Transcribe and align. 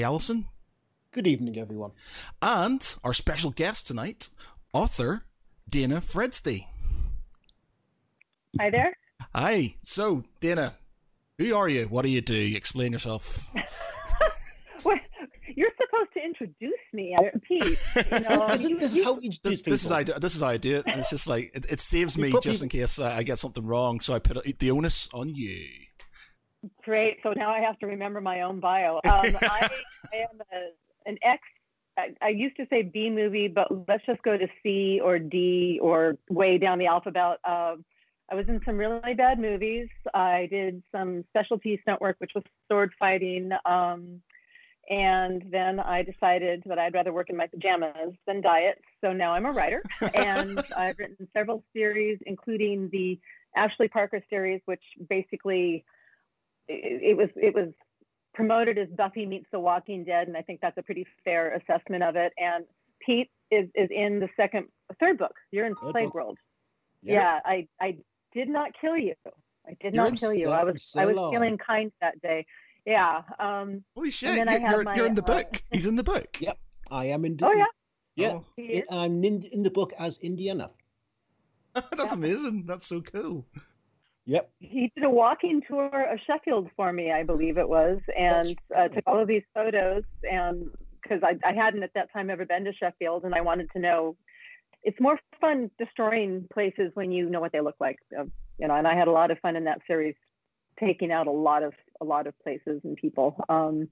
have 0.00 0.08
uh, 0.08 0.18
Peter 0.18 0.34
Ray 0.34 0.36
Allison. 0.38 0.46
Good 1.12 1.26
evening, 1.26 1.58
everyone. 1.58 1.92
And 2.42 2.96
our 3.02 3.14
special 3.14 3.50
guest 3.50 3.86
tonight, 3.86 4.28
author 4.72 5.24
Dana 5.68 5.96
Fredsti. 5.96 6.66
Hi 8.60 8.70
there. 8.70 8.96
Hi. 9.34 9.74
So, 9.82 10.24
Dana, 10.40 10.74
who 11.38 11.54
are 11.54 11.68
you? 11.68 11.86
What 11.86 12.02
do 12.02 12.10
you 12.10 12.20
do? 12.20 12.52
Explain 12.56 12.92
yourself. 12.92 13.50
well, 14.84 14.96
you're 15.54 15.70
supposed 15.76 16.12
to 16.14 16.24
introduce 16.24 16.72
me, 16.92 17.16
Pete. 17.42 17.62
You 18.12 18.20
know, 18.28 18.48
this, 18.48 18.94
is 18.94 19.04
how 19.04 19.14
we 19.14 19.24
introduce 19.24 19.60
this, 19.60 19.62
this 19.62 19.84
is 19.84 19.92
I 19.92 20.02
do, 20.04 20.12
this 20.14 20.34
is 20.34 20.42
how 20.42 20.48
I 20.48 20.56
do 20.56 20.76
it. 20.76 20.84
It's 20.86 21.10
just 21.10 21.28
like 21.28 21.50
it, 21.54 21.66
it 21.70 21.80
saves 21.80 22.16
me 22.16 22.32
just 22.42 22.62
me- 22.62 22.66
in 22.66 22.68
case 22.68 22.98
I, 22.98 23.18
I 23.18 23.22
get 23.22 23.38
something 23.38 23.66
wrong. 23.66 24.00
So 24.00 24.14
I 24.14 24.18
put 24.18 24.42
the 24.58 24.70
onus 24.70 25.08
on 25.12 25.34
you. 25.34 25.87
Great. 26.88 27.18
So 27.22 27.34
now 27.36 27.50
I 27.50 27.60
have 27.60 27.78
to 27.80 27.86
remember 27.86 28.18
my 28.22 28.40
own 28.40 28.60
bio. 28.60 29.00
Um, 29.08 29.36
I, 29.42 29.68
I 30.14 30.16
am 30.16 30.40
a, 30.52 31.08
an 31.08 31.18
ex. 31.22 31.42
I, 31.98 32.14
I 32.22 32.28
used 32.30 32.56
to 32.56 32.66
say 32.70 32.80
B 32.80 33.10
movie, 33.10 33.46
but 33.46 33.68
let's 33.86 34.06
just 34.06 34.22
go 34.22 34.38
to 34.38 34.46
C 34.62 34.98
or 35.04 35.18
D 35.18 35.78
or 35.82 36.16
way 36.30 36.56
down 36.56 36.78
the 36.78 36.86
alphabet. 36.86 37.38
Um, 37.44 37.84
I 38.30 38.34
was 38.34 38.46
in 38.48 38.62
some 38.64 38.78
really 38.78 39.12
bad 39.14 39.38
movies. 39.38 39.88
I 40.14 40.48
did 40.50 40.82
some 40.90 41.24
specialty 41.28 41.78
stunt 41.82 42.00
work, 42.00 42.16
which 42.20 42.30
was 42.34 42.44
sword 42.70 42.92
fighting. 42.98 43.50
Um, 43.66 44.22
and 44.88 45.44
then 45.50 45.80
I 45.80 46.02
decided 46.02 46.62
that 46.66 46.78
I'd 46.78 46.94
rather 46.94 47.12
work 47.12 47.28
in 47.28 47.36
my 47.36 47.48
pajamas 47.48 48.14
than 48.26 48.40
diet. 48.40 48.80
So 49.02 49.12
now 49.12 49.34
I'm 49.34 49.44
a 49.44 49.52
writer, 49.52 49.82
and 50.14 50.62
I've 50.76 50.98
written 50.98 51.28
several 51.34 51.62
series, 51.74 52.18
including 52.24 52.88
the 52.90 53.18
Ashley 53.54 53.88
Parker 53.88 54.22
series, 54.30 54.62
which 54.64 54.82
basically 55.10 55.84
it, 56.68 57.02
it 57.02 57.16
was 57.16 57.28
it 57.36 57.54
was 57.54 57.68
promoted 58.34 58.78
as 58.78 58.88
Buffy 58.96 59.26
meets 59.26 59.46
The 59.52 59.58
Walking 59.58 60.04
Dead, 60.04 60.28
and 60.28 60.36
I 60.36 60.42
think 60.42 60.60
that's 60.60 60.78
a 60.78 60.82
pretty 60.82 61.06
fair 61.24 61.54
assessment 61.54 62.02
of 62.04 62.16
it. 62.16 62.32
And 62.38 62.64
Pete 63.04 63.30
is 63.50 63.68
is 63.74 63.88
in 63.90 64.20
the 64.20 64.28
second, 64.36 64.66
third 65.00 65.18
book. 65.18 65.34
You're 65.50 65.66
in 65.66 65.74
Third 65.76 65.92
Plague 65.92 66.06
book. 66.06 66.14
World. 66.14 66.38
Yeah. 67.02 67.14
Yeah. 67.14 67.40
I 67.44 67.68
I 67.80 67.96
did 68.32 68.48
not 68.48 68.70
kill 68.80 68.96
you. 68.96 69.14
I 69.66 69.76
did 69.80 69.94
You're 69.94 70.04
not 70.10 70.18
kill 70.18 70.34
you. 70.34 70.50
I 70.50 70.64
was 70.64 70.82
still 70.82 71.02
I 71.02 71.04
was 71.06 71.16
alive. 71.16 71.32
feeling 71.32 71.58
kind 71.58 71.92
that 72.00 72.20
day. 72.22 72.46
Yeah. 72.86 73.22
Um, 73.38 73.84
Holy 73.94 74.10
shit! 74.10 74.34
then 74.36 74.48
You're, 74.48 74.60
have 74.60 74.70
you're, 74.70 74.82
my, 74.84 74.94
you're 74.94 75.06
in 75.06 75.14
the 75.14 75.22
uh, 75.24 75.26
book. 75.26 75.62
He's 75.70 75.86
in 75.86 75.96
the 75.96 76.02
book. 76.04 76.38
Yep. 76.40 76.58
I 76.90 77.06
am 77.06 77.24
in. 77.24 77.36
oh 77.42 77.52
yeah. 77.52 77.64
Yeah. 78.16 78.28
Oh, 78.32 78.44
he 78.56 78.62
It, 78.64 78.84
is. 78.84 78.88
I'm 78.90 79.22
in, 79.24 79.42
in 79.52 79.62
the 79.62 79.70
book 79.70 79.92
as 79.98 80.18
Indiana. 80.18 80.70
that's 81.74 81.86
Yeah. 82.06 82.12
amazing. 82.14 82.64
That's 82.66 82.86
so 82.86 83.00
cool. 83.00 83.46
Yep. 84.28 84.50
he 84.58 84.92
did 84.94 85.04
a 85.04 85.10
walking 85.10 85.62
tour 85.66 85.88
of 86.12 86.18
Sheffield 86.26 86.68
for 86.76 86.92
me, 86.92 87.10
I 87.10 87.22
believe 87.22 87.56
it 87.56 87.66
was, 87.66 87.98
and 88.16 88.54
uh, 88.76 88.88
took 88.88 89.04
all 89.06 89.18
of 89.18 89.26
these 89.26 89.42
photos. 89.54 90.02
And 90.30 90.66
because 91.02 91.22
I, 91.22 91.38
I 91.48 91.54
hadn't 91.54 91.82
at 91.82 91.94
that 91.94 92.12
time 92.12 92.28
ever 92.28 92.44
been 92.44 92.64
to 92.64 92.74
Sheffield, 92.74 93.24
and 93.24 93.34
I 93.34 93.40
wanted 93.40 93.70
to 93.72 93.78
know, 93.78 94.16
it's 94.82 95.00
more 95.00 95.18
fun 95.40 95.70
destroying 95.78 96.46
places 96.52 96.90
when 96.92 97.10
you 97.10 97.30
know 97.30 97.40
what 97.40 97.52
they 97.52 97.62
look 97.62 97.76
like, 97.80 97.96
uh, 98.18 98.24
you 98.58 98.68
know. 98.68 98.74
And 98.74 98.86
I 98.86 98.94
had 98.94 99.08
a 99.08 99.12
lot 99.12 99.30
of 99.30 99.38
fun 99.38 99.56
in 99.56 99.64
that 99.64 99.80
series, 99.86 100.14
taking 100.78 101.10
out 101.10 101.26
a 101.26 101.32
lot 101.32 101.62
of 101.62 101.72
a 102.02 102.04
lot 102.04 102.26
of 102.26 102.34
places 102.40 102.82
and 102.84 102.98
people. 102.98 103.42
Um, 103.48 103.88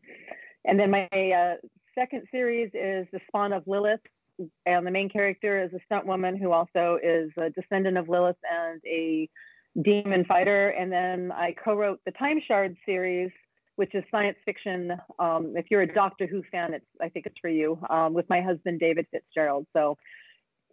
and 0.67 0.79
then 0.79 0.91
my 0.91 1.09
uh, 1.11 1.55
second 1.95 2.25
series 2.31 2.69
is 2.75 3.07
the 3.11 3.21
Spawn 3.29 3.55
of 3.55 3.67
Lilith, 3.67 4.01
and 4.67 4.87
the 4.87 4.91
main 4.91 5.09
character 5.09 5.65
is 5.65 5.73
a 5.73 5.81
stunt 5.87 6.05
woman 6.05 6.37
who 6.37 6.53
also 6.53 6.99
is 7.03 7.31
a 7.39 7.49
descendant 7.49 7.97
of 7.97 8.11
Lilith 8.11 8.37
and 8.51 8.83
a 8.87 9.31
demon 9.83 10.25
fighter. 10.25 10.71
And 10.71 10.91
then 10.91 11.33
I 11.33 11.55
co-wrote 11.63 12.01
the 12.05 12.13
Time 12.13 12.41
Shard 12.47 12.77
series, 12.87 13.31
which 13.77 13.95
is 13.95 14.05
science 14.11 14.37
fiction. 14.45 14.93
Um, 15.19 15.55
if 15.57 15.67
you're 15.71 15.83
a 15.83 15.93
Doctor 15.93 16.27
Who 16.27 16.43
fan, 16.51 16.75
it's 16.75 16.87
I 17.01 17.09
think 17.09 17.27
it's 17.27 17.39
for 17.41 17.51
you. 17.51 17.79
Um, 17.91 18.15
with 18.15 18.29
my 18.29 18.41
husband 18.41 18.81
David 18.81 19.07
Fitzgerald. 19.11 19.67
So, 19.73 19.97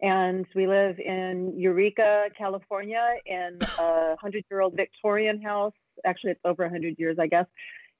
and 0.02 0.46
we 0.54 0.66
live 0.66 0.98
in 0.98 1.54
Eureka, 1.56 2.26
California, 2.36 3.14
in 3.26 3.58
a 3.78 4.16
hundred-year-old 4.20 4.74
Victorian 4.74 5.40
house. 5.40 5.74
Actually, 6.04 6.32
it's 6.32 6.40
over 6.44 6.68
hundred 6.68 6.96
years, 6.98 7.18
I 7.20 7.26
guess. 7.26 7.46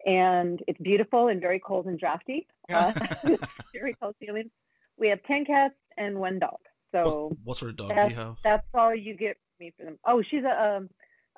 And 0.06 0.62
it's 0.68 0.78
beautiful 0.80 1.28
and 1.28 1.40
very 1.40 1.60
cold 1.60 1.86
and 1.86 1.98
drafty. 1.98 2.46
Uh, 2.72 2.92
very 3.74 3.94
cold 4.00 4.14
ceilings. 4.18 4.50
We 4.96 5.08
have 5.08 5.22
ten 5.24 5.44
cats 5.44 5.74
and 5.98 6.18
one 6.18 6.38
dog. 6.38 6.56
So 6.92 7.28
What, 7.28 7.38
what 7.44 7.56
sort 7.58 7.72
of 7.72 7.76
dog 7.76 7.88
do 7.90 8.08
you 8.08 8.16
have? 8.16 8.40
that's 8.42 8.66
all 8.72 8.94
you 8.94 9.14
get 9.14 9.36
me 9.60 9.72
for 9.76 9.84
them. 9.84 9.98
Oh, 10.06 10.22
she's 10.22 10.44
a 10.44 10.76
um, 10.76 10.90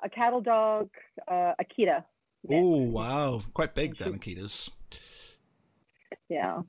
a 0.03 0.09
cattle 0.09 0.41
dog, 0.41 0.89
uh, 1.27 1.53
Akita. 1.61 2.03
Oh 2.49 2.77
wow, 2.83 3.41
quite 3.53 3.73
big 3.75 3.97
then, 3.97 4.17
Akitas. 4.19 4.69
Yeah. 6.29 6.61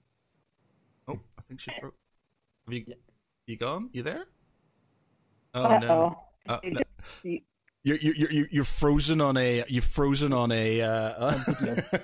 Oh, 1.07 1.21
I 1.39 1.43
think 1.43 1.61
she 1.61 1.71
fro- 1.81 1.93
Have 2.67 2.75
you, 2.75 2.85
you 3.47 3.57
gone? 3.57 3.91
You 3.93 4.03
there? 4.03 4.25
Oh 5.55 5.65
Uh 5.65 5.79
no. 5.79 6.19
Uh, 6.49 6.59
You 6.63 6.71
no. 6.73 6.79
just- 6.81 7.25
you- 7.25 7.41
You're, 7.85 7.97
you're 7.99 8.31
you're 8.31 8.49
you're 8.51 8.65
frozen 8.65 9.21
on 9.21 9.37
a 9.37 9.65
you're 9.69 9.81
frozen 9.83 10.33
on 10.33 10.51
a 10.53 10.83
uh, 10.83 11.33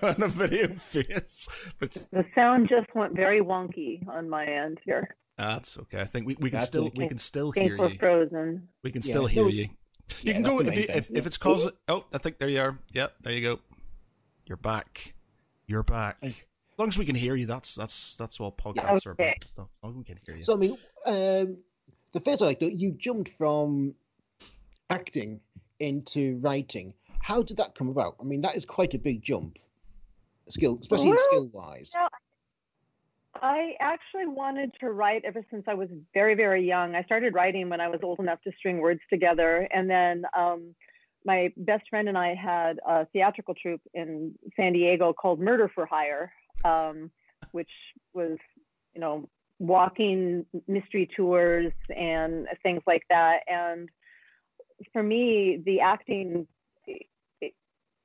on 0.03 0.23
a 0.23 0.29
video 0.29 0.69
face, 0.77 1.49
but 1.79 1.91
The 2.13 2.25
sound 2.29 2.69
just 2.69 2.95
went 2.95 3.15
very 3.15 3.41
wonky 3.41 4.07
on 4.09 4.29
my 4.31 4.47
end 4.47 4.79
here. 4.85 5.17
That's 5.37 5.79
okay. 5.79 6.01
I 6.01 6.05
think 6.05 6.27
we, 6.27 6.37
we 6.39 6.51
can 6.51 6.59
That's 6.59 6.69
still 6.69 6.87
okay. 6.87 7.03
we 7.03 7.09
can 7.09 7.19
still 7.19 7.51
hear 7.51 7.77
we're 7.79 7.89
you. 7.91 7.99
frozen. 7.99 8.69
We 8.83 8.91
can 8.93 9.03
still 9.03 9.23
no, 9.23 9.29
hear 9.29 9.45
we- 9.45 9.53
you. 9.53 9.63
You 9.63 9.69
Yeah, 10.23 10.33
can 10.35 10.43
go 10.43 10.61
if 10.61 10.77
you, 10.77 10.85
if, 10.89 11.11
if 11.11 11.27
it's 11.27 11.39
causing. 11.39 11.73
Oh, 11.89 12.05
I 12.13 12.19
think 12.19 12.39
there 12.39 12.49
you 12.49 12.61
are. 12.61 12.79
Yep, 12.93 13.15
there 13.23 13.33
you 13.33 13.41
go. 13.41 13.59
You're 14.47 14.59
back. 14.59 15.15
You're 15.67 15.83
back. 15.83 16.19
As 16.23 16.35
long 16.79 16.89
as 16.89 16.99
we 16.99 17.07
can 17.07 17.15
hear 17.17 17.35
you, 17.35 17.47
that's 17.47 17.75
that's 17.75 18.17
that's 18.17 18.39
what 18.39 18.59
podcasts 18.59 19.07
are 19.07 19.13
Okay. 19.13 19.25
about. 19.25 19.35
and 19.41 19.49
Stuff. 19.49 19.67
As 19.67 19.83
long 19.83 19.93
as 19.93 19.97
we 19.99 20.05
can 20.05 20.19
hear 20.27 20.37
you. 20.37 20.43
So 20.43 20.55
I 20.55 20.57
mean, 20.57 20.73
um, 21.07 21.57
the 22.13 22.21
first 22.21 22.43
I 22.43 22.47
like 22.47 22.61
though, 22.61 22.67
you 22.67 22.93
jumped 22.93 23.31
from 23.31 23.95
acting 24.91 25.41
into 25.81 26.39
writing. 26.39 26.93
How 27.21 27.43
did 27.43 27.57
that 27.57 27.75
come 27.75 27.89
about? 27.89 28.17
I 28.21 28.25
mean, 28.25 28.43
that 28.43 28.55
is 28.57 28.67
quite 28.67 28.93
a 28.95 28.99
big 28.99 29.23
jump, 29.23 29.59
skill, 30.49 30.79
especially 30.81 31.09
Well, 31.11 31.19
skill 31.19 31.49
wise. 31.53 31.93
yeah. 31.95 32.05
I 32.07 32.09
actually 33.81 34.27
wanted 34.27 34.73
to 34.81 34.91
write 34.91 35.25
ever 35.25 35.45
since 35.51 35.65
I 35.69 35.75
was 35.75 35.89
very, 36.15 36.35
very 36.35 36.67
young. 36.67 36.95
I 36.95 37.03
started 37.03 37.35
writing 37.35 37.69
when 37.69 37.81
I 37.81 37.89
was 37.89 38.01
old 38.03 38.21
enough 38.21 38.41
to 38.43 38.53
string 38.59 38.79
words 38.79 39.01
together. 39.11 39.69
And 39.73 39.89
then 39.89 40.25
um, 40.37 40.75
my 41.25 41.53
best 41.57 41.85
friend 41.91 42.09
and 42.09 42.17
I 42.17 42.35
had 42.35 42.79
a 42.87 43.07
theatrical 43.13 43.55
troupe 43.55 43.83
in 43.93 44.35
San 44.57 44.73
Diego 44.73 45.13
called 45.13 45.41
Murder 45.41 45.71
for 45.75 45.87
Hire, 45.87 46.33
um, 46.65 47.11
which 47.53 47.71
was, 48.13 48.39
you 48.95 49.01
know, 49.01 49.29
walking 49.59 50.47
mystery 50.67 51.09
tours 51.17 51.73
and 51.95 52.47
things 52.63 52.83
like 52.87 53.03
that. 53.11 53.41
And 53.47 53.89
for 54.93 55.03
me, 55.03 55.63
the 55.65 55.81
acting, 55.81 56.47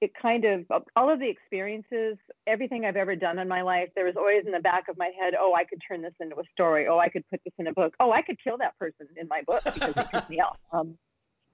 it 0.01 0.11
kind 0.19 0.45
of, 0.45 0.65
all 0.95 1.11
of 1.11 1.19
the 1.19 1.29
experiences, 1.29 2.17
everything 2.47 2.85
I've 2.85 2.95
ever 2.95 3.15
done 3.15 3.37
in 3.39 3.47
my 3.47 3.61
life, 3.61 3.89
there 3.95 4.05
was 4.05 4.15
always 4.15 4.45
in 4.45 4.51
the 4.51 4.59
back 4.59 4.87
of 4.87 4.97
my 4.97 5.11
head, 5.19 5.33
oh, 5.39 5.53
I 5.53 5.65
could 5.65 5.81
turn 5.85 6.01
this 6.01 6.13
into 6.19 6.39
a 6.39 6.43
story. 6.53 6.87
Oh, 6.87 6.99
I 6.99 7.09
could 7.09 7.23
put 7.29 7.41
this 7.43 7.53
in 7.57 7.67
a 7.67 7.73
book. 7.73 7.93
Oh, 7.99 8.11
I 8.11 8.21
could 8.21 8.38
kill 8.41 8.57
that 8.59 8.77
person 8.77 9.07
in 9.17 9.27
my 9.27 9.41
book 9.45 9.61
because 9.63 9.95
it 9.95 10.07
took 10.11 10.29
me 10.29 10.39
out. 10.39 10.57
Um, 10.71 10.97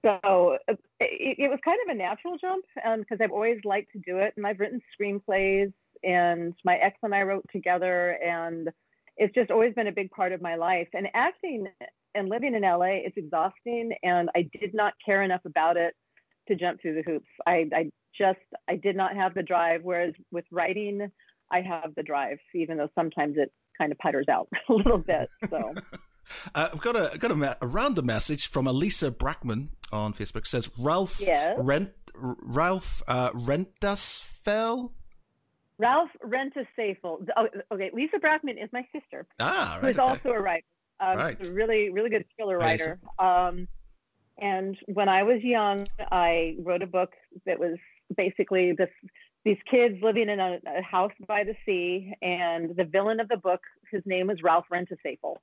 so 0.04 0.58
uh, 0.68 0.74
it, 1.00 1.38
it 1.38 1.48
was 1.48 1.58
kind 1.64 1.78
of 1.84 1.92
a 1.92 1.98
natural 1.98 2.36
jump 2.38 2.64
because 2.74 3.18
I've 3.20 3.32
always 3.32 3.58
liked 3.64 3.90
to 3.92 3.98
do 4.06 4.18
it. 4.18 4.34
And 4.36 4.46
I've 4.46 4.60
written 4.60 4.80
screenplays, 4.94 5.72
and 6.04 6.54
my 6.64 6.76
ex 6.76 6.96
and 7.02 7.14
I 7.14 7.22
wrote 7.22 7.44
together. 7.50 8.10
And 8.24 8.70
it's 9.16 9.34
just 9.34 9.50
always 9.50 9.74
been 9.74 9.88
a 9.88 9.92
big 9.92 10.10
part 10.10 10.32
of 10.32 10.40
my 10.40 10.54
life. 10.54 10.88
And 10.92 11.08
acting 11.14 11.66
and 12.14 12.28
living 12.28 12.54
in 12.54 12.62
LA, 12.62 13.00
it's 13.04 13.16
exhausting. 13.16 13.92
And 14.04 14.30
I 14.36 14.48
did 14.60 14.74
not 14.74 14.92
care 15.04 15.22
enough 15.22 15.44
about 15.44 15.76
it 15.76 15.94
to 16.48 16.54
jump 16.54 16.80
through 16.80 16.94
the 16.94 17.02
hoops. 17.02 17.26
I, 17.46 17.68
I 17.74 17.90
just, 18.18 18.38
I 18.68 18.76
did 18.76 18.96
not 18.96 19.14
have 19.16 19.34
the 19.34 19.42
drive. 19.42 19.80
Whereas 19.82 20.14
with 20.30 20.44
writing, 20.50 21.10
I 21.50 21.60
have 21.60 21.94
the 21.94 22.02
drive, 22.02 22.38
even 22.54 22.76
though 22.78 22.88
sometimes 22.94 23.36
it 23.38 23.52
kind 23.78 23.92
of 23.92 23.98
putters 23.98 24.26
out 24.28 24.48
a 24.68 24.72
little 24.72 24.98
bit. 24.98 25.28
So. 25.50 25.74
Uh, 26.56 26.68
I've 26.72 26.80
got 26.80 26.96
a 26.96 27.12
I've 27.12 27.20
got 27.20 27.30
a, 27.30 27.56
a 27.62 27.68
random 27.68 28.06
message 28.06 28.48
from 28.48 28.66
Elisa 28.66 29.12
Brackman 29.12 29.68
on 29.92 30.12
Facebook. 30.12 30.38
It 30.38 30.48
says 30.48 30.68
Ralph 30.76 31.20
Yes. 31.20 31.54
Rent 31.56 31.92
R- 32.20 32.34
Ralph 32.42 33.00
uh, 33.06 33.30
Rentasfel. 33.30 34.90
Ralph 35.78 36.10
Rentasafel. 36.24 37.28
Oh, 37.36 37.46
okay, 37.72 37.90
Lisa 37.92 38.16
Brackman 38.16 38.60
is 38.60 38.68
my 38.72 38.84
sister, 38.92 39.24
Ah, 39.38 39.78
right. 39.80 39.90
is 39.90 39.98
okay. 39.98 40.08
also 40.08 40.30
a 40.30 40.40
writer. 40.40 40.64
Um, 40.98 41.16
Right. 41.16 41.46
a 41.46 41.52
really, 41.52 41.90
really 41.90 42.10
good 42.10 42.24
thriller 42.34 42.58
writer. 42.58 42.98
Um, 43.20 43.68
and 44.38 44.76
when 44.86 45.08
I 45.08 45.22
was 45.22 45.42
young, 45.44 45.86
I 46.10 46.56
wrote 46.58 46.82
a 46.82 46.86
book 46.88 47.12
that 47.44 47.60
was 47.60 47.76
basically 48.14 48.72
this 48.72 48.90
these 49.44 49.58
kids 49.70 49.96
living 50.02 50.28
in 50.28 50.40
a, 50.40 50.58
a 50.66 50.82
house 50.82 51.12
by 51.26 51.44
the 51.44 51.54
sea, 51.64 52.12
and 52.20 52.74
the 52.76 52.84
villain 52.84 53.20
of 53.20 53.28
the 53.28 53.36
book, 53.36 53.60
his 53.92 54.02
name 54.04 54.26
was 54.26 54.42
Ralph 54.42 54.66
Rentasafel. 54.72 55.36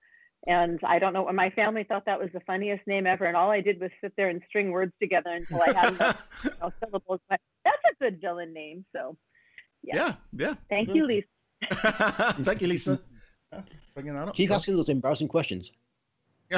And 0.46 0.78
I 0.84 1.00
don't 1.00 1.14
know, 1.14 1.32
my 1.32 1.52
family 1.52 1.86
thought 1.86 2.06
that 2.06 2.20
was 2.20 2.30
the 2.34 2.42
funniest 2.42 2.86
name 2.86 3.08
ever. 3.08 3.24
And 3.24 3.38
all 3.38 3.50
I 3.50 3.62
did 3.62 3.80
was 3.80 3.92
sit 4.02 4.12
there 4.18 4.28
and 4.28 4.42
string 4.50 4.72
words 4.72 4.92
together 5.02 5.30
until 5.30 5.62
I 5.62 5.72
had 5.72 5.94
enough 5.94 6.28
you 6.44 6.52
know, 6.62 6.70
syllables. 6.84 7.22
But 7.30 7.40
that's 7.64 7.78
a 7.92 8.04
good 8.04 8.20
villain 8.20 8.54
name. 8.54 8.84
So 8.94 9.16
Yeah, 9.84 10.16
yeah. 10.34 10.56
Thank 10.70 10.94
you, 10.94 11.06
Lisa. 11.06 11.28
Thank 11.72 12.62
you, 12.62 12.68
Lisa. 12.68 13.00
Bringing 13.94 14.16
that 14.16 14.28
up. 14.28 14.36
Keep 14.36 14.52
asking 14.52 14.76
those 14.76 14.90
embarrassing 14.90 15.30
questions. 15.30 15.72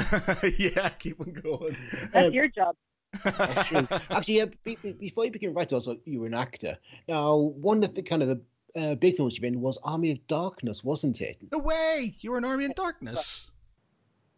yeah, 0.58 0.90
keep 0.98 1.20
on 1.22 1.32
going. 1.34 1.78
That's 2.12 2.28
Um, 2.28 2.34
your 2.34 2.48
job. 2.48 2.76
That's 3.24 3.68
true. 3.68 3.88
Actually, 4.10 4.38
yeah, 4.38 4.46
be, 4.64 4.78
be- 4.82 4.92
before 4.94 5.26
you 5.26 5.32
became 5.32 5.52
a 5.52 5.54
writer, 5.54 5.76
also 5.76 5.98
you 6.06 6.22
were 6.22 6.28
an 6.28 6.34
actor. 6.34 6.78
Now, 7.08 7.36
one 7.36 7.84
of 7.84 7.96
the 7.96 8.02
kind 8.02 8.22
of 8.22 8.30
the 8.30 8.42
uh, 8.76 8.96
big 8.96 9.16
films 9.16 9.36
you've 9.36 9.42
been 9.42 9.62
was 9.62 9.78
Army 9.84 10.12
of 10.12 10.28
Darkness, 10.28 10.84
wasn't 10.84 11.22
it? 11.22 11.38
No 11.52 11.60
way! 11.60 12.16
You 12.20 12.32
were 12.32 12.38
an 12.38 12.46
army 12.46 12.66
in 12.66 12.74
darkness. 12.76 13.52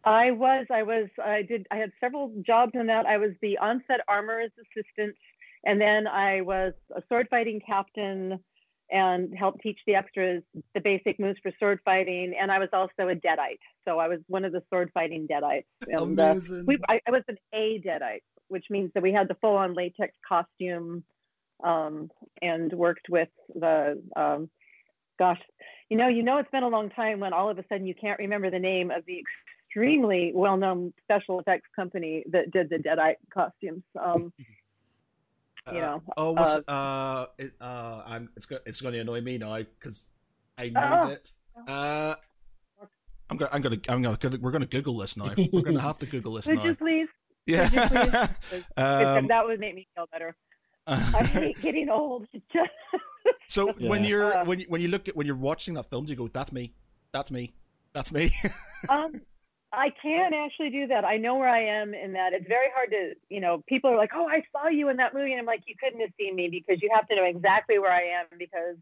I 0.04 0.30
was, 0.30 0.66
I 0.70 0.84
was, 0.84 1.08
I 1.22 1.42
did, 1.42 1.66
I 1.70 1.76
had 1.76 1.92
several 2.00 2.32
jobs 2.46 2.72
in 2.74 2.86
that. 2.86 3.04
I 3.04 3.18
was 3.18 3.32
the 3.42 3.58
onset 3.58 4.00
armorer's 4.06 4.52
assistant, 4.58 5.16
and 5.64 5.80
then 5.80 6.06
I 6.06 6.40
was 6.40 6.72
a 6.94 7.02
sword 7.08 7.26
fighting 7.28 7.60
captain 7.66 8.38
and 8.90 9.36
helped 9.36 9.60
teach 9.60 9.78
the 9.86 9.96
extras 9.96 10.42
the 10.74 10.80
basic 10.80 11.20
moves 11.20 11.38
for 11.42 11.52
sword 11.60 11.80
fighting. 11.84 12.34
And 12.40 12.50
I 12.50 12.58
was 12.58 12.70
also 12.72 13.08
a 13.08 13.14
deadite, 13.14 13.58
so 13.84 13.98
I 13.98 14.08
was 14.08 14.20
one 14.28 14.46
of 14.46 14.52
the 14.52 14.62
sword 14.70 14.90
fighting 14.94 15.28
deadites. 15.28 15.64
And, 15.88 16.18
uh, 16.18 16.22
Amazing. 16.22 16.64
we, 16.64 16.78
I, 16.88 17.00
I 17.06 17.10
was 17.10 17.22
an 17.28 17.36
A 17.52 17.80
deadite, 17.80 18.22
which 18.48 18.66
means 18.70 18.90
that 18.94 19.02
we 19.02 19.12
had 19.12 19.28
the 19.28 19.36
full 19.36 19.56
on 19.56 19.74
latex 19.74 20.14
costume 20.26 21.04
um, 21.62 22.10
and 22.42 22.72
worked 22.72 23.08
with 23.08 23.28
the, 23.54 24.02
um, 24.16 24.48
gosh, 25.18 25.40
you 25.88 25.96
know, 25.96 26.08
you 26.08 26.22
know, 26.22 26.38
it's 26.38 26.50
been 26.50 26.62
a 26.62 26.68
long 26.68 26.90
time 26.90 27.20
when 27.20 27.32
all 27.32 27.50
of 27.50 27.58
a 27.58 27.64
sudden 27.68 27.86
you 27.86 27.94
can't 27.94 28.18
remember 28.18 28.50
the 28.50 28.58
name 28.58 28.90
of 28.90 29.04
the 29.06 29.20
extremely 29.68 30.32
well 30.34 30.56
known 30.56 30.92
special 31.02 31.40
effects 31.40 31.68
company 31.74 32.24
that 32.30 32.50
did 32.50 32.68
the 32.70 32.76
deadite 32.76 33.16
costumes. 33.32 33.82
Um, 34.00 34.32
you 35.72 35.80
Uh, 35.80 36.00
Oh, 36.16 36.32
what's 36.32 36.56
uh. 36.56 36.62
Uh, 36.68 37.26
it, 37.38 37.52
uh, 37.60 38.02
I'm. 38.06 38.30
It's 38.36 38.46
go, 38.46 38.58
It's 38.66 38.80
going 38.80 38.94
to 38.94 39.00
annoy 39.00 39.20
me 39.20 39.38
now 39.38 39.56
because 39.58 40.12
I 40.56 40.70
know 40.70 41.08
this. 41.08 41.38
Uh, 41.66 42.14
I'm 43.30 43.36
gonna. 43.36 43.50
I'm 43.52 43.62
gonna. 43.62 43.76
I'm 43.88 44.02
gonna. 44.02 44.38
We're 44.40 44.50
gonna 44.50 44.66
Google 44.66 44.96
this 44.98 45.16
now. 45.16 45.30
We're 45.52 45.62
gonna 45.62 45.80
have 45.80 45.98
to 45.98 46.06
Google 46.06 46.34
this 46.34 46.46
would 46.46 46.56
now. 46.56 46.64
you 46.64 46.74
please? 46.74 47.08
Yeah. 47.48 48.28
please? 48.42 48.64
um, 48.76 49.26
that 49.26 49.44
would 49.44 49.58
make 49.58 49.74
me 49.74 49.88
feel 49.94 50.06
better. 50.12 50.36
I 50.86 51.24
hate 51.24 51.60
getting 51.62 51.88
old. 51.88 52.26
Just- 52.52 52.70
so 53.48 53.72
when 53.80 54.04
you're 54.04 54.34
Uh, 54.34 54.44
when 54.44 54.60
you, 54.60 54.66
when 54.68 54.80
you 54.80 54.88
look 54.88 55.08
at 55.08 55.16
when 55.16 55.26
you're 55.26 55.36
watching 55.36 55.74
that 55.74 55.90
film, 55.90 56.04
do 56.04 56.10
you 56.10 56.16
go, 56.16 56.28
"That's 56.28 56.52
me. 56.52 56.72
That's 57.12 57.30
me. 57.30 57.52
That's 57.92 58.12
me." 58.12 58.30
um, 58.88 59.20
I 59.72 59.90
can 60.02 60.32
actually 60.32 60.70
do 60.70 60.86
that. 60.88 61.04
I 61.04 61.16
know 61.18 61.36
where 61.36 61.48
I 61.48 61.62
am 61.62 61.92
in 61.92 62.12
that. 62.14 62.32
It's 62.32 62.48
very 62.48 62.68
hard 62.74 62.90
to, 62.90 63.14
you 63.28 63.40
know, 63.40 63.62
people 63.68 63.90
are 63.90 63.98
like, 63.98 64.12
oh, 64.14 64.26
I 64.26 64.42
saw 64.50 64.68
you 64.68 64.88
in 64.88 64.96
that 64.96 65.12
movie. 65.12 65.32
And 65.32 65.40
I'm 65.40 65.46
like, 65.46 65.62
you 65.66 65.74
couldn't 65.78 66.00
have 66.00 66.10
seen 66.18 66.34
me 66.36 66.48
because 66.48 66.80
you 66.82 66.88
have 66.94 67.06
to 67.08 67.16
know 67.16 67.24
exactly 67.24 67.78
where 67.78 67.92
I 67.92 68.20
am 68.20 68.26
because 68.38 68.76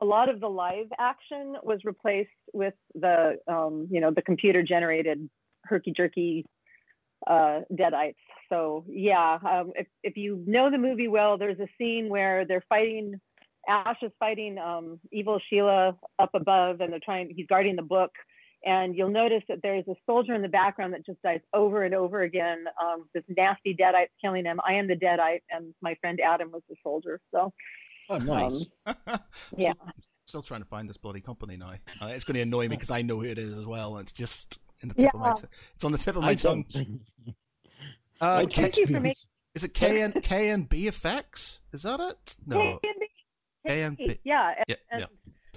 a 0.00 0.04
lot 0.04 0.28
of 0.28 0.40
the 0.40 0.48
live 0.48 0.88
action 0.98 1.56
was 1.62 1.78
replaced 1.84 2.30
with 2.52 2.74
the, 2.96 3.38
um, 3.46 3.86
you 3.88 4.00
know, 4.00 4.10
the 4.10 4.22
computer 4.22 4.64
generated 4.64 5.30
herky 5.62 5.92
jerky 5.92 6.44
uh, 7.26 7.60
deadites. 7.72 8.14
So 8.48 8.84
yeah, 8.88 9.38
um, 9.48 9.72
if, 9.74 9.86
if 10.02 10.16
you 10.16 10.42
know 10.46 10.70
the 10.70 10.78
movie 10.78 11.08
well, 11.08 11.38
there's 11.38 11.58
a 11.58 11.68
scene 11.78 12.08
where 12.08 12.44
they're 12.44 12.64
fighting, 12.68 13.20
Ash 13.68 13.96
is 14.02 14.12
fighting 14.18 14.58
um, 14.58 15.00
evil 15.12 15.40
Sheila 15.48 15.96
up 16.18 16.30
above 16.34 16.80
and 16.80 16.92
they're 16.92 17.00
trying, 17.04 17.32
he's 17.34 17.46
guarding 17.46 17.76
the 17.76 17.82
book 17.82 18.12
and 18.64 18.96
you'll 18.96 19.10
notice 19.10 19.42
that 19.48 19.58
there's 19.62 19.86
a 19.88 19.94
soldier 20.06 20.34
in 20.34 20.42
the 20.42 20.48
background 20.48 20.94
that 20.94 21.04
just 21.04 21.20
dies 21.22 21.40
over 21.52 21.84
and 21.84 21.94
over 21.94 22.22
again. 22.22 22.64
Um, 22.82 23.06
this 23.14 23.22
nasty 23.28 23.74
deadite's 23.74 24.12
killing 24.20 24.44
him. 24.44 24.60
I 24.66 24.74
am 24.74 24.88
the 24.88 24.96
deadite, 24.96 25.42
and 25.50 25.72
my 25.82 25.94
friend 26.00 26.18
Adam 26.20 26.50
was 26.50 26.62
the 26.68 26.74
soldier. 26.82 27.20
So 27.32 27.52
Oh, 28.08 28.18
nice. 28.18 28.68
yeah. 29.56 29.72
Still 30.26 30.42
trying 30.42 30.60
to 30.60 30.66
find 30.66 30.88
this 30.88 30.96
bloody 30.96 31.20
company 31.20 31.56
now. 31.56 31.72
Uh, 32.00 32.08
it's 32.08 32.24
going 32.24 32.34
to 32.34 32.40
annoy 32.40 32.62
me 32.62 32.76
because 32.76 32.90
I 32.90 33.02
know 33.02 33.16
who 33.16 33.24
it 33.24 33.38
is 33.38 33.56
as 33.56 33.64
well. 33.64 33.96
And 33.96 34.02
it's 34.02 34.12
just 34.12 34.58
in 34.82 34.88
the 34.90 34.94
tip 34.94 35.14
of 35.14 35.20
my. 35.20 35.28
Yeah. 35.28 35.34
T- 35.34 35.46
it's 35.74 35.84
on 35.84 35.92
the 35.92 35.98
tip 35.98 36.16
of 36.16 36.22
my 36.22 36.30
I 36.30 36.34
tongue. 36.34 36.64
don't. 36.68 37.00
Uh, 37.26 37.32
I 38.20 38.46
K- 38.46 38.62
Thank 38.62 38.76
you 38.78 38.86
for 38.86 38.92
making- 39.00 39.12
is 39.54 39.64
it 39.64 39.74
K 39.74 40.00
and 40.02 40.14
K 40.22 40.50
and 40.50 40.68
B 40.68 40.86
effects? 40.86 41.60
Is 41.72 41.82
that 41.82 41.98
it? 42.00 42.36
No. 42.46 42.78
K&B. 42.82 43.06
K&B. 43.66 44.20
Yeah, 44.24 44.54
and, 44.58 44.64
Yeah, 44.68 44.76
and 44.90 45.00
yeah. 45.00 45.06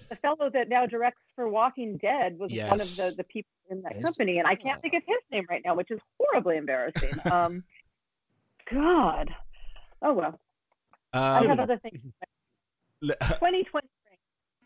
the 0.09 0.15
fellow 0.15 0.49
that 0.49 0.67
now 0.69 0.85
directs 0.85 1.21
for 1.35 1.47
Walking 1.47 1.97
Dead 1.97 2.39
was 2.39 2.51
one 2.51 2.71
of 2.81 2.95
the, 2.97 3.13
the 3.17 3.23
people 3.23 3.51
in 3.69 3.81
that 3.83 3.93
Yes. 3.95 4.03
company, 4.03 4.39
and 4.39 4.47
I 4.47 4.55
can't 4.55 4.81
think 4.81 4.93
of 4.95 5.03
his 5.05 5.17
name 5.31 5.45
right 5.49 5.61
now, 5.63 5.75
which 5.75 5.91
is 5.91 5.99
horribly 6.17 6.57
embarrassing. 6.57 7.09
um, 7.31 7.63
God. 8.71 9.33
Oh 10.01 10.13
well, 10.13 10.39
I 11.13 11.41
have 11.41 11.51
Um, 11.51 11.59
other 11.59 11.77
things. 11.77 12.01
2020. 13.03 13.87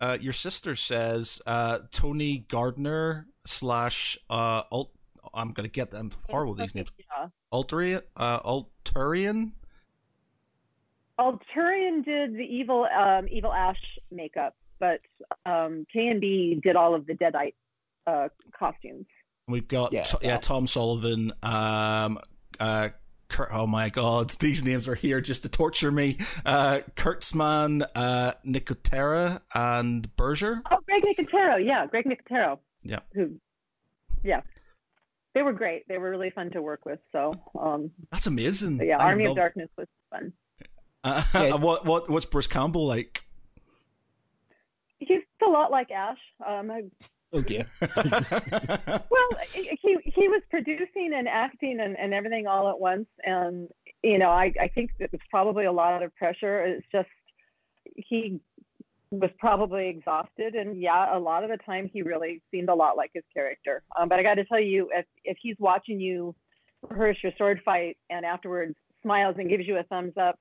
uh, 0.03 0.17
your 0.19 0.33
sister 0.33 0.75
says 0.75 1.41
uh, 1.47 1.79
Tony 1.91 2.45
Gardner 2.49 3.27
slash 3.45 4.17
uh, 4.29 4.63
alt. 4.69 4.91
I'm 5.33 5.53
gonna 5.53 5.69
get 5.69 5.91
them 5.91 6.11
horrible 6.29 6.55
these 6.55 6.75
names. 6.75 6.91
Yeah. 6.97 7.27
Alterian, 7.53 8.01
uh, 8.17 8.39
Alterian. 8.41 9.53
Alterian 11.17 12.03
did 12.03 12.33
the 12.33 12.43
evil 12.43 12.85
um, 12.85 13.27
evil 13.31 13.53
Ash 13.53 13.79
makeup, 14.11 14.55
but 14.79 14.99
um, 15.45 15.87
K 15.91 16.07
and 16.09 16.19
B 16.19 16.59
did 16.61 16.75
all 16.75 16.93
of 16.93 17.05
the 17.05 17.13
Deadite 17.13 17.53
uh, 18.05 18.27
costumes. 18.57 19.05
We've 19.47 19.67
got 19.67 19.93
Yeah. 19.93 20.03
yeah, 20.21 20.31
yeah 20.31 20.37
Tom 20.37 20.67
Sullivan. 20.67 21.31
Um, 21.41 22.19
uh, 22.59 22.89
Kurt, 23.29 23.49
oh 23.51 23.65
my 23.67 23.89
God, 23.89 24.29
these 24.39 24.63
names 24.63 24.87
are 24.87 24.95
here 24.95 25.21
just 25.21 25.43
to 25.43 25.49
torture 25.49 25.91
me. 25.91 26.17
Uh, 26.45 26.79
Kurtzman, 26.95 27.85
uh, 27.95 28.33
Nicotero, 28.45 29.41
and 29.53 30.15
Berger. 30.15 30.61
Oh, 30.71 30.77
Greg 30.85 31.03
Nicotero, 31.03 31.63
yeah, 31.65 31.85
Greg 31.87 32.05
Nicotero. 32.05 32.59
Yeah. 32.83 32.99
Who? 33.13 33.39
Yeah, 34.23 34.39
they 35.33 35.41
were 35.41 35.53
great. 35.53 35.87
They 35.87 35.97
were 35.97 36.09
really 36.09 36.29
fun 36.29 36.51
to 36.51 36.61
work 36.61 36.85
with. 36.85 36.99
So, 37.11 37.33
um, 37.59 37.91
That's 38.11 38.27
amazing. 38.27 38.77
but 38.77 38.87
yeah, 38.87 38.97
I 38.97 39.05
Army 39.05 39.25
of 39.25 39.35
Darkness 39.35 39.69
was 39.77 39.87
fun. 40.09 40.33
Uh, 41.03 41.23
Yeah. 41.33 41.55
what 41.55 41.85
what 41.85 42.09
what's 42.09 42.25
Bruce 42.25 42.47
Campbell 42.47 42.85
like? 42.85 43.21
He's 44.99 45.21
a 45.45 45.49
lot 45.49 45.71
like 45.71 45.91
Ash. 45.91 46.17
Um, 46.47 46.71
I, 46.71 46.83
Oh 47.33 47.41
dear. 47.47 47.65
well, 47.81 49.29
he 49.53 49.97
he 50.05 50.27
was 50.27 50.41
producing 50.51 51.11
and 51.15 51.27
acting 51.27 51.79
and, 51.79 51.97
and 51.97 52.13
everything 52.13 52.45
all 52.47 52.69
at 52.69 52.79
once, 52.79 53.07
and 53.23 53.67
you 54.03 54.19
know, 54.19 54.29
I 54.29 54.53
I 54.61 54.67
think 54.67 54.91
it 54.99 55.11
was 55.11 55.21
probably 55.29 55.65
a 55.65 55.71
lot 55.71 56.03
of 56.03 56.15
pressure. 56.15 56.63
It's 56.63 56.85
just 56.91 57.09
he 57.95 58.39
was 59.09 59.31
probably 59.39 59.87
exhausted, 59.89 60.55
and 60.55 60.79
yeah, 60.79 61.15
a 61.15 61.19
lot 61.19 61.43
of 61.43 61.49
the 61.49 61.57
time 61.57 61.89
he 61.91 62.01
really 62.03 62.41
seemed 62.51 62.69
a 62.69 62.75
lot 62.75 62.97
like 62.97 63.11
his 63.13 63.23
character. 63.33 63.79
Um, 63.99 64.09
but 64.09 64.19
I 64.19 64.23
got 64.23 64.35
to 64.35 64.45
tell 64.45 64.59
you, 64.61 64.89
if 64.93 65.05
if 65.23 65.37
he's 65.41 65.55
watching 65.59 65.99
you 65.99 66.35
rehearse 66.89 67.17
your 67.23 67.31
sword 67.37 67.61
fight 67.65 67.97
and 68.09 68.25
afterwards 68.25 68.75
smiles 69.01 69.35
and 69.39 69.49
gives 69.49 69.67
you 69.67 69.77
a 69.77 69.83
thumbs 69.83 70.13
up, 70.21 70.37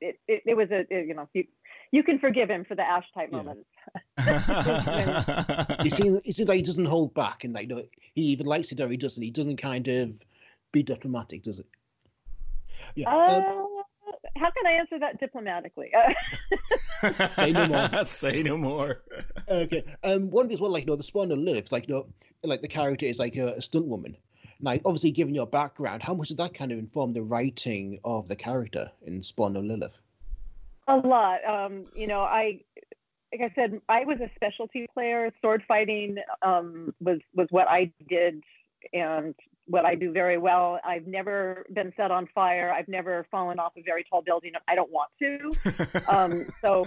it 0.00 0.18
it, 0.26 0.42
it 0.46 0.56
was 0.56 0.70
a 0.70 0.80
it- 0.90 1.06
you 1.08 1.14
know 1.14 1.28
you 1.34 1.44
you 1.92 2.02
can 2.02 2.18
forgive 2.18 2.48
him 2.50 2.64
for 2.64 2.74
the 2.74 2.82
Ash 2.82 3.04
type 3.14 3.30
Yeah. 3.32 3.38
moments. 3.42 3.68
He 5.82 5.90
seems, 5.90 6.24
it 6.26 6.34
seems 6.34 6.48
like 6.48 6.56
he 6.56 6.62
doesn't 6.62 6.84
hold 6.86 7.14
back, 7.14 7.44
and 7.44 7.54
like 7.54 7.68
you 7.68 7.76
know, 7.76 7.82
he 8.14 8.22
either 8.22 8.44
likes 8.44 8.70
it 8.72 8.80
or 8.80 8.88
he 8.88 8.96
doesn't. 8.96 9.22
He 9.22 9.30
doesn't 9.30 9.56
kind 9.56 9.86
of 9.88 10.12
be 10.72 10.82
diplomatic, 10.82 11.42
does 11.42 11.60
it? 11.60 11.66
Yeah. 12.94 13.10
Uh, 13.12 13.38
um, 13.38 13.66
how 14.36 14.50
can 14.50 14.66
I 14.66 14.72
answer 14.72 14.98
that 14.98 15.18
diplomatically? 15.20 15.90
Say 17.32 17.52
no 17.52 17.66
more. 17.66 17.88
Say 18.06 18.42
no 18.42 18.56
more. 18.56 19.02
okay. 19.48 19.84
Um, 20.04 20.30
one 20.30 20.46
of 20.46 20.52
as 20.52 20.60
well, 20.60 20.70
like 20.70 20.82
you 20.84 20.86
know, 20.88 20.96
the 20.96 21.02
Spawn 21.02 21.30
of 21.32 21.38
Lilith, 21.38 21.72
like 21.72 21.88
you 21.88 21.94
know, 21.94 22.06
like 22.42 22.60
the 22.60 22.68
character 22.68 23.06
is 23.06 23.18
like 23.18 23.36
a, 23.36 23.54
a 23.54 23.60
stunt 23.60 23.86
woman. 23.86 24.16
Like 24.62 24.82
obviously, 24.84 25.10
given 25.10 25.34
your 25.34 25.46
background, 25.46 26.02
how 26.02 26.14
much 26.14 26.28
does 26.28 26.36
that 26.36 26.52
kind 26.54 26.70
of 26.72 26.78
inform 26.78 27.12
the 27.14 27.22
writing 27.22 27.98
of 28.04 28.28
the 28.28 28.36
character 28.36 28.90
in 29.02 29.22
Spawn 29.22 29.56
of 29.56 29.64
Lilith? 29.64 29.98
A 30.90 31.06
lot. 31.06 31.44
Um, 31.44 31.84
you 31.94 32.06
know, 32.06 32.20
I 32.20 32.60
like 33.32 33.52
I 33.52 33.54
said, 33.54 33.80
I 33.88 34.04
was 34.04 34.18
a 34.20 34.30
specialty 34.34 34.86
player. 34.92 35.30
Sword 35.40 35.62
fighting 35.68 36.16
um, 36.42 36.94
was 37.00 37.18
was 37.34 37.46
what 37.50 37.68
I 37.68 37.92
did 38.08 38.42
and 38.92 39.34
what 39.66 39.84
I 39.84 39.94
do 39.94 40.12
very 40.12 40.38
well. 40.38 40.80
I've 40.84 41.06
never 41.06 41.64
been 41.72 41.92
set 41.96 42.10
on 42.10 42.26
fire. 42.34 42.72
I've 42.72 42.88
never 42.88 43.26
fallen 43.30 43.58
off 43.58 43.72
a 43.76 43.82
very 43.82 44.04
tall 44.08 44.22
building. 44.22 44.52
I 44.66 44.74
don't 44.74 44.90
want 44.90 45.10
to. 45.20 46.08
um, 46.08 46.46
so 46.60 46.86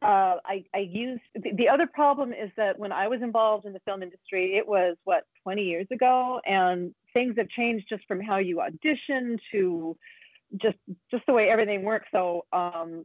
uh, 0.00 0.36
I, 0.44 0.64
I 0.74 0.78
used 0.78 1.22
the, 1.34 1.52
the 1.54 1.68
other 1.68 1.86
problem 1.86 2.32
is 2.32 2.50
that 2.56 2.78
when 2.78 2.92
I 2.92 3.08
was 3.08 3.20
involved 3.20 3.66
in 3.66 3.72
the 3.72 3.80
film 3.80 4.02
industry, 4.02 4.56
it 4.56 4.66
was 4.66 4.96
what 5.04 5.24
20 5.42 5.62
years 5.62 5.86
ago, 5.92 6.40
and 6.46 6.94
things 7.12 7.34
have 7.36 7.48
changed 7.48 7.86
just 7.88 8.04
from 8.06 8.20
how 8.20 8.38
you 8.38 8.60
audition 8.60 9.38
to 9.52 9.96
just 10.62 10.78
just 11.10 11.26
the 11.26 11.32
way 11.34 11.50
everything 11.50 11.82
works. 11.82 12.06
So 12.12 12.46
um, 12.52 13.04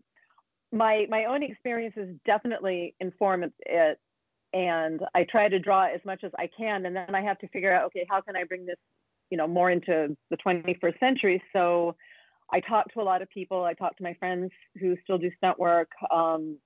my 0.74 1.06
my 1.10 1.25
own 1.25 1.44
experiences 1.44 2.15
definitely 2.25 2.96
inform 3.00 3.44
it, 3.44 4.00
and 4.53 5.01
I 5.15 5.24
try 5.24 5.48
to 5.48 5.60
draw 5.60 5.86
as 5.86 6.01
much 6.06 6.24
as 6.24 6.32
I 6.38 6.50
can, 6.58 6.86
and 6.86 6.96
then 6.96 7.15
I 7.15 7.22
have 7.22 7.38
to 7.39 7.48
figure 7.50 7.74
out 7.74 7.86
okay 7.86 8.06
how 8.10 8.22
can 8.22 8.36
I 8.36 8.44
bring 8.44 8.65
this 8.65 8.77
you 9.30 9.38
know 9.38 9.48
more 9.48 9.70
into 9.70 10.18
the 10.30 10.38
21st 10.38 11.00
century. 11.00 11.42
So 11.53 11.96
I 12.51 12.60
talk 12.60 12.92
to 12.94 13.01
a 13.01 13.03
lot 13.03 13.22
of 13.22 13.30
people. 13.30 13.63
I 13.63 13.74
talk 13.74 13.96
to 13.98 14.03
my 14.03 14.15
friends 14.15 14.51
who 14.80 14.98
still 15.03 15.18
do 15.18 15.32
stunt 15.38 15.60
work. 15.60 15.89
Um, 16.12 16.58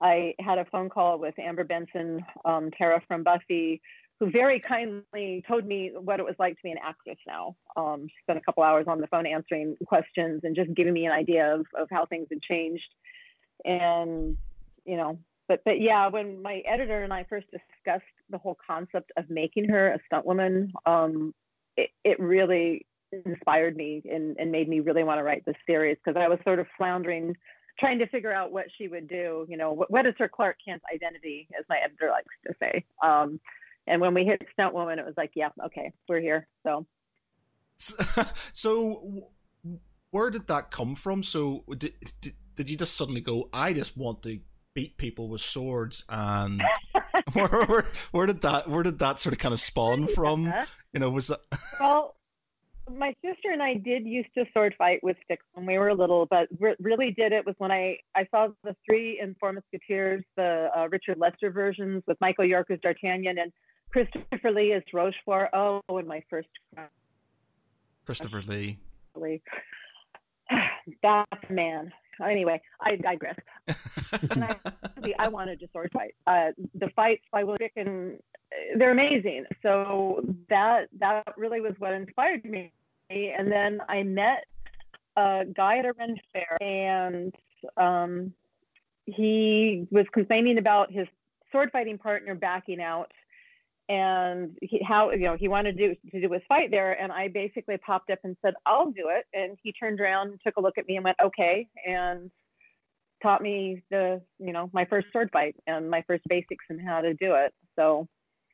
I 0.00 0.34
had 0.38 0.58
a 0.58 0.64
phone 0.66 0.90
call 0.90 1.18
with 1.18 1.38
Amber 1.38 1.64
Benson, 1.64 2.24
um, 2.44 2.70
Tara 2.76 3.00
from 3.08 3.22
Buffy, 3.22 3.80
who 4.20 4.30
very 4.30 4.60
kindly 4.60 5.44
told 5.46 5.66
me 5.66 5.92
what 5.94 6.20
it 6.20 6.26
was 6.26 6.36
like 6.38 6.54
to 6.56 6.62
be 6.62 6.70
an 6.70 6.78
actress 6.82 7.18
now. 7.26 7.56
Um, 7.76 8.06
she 8.08 8.14
spent 8.22 8.38
a 8.38 8.42
couple 8.42 8.62
hours 8.62 8.86
on 8.88 9.00
the 9.00 9.06
phone 9.08 9.26
answering 9.26 9.76
questions 9.86 10.40
and 10.44 10.54
just 10.54 10.72
giving 10.74 10.92
me 10.92 11.06
an 11.06 11.12
idea 11.12 11.54
of, 11.54 11.66
of 11.78 11.88
how 11.90 12.06
things 12.06 12.28
had 12.30 12.42
changed. 12.42 12.88
And, 13.64 14.36
you 14.84 14.96
know, 14.96 15.18
but 15.48 15.62
but 15.64 15.80
yeah, 15.80 16.08
when 16.08 16.42
my 16.42 16.62
editor 16.66 17.02
and 17.02 17.12
I 17.12 17.24
first 17.28 17.46
discussed 17.50 18.04
the 18.30 18.38
whole 18.38 18.56
concept 18.66 19.12
of 19.16 19.28
making 19.28 19.68
her 19.68 19.92
a 19.92 19.98
stunt 20.06 20.24
woman, 20.24 20.72
um, 20.86 21.34
it, 21.76 21.90
it 22.04 22.18
really 22.18 22.86
inspired 23.24 23.76
me 23.76 24.02
and, 24.10 24.36
and 24.38 24.50
made 24.50 24.68
me 24.68 24.80
really 24.80 25.04
want 25.04 25.18
to 25.18 25.22
write 25.22 25.44
this 25.44 25.56
series 25.66 25.98
because 26.02 26.20
I 26.20 26.28
was 26.28 26.38
sort 26.44 26.58
of 26.58 26.66
floundering, 26.76 27.36
trying 27.78 27.98
to 27.98 28.08
figure 28.08 28.32
out 28.32 28.52
what 28.52 28.66
she 28.76 28.88
would 28.88 29.08
do. 29.08 29.46
You 29.48 29.56
know, 29.56 29.72
what, 29.72 29.90
what 29.90 30.06
is 30.06 30.14
her 30.18 30.28
Clark 30.28 30.56
Kent 30.66 30.82
identity, 30.92 31.46
as 31.58 31.64
my 31.68 31.78
editor 31.84 32.10
likes 32.10 32.34
to 32.46 32.54
say. 32.58 32.84
Um, 33.02 33.38
and 33.86 34.00
when 34.00 34.14
we 34.14 34.24
hit 34.24 34.40
stunt 34.52 34.74
woman, 34.74 34.98
it 34.98 35.04
was 35.04 35.14
like, 35.16 35.32
yeah, 35.34 35.50
okay, 35.66 35.92
we're 36.08 36.20
here. 36.20 36.48
So, 36.64 36.86
so 38.52 39.28
where 40.10 40.30
did 40.30 40.46
that 40.46 40.70
come 40.70 40.94
from? 40.94 41.22
So 41.22 41.64
did, 41.76 41.92
did, 42.20 42.34
did 42.56 42.70
you 42.70 42.76
just 42.76 42.96
suddenly 42.96 43.20
go, 43.20 43.48
I 43.52 43.72
just 43.72 43.96
want 43.96 44.22
to 44.24 44.40
beat 44.74 44.96
people 44.96 45.28
with 45.28 45.40
swords 45.40 46.04
and 46.08 46.62
where, 47.32 47.48
where, 47.48 47.86
where, 48.10 48.26
did 48.26 48.40
that 48.42 48.68
where 48.68 48.82
did 48.82 48.98
that 48.98 49.18
sort 49.18 49.32
of 49.32 49.38
kind 49.38 49.52
of 49.52 49.60
spawn 49.60 50.06
from? 50.08 50.52
you 50.92 51.00
know 51.00 51.10
was 51.10 51.28
that 51.28 51.40
well 51.80 52.14
my 52.90 53.14
sister 53.24 53.50
and 53.50 53.62
i 53.62 53.74
did 53.74 54.04
used 54.04 54.28
to 54.36 54.44
sword 54.52 54.74
fight 54.76 55.02
with 55.02 55.16
sticks 55.24 55.44
when 55.54 55.64
we 55.64 55.78
were 55.78 55.94
little 55.94 56.26
but 56.26 56.48
re- 56.60 56.76
really 56.80 57.10
did 57.12 57.32
it 57.32 57.44
was 57.46 57.54
when 57.58 57.70
i 57.70 57.96
i 58.14 58.26
saw 58.30 58.48
the 58.62 58.76
three 58.86 59.18
in 59.20 59.34
four 59.40 59.52
musketeers 59.52 60.22
the 60.36 60.68
uh, 60.76 60.86
richard 60.90 61.18
lester 61.18 61.50
versions 61.50 62.02
with 62.06 62.20
michael 62.20 62.44
york 62.44 62.70
as 62.70 62.78
d'artagnan 62.80 63.38
and 63.38 63.52
christopher 63.90 64.50
lee 64.50 64.72
as 64.72 64.82
rochefort. 64.92 65.48
Oh 65.54 65.80
and 65.88 66.06
my 66.06 66.22
first 66.28 66.48
christopher 68.04 68.42
lee. 68.42 68.78
That 71.02 71.50
man 71.50 71.90
anyway, 72.22 72.60
I 72.80 72.96
digress. 72.96 73.36
I, 73.68 74.56
I, 75.18 75.28
wanted 75.28 75.60
to 75.60 75.68
sword 75.72 75.90
fight. 75.92 76.14
Uh, 76.26 76.52
the 76.74 76.88
fights 76.94 77.24
by 77.32 77.44
Will 77.44 77.56
and 77.76 78.18
they're 78.76 78.92
amazing. 78.92 79.44
So 79.62 80.24
that 80.48 80.88
that 80.98 81.34
really 81.36 81.60
was 81.60 81.74
what 81.78 81.92
inspired 81.92 82.44
me. 82.44 82.72
And 83.10 83.50
then 83.50 83.80
I 83.88 84.02
met 84.02 84.44
a 85.16 85.44
guy 85.54 85.78
at 85.78 85.86
a 85.86 85.92
Ren 85.92 86.18
fair, 86.32 86.58
and 86.60 87.34
um, 87.76 88.32
he 89.06 89.86
was 89.90 90.06
complaining 90.12 90.58
about 90.58 90.90
his 90.90 91.06
sword 91.52 91.70
fighting 91.70 91.98
partner 91.98 92.34
backing 92.34 92.80
out 92.80 93.12
and 93.88 94.56
he, 94.62 94.80
how 94.86 95.10
you 95.10 95.26
know 95.26 95.36
he 95.38 95.48
wanted 95.48 95.76
to 95.76 95.88
do 95.88 96.10
to 96.10 96.20
do 96.20 96.32
his 96.32 96.42
fight 96.48 96.70
there 96.70 96.92
and 96.92 97.12
i 97.12 97.28
basically 97.28 97.76
popped 97.76 98.08
up 98.08 98.18
and 98.24 98.34
said 98.40 98.54
i'll 98.64 98.90
do 98.90 99.10
it 99.10 99.26
and 99.34 99.58
he 99.62 99.72
turned 99.72 100.00
around 100.00 100.28
and 100.28 100.40
took 100.42 100.56
a 100.56 100.60
look 100.60 100.78
at 100.78 100.88
me 100.88 100.96
and 100.96 101.04
went 101.04 101.16
okay 101.22 101.68
and 101.86 102.30
taught 103.24 103.42
me 103.42 103.82
the 103.90 104.20
you 104.38 104.52
know 104.52 104.70
my 104.72 104.84
first 104.84 105.06
sword 105.12 105.30
fight 105.32 105.56
and 105.66 105.90
my 105.90 106.04
first 106.06 106.22
basics 106.28 106.64
and 106.68 106.80
how 106.86 107.00
to 107.00 107.14
do 107.14 107.34
it. 107.34 107.52
So 107.76 108.06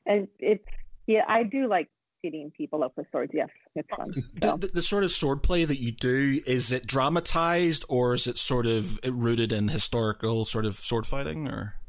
and 0.07 0.29
it's 0.39 0.65
yeah 1.07 1.25
i 1.29 1.43
do 1.43 1.69
like 1.69 1.89
beating 2.23 2.53
people 2.57 2.85
up 2.85 2.93
with 2.97 3.07
swords. 3.11 3.33
Yes 3.35 3.49
it's 3.75 3.89
fun. 3.97 4.13
So. 4.13 4.57
the, 4.57 4.71
the, 4.75 4.83
sort 4.83 5.05
of 5.05 5.11
sword 5.11 5.43
play 5.43 5.65
that 5.65 5.81
you 5.81 5.91
do 5.91 6.41
is 6.47 6.71
it 6.71 6.87
dramatized 6.87 7.85
or 7.89 8.15
is 8.15 8.27
it 8.27 8.39
sort 8.39 8.67
of 8.67 8.99
rooted 9.05 9.53
in 9.53 9.69
historical 9.69 10.45
sort 10.45 10.67
of 10.67 10.77
sword 10.77 11.07
fighting 11.07 11.49
or 11.49 11.80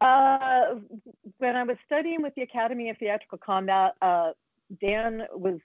uh, 0.00 0.76
when 1.38 1.56
I 1.56 1.64
was 1.64 1.76
studying 1.86 2.22
with 2.22 2.34
the 2.34 2.42
Academy 2.42 2.90
of 2.90 2.98
Theatrical 2.98 3.38
Combat, 3.38 3.92
uh, 4.00 4.30
Dan 4.80 5.22
was 5.34 5.58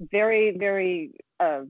very, 0.00 0.56
very, 0.56 1.14
uh, 1.38 1.62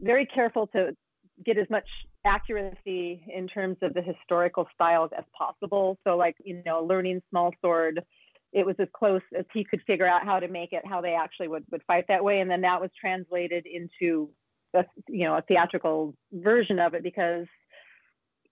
very 0.00 0.26
careful 0.26 0.66
to 0.68 0.96
get 1.44 1.58
as 1.58 1.68
much 1.70 1.86
accuracy 2.24 3.24
in 3.32 3.48
terms 3.48 3.76
of 3.82 3.94
the 3.94 4.02
historical 4.02 4.68
styles 4.74 5.10
as 5.16 5.24
possible. 5.36 5.98
So, 6.04 6.16
like, 6.16 6.36
you 6.44 6.62
know, 6.64 6.84
learning 6.84 7.22
small 7.30 7.52
sword, 7.60 8.02
it 8.52 8.64
was 8.66 8.76
as 8.78 8.88
close 8.92 9.22
as 9.36 9.46
he 9.52 9.64
could 9.64 9.80
figure 9.86 10.06
out 10.06 10.24
how 10.24 10.38
to 10.38 10.48
make 10.48 10.72
it, 10.72 10.86
how 10.86 11.00
they 11.00 11.14
actually 11.14 11.48
would, 11.48 11.64
would 11.72 11.82
fight 11.86 12.04
that 12.08 12.22
way. 12.22 12.40
And 12.40 12.50
then 12.50 12.60
that 12.60 12.80
was 12.80 12.90
translated 13.00 13.66
into, 13.66 14.30
a, 14.74 14.84
you 15.08 15.26
know, 15.26 15.36
a 15.36 15.42
theatrical 15.42 16.14
version 16.32 16.78
of 16.78 16.94
it 16.94 17.02
because 17.02 17.46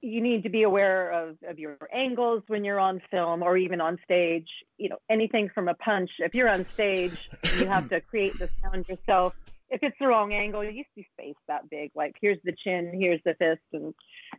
you 0.03 0.21
need 0.21 0.43
to 0.45 0.49
be 0.49 0.63
aware 0.63 1.11
of, 1.11 1.37
of 1.47 1.59
your 1.59 1.77
angles 1.93 2.43
when 2.47 2.65
you're 2.65 2.81
on 2.81 3.03
film 3.11 3.43
or 3.43 3.57
even 3.57 3.81
on 3.81 3.99
stage. 4.05 4.49
You 4.79 4.91
know, 4.91 4.99
anything 5.11 5.51
from 5.55 5.69
a 5.69 5.75
punch. 5.75 6.11
If 6.19 6.35
you're 6.35 6.49
on 6.49 6.65
stage, 6.73 7.29
you 7.59 7.67
have 7.67 7.89
to 7.91 8.01
create 8.01 8.39
the 8.39 8.49
sound 8.63 8.89
yourself. 8.89 9.35
If 9.69 9.83
it's 9.83 9.97
the 10.01 10.07
wrong 10.07 10.33
angle, 10.33 10.65
you 10.65 10.85
see 10.95 11.07
space 11.13 11.37
that 11.49 11.71
big. 11.71 11.93
Like 11.95 12.17
here's 12.21 12.39
the 12.45 12.55
chin, 12.65 12.93
here's 12.99 13.21
the 13.25 13.35
fist, 13.35 13.61
and 13.73 13.95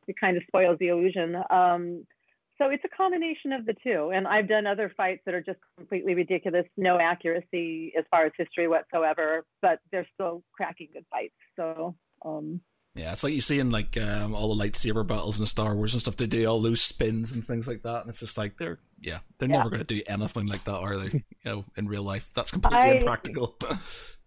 it 0.08 0.16
kind 0.20 0.36
of 0.36 0.44
spoils 0.48 0.78
the 0.80 0.90
illusion. 0.90 1.36
Um, 1.50 2.06
so 2.58 2.70
it's 2.70 2.84
a 2.86 2.96
combination 2.96 3.54
of 3.54 3.66
the 3.66 3.76
two. 3.84 4.12
And 4.14 4.28
I've 4.28 4.48
done 4.48 4.68
other 4.68 4.92
fights 4.96 5.22
that 5.26 5.34
are 5.34 5.42
just 5.42 5.60
completely 5.78 6.16
ridiculous, 6.16 6.66
no 6.78 7.00
accuracy 7.00 7.94
as 7.98 8.04
far 8.12 8.26
as 8.26 8.34
history 8.38 8.68
whatsoever, 8.68 9.46
but 9.62 9.80
they're 9.92 10.08
still 10.14 10.44
cracking 10.52 10.90
good 10.94 11.06
fights. 11.10 11.34
So 11.56 11.96
um, 12.24 12.62
yeah, 12.94 13.14
it's 13.14 13.24
like 13.24 13.34
you 13.34 13.42
see 13.42 13.60
in 13.60 13.72
like 13.72 13.98
um, 13.98 14.36
all 14.36 14.54
the 14.54 14.64
lightsaber 14.64 15.08
battles 15.08 15.40
in 15.40 15.46
Star 15.46 15.76
Wars 15.76 15.94
and 15.94 16.02
stuff. 16.02 16.18
They 16.18 16.28
do 16.28 16.46
all 16.46 16.62
those 16.62 16.82
spins 16.82 17.32
and 17.32 17.46
things 17.46 17.66
like 17.66 17.84
that, 17.84 18.02
and 18.02 18.10
it's 18.10 18.20
just 18.20 18.38
like 18.38 18.58
they're 18.58 18.80
yeah, 19.00 19.20
they're 19.38 19.48
yeah. 19.48 19.58
never 19.58 19.70
going 19.70 19.86
to 19.86 19.96
do 19.96 20.02
anything 20.08 20.48
like 20.48 20.66
that, 20.66 20.78
are 20.78 20.98
they? 20.98 21.06
you 21.14 21.24
know, 21.46 21.66
in 21.78 21.88
real 21.88 22.04
life, 22.04 22.30
that's 22.36 22.52
completely 22.52 22.80
I, 22.80 22.94
impractical. 22.96 23.56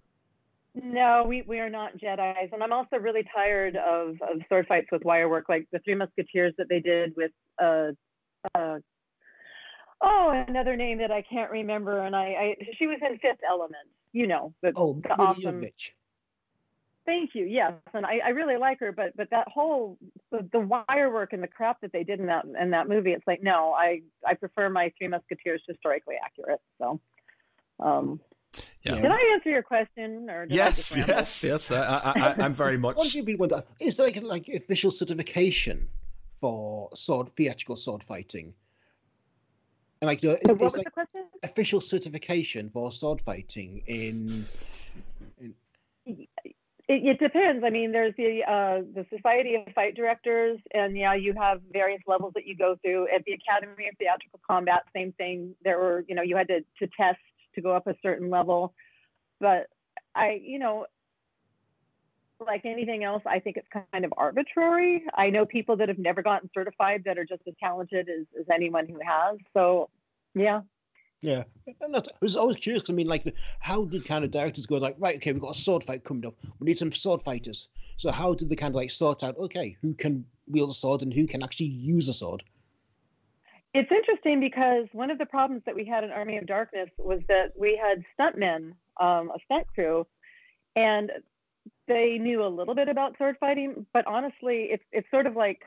no, 0.74 1.24
we 1.28 1.42
we 1.42 1.60
are 1.60 1.68
not 1.68 1.98
Jedi's, 1.98 2.52
and 2.54 2.62
I'm 2.62 2.72
also 2.72 2.96
really 2.96 3.24
tired 3.34 3.76
of 3.76 4.16
of 4.22 4.40
sword 4.48 4.66
fights 4.66 4.88
with 4.90 5.04
wire 5.04 5.28
work, 5.28 5.44
like 5.50 5.68
the 5.70 5.78
Three 5.80 5.94
Musketeers 5.94 6.54
that 6.56 6.70
they 6.70 6.80
did 6.80 7.12
with 7.18 7.32
uh, 7.62 7.90
uh 8.54 8.78
oh 10.00 10.44
another 10.48 10.74
name 10.74 10.98
that 10.98 11.10
I 11.10 11.20
can't 11.20 11.50
remember, 11.50 12.00
and 12.00 12.16
I, 12.16 12.24
I 12.24 12.54
she 12.78 12.86
was 12.86 12.98
in 13.02 13.18
Fifth 13.18 13.40
Element, 13.46 13.88
you 14.12 14.26
know, 14.26 14.54
the, 14.62 14.72
oh, 14.74 14.98
the 15.02 15.10
awesome. 15.10 15.62
Thank 17.06 17.34
you. 17.34 17.44
Yes, 17.44 17.74
and 17.92 18.06
I, 18.06 18.20
I 18.24 18.28
really 18.30 18.56
like 18.56 18.80
her, 18.80 18.90
but 18.90 19.14
but 19.16 19.28
that 19.30 19.46
whole 19.48 19.98
the, 20.30 20.48
the 20.52 20.60
wire 20.60 21.12
work 21.12 21.34
and 21.34 21.42
the 21.42 21.48
crap 21.48 21.80
that 21.82 21.92
they 21.92 22.02
did 22.02 22.18
in 22.18 22.26
that 22.26 22.46
in 22.58 22.70
that 22.70 22.88
movie, 22.88 23.12
it's 23.12 23.26
like 23.26 23.42
no, 23.42 23.72
I 23.72 24.02
I 24.26 24.34
prefer 24.34 24.70
my 24.70 24.90
Three 24.96 25.08
Musketeers 25.08 25.62
historically 25.68 26.14
accurate. 26.24 26.60
So, 26.78 27.00
um, 27.78 28.20
yeah. 28.84 28.96
Did 28.96 29.10
I 29.10 29.32
answer 29.34 29.50
your 29.50 29.62
question? 29.62 30.28
Or 30.30 30.46
yes, 30.48 30.96
yes, 30.96 31.44
yes. 31.44 31.70
I, 31.70 32.34
I, 32.38 32.44
am 32.44 32.54
very 32.54 32.78
much. 32.78 32.96
What 32.96 33.10
do 33.10 33.18
you 33.18 33.24
mean 33.24 33.38
Is 33.80 33.96
there 33.96 34.06
like 34.06 34.22
like 34.22 34.48
official 34.48 34.90
certification 34.90 35.88
for 36.36 36.88
sword 36.94 37.34
theatrical 37.36 37.76
sword 37.76 38.02
fighting? 38.02 38.54
And 40.00 40.08
like, 40.08 40.20
so 40.20 40.36
what 40.42 40.60
was 40.60 40.76
like 40.76 40.84
the 40.84 40.90
question? 40.90 41.24
Official 41.42 41.80
certification 41.80 42.68
for 42.68 42.92
sword 42.92 43.22
fighting 43.22 43.82
in, 43.86 44.28
in 44.28 44.44
it, 46.86 47.06
it, 47.06 47.18
depends. 47.18 47.64
I 47.64 47.70
mean, 47.70 47.92
there's 47.92 48.14
the 48.16 48.42
uh, 48.42 48.82
the 48.94 49.06
Society 49.14 49.54
of 49.54 49.72
Fight 49.74 49.94
Directors, 49.94 50.58
and 50.72 50.96
yeah, 50.96 51.14
you 51.14 51.32
have 51.34 51.60
various 51.72 52.02
levels 52.06 52.32
that 52.34 52.46
you 52.46 52.56
go 52.56 52.76
through. 52.82 53.08
At 53.14 53.24
the 53.24 53.32
Academy 53.32 53.88
of 53.88 53.96
Theatrical 53.98 54.40
Combat, 54.46 54.82
same 54.94 55.12
thing. 55.12 55.54
There 55.64 55.78
were, 55.78 56.04
you 56.08 56.14
know, 56.14 56.22
you 56.22 56.36
had 56.36 56.48
to 56.48 56.60
to 56.60 56.90
test 56.96 57.18
to 57.54 57.60
go 57.62 57.74
up 57.74 57.86
a 57.86 57.94
certain 58.02 58.28
level, 58.30 58.74
but 59.40 59.68
I, 60.14 60.40
you 60.42 60.58
know, 60.58 60.86
like 62.44 62.64
anything 62.64 63.04
else, 63.04 63.22
I 63.26 63.38
think 63.38 63.56
it's 63.56 63.68
kind 63.92 64.04
of 64.04 64.12
arbitrary. 64.16 65.04
I 65.14 65.30
know 65.30 65.46
people 65.46 65.76
that 65.76 65.88
have 65.88 65.98
never 65.98 66.22
gotten 66.22 66.50
certified 66.52 67.02
that 67.06 67.18
are 67.18 67.24
just 67.24 67.42
as 67.46 67.54
talented 67.60 68.08
as, 68.08 68.26
as 68.38 68.46
anyone 68.52 68.86
who 68.86 68.98
has. 69.04 69.38
So, 69.54 69.88
yeah, 70.34 70.62
yeah, 71.20 71.44
I 71.66 72.02
was 72.20 72.36
always 72.36 72.56
curious. 72.56 72.88
I 72.88 72.92
mean, 72.92 73.06
like, 73.06 73.34
how 73.60 73.84
did 73.84 74.04
kind 74.04 74.24
of 74.24 74.30
directors 74.30 74.66
go 74.66 74.76
like, 74.76 74.96
right, 74.98 75.16
okay, 75.16 75.32
we've 75.32 75.40
got 75.40 75.56
a 75.56 75.58
sword 75.58 75.82
fight 75.84 76.04
coming 76.04 76.26
up. 76.26 76.34
We 76.58 76.66
need 76.66 76.78
some 76.78 76.92
sword 76.92 77.22
fighters. 77.22 77.68
So 77.96 78.10
how 78.10 78.34
did 78.34 78.48
they 78.48 78.56
kind 78.56 78.72
of 78.72 78.76
like 78.76 78.90
sort 78.90 79.22
out, 79.22 79.36
okay, 79.38 79.76
who 79.80 79.94
can 79.94 80.24
wield 80.48 80.70
a 80.70 80.74
sword 80.74 81.02
and 81.02 81.12
who 81.12 81.26
can 81.26 81.42
actually 81.42 81.66
use 81.66 82.08
a 82.08 82.14
sword? 82.14 82.42
It's 83.72 83.90
interesting 83.90 84.38
because 84.38 84.86
one 84.92 85.10
of 85.10 85.18
the 85.18 85.26
problems 85.26 85.62
that 85.66 85.74
we 85.74 85.84
had 85.84 86.04
in 86.04 86.10
Army 86.10 86.36
of 86.36 86.46
Darkness 86.46 86.90
was 86.98 87.20
that 87.28 87.52
we 87.58 87.80
had 87.80 88.04
stuntmen, 88.18 88.74
um, 89.00 89.30
a 89.30 89.38
stunt 89.46 89.66
crew, 89.74 90.06
and 90.76 91.10
they 91.88 92.18
knew 92.18 92.44
a 92.44 92.48
little 92.48 92.74
bit 92.74 92.88
about 92.88 93.16
sword 93.18 93.36
fighting, 93.40 93.86
but 93.92 94.06
honestly, 94.06 94.68
it's 94.70 94.84
it's 94.92 95.10
sort 95.10 95.26
of 95.26 95.34
like 95.34 95.62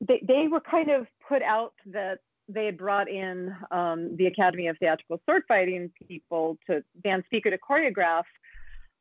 they 0.00 0.22
they 0.26 0.48
were 0.48 0.60
kind 0.60 0.90
of 0.90 1.06
put 1.26 1.42
out 1.42 1.72
that 1.86 2.18
they 2.48 2.66
had 2.66 2.76
brought 2.76 3.08
in 3.08 3.54
um, 3.70 4.16
the 4.16 4.26
Academy 4.26 4.66
of 4.68 4.76
Theatrical 4.78 5.20
Sword 5.26 5.42
Fighting 5.48 5.90
people 6.08 6.58
to 6.66 6.82
Dan 7.02 7.22
Speaker 7.26 7.50
to 7.50 7.58
choreograph 7.58 8.24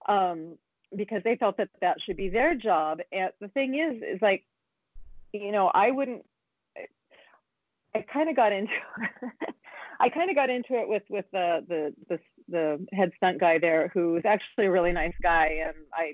um, 0.07 0.57
because 0.95 1.21
they 1.23 1.35
felt 1.35 1.57
that 1.57 1.69
that 1.81 1.97
should 2.05 2.17
be 2.17 2.29
their 2.29 2.55
job. 2.55 2.99
And 3.11 3.31
the 3.39 3.47
thing 3.49 3.75
is, 3.75 4.01
is 4.01 4.21
like, 4.21 4.43
you 5.33 5.51
know, 5.51 5.71
I 5.73 5.91
wouldn't 5.91 6.25
I 7.95 8.05
kind 8.13 8.29
of 8.29 8.35
got 8.35 8.51
into 8.51 8.71
I 9.99 10.09
kind 10.09 10.29
of 10.29 10.35
got 10.35 10.49
into 10.49 10.73
it 10.73 10.87
with 10.87 11.03
with 11.09 11.25
the, 11.31 11.63
the 11.67 11.93
the 12.09 12.19
the 12.49 12.87
head 12.93 13.11
stunt 13.17 13.39
guy 13.39 13.59
there, 13.59 13.91
who's 13.93 14.23
actually 14.25 14.65
a 14.65 14.71
really 14.71 14.91
nice 14.91 15.13
guy, 15.21 15.59
and 15.65 15.75
I, 15.93 16.13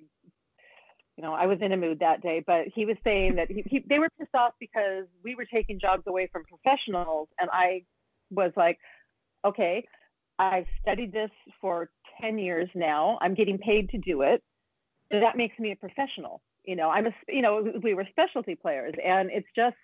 you 1.18 1.24
know, 1.24 1.34
I 1.34 1.48
was 1.48 1.58
in 1.62 1.72
a 1.72 1.78
mood 1.78 2.00
that 2.00 2.22
day. 2.22 2.44
But 2.46 2.68
he 2.74 2.86
was 2.86 2.96
saying 3.04 3.36
that 3.36 3.50
he, 3.50 3.64
he 3.66 3.84
they 3.88 4.00
were 4.00 4.10
pissed 4.18 4.36
off 4.36 4.54
because 4.60 5.06
we 5.24 5.36
were 5.36 5.46
taking 5.46 5.80
jobs 5.80 6.04
away 6.08 6.30
from 6.32 6.44
professionals, 6.46 7.28
and 7.40 7.50
I 7.52 7.84
was 8.30 8.52
like, 8.56 8.78
okay, 9.44 9.84
I've 10.40 10.68
studied 10.82 11.12
this 11.12 11.32
for 11.60 11.90
ten 12.22 12.38
years 12.38 12.70
now. 12.76 13.18
I'm 13.20 13.34
getting 13.34 13.58
paid 13.58 13.90
to 13.90 13.98
do 13.98 14.22
it. 14.22 14.44
So 15.12 15.20
that 15.20 15.36
makes 15.36 15.58
me 15.58 15.72
a 15.72 15.76
professional. 15.76 16.42
You 16.64 16.76
know, 16.76 16.90
I'm 16.90 17.08
a 17.08 17.14
you 17.28 17.42
know 17.42 17.74
we 17.82 17.96
were 17.96 18.06
specialty 18.12 18.56
players, 18.56 18.94
and 19.04 19.32
it's 19.32 19.48
just 19.56 19.76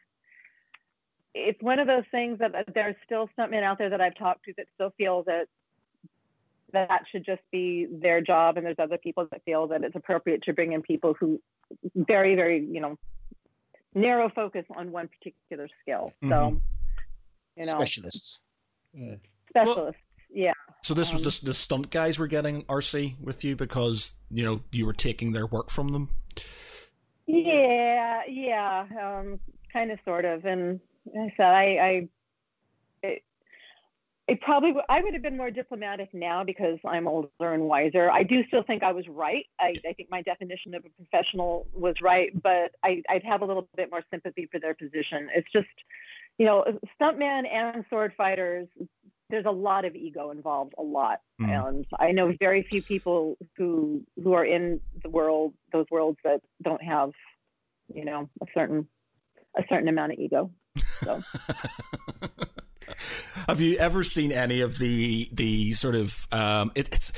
it's 1.33 1.61
one 1.63 1.79
of 1.79 1.87
those 1.87 2.03
things 2.11 2.37
that 2.39 2.51
there's 2.75 2.95
still 3.03 3.27
stuntmen 3.37 3.63
out 3.63 3.79
there 3.79 3.89
that 3.89 4.01
I've 4.01 4.15
talked 4.15 4.45
to 4.45 4.53
that 4.57 4.67
still 4.75 4.93
feel 4.97 5.23
that 5.23 5.47
that 6.73 7.03
should 7.11 7.25
just 7.25 7.41
be 7.51 7.87
their 7.89 8.21
job, 8.21 8.57
and 8.57 8.65
there's 8.65 8.79
other 8.79 8.97
people 8.97 9.27
that 9.31 9.43
feel 9.45 9.67
that 9.67 9.83
it's 9.83 9.95
appropriate 9.95 10.43
to 10.43 10.53
bring 10.53 10.73
in 10.73 10.81
people 10.81 11.15
who 11.17 11.41
very, 11.95 12.35
very, 12.35 12.65
you 12.65 12.81
know, 12.81 12.97
narrow 13.95 14.29
focus 14.29 14.65
on 14.75 14.91
one 14.91 15.07
particular 15.07 15.67
skill. 15.81 16.13
Mm-hmm. 16.23 16.29
So, 16.29 16.61
you 17.55 17.65
know, 17.65 17.71
specialists. 17.71 18.41
Yeah. 18.93 19.15
Specialists. 19.49 19.77
Well, 19.77 19.93
yeah. 20.33 20.53
So 20.81 20.93
this 20.93 21.13
was 21.13 21.21
um, 21.21 21.29
the, 21.29 21.51
the 21.51 21.53
stunt 21.53 21.91
guys 21.91 22.19
were 22.19 22.27
getting 22.27 22.63
RC 22.63 23.19
with 23.21 23.43
you 23.43 23.55
because 23.55 24.13
you 24.31 24.43
know 24.43 24.61
you 24.71 24.85
were 24.85 24.93
taking 24.93 25.31
their 25.31 25.45
work 25.45 25.69
from 25.69 25.89
them. 25.89 26.09
Yeah, 27.25 28.21
yeah, 28.27 28.85
um, 29.01 29.39
kind 29.71 29.91
of, 29.91 29.99
sort 30.03 30.25
of, 30.25 30.43
and 30.43 30.81
I 31.07 31.33
said 31.37 31.45
I, 31.45 31.63
I 31.63 31.87
it, 31.87 32.09
it 34.27 34.39
probably 34.41 34.71
I 34.87 35.01
would 35.01 35.13
have 35.13 35.21
been 35.21 35.35
more 35.35 35.51
diplomatic 35.51 36.13
now 36.13 36.43
because 36.45 36.79
I'm 36.85 37.07
older 37.07 37.29
and 37.39 37.63
wiser. 37.63 38.09
I 38.09 38.23
do 38.23 38.43
still 38.47 38.63
think 38.63 38.81
I 38.81 38.93
was 38.93 39.05
right. 39.09 39.45
I, 39.59 39.75
I 39.87 39.93
think 39.93 40.09
my 40.09 40.21
definition 40.21 40.73
of 40.75 40.85
a 40.85 40.89
professional 40.89 41.67
was 41.73 41.95
right, 42.01 42.29
but 42.41 42.71
I, 42.83 43.01
I'd 43.09 43.23
have 43.23 43.41
a 43.41 43.45
little 43.45 43.67
bit 43.75 43.91
more 43.91 44.01
sympathy 44.09 44.47
for 44.49 44.61
their 44.61 44.75
position. 44.75 45.27
It's 45.35 45.51
just, 45.51 45.67
you 46.37 46.45
know, 46.45 46.63
stuntmen 46.99 47.43
and 47.51 47.83
sword 47.89 48.13
fighters. 48.15 48.69
There's 49.29 49.45
a 49.45 49.51
lot 49.51 49.83
of 49.83 49.93
ego 49.93 50.31
involved, 50.31 50.73
a 50.77 50.83
lot, 50.83 51.19
mm. 51.41 51.49
and 51.49 51.85
I 51.99 52.11
know 52.11 52.33
very 52.39 52.63
few 52.63 52.81
people 52.81 53.37
who 53.57 54.03
who 54.23 54.33
are 54.33 54.45
in 54.45 54.79
the 55.01 55.09
world, 55.09 55.53
those 55.73 55.85
worlds 55.91 56.19
that 56.23 56.41
don't 56.61 56.83
have, 56.83 57.11
you 57.93 58.05
know, 58.05 58.29
a 58.41 58.45
certain 58.53 58.87
a 59.57 59.63
certain 59.69 59.89
amount 59.89 60.13
of 60.13 60.19
ego. 60.19 60.49
So. 60.77 61.21
Have 63.47 63.61
you 63.61 63.77
ever 63.77 64.03
seen 64.03 64.31
any 64.31 64.61
of 64.61 64.77
the 64.77 65.29
the 65.31 65.73
sort 65.73 65.95
of 65.95 66.27
um, 66.31 66.71
it, 66.75 66.89
it's 66.93 67.11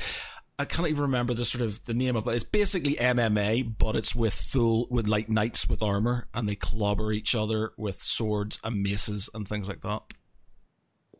I 0.58 0.64
can't 0.64 0.88
even 0.88 1.02
remember 1.02 1.34
the 1.34 1.44
sort 1.44 1.62
of 1.62 1.84
the 1.84 1.92
name 1.94 2.16
of 2.16 2.26
it. 2.26 2.34
It's 2.34 2.44
basically 2.44 2.94
MMA, 2.94 3.74
but 3.78 3.94
it's 3.94 4.14
with 4.14 4.32
full 4.32 4.86
with 4.90 5.06
like 5.06 5.28
knights 5.28 5.68
with 5.68 5.82
armor, 5.82 6.28
and 6.32 6.48
they 6.48 6.54
clobber 6.54 7.12
each 7.12 7.34
other 7.34 7.72
with 7.76 7.96
swords 7.96 8.58
and 8.64 8.82
maces 8.82 9.28
and 9.34 9.46
things 9.46 9.68
like 9.68 9.82
that. 9.82 10.02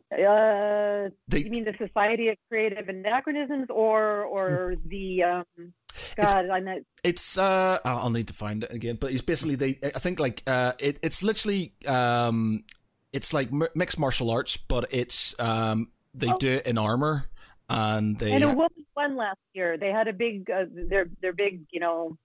Uh, 0.09 1.09
they, 1.27 1.39
you 1.39 1.51
mean 1.51 1.65
the 1.65 1.75
Society 1.77 2.29
of 2.29 2.37
Creative 2.49 2.87
Anachronisms, 2.87 3.67
or 3.69 4.23
or 4.23 4.75
the 4.85 5.23
um, 5.23 5.45
God, 6.15 6.45
it's, 6.45 6.51
I 6.51 6.59
know. 6.59 6.79
It's 7.03 7.37
uh, 7.37 7.79
I'll 7.85 8.09
need 8.09 8.27
to 8.29 8.33
find 8.33 8.63
it 8.63 8.73
again, 8.73 8.97
but 8.99 9.11
it's 9.11 9.21
basically 9.21 9.55
they. 9.55 9.79
I 9.83 9.99
think 9.99 10.19
like 10.19 10.41
uh, 10.47 10.73
it, 10.79 10.97
it's 11.03 11.21
literally 11.23 11.73
um, 11.85 12.63
it's 13.17 13.33
like 13.33 13.51
mixed 13.75 13.97
martial 13.97 14.29
arts, 14.29 14.57
but 14.57 14.85
it's 14.91 15.33
um, 15.39 15.89
they 16.13 16.29
oh. 16.29 16.37
do 16.37 16.49
it 16.49 16.67
in 16.67 16.77
armor, 16.77 17.27
and 17.67 18.17
they 18.19 18.31
and 18.31 18.43
a 18.43 18.47
woman 18.49 18.85
won 18.95 19.17
last 19.17 19.39
year. 19.53 19.75
They 19.75 19.89
had 19.89 20.07
a 20.07 20.13
big 20.13 20.49
uh, 20.51 20.65
their 20.71 21.07
their 21.21 21.33
big 21.33 21.65
you 21.71 21.79
know 21.79 22.15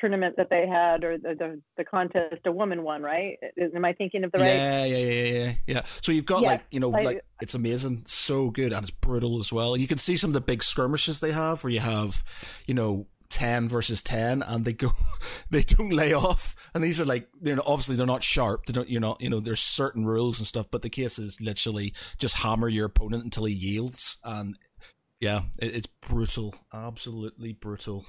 tournament 0.00 0.34
that 0.36 0.50
they 0.50 0.66
had 0.66 1.04
or 1.04 1.16
the, 1.16 1.34
the, 1.34 1.60
the 1.76 1.84
contest 1.84 2.40
a 2.46 2.50
woman 2.50 2.82
won 2.82 3.00
right? 3.00 3.38
Am 3.76 3.84
i 3.84 3.92
thinking 3.92 4.24
of 4.24 4.32
the 4.32 4.38
right 4.38 4.48
yeah 4.48 4.84
yeah 4.84 4.96
yeah 4.96 5.24
yeah 5.24 5.52
yeah 5.68 5.82
so 5.84 6.10
you've 6.10 6.24
got 6.24 6.42
yes, 6.42 6.50
like 6.50 6.62
you 6.72 6.80
know 6.80 6.92
I, 6.92 7.02
like 7.02 7.20
it's 7.40 7.54
amazing. 7.54 8.02
So 8.06 8.50
good 8.50 8.72
and 8.72 8.82
it's 8.82 8.90
brutal 8.90 9.38
as 9.38 9.52
well. 9.52 9.76
You 9.76 9.86
can 9.86 9.98
see 9.98 10.16
some 10.16 10.30
of 10.30 10.34
the 10.34 10.40
big 10.40 10.62
skirmishes 10.62 11.20
they 11.20 11.32
have 11.32 11.62
where 11.62 11.72
you 11.72 11.80
have 11.80 12.24
you 12.66 12.72
know 12.72 13.06
10 13.34 13.68
versus 13.68 14.00
10 14.00 14.42
and 14.42 14.64
they 14.64 14.72
go 14.72 14.92
they 15.50 15.62
don't 15.62 15.90
lay 15.90 16.14
off 16.14 16.54
and 16.72 16.84
these 16.84 17.00
are 17.00 17.04
like 17.04 17.28
you 17.42 17.56
know 17.56 17.62
obviously 17.66 17.96
they're 17.96 18.06
not 18.06 18.22
sharp 18.22 18.64
they 18.66 18.72
don't 18.72 18.88
you 18.88 19.00
know 19.00 19.16
you 19.18 19.28
know 19.28 19.40
there's 19.40 19.58
certain 19.58 20.06
rules 20.06 20.38
and 20.38 20.46
stuff 20.46 20.66
but 20.70 20.82
the 20.82 20.88
case 20.88 21.18
is 21.18 21.40
literally 21.40 21.92
just 22.16 22.36
hammer 22.36 22.68
your 22.68 22.86
opponent 22.86 23.24
until 23.24 23.44
he 23.44 23.52
yields 23.52 24.18
and 24.22 24.54
yeah 25.18 25.40
it, 25.58 25.74
it's 25.74 25.88
brutal 26.00 26.54
absolutely 26.72 27.52
brutal 27.52 28.06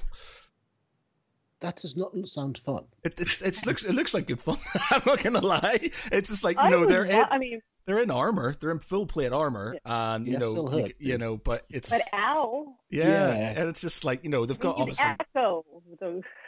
that 1.62 1.78
does 1.78 1.96
not 1.96 2.12
sound 2.28 2.58
fun. 2.60 2.84
It, 3.04 3.20
it's 3.20 3.42
it 3.42 3.66
looks 3.66 3.84
it 3.84 3.94
looks 3.96 4.14
like 4.14 4.28
good 4.28 4.42
fun. 4.42 4.58
I'm 4.92 5.02
not 5.06 5.24
gonna 5.24 5.40
lie. 5.40 5.90
It's 6.12 6.30
just 6.30 6.44
like 6.44 6.58
you 6.58 6.64
I 6.64 6.70
know 6.70 6.86
they're. 6.86 7.06
in, 7.06 7.26
I 7.32 7.40
mean, 7.40 7.62
they're 7.86 8.00
in 8.00 8.12
armor. 8.12 8.54
They're 8.60 8.72
in 8.72 8.80
full 8.80 9.06
plate 9.06 9.32
armor, 9.32 9.78
and 9.86 10.26
you 10.26 10.34
yeah, 10.34 10.40
know, 10.40 10.78
you, 10.78 10.92
you, 11.00 11.18
know, 11.18 11.38
but 11.38 11.62
it's 11.70 11.90
but 11.90 12.02
ow, 12.14 12.76
yeah, 12.90 13.04
yeah, 13.04 13.60
and 13.60 13.70
it's 13.70 13.82
just 13.82 14.04
like 14.04 14.24
you 14.24 14.30
know 14.30 14.46
they've 14.46 14.60
got 14.60 14.78
obviously 14.78 15.06
echo. 15.06 15.64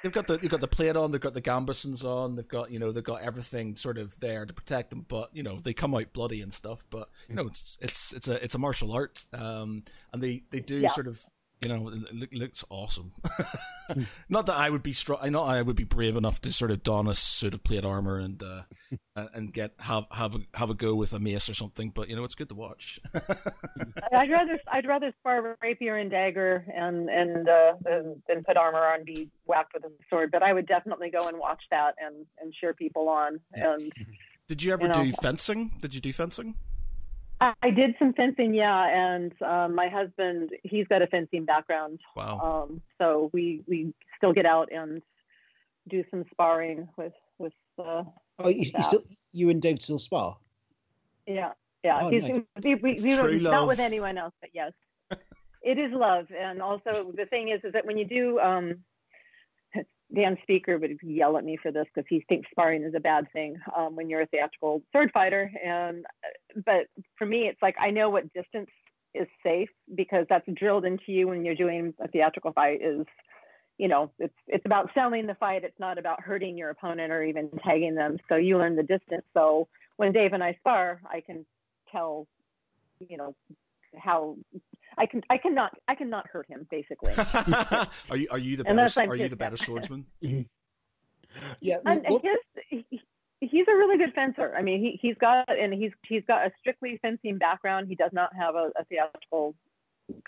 they've 0.04 0.12
got 0.12 0.28
the 0.28 0.38
they've 0.38 0.50
got 0.50 0.62
the 0.62 0.68
plate 0.68 0.96
on, 0.96 1.12
they've 1.12 1.22
got 1.22 1.34
the 1.34 1.42
gambesons 1.42 2.04
on, 2.04 2.36
they've 2.36 2.48
got 2.48 2.72
you 2.72 2.80
know 2.80 2.92
they've 2.92 3.04
got 3.04 3.22
everything 3.22 3.76
sort 3.76 3.98
of 3.98 4.20
there 4.20 4.46
to 4.46 4.54
protect 4.54 4.90
them, 4.90 5.06
but 5.08 5.30
you 5.34 5.44
know 5.44 5.58
they 5.58 5.74
come 5.74 5.94
out 5.94 6.12
bloody 6.14 6.42
and 6.42 6.52
stuff, 6.52 6.84
but 6.90 7.10
you 7.30 7.36
know 7.36 7.46
it's 7.48 7.78
it's 7.82 8.14
it's 8.14 8.28
a 8.28 8.44
it's 8.44 8.56
a 8.56 8.60
martial 8.60 8.92
art, 8.92 9.24
um, 9.34 9.84
and 10.12 10.24
they 10.24 10.44
they 10.50 10.60
do 10.60 10.80
yeah. 10.80 10.90
sort 10.90 11.08
of 11.08 11.24
you 11.62 11.70
know, 11.70 11.92
it 11.92 12.34
looks 12.34 12.64
awesome. 12.70 13.14
not 14.30 14.46
that 14.46 14.56
I 14.56 14.70
would 14.70 14.84
be 14.84 14.94
strong. 14.94 15.20
I 15.22 15.30
know 15.30 15.44
I 15.44 15.62
would 15.62 15.76
be 15.76 15.86
brave 15.86 16.16
enough 16.16 16.40
to 16.42 16.54
sort 16.54 16.70
of 16.70 16.84
don 16.84 17.08
a 17.08 17.16
suit 17.16 17.54
of 17.54 17.64
plate 17.64 17.84
armor 17.84 18.20
and 18.20 18.44
uh, 18.44 18.62
and 19.34 19.52
get 19.52 19.74
have 19.80 20.06
have 20.12 20.36
a, 20.36 20.40
have 20.54 20.70
a 20.70 20.76
go 20.76 20.94
with 20.94 21.14
a 21.14 21.20
mace 21.20 21.50
or 21.50 21.56
something. 21.56 21.90
But 21.90 22.10
you 22.10 22.16
know, 22.16 22.24
it's 22.24 22.36
good 22.36 22.50
to 22.50 22.56
watch. 22.56 23.00
I'd 24.12 24.30
rather 24.30 24.60
I'd 24.72 24.86
rather 24.86 25.12
spar 25.20 25.58
rapier 25.62 25.98
and 25.98 26.12
dagger 26.12 26.64
and 26.74 27.10
and 27.10 27.50
uh, 27.50 27.74
than, 27.82 28.22
than 28.28 28.44
put 28.44 28.56
armor 28.56 28.86
on 28.86 28.98
and 28.98 29.06
be 29.06 29.30
whacked 29.46 29.74
with 29.74 29.84
a 29.86 29.92
sword. 30.10 30.32
But 30.32 30.44
I 30.44 30.54
would 30.54 30.68
definitely 30.68 31.10
go 31.10 31.28
and 31.28 31.40
watch 31.40 31.64
that 31.72 31.96
and 31.98 32.26
and 32.40 32.54
cheer 32.54 32.74
people 32.74 33.10
on. 33.10 33.40
And 33.54 33.92
did 34.48 34.62
you 34.62 34.74
ever 34.74 34.84
you 34.84 34.90
know, 34.90 35.04
do 35.06 35.12
fencing? 35.22 35.72
Did 35.82 35.96
you 35.96 36.02
do 36.02 36.14
fencing? 36.14 36.56
I 37.40 37.70
did 37.70 37.96
some 38.00 38.14
fencing, 38.14 38.54
yeah, 38.54 38.88
and 38.88 39.32
um, 39.44 39.76
my 39.76 39.90
husband 39.90 40.52
he's 40.64 40.88
got 40.88 41.02
a 41.02 41.08
fencing 41.08 41.46
background. 41.46 42.00
Wow. 42.16 42.68
Um, 42.70 42.82
so 42.98 43.30
we 43.32 43.62
we 43.68 43.94
still 44.18 44.34
get 44.34 44.46
out 44.46 44.72
and 44.72 45.02
do 45.88 46.04
some 46.10 46.26
sparring 46.32 46.88
with 46.98 47.14
with. 47.38 47.54
Uh, 47.78 48.04
oh, 48.40 48.50
you, 48.50 48.72
you, 48.76 48.84
still 48.84 49.04
you 49.34 49.50
and 49.50 49.62
Dave 49.62 49.82
still 49.82 50.00
spar? 50.00 50.38
Yeah, 51.28 51.52
yeah. 51.84 52.00
Oh, 52.02 52.10
nice. 52.10 52.42
we, 52.64 52.76
we, 52.76 52.98
we 53.04 53.40
not 53.40 53.68
with 53.68 53.80
anyone 53.80 54.18
else, 54.18 54.34
but 54.42 54.50
yes, 54.54 54.72
it 55.62 55.78
is 55.78 55.92
love. 55.92 56.28
And 56.36 56.62
also 56.62 57.12
the 57.16 57.26
thing 57.26 57.50
is, 57.50 57.62
is 57.64 57.74
that 57.74 57.86
when 57.86 57.98
you 57.98 58.06
do 58.06 58.40
um, 58.40 58.78
Dan 60.14 60.38
Speaker 60.42 60.78
would 60.78 60.98
yell 61.04 61.38
at 61.38 61.44
me 61.44 61.58
for 61.62 61.72
this 61.72 61.86
because 61.94 62.08
he 62.10 62.24
thinks 62.30 62.50
sparring 62.52 62.84
is 62.84 62.94
a 62.96 63.00
bad 63.00 63.32
thing 63.34 63.60
um, 63.76 63.96
when 63.96 64.10
you're 64.10 64.22
a 64.22 64.28
theatrical 64.28 64.82
sword 64.92 65.12
fighter. 65.14 65.52
And 65.64 66.06
but 66.66 66.88
for 67.18 67.26
me, 67.26 67.48
it's 67.48 67.62
like 67.62 67.76
I 67.80 67.92
know 67.92 68.10
what 68.10 68.32
distance 68.34 68.70
is 69.14 69.28
safe 69.44 69.70
because 69.96 70.26
that's 70.30 70.48
drilled 70.54 70.86
into 70.86 71.12
you 71.12 71.28
when 71.28 71.44
you're 71.44 71.56
doing 71.56 71.94
a 72.00 72.08
theatrical 72.08 72.54
fight. 72.54 72.82
Is 72.82 73.06
you 73.78 73.90
know 73.90 74.12
it's 74.18 74.34
it's 74.48 74.66
about 74.66 74.92
selling 74.94 75.28
the 75.28 75.36
fight. 75.36 75.66
It's 75.66 75.80
not 75.80 75.98
about 75.98 76.22
hurting 76.22 76.58
your 76.58 76.70
opponent 76.70 77.12
or 77.12 77.24
even 77.24 77.50
tagging 77.64 77.96
them. 77.96 78.18
So 78.30 78.36
you 78.36 78.58
learn 78.58 78.78
the 78.78 78.84
distance. 78.84 79.26
So 79.34 79.68
when 79.98 80.14
Dave 80.14 80.32
and 80.32 80.44
I 80.44 80.54
spar, 80.60 81.02
I 81.06 81.20
can 81.20 81.46
tell 81.92 82.28
you 83.00 83.18
know 83.18 83.36
how 84.00 84.38
I 84.98 85.06
can 85.06 85.22
I 85.30 85.38
cannot 85.38 85.78
I 85.88 85.96
cannot 85.96 86.28
hurt 86.28 86.48
him 86.48 86.68
basically. 86.70 87.14
are 88.10 88.18
you 88.18 88.28
are 88.32 88.38
you 88.38 88.58
the 88.58 88.64
better, 88.64 89.10
are 89.10 89.16
you 89.16 89.30
the 89.30 89.36
better 89.36 89.58
swordsman? 89.58 90.06
yeah. 91.62 91.78
And 91.86 92.06
his, 92.06 92.84
he, 92.90 93.02
he's 93.40 93.68
a 93.68 93.76
really 93.76 93.98
good 93.98 94.14
fencer. 94.14 94.54
I 94.58 94.62
mean, 94.62 94.82
he 94.82 95.00
he's 95.02 95.18
got 95.18 95.46
and 95.50 95.74
he's 95.74 95.92
he's 96.08 96.24
got 96.28 96.46
a 96.48 96.52
strictly 96.60 97.00
fencing 97.02 97.38
background. 97.38 97.88
He 97.88 97.96
does 97.96 98.12
not 98.14 98.36
have 98.36 98.56
a, 98.56 98.72
a 98.78 98.86
theatrical 98.86 99.56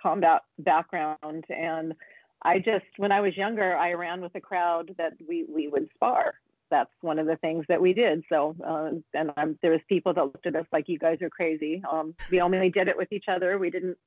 combat 0.01 0.41
background 0.59 1.45
and 1.49 1.93
I 2.41 2.59
just 2.59 2.85
when 2.97 3.11
I 3.11 3.21
was 3.21 3.35
younger, 3.35 3.75
I 3.75 3.93
ran 3.93 4.21
with 4.21 4.35
a 4.35 4.41
crowd 4.41 4.95
that 4.97 5.13
we 5.27 5.45
we 5.49 5.67
would 5.67 5.89
spar. 5.95 6.35
That's 6.69 6.91
one 7.01 7.19
of 7.19 7.27
the 7.27 7.37
things 7.37 7.65
that 7.69 7.81
we 7.81 7.93
did. 7.93 8.23
So, 8.29 8.55
uh, 8.65 8.91
and 9.13 9.31
um, 9.37 9.57
there 9.61 9.71
was 9.71 9.81
people 9.89 10.13
that 10.13 10.23
looked 10.23 10.45
at 10.45 10.55
us 10.55 10.65
like 10.71 10.87
you 10.87 10.99
guys 10.99 11.21
are 11.21 11.29
crazy. 11.29 11.81
Um, 11.91 12.15
we 12.31 12.41
only 12.41 12.69
did 12.69 12.87
it 12.87 12.97
with 12.97 13.11
each 13.11 13.25
other. 13.27 13.57
We 13.57 13.69
didn't 13.69 13.97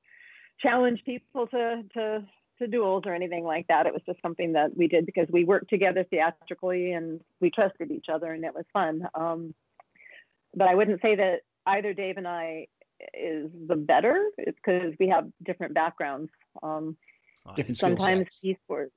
challenge 0.60 1.02
people 1.04 1.46
to 1.48 1.82
to 1.94 2.24
to 2.58 2.66
duels 2.66 3.04
or 3.06 3.14
anything 3.14 3.44
like 3.44 3.66
that. 3.68 3.86
It 3.86 3.92
was 3.92 4.02
just 4.06 4.22
something 4.22 4.52
that 4.52 4.76
we 4.76 4.86
did 4.86 5.06
because 5.06 5.26
we 5.30 5.44
worked 5.44 5.70
together 5.70 6.04
theatrically 6.08 6.92
and 6.92 7.20
we 7.40 7.50
trusted 7.50 7.90
each 7.90 8.06
other 8.12 8.32
and 8.32 8.44
it 8.44 8.54
was 8.54 8.64
fun. 8.72 9.08
Um, 9.14 9.54
but 10.54 10.68
I 10.68 10.74
wouldn't 10.74 11.00
say 11.02 11.16
that 11.16 11.40
either 11.66 11.94
Dave 11.94 12.18
and 12.18 12.28
I 12.28 12.66
is 13.14 13.50
the 13.66 13.76
better. 13.76 14.28
It's 14.38 14.58
because 14.64 14.94
we 15.00 15.08
have 15.08 15.28
different 15.44 15.74
backgrounds. 15.74 16.30
Um, 16.62 16.96
Different 17.56 17.76
sometimes 17.76 18.20
sets. 18.20 18.40
he 18.40 18.56
scores. 18.64 18.92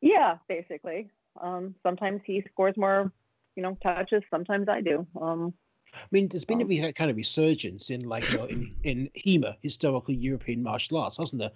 Yeah, 0.00 0.36
basically. 0.48 1.10
Um, 1.40 1.74
sometimes 1.82 2.20
he 2.24 2.42
scores 2.52 2.76
more, 2.76 3.12
you 3.56 3.62
know, 3.62 3.76
touches. 3.82 4.22
Sometimes 4.30 4.68
I 4.68 4.80
do. 4.80 5.06
Um, 5.20 5.54
I 5.94 5.98
mean, 6.12 6.28
there's 6.28 6.44
been 6.44 6.60
a 6.60 6.64
Um, 6.64 6.68
re- 6.68 6.92
kind 6.92 7.10
of 7.10 7.16
resurgence 7.16 7.90
in 7.90 8.02
like 8.04 8.30
you 8.30 8.38
know, 8.38 8.44
in, 8.46 8.76
in 8.84 9.10
HEMA, 9.16 9.56
historical 9.62 10.14
European 10.14 10.62
martial 10.62 10.98
arts, 10.98 11.16
hasn't 11.18 11.40
there? 11.40 11.50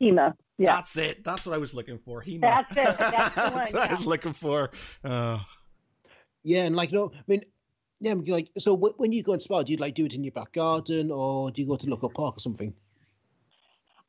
Hema. 0.00 0.34
Yeah. 0.58 0.76
That's 0.76 0.96
it. 0.96 1.24
That's 1.24 1.46
what 1.46 1.54
I 1.54 1.58
was 1.58 1.74
looking 1.74 1.98
for. 1.98 2.20
He 2.20 2.38
That's 2.38 2.70
it. 2.76 2.96
That's 2.98 3.34
the 3.34 3.40
That's 3.40 3.72
one, 3.72 3.82
what 3.82 3.88
I 3.88 3.92
was 3.92 4.06
looking 4.06 4.32
for. 4.32 4.70
Uh, 5.04 5.40
Yeah, 6.42 6.64
and 6.64 6.74
like, 6.76 6.92
no, 6.92 7.12
I 7.14 7.22
mean, 7.26 7.42
yeah, 8.00 8.12
I 8.12 8.14
mean, 8.14 8.24
like, 8.32 8.50
so 8.58 8.76
wh- 8.76 8.98
when 8.98 9.12
you 9.12 9.22
go 9.22 9.32
and 9.32 9.42
spar, 9.42 9.62
do 9.64 9.72
you 9.72 9.78
like 9.78 9.94
do 9.94 10.06
it 10.06 10.14
in 10.14 10.24
your 10.24 10.32
back 10.32 10.52
garden 10.52 11.10
or 11.10 11.50
do 11.50 11.60
you 11.60 11.68
go 11.68 11.76
to 11.76 11.90
local 11.90 12.10
park 12.10 12.36
or 12.36 12.40
something? 12.40 12.72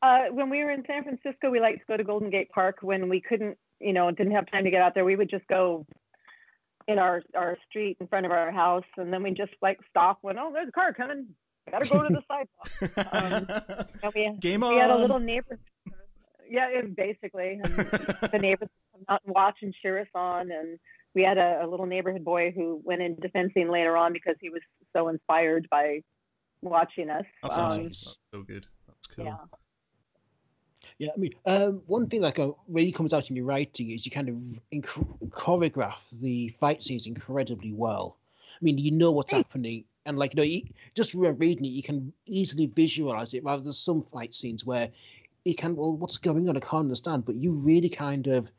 Uh, 0.02 0.26
when 0.32 0.50
we 0.50 0.64
were 0.64 0.72
in 0.72 0.84
San 0.88 1.04
Francisco, 1.04 1.50
we 1.50 1.60
liked 1.60 1.80
to 1.80 1.86
go 1.88 1.98
to 1.98 2.04
Golden 2.04 2.30
Gate 2.30 2.50
Park. 2.52 2.78
When 2.82 3.08
we 3.10 3.22
couldn't, 3.22 3.58
you 3.82 3.94
know, 3.94 4.10
didn't 4.12 4.34
have 4.34 4.50
time 4.52 4.64
to 4.66 4.72
get 4.72 4.82
out 4.82 4.94
there, 4.94 5.06
we 5.06 5.16
would 5.16 5.30
just 5.30 5.48
go 5.48 5.86
in 6.88 6.98
our 7.00 7.22
our 7.36 7.58
street 7.70 7.98
in 8.00 8.08
front 8.08 8.26
of 8.26 8.32
our 8.32 8.52
house, 8.52 8.84
and 8.98 9.12
then 9.14 9.24
we 9.24 9.32
just 9.32 9.52
like 9.62 9.80
stop 9.90 10.20
when 10.22 10.38
oh, 10.40 10.52
there's 10.54 10.70
a 10.70 10.72
car 10.72 10.94
coming. 10.94 11.28
I 11.68 11.72
gotta 11.72 11.88
go 11.90 12.02
to 12.02 12.10
the 12.10 12.24
sidewalk. 12.28 12.98
Um, 13.14 13.92
And 14.04 14.14
we, 14.16 14.38
Game 14.40 14.64
on. 14.64 14.74
we 14.74 14.80
had 14.80 14.90
a 14.90 14.98
little 14.98 15.20
neighbor. 15.20 15.60
Yeah, 16.50 16.68
it, 16.70 16.96
basically, 16.96 17.60
and 17.64 17.66
the 17.66 18.40
neighbors 18.42 18.68
would 18.94 19.06
come 19.08 19.16
out 19.16 19.22
and 19.26 19.34
watch 19.34 19.58
and 19.62 19.74
cheer 19.82 20.00
us 20.00 20.08
on, 20.16 20.52
and 20.52 20.80
we 21.16 21.24
had 21.24 21.38
a, 21.38 21.62
a 21.64 21.68
little 21.68 21.86
neighborhood 21.86 22.26
boy 22.26 22.52
who 22.56 22.82
went 22.84 23.02
into 23.02 23.30
fencing 23.30 23.70
later 23.70 23.96
on 23.96 24.12
because 24.12 24.36
he 24.42 24.50
was 24.50 24.62
so 24.96 25.08
inspired 25.08 25.68
by 25.70 26.02
watching 26.62 27.10
us. 27.10 27.24
That's 27.44 27.56
Um, 27.58 27.64
awesome. 27.64 27.84
That's 27.84 28.18
so 28.34 28.42
good. 28.42 28.66
That's 28.88 29.08
cool. 29.16 29.26
Yeah. 29.26 29.38
Yeah, 31.02 31.10
I 31.16 31.18
mean, 31.18 31.34
um, 31.48 31.82
one 31.88 32.06
thing 32.06 32.22
that 32.22 32.38
uh, 32.38 32.52
really 32.68 32.92
comes 32.92 33.12
out 33.12 33.32
in 33.32 33.36
your 33.36 33.46
writing 33.46 33.90
is 33.90 34.06
you 34.06 34.12
kind 34.12 34.30
of 34.30 34.36
inc- 34.72 35.30
choreograph 35.30 36.08
the 36.12 36.50
fight 36.60 36.84
scenes 36.84 37.08
incredibly 37.08 37.74
well. 37.74 38.18
I 38.54 38.60
mean, 38.62 38.78
you 38.78 38.92
know 38.92 39.10
what's 39.10 39.34
happening, 39.34 39.86
and 40.06 40.20
like, 40.20 40.34
you 40.34 40.38
know, 40.38 40.44
you, 40.44 40.62
just 40.94 41.14
from 41.14 41.22
reading 41.40 41.66
it, 41.66 41.70
you 41.70 41.82
can 41.82 42.14
easily 42.28 42.68
visualize 42.68 43.34
it. 43.34 43.44
Rather 43.44 43.64
than 43.64 43.74
some 43.74 44.04
fight 44.14 44.36
scenes 44.36 44.64
where 44.64 44.92
you 45.44 45.56
can, 45.56 45.76
well, 45.76 45.98
what's 45.98 46.20
going 46.20 46.48
on? 46.48 46.56
I 46.56 46.60
can't 46.60 46.82
understand. 46.82 47.26
But 47.26 47.34
you 47.34 47.52
really 47.52 47.90
kind 47.90 48.28
of 48.28 48.52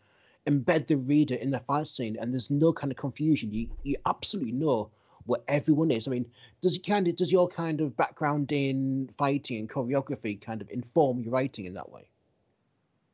embed 0.48 0.88
the 0.88 0.96
reader 0.96 1.36
in 1.36 1.52
the 1.52 1.60
fight 1.60 1.86
scene, 1.86 2.16
and 2.20 2.32
there's 2.32 2.50
no 2.50 2.72
kind 2.72 2.90
of 2.90 2.96
confusion. 2.96 3.52
You 3.52 3.68
you 3.84 3.94
absolutely 4.06 4.50
know 4.50 4.90
what 5.26 5.44
everyone 5.46 5.92
is. 5.92 6.08
I 6.08 6.10
mean, 6.10 6.28
does 6.60 6.74
it 6.74 6.84
kind 6.84 7.06
of 7.06 7.14
does 7.14 7.30
your 7.30 7.46
kind 7.46 7.80
of 7.80 7.96
background 7.96 8.50
in 8.50 9.10
fighting 9.16 9.60
and 9.60 9.70
choreography 9.70 10.40
kind 10.40 10.60
of 10.60 10.68
inform 10.70 11.20
your 11.20 11.34
writing 11.34 11.66
in 11.66 11.74
that 11.74 11.92
way? 11.92 12.08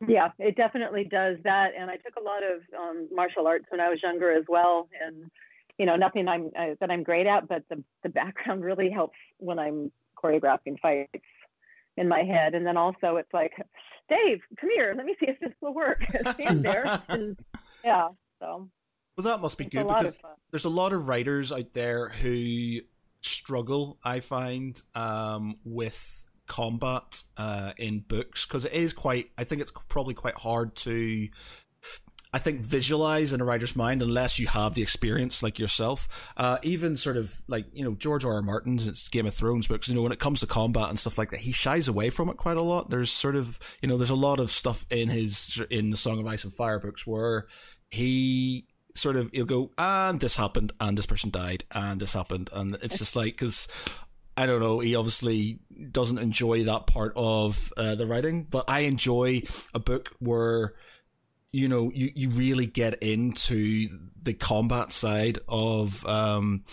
Yeah, 0.07 0.29
it 0.39 0.57
definitely 0.57 1.05
does 1.05 1.39
that. 1.45 1.71
And 1.79 1.91
I 1.91 1.97
took 1.97 2.15
a 2.17 2.23
lot 2.23 2.43
of 2.45 2.61
um, 2.79 3.09
martial 3.13 3.47
arts 3.47 3.65
when 3.69 3.81
I 3.81 3.89
was 3.89 4.01
younger 4.03 4.31
as 4.33 4.45
well. 4.49 4.89
And 5.05 5.31
you 5.79 5.87
know, 5.87 5.97
nothing 5.97 6.29
I'm 6.29 6.51
uh, 6.59 6.75
that 6.81 6.91
I'm 6.91 7.03
great 7.03 7.27
at, 7.27 7.49
but 7.49 7.65
the 7.69 7.83
the 8.03 8.09
background 8.09 8.65
really 8.65 8.91
helps 8.91 9.19
when 9.39 9.59
I'm 9.59 9.91
choreographing 10.23 10.79
fights 10.81 11.25
in 11.97 12.09
my 12.09 12.23
head. 12.23 12.55
And 12.55 12.67
then 12.67 12.77
also, 12.77 13.17
it's 13.17 13.33
like, 13.33 13.53
Dave, 14.09 14.41
come 14.61 14.71
here. 14.71 14.95
Let 14.97 15.07
me 15.07 15.17
see 15.21 15.27
if 15.27 15.39
this 15.41 15.53
will 15.61 15.75
work. 15.75 16.03
Stand 16.31 16.63
there. 16.63 17.03
And, 17.09 17.37
yeah. 17.85 18.09
So 18.41 18.69
Well, 19.17 19.25
that 19.25 19.41
must 19.41 19.59
be 19.59 19.67
good 19.67 19.87
because 19.87 20.19
there's 20.51 20.65
a 20.65 20.71
lot 20.71 20.93
of 20.93 21.09
writers 21.09 21.53
out 21.53 21.73
there 21.73 22.09
who 22.09 22.81
struggle. 23.21 23.99
I 24.05 24.21
find 24.21 24.81
um, 24.95 25.57
with 25.65 26.25
combat 26.47 27.23
uh, 27.39 27.73
in 27.79 28.01
books 28.01 28.45
because 28.45 28.65
it 28.65 28.73
is 28.73 28.93
quite. 28.93 29.31
I 29.39 29.45
think 29.45 29.63
it's 29.63 29.73
probably 29.89 30.15
quite 30.15 30.37
hard 30.37 30.75
to. 30.77 31.29
I 32.31 32.39
think 32.39 32.61
visualize 32.61 33.33
in 33.33 33.41
a 33.41 33.45
writer's 33.45 33.75
mind 33.75 34.03
unless 34.03 34.39
you 34.39 34.49
have 34.49 34.75
the 34.75 34.83
experience 34.83 35.43
like 35.43 35.59
yourself. 35.59 36.31
Uh, 36.37 36.59
even 36.63 36.99
sort 36.99 37.17
of 37.17 37.41
like 37.49 37.65
you 37.73 37.85
know 37.85 37.95
George 37.95 38.25
R. 38.25 38.35
R. 38.35 38.43
Martin's 38.43 38.87
it's 38.87 39.09
Game 39.09 39.27
of 39.27 39.33
Thrones 39.33 39.67
books. 39.67 39.89
You 39.89 39.95
know 39.95 40.03
when 40.03 40.13
it 40.13 40.19
comes 40.19 40.41
to 40.41 40.47
combat 40.47 40.91
and 40.91 40.99
stuff 40.99 41.17
like 41.17 41.31
that, 41.31 41.41
he 41.41 41.53
shies 41.53 41.89
away 41.89 42.11
from 42.11 42.29
it 42.29 42.37
quite 42.37 42.59
a 42.59 42.63
lot. 42.63 42.91
There's 42.91 43.11
sort 43.11 43.37
of 43.37 43.59
you 43.81 43.89
know 43.89 43.97
there's 43.97 44.11
a 44.11 44.15
lot 44.15 44.41
of 44.41 44.51
stuff 44.51 44.85
in 44.91 45.09
his 45.09 45.63
in 45.71 45.91
the 45.91 45.97
Song 45.97 46.19
of 46.19 46.27
Ice 46.27 46.45
and 46.45 46.53
Fire 46.53 46.79
books 46.79 47.07
where 47.07 47.47
he 47.91 48.67
sort 48.95 49.17
of 49.17 49.31
he'll 49.33 49.45
go 49.47 49.71
and 49.79 50.21
this 50.21 50.37
happened 50.37 50.73
and 50.81 50.99
this 50.99 51.07
person 51.07 51.31
died 51.31 51.65
and 51.71 52.01
this 52.01 52.13
happened 52.13 52.51
and 52.53 52.77
it's 52.83 52.99
just 52.99 53.15
like 53.17 53.33
because 53.33 53.69
I 54.39 54.47
don't 54.47 54.61
know 54.61 54.81
he 54.81 54.95
obviously 54.95 55.61
doesn't 55.91 56.19
enjoy 56.19 56.65
that 56.65 56.87
part 56.87 57.13
of 57.17 57.73
uh, 57.77 57.95
the 57.95 58.07
writing 58.07 58.45
but 58.45 58.65
I 58.69 58.81
enjoy 58.81 59.43
a 59.75 59.79
book 59.79 60.15
where 60.19 60.75
you 61.53 61.69
know 61.69 61.91
you, 61.95 62.11
you 62.15 62.31
really 62.31 62.67
get 62.67 63.03
into 63.03 63.89
the 64.23 64.35
combat 64.35 64.93
side 64.93 65.39
of 65.49 66.05
um 66.07 66.65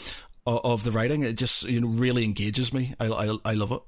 of 0.46 0.84
the 0.84 0.92
writing. 0.92 1.24
It 1.24 1.38
just 1.38 1.64
you 1.64 1.82
know 1.82 1.88
really 1.88 2.24
engages 2.24 2.74
me. 2.74 2.94
I 3.00 3.08
I, 3.08 3.38
I 3.46 3.54
love 3.54 3.72
it 3.72 3.82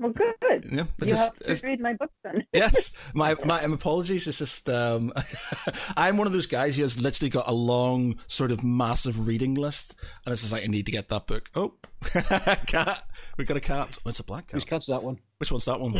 Well, 0.00 0.12
good. 0.12 0.64
yeah 0.70 0.82
it 0.82 0.88
You 1.00 1.06
just, 1.06 1.32
have 1.32 1.42
it's- 1.42 1.60
to 1.62 1.66
read 1.66 1.80
my 1.80 1.94
books 1.94 2.14
then. 2.22 2.44
yes, 2.52 2.92
my 3.14 3.34
my 3.44 3.62
um, 3.64 3.72
apologies. 3.72 4.26
It's 4.28 4.38
just 4.38 4.68
um, 4.70 5.12
I'm 5.96 6.16
one 6.16 6.26
of 6.26 6.32
those 6.32 6.46
guys 6.46 6.76
who 6.76 6.82
has 6.82 7.02
literally 7.02 7.30
got 7.30 7.48
a 7.48 7.52
long, 7.52 8.16
sort 8.28 8.52
of 8.52 8.62
massive 8.62 9.26
reading 9.26 9.54
list, 9.54 9.96
and 10.24 10.32
it's 10.32 10.42
just 10.42 10.52
like 10.52 10.62
I 10.62 10.66
need 10.66 10.86
to 10.86 10.92
get 10.92 11.08
that 11.08 11.26
book. 11.26 11.50
Oh, 11.54 11.74
cat, 12.66 13.02
we 13.36 13.44
got 13.44 13.56
a 13.56 13.60
cat. 13.60 13.98
Oh, 14.06 14.10
it's 14.10 14.20
a 14.20 14.24
black 14.24 14.46
cat. 14.48 14.60
cat. 14.60 14.68
cat's 14.68 14.86
that 14.86 15.02
one? 15.02 15.18
Which 15.38 15.50
one's 15.50 15.64
that 15.64 15.80
one? 15.80 15.94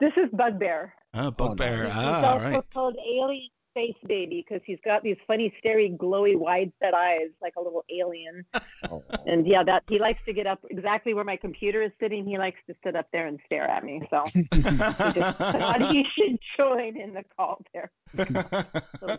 This 0.00 0.12
is 0.16 0.30
Bugbear. 0.32 0.94
Ah, 1.12 1.30
bugbear. 1.30 1.84
He's 1.84 1.94
ah, 1.96 2.32
also 2.32 2.44
right. 2.44 2.64
called 2.72 2.96
Alien 2.96 3.50
Space 3.70 3.96
Baby 4.06 4.44
because 4.46 4.62
he's 4.66 4.78
got 4.84 5.02
these 5.02 5.16
funny, 5.26 5.52
scary, 5.58 5.94
glowy, 5.98 6.36
wide 6.36 6.72
set 6.82 6.94
eyes 6.94 7.30
like 7.40 7.54
a 7.56 7.62
little 7.62 7.84
alien. 7.90 8.44
Oh. 8.90 9.02
And 9.26 9.46
yeah, 9.46 9.62
that 9.64 9.84
he 9.88 9.98
likes 10.00 10.18
to 10.26 10.32
get 10.32 10.46
up 10.46 10.64
exactly 10.70 11.14
where 11.14 11.24
my 11.24 11.36
computer 11.36 11.82
is 11.82 11.92
sitting. 12.00 12.24
He 12.24 12.38
likes 12.38 12.58
to 12.66 12.74
sit 12.82 12.96
up 12.96 13.06
there 13.12 13.26
and 13.26 13.38
stare 13.46 13.68
at 13.68 13.84
me. 13.84 14.00
So 14.10 14.24
I 14.52 15.12
just 15.12 15.38
thought 15.38 15.92
he 15.92 16.04
should 16.16 16.38
join 16.56 16.96
in 16.96 17.14
the 17.14 17.24
call 17.36 17.62
there. 17.72 17.90
So, 19.00 19.18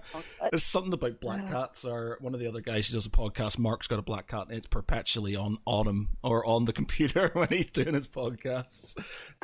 There's 0.51 0.63
something 0.63 0.93
about 0.93 1.19
black 1.21 1.47
cats. 1.47 1.85
Or 1.85 2.17
one 2.19 2.33
of 2.33 2.39
the 2.39 2.47
other 2.47 2.61
guys 2.61 2.87
who 2.87 2.93
does 2.93 3.05
a 3.05 3.09
podcast, 3.09 3.57
Mark's 3.57 3.87
got 3.87 3.99
a 3.99 4.03
black 4.03 4.27
cat, 4.27 4.47
and 4.47 4.57
it's 4.57 4.67
perpetually 4.67 5.35
on 5.35 5.57
on 5.65 5.87
him 5.87 6.09
or 6.23 6.45
on 6.45 6.65
the 6.65 6.73
computer 6.73 7.29
when 7.33 7.47
he's 7.49 7.71
doing 7.71 7.93
his 7.93 8.07
podcasts. 8.07 8.95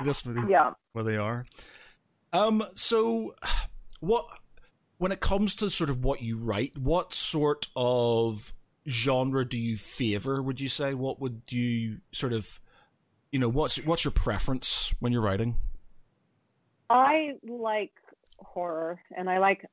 That's 0.04 0.26
really 0.26 0.52
yeah. 0.52 0.72
where 0.94 1.04
they 1.04 1.18
are. 1.18 1.46
Um. 2.34 2.64
So, 2.76 3.36
what 4.00 4.26
when 4.98 5.12
it 5.12 5.20
comes 5.20 5.56
to 5.58 5.70
sort 5.70 5.90
of 5.90 6.04
what 6.04 6.22
you 6.22 6.38
write, 6.38 6.78
what 6.78 7.14
sort 7.14 7.68
of 7.76 8.54
genre 8.88 9.46
do 9.46 9.58
you 9.58 9.78
favor? 9.78 10.42
Would 10.42 10.60
you 10.60 10.70
say? 10.70 10.94
What 10.94 11.20
would 11.20 11.42
you 11.50 12.00
sort 12.12 12.34
of, 12.34 12.60
you 13.32 13.40
know, 13.40 13.50
what's 13.50 13.78
what's 13.86 14.04
your 14.04 14.12
preference 14.12 14.96
when 15.00 15.12
you're 15.12 15.22
writing? 15.22 15.56
I 16.90 17.34
like 17.48 17.92
horror 18.40 19.00
and 19.16 19.30
I 19.30 19.40
like 19.40 19.66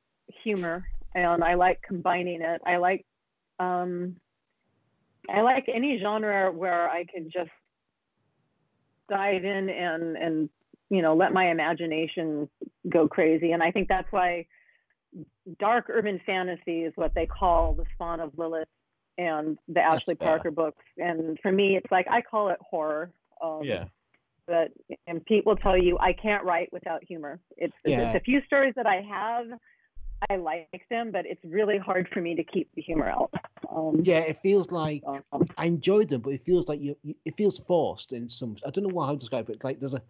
humor 0.43 0.85
and 1.13 1.43
I 1.43 1.55
like 1.55 1.81
combining 1.81 2.41
it. 2.41 2.61
I 2.65 2.77
like 2.77 3.05
um 3.59 4.17
I 5.29 5.41
like 5.41 5.65
any 5.73 5.99
genre 5.99 6.51
where 6.51 6.89
I 6.89 7.05
can 7.05 7.31
just 7.31 7.49
dive 9.09 9.45
in 9.45 9.69
and 9.69 10.17
and 10.17 10.49
you 10.89 11.01
know 11.01 11.15
let 11.15 11.33
my 11.33 11.49
imagination 11.49 12.49
go 12.89 13.07
crazy 13.07 13.51
and 13.53 13.63
I 13.63 13.71
think 13.71 13.87
that's 13.87 14.11
why 14.11 14.45
dark 15.59 15.85
urban 15.89 16.19
fantasy 16.25 16.83
is 16.83 16.93
what 16.95 17.13
they 17.15 17.25
call 17.25 17.73
the 17.73 17.85
spawn 17.93 18.19
of 18.19 18.37
Lilith 18.37 18.67
and 19.17 19.57
the 19.67 19.81
Ashley 19.81 20.15
fair. 20.15 20.27
Parker 20.27 20.51
books 20.51 20.83
and 20.97 21.39
for 21.41 21.51
me 21.51 21.77
it's 21.77 21.89
like 21.91 22.07
I 22.09 22.21
call 22.21 22.49
it 22.49 22.57
horror 22.61 23.11
um, 23.41 23.61
Yeah. 23.63 23.85
but 24.47 24.71
and 25.07 25.25
Pete 25.25 25.45
will 25.45 25.55
tell 25.55 25.77
you 25.77 25.97
I 25.99 26.13
can't 26.13 26.43
write 26.43 26.71
without 26.71 27.03
humor. 27.03 27.39
It's, 27.57 27.75
Yeah. 27.85 28.11
it's 28.11 28.15
a 28.15 28.19
few 28.19 28.41
stories 28.45 28.73
that 28.75 28.85
I 28.85 29.01
have. 29.01 29.47
I 30.29 30.37
like 30.37 30.85
them, 30.89 31.11
but 31.11 31.25
it's 31.25 31.43
really 31.43 31.77
hard 31.77 32.07
for 32.13 32.21
me 32.21 32.35
to 32.35 32.43
keep 32.43 32.69
the 32.75 32.81
humor 32.81 33.09
out. 33.09 33.31
Um, 33.69 34.01
Yeah, 34.03 34.19
it 34.19 34.37
feels 34.37 34.71
like 34.71 35.03
um, 35.05 35.23
I 35.57 35.65
enjoyed 35.65 36.09
them, 36.09 36.21
but 36.21 36.33
it 36.33 36.45
feels 36.45 36.67
like 36.67 36.81
you, 36.81 36.95
you 37.03 37.15
it 37.25 37.35
feels 37.35 37.59
forced 37.59 38.13
in 38.13 38.27
some. 38.29 38.55
I 38.65 38.69
don't 38.69 38.87
know 38.87 39.01
how 39.01 39.11
to 39.11 39.17
describe 39.17 39.49
it. 39.49 39.53
It's 39.53 39.65
like 39.65 39.79
there's 39.79 39.93
a, 39.93 40.01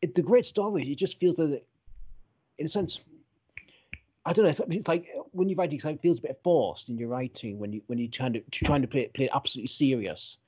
it, 0.00 0.14
the 0.14 0.22
great 0.22 0.46
story. 0.46 0.82
It 0.82 0.96
just 0.96 1.18
feels 1.18 1.36
that, 1.36 1.52
it, 1.52 1.66
in 2.58 2.66
a 2.66 2.68
sense, 2.68 3.04
I 4.24 4.32
don't 4.32 4.44
know. 4.44 4.50
It's, 4.50 4.60
it's 4.68 4.88
like 4.88 5.08
when 5.32 5.48
you're 5.48 5.56
writing, 5.56 5.80
it 5.84 6.00
feels 6.02 6.20
a 6.20 6.22
bit 6.22 6.40
forced 6.44 6.88
in 6.88 6.96
your 6.96 7.08
writing 7.08 7.58
when 7.58 7.72
you 7.72 7.82
when 7.88 7.98
you're 7.98 8.08
trying 8.10 8.32
to 8.34 8.40
trying 8.50 8.82
to 8.82 8.88
play 8.88 9.00
it 9.02 9.14
play 9.14 9.24
it 9.26 9.30
absolutely 9.34 9.68
serious. 9.68 10.38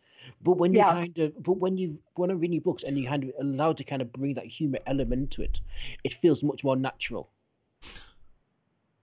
But 0.42 0.52
when 0.58 0.72
you 0.72 0.78
Yeah. 0.78 0.92
kind 0.92 1.18
of, 1.18 1.42
but 1.42 1.58
when 1.58 1.76
you 1.76 1.98
when 2.14 2.30
I'm 2.30 2.38
reading 2.38 2.60
books 2.60 2.84
and 2.84 2.98
you 2.98 3.06
kind 3.06 3.24
of 3.24 3.32
allowed 3.40 3.76
to 3.78 3.84
kind 3.84 4.00
of 4.00 4.12
bring 4.12 4.34
that 4.34 4.46
humor 4.46 4.78
element 4.86 5.22
into 5.22 5.42
it, 5.42 5.60
it 6.04 6.14
feels 6.14 6.42
much 6.42 6.64
more 6.64 6.76
natural. 6.76 7.30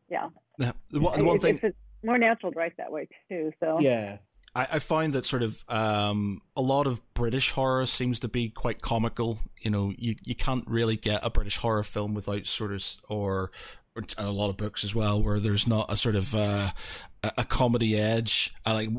yeah, 0.09 0.29
The, 0.57 0.73
the 0.91 0.99
one, 0.99 1.17
the 1.17 1.25
one 1.25 1.35
It- 1.37 1.41
thing 1.41 1.55
it's, 1.55 1.63
it's 1.63 1.77
more 2.03 2.17
natural 2.17 2.51
to 2.51 2.57
write 2.57 2.77
that 2.77 2.91
way 2.91 3.07
too. 3.29 3.51
So 3.59 3.77
Yeah, 3.79 4.17
I, 4.55 4.67
I 4.73 4.79
find 4.79 5.13
that 5.13 5.25
sort 5.25 5.43
of 5.43 5.63
um, 5.69 6.41
a 6.55 6.61
lot 6.61 6.87
of 6.87 7.01
British 7.13 7.51
horror 7.51 7.85
seems 7.85 8.19
to 8.21 8.27
be 8.27 8.49
quite 8.49 8.81
comical. 8.81 9.39
You 9.61 9.71
know, 9.71 9.93
you, 9.97 10.15
you 10.23 10.35
can't 10.35 10.65
really 10.67 10.97
get 10.97 11.25
a 11.25 11.29
British 11.29 11.57
horror 11.57 11.83
film 11.83 12.13
without 12.13 12.47
sort 12.47 12.71
of 12.73 12.83
or 13.09 13.51
and 13.95 14.13
a 14.17 14.31
lot 14.31 14.49
of 14.49 14.57
books 14.57 14.83
as 14.83 14.95
well 14.95 15.21
where 15.21 15.39
there's 15.39 15.67
not 15.67 15.91
a 15.91 15.97
sort 15.97 16.15
of 16.15 16.33
uh, 16.33 16.69
a 17.23 17.43
comedy 17.43 17.97
edge. 17.97 18.53
I 18.65 18.73
like 18.73 18.89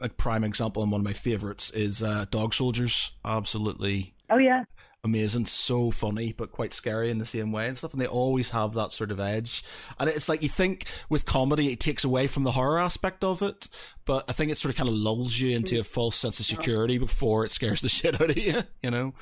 a 0.00 0.08
prime 0.08 0.44
example 0.44 0.82
and 0.82 0.92
one 0.92 1.00
of 1.00 1.04
my 1.04 1.12
favorites 1.12 1.70
is 1.70 2.02
uh, 2.02 2.26
Dog 2.30 2.54
Soldiers. 2.54 3.12
Absolutely. 3.24 4.14
Oh 4.30 4.38
yeah 4.38 4.64
amazing, 5.06 5.46
so 5.46 5.90
funny, 5.90 6.34
but 6.36 6.52
quite 6.52 6.74
scary 6.74 7.10
in 7.10 7.18
the 7.18 7.24
same 7.24 7.52
way 7.52 7.68
and 7.68 7.78
stuff. 7.78 7.92
And 7.92 8.00
they 8.02 8.06
always 8.06 8.50
have 8.50 8.74
that 8.74 8.92
sort 8.92 9.10
of 9.10 9.20
edge. 9.20 9.64
And 9.98 10.10
it's 10.10 10.28
like 10.28 10.42
you 10.42 10.48
think 10.48 10.84
with 11.08 11.24
comedy, 11.24 11.72
it 11.72 11.80
takes 11.80 12.04
away 12.04 12.26
from 12.26 12.42
the 12.42 12.50
horror 12.50 12.78
aspect 12.78 13.24
of 13.24 13.40
it, 13.40 13.68
but 14.04 14.24
I 14.28 14.32
think 14.32 14.50
it 14.50 14.58
sort 14.58 14.74
of 14.74 14.76
kind 14.76 14.88
of 14.88 14.94
lulls 14.96 15.38
you 15.38 15.56
into 15.56 15.80
a 15.80 15.84
false 15.84 16.16
sense 16.16 16.40
of 16.40 16.46
security 16.46 16.98
before 16.98 17.44
it 17.46 17.52
scares 17.52 17.80
the 17.80 17.88
shit 17.90 18.20
out 18.20 18.30
of 18.30 18.36
you, 18.36 18.62
you 18.82 18.90
know? 18.90 19.14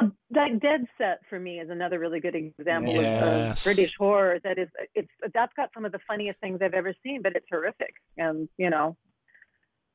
Um, 0.00 0.14
like 0.34 0.60
Dead 0.60 0.86
Set 0.96 1.20
for 1.28 1.38
me 1.38 1.60
is 1.60 1.70
another 1.70 1.98
really 1.98 2.20
good 2.20 2.34
example 2.34 2.94
yes. 2.94 3.58
of 3.58 3.64
British 3.64 3.94
horror 3.98 4.38
that 4.44 4.58
is 4.58 4.68
it's 4.94 5.08
that's 5.34 5.52
got 5.54 5.70
some 5.74 5.84
of 5.84 5.92
the 5.92 6.00
funniest 6.06 6.40
things 6.40 6.60
I've 6.62 6.74
ever 6.74 6.94
seen, 7.02 7.22
but 7.22 7.34
it's 7.34 7.46
horrific, 7.50 7.94
and 8.16 8.48
you 8.56 8.70
know, 8.70 8.96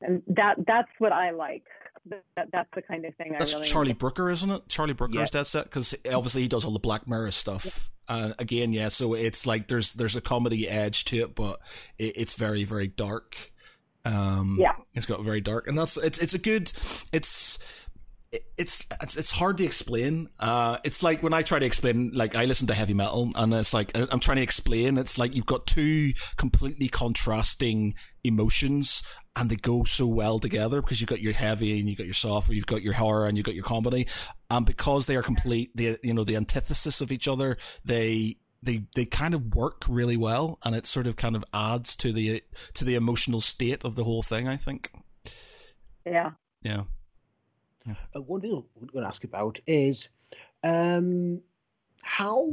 and 0.00 0.22
that 0.28 0.56
that's 0.66 0.90
what 0.98 1.12
I 1.12 1.30
like 1.30 1.64
that, 2.08 2.48
that's 2.52 2.68
the 2.74 2.82
kind 2.82 3.04
of 3.04 3.14
thing 3.16 3.34
that's 3.38 3.54
I 3.54 3.58
really 3.58 3.68
Charlie 3.68 3.92
Brooker, 3.92 4.30
isn't 4.30 4.50
it? 4.50 4.68
Charlie 4.68 4.92
Brooker's 4.92 5.16
yeah. 5.16 5.26
Dead 5.38 5.46
Set 5.46 5.64
because 5.64 5.94
obviously 6.12 6.42
he 6.42 6.48
does 6.48 6.64
all 6.64 6.72
the 6.72 6.78
Black 6.78 7.08
Mirror 7.08 7.30
stuff. 7.30 7.90
Yeah. 8.08 8.16
Uh, 8.16 8.32
again, 8.38 8.72
yeah. 8.72 8.88
So 8.88 9.14
it's 9.14 9.46
like 9.46 9.68
there's 9.68 9.94
there's 9.94 10.16
a 10.16 10.20
comedy 10.20 10.68
edge 10.68 11.04
to 11.06 11.16
it, 11.22 11.34
but 11.34 11.60
it, 11.98 12.16
it's 12.16 12.34
very 12.34 12.64
very 12.64 12.88
dark. 12.88 13.52
Um, 14.04 14.58
yeah, 14.60 14.74
it's 14.92 15.06
got 15.06 15.22
very 15.22 15.40
dark, 15.40 15.66
and 15.66 15.78
that's 15.78 15.96
it's 15.96 16.18
it's 16.18 16.34
a 16.34 16.38
good 16.38 16.70
it's 17.12 17.58
it's 18.56 18.86
it's 19.02 19.16
it's 19.16 19.30
hard 19.30 19.58
to 19.58 19.64
explain. 19.64 20.28
Uh, 20.38 20.78
it's 20.84 21.02
like 21.02 21.22
when 21.22 21.32
I 21.32 21.42
try 21.42 21.58
to 21.58 21.66
explain, 21.66 22.10
like 22.14 22.34
I 22.34 22.44
listen 22.44 22.66
to 22.68 22.74
heavy 22.74 22.94
metal, 22.94 23.30
and 23.36 23.52
it's 23.54 23.74
like 23.74 23.92
I'm 23.96 24.20
trying 24.20 24.36
to 24.36 24.42
explain. 24.42 24.98
It's 24.98 25.18
like 25.18 25.36
you've 25.36 25.46
got 25.46 25.66
two 25.66 26.12
completely 26.36 26.88
contrasting 26.88 27.94
emotions, 28.22 29.02
and 29.36 29.50
they 29.50 29.56
go 29.56 29.84
so 29.84 30.06
well 30.06 30.38
together 30.38 30.80
because 30.80 31.00
you've 31.00 31.10
got 31.10 31.20
your 31.20 31.32
heavy 31.32 31.78
and 31.78 31.88
you've 31.88 31.98
got 31.98 32.06
your 32.06 32.14
soft, 32.14 32.48
or 32.50 32.54
you've 32.54 32.66
got 32.66 32.82
your 32.82 32.94
horror 32.94 33.26
and 33.26 33.36
you've 33.36 33.46
got 33.46 33.54
your 33.54 33.64
comedy, 33.64 34.06
and 34.50 34.66
because 34.66 35.06
they 35.06 35.16
are 35.16 35.22
complete, 35.22 35.70
the 35.76 35.98
you 36.02 36.14
know 36.14 36.24
the 36.24 36.36
antithesis 36.36 37.00
of 37.00 37.12
each 37.12 37.28
other, 37.28 37.56
they 37.84 38.36
they 38.62 38.84
they 38.94 39.04
kind 39.04 39.34
of 39.34 39.54
work 39.54 39.82
really 39.88 40.16
well, 40.16 40.58
and 40.64 40.74
it 40.74 40.86
sort 40.86 41.06
of 41.06 41.16
kind 41.16 41.36
of 41.36 41.44
adds 41.52 41.96
to 41.96 42.12
the 42.12 42.42
to 42.74 42.84
the 42.84 42.94
emotional 42.94 43.40
state 43.40 43.84
of 43.84 43.94
the 43.96 44.04
whole 44.04 44.22
thing. 44.22 44.48
I 44.48 44.56
think. 44.56 44.90
Yeah. 46.06 46.32
Yeah. 46.62 46.84
Yeah. 47.86 47.94
Uh, 48.14 48.22
one 48.22 48.40
thing 48.40 48.52
I'm 48.52 48.86
going 48.86 49.02
to 49.02 49.08
ask 49.08 49.24
about 49.24 49.60
is 49.66 50.08
um, 50.62 51.40
how 52.02 52.52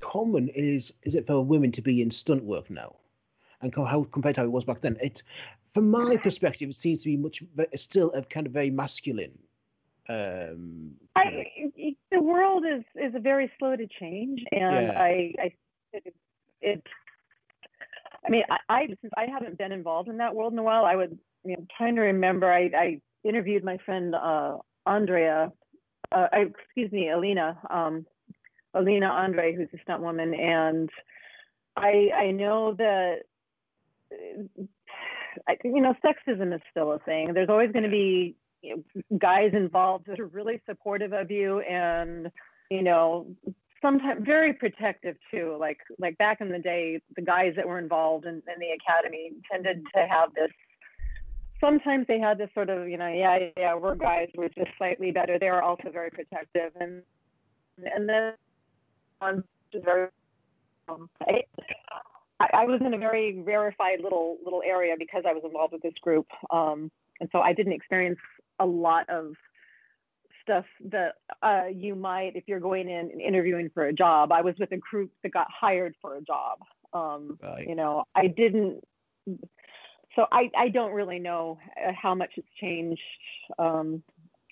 common 0.00 0.48
is 0.48 0.92
is 1.02 1.14
it 1.14 1.26
for 1.26 1.44
women 1.44 1.72
to 1.72 1.82
be 1.82 2.02
in 2.02 2.10
stunt 2.10 2.44
work 2.44 2.70
now? 2.70 2.96
and 3.62 3.74
how 3.74 4.04
compared 4.04 4.34
to 4.34 4.42
how 4.42 4.46
it 4.46 4.52
was 4.52 4.64
back 4.64 4.80
then. 4.80 4.96
It 5.00 5.22
from 5.70 5.90
my 5.90 6.18
perspective, 6.22 6.68
it 6.68 6.74
seems 6.74 7.02
to 7.04 7.08
be 7.08 7.16
much 7.16 7.42
still 7.74 8.12
a 8.12 8.22
kind 8.22 8.46
of 8.46 8.52
very 8.52 8.70
masculine. 8.70 9.38
Um, 10.08 10.92
I, 11.16 11.44
the 12.10 12.20
world 12.20 12.64
is 12.66 12.82
is 12.96 13.14
very 13.22 13.50
slow 13.58 13.76
to 13.76 13.86
change, 13.86 14.44
and 14.52 14.86
yeah. 14.86 15.00
I, 15.00 15.34
I 15.38 15.52
it, 15.92 16.14
it, 16.60 16.82
I 18.26 18.30
mean, 18.30 18.42
I, 18.50 18.58
I 18.68 18.86
since 19.00 19.12
I 19.16 19.26
haven't 19.26 19.58
been 19.58 19.72
involved 19.72 20.08
in 20.08 20.18
that 20.18 20.34
world 20.34 20.52
in 20.52 20.58
a 20.58 20.62
while, 20.62 20.84
I 20.84 20.96
would. 20.96 21.18
I 21.44 21.48
mean, 21.48 21.56
I'm 21.58 21.68
trying 21.76 21.96
to 21.96 22.02
remember. 22.02 22.52
I, 22.52 22.70
I 22.76 23.00
interviewed 23.24 23.64
my 23.64 23.78
friend 23.84 24.14
uh, 24.14 24.56
Andrea. 24.86 25.52
Uh, 26.10 26.26
excuse 26.32 26.90
me, 26.92 27.10
Alina. 27.10 27.58
Um, 27.70 28.06
Alina 28.74 29.06
Andre, 29.06 29.54
who's 29.54 29.68
a 29.74 29.82
stunt 29.82 30.02
woman, 30.02 30.34
and 30.34 30.90
I 31.76 32.10
I 32.14 32.30
know 32.30 32.74
that 32.74 33.22
you 35.64 35.80
know, 35.80 35.94
sexism 36.04 36.54
is 36.54 36.60
still 36.70 36.92
a 36.92 36.98
thing. 37.00 37.32
There's 37.34 37.48
always 37.48 37.72
going 37.72 37.84
to 37.84 37.90
be 37.90 38.36
guys 39.18 39.50
involved 39.52 40.06
that 40.06 40.20
are 40.20 40.26
really 40.26 40.60
supportive 40.68 41.12
of 41.12 41.30
you 41.30 41.60
and, 41.60 42.30
you 42.70 42.82
know, 42.82 43.26
sometimes 43.80 44.24
very 44.24 44.52
protective 44.52 45.16
too. 45.30 45.56
Like 45.58 45.78
like 45.98 46.16
back 46.18 46.40
in 46.40 46.50
the 46.50 46.58
day, 46.58 47.00
the 47.16 47.22
guys 47.22 47.54
that 47.56 47.66
were 47.66 47.78
involved 47.78 48.26
in, 48.26 48.34
in 48.34 48.60
the 48.60 48.70
academy 48.70 49.32
tended 49.50 49.84
to 49.94 50.06
have 50.06 50.32
this. 50.34 50.50
Sometimes 51.62 52.06
they 52.08 52.18
had 52.18 52.38
this 52.38 52.50
sort 52.54 52.70
of, 52.70 52.88
you 52.88 52.98
know, 52.98 53.08
yeah, 53.08 53.38
yeah, 53.56 53.74
we're 53.74 53.94
guys, 53.94 54.28
we're 54.36 54.48
just 54.48 54.70
slightly 54.78 55.12
better. 55.12 55.38
They 55.38 55.50
were 55.50 55.62
also 55.62 55.90
very 55.92 56.10
protective, 56.10 56.72
and 56.80 57.02
and 57.78 58.08
then 58.08 58.32
on 59.20 59.44
very 59.84 60.08
um, 60.88 61.08
I, 61.20 61.44
I, 62.40 62.64
was 62.64 62.80
in 62.84 62.92
a 62.92 62.98
very 62.98 63.40
rarefied 63.40 64.00
little 64.02 64.38
little 64.44 64.62
area 64.66 64.94
because 64.98 65.22
I 65.26 65.32
was 65.32 65.42
involved 65.44 65.72
with 65.72 65.82
this 65.82 65.94
group, 66.02 66.26
um, 66.50 66.90
and 67.20 67.28
so 67.32 67.38
I 67.38 67.52
didn't 67.52 67.72
experience 67.72 68.18
a 68.58 68.66
lot 68.66 69.08
of 69.08 69.34
stuff 70.42 70.64
that 70.90 71.14
uh, 71.42 71.66
you 71.72 71.94
might 71.94 72.32
if 72.34 72.44
you're 72.46 72.60
going 72.60 72.88
in 72.88 73.10
and 73.12 73.20
interviewing 73.20 73.70
for 73.72 73.86
a 73.86 73.92
job. 73.92 74.32
I 74.32 74.42
was 74.42 74.54
with 74.58 74.72
a 74.72 74.76
group 74.76 75.12
that 75.22 75.32
got 75.32 75.46
hired 75.48 75.94
for 76.02 76.16
a 76.16 76.22
job. 76.22 76.58
Um, 76.92 77.38
right. 77.42 77.66
You 77.66 77.76
know, 77.76 78.04
I 78.14 78.26
didn't. 78.26 78.82
So 80.16 80.26
I, 80.30 80.50
I 80.56 80.68
don't 80.68 80.92
really 80.92 81.18
know 81.18 81.58
uh, 81.76 81.92
how 82.00 82.14
much 82.14 82.30
it's 82.36 82.48
changed. 82.60 83.00
Um, 83.58 84.02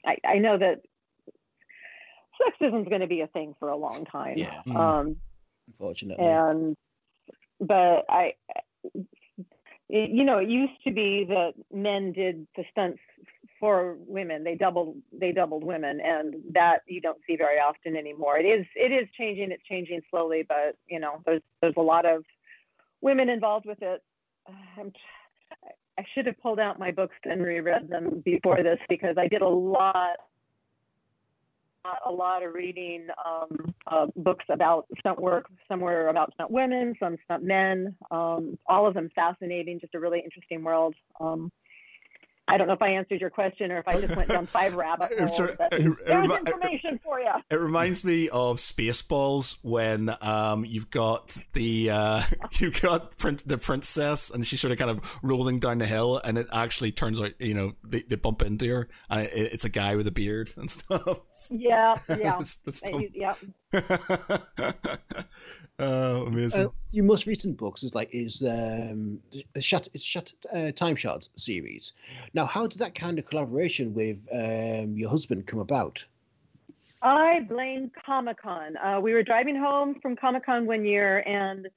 I, 0.07 0.17
I 0.27 0.39
know 0.39 0.57
that 0.57 0.81
sexism 2.41 2.83
is 2.83 2.89
going 2.89 3.03
to 3.03 3.07
be 3.07 3.21
a 3.21 3.27
thing 3.27 3.55
for 3.59 3.69
a 3.69 3.77
long 3.77 4.05
time. 4.07 4.37
Yeah. 4.37 4.61
Um, 4.75 5.17
Unfortunately. 5.69 6.25
And 6.25 6.77
but 7.61 8.07
I, 8.09 8.35
you 9.89 10.25
know, 10.25 10.39
it 10.39 10.49
used 10.49 10.83
to 10.85 10.93
be 10.93 11.27
that 11.29 11.53
men 11.73 12.13
did 12.13 12.47
the 12.57 12.65
stunts 12.71 13.01
for 13.59 13.97
women. 14.07 14.43
They 14.45 14.55
doubled 14.55 14.97
they 15.13 15.33
doubled 15.33 15.65
women, 15.65 16.01
and 16.01 16.35
that 16.55 16.79
you 16.87 17.01
don't 17.01 17.19
see 17.27 17.37
very 17.37 17.59
often 17.59 17.97
anymore. 17.97 18.39
It 18.39 18.47
is 18.47 18.67
it 18.75 18.93
is 18.93 19.09
changing. 19.17 19.53
It's 19.53 19.63
changing 19.65 20.01
slowly, 20.11 20.45
but 20.49 20.77
you 20.89 21.01
know, 21.01 21.21
there's 21.27 21.43
there's 21.61 21.75
a 21.77 21.83
lot 21.83 22.07
of 22.07 22.25
women 23.03 23.29
involved 23.29 23.67
with 23.67 23.83
it. 23.83 24.03
I'm, 24.79 24.93
I 25.99 26.05
should 26.15 26.27
have 26.27 26.41
pulled 26.41 26.59
out 26.59 26.79
my 26.79 26.91
books 26.91 27.17
and 27.25 27.43
reread 27.43 27.89
them 27.89 28.23
before 28.25 28.63
this 28.63 28.79
because 28.89 29.17
I 29.19 29.29
did 29.29 29.43
a 29.43 29.49
lot 29.49 30.17
a 32.07 32.13
lot 32.13 32.43
of 32.43 32.53
reading 32.53 33.07
um, 33.25 33.75
uh, 33.87 34.07
books 34.17 34.45
about 34.51 34.87
stunt 34.99 35.21
work, 35.21 35.47
somewhere 35.67 36.09
about 36.09 36.33
stunt 36.35 36.51
women, 36.51 36.95
some 37.01 37.17
stunt 37.25 37.43
men, 37.43 37.97
um, 38.11 38.59
all 38.67 38.87
of 38.87 38.95
them 38.95 39.11
fascinating, 39.15 39.81
just 39.81 39.95
a 39.95 40.01
really 40.01 40.21
interesting 40.21 40.63
world. 40.63 40.95
Um, 41.21 41.51
I 42.51 42.57
don't 42.57 42.67
know 42.67 42.73
if 42.73 42.83
I 42.83 42.89
answered 42.91 43.21
your 43.21 43.31
question 43.31 43.71
or 43.71 43.79
if 43.79 43.87
I 43.87 44.01
just 44.01 44.17
went 44.17 44.29
down 44.29 44.47
five 44.47 44.75
rabbit 44.75 45.11
holes. 45.19 45.37
Sorry, 45.37 45.53
it, 45.53 45.97
there's 46.05 46.31
information 46.33 46.99
for 47.05 47.21
you. 47.21 47.31
It 47.49 47.61
reminds 47.61 48.05
me 48.05 48.29
of 48.29 48.57
Spaceballs 48.57 49.59
when 49.63 50.13
um, 50.21 50.65
you've 50.65 50.91
got 50.91 51.37
the 51.53 51.91
uh, 51.91 52.23
you've 52.59 52.81
got 52.81 53.17
the 53.19 53.59
princess 53.59 54.31
and 54.31 54.45
she's 54.45 54.61
sort 54.61 54.73
of 54.73 54.79
kind 54.79 54.91
of 54.91 55.19
rolling 55.23 55.61
down 55.61 55.79
the 55.79 55.87
hill, 55.87 56.21
and 56.25 56.37
it 56.39 56.49
actually 56.53 56.91
turns 56.91 57.21
out 57.21 57.33
you 57.39 57.55
know 57.55 57.75
they, 57.85 58.03
they 58.03 58.17
bump 58.17 58.43
into 58.43 58.69
her, 58.69 58.89
and 59.09 59.23
it, 59.23 59.33
it's 59.35 59.65
a 59.65 59.71
guy 59.71 59.95
with 59.95 60.07
a 60.09 60.13
beard 60.13 60.53
and 60.57 60.71
stuff. 60.71 61.21
Yeah, 61.49 61.97
yeah, 62.19 62.43
yeah. 63.13 63.35
oh, 65.79 66.27
amazing. 66.27 66.67
Uh, 66.67 66.71
your 66.91 67.05
most 67.05 67.27
recent 67.27 67.57
books 67.57 67.83
is 67.83 67.95
like 67.95 68.11
is 68.13 68.43
um 68.43 69.21
the 69.55 69.61
shut 69.61 69.89
it's 69.95 70.03
shut 70.03 70.33
uh, 70.53 70.73
time 70.73 70.97
shards 70.97 71.31
series. 71.37 71.93
Now, 72.35 72.47
how 72.47 72.67
did 72.67 72.79
that 72.81 72.95
kind 72.95 73.19
of 73.19 73.29
collaboration 73.29 73.95
with 73.95 74.19
um, 74.33 74.97
your 74.97 75.11
husband 75.11 75.47
come 75.47 75.61
about? 75.61 76.05
I 77.03 77.41
blame 77.49 77.91
Comic 78.05 78.43
Con. 78.43 78.77
Uh, 78.77 79.01
we 79.01 79.15
were 79.15 79.23
driving 79.23 79.57
home 79.57 79.99
from 80.03 80.17
Comic 80.17 80.45
Con 80.45 80.67
one 80.67 80.85
year, 80.85 81.21
and 81.27 81.69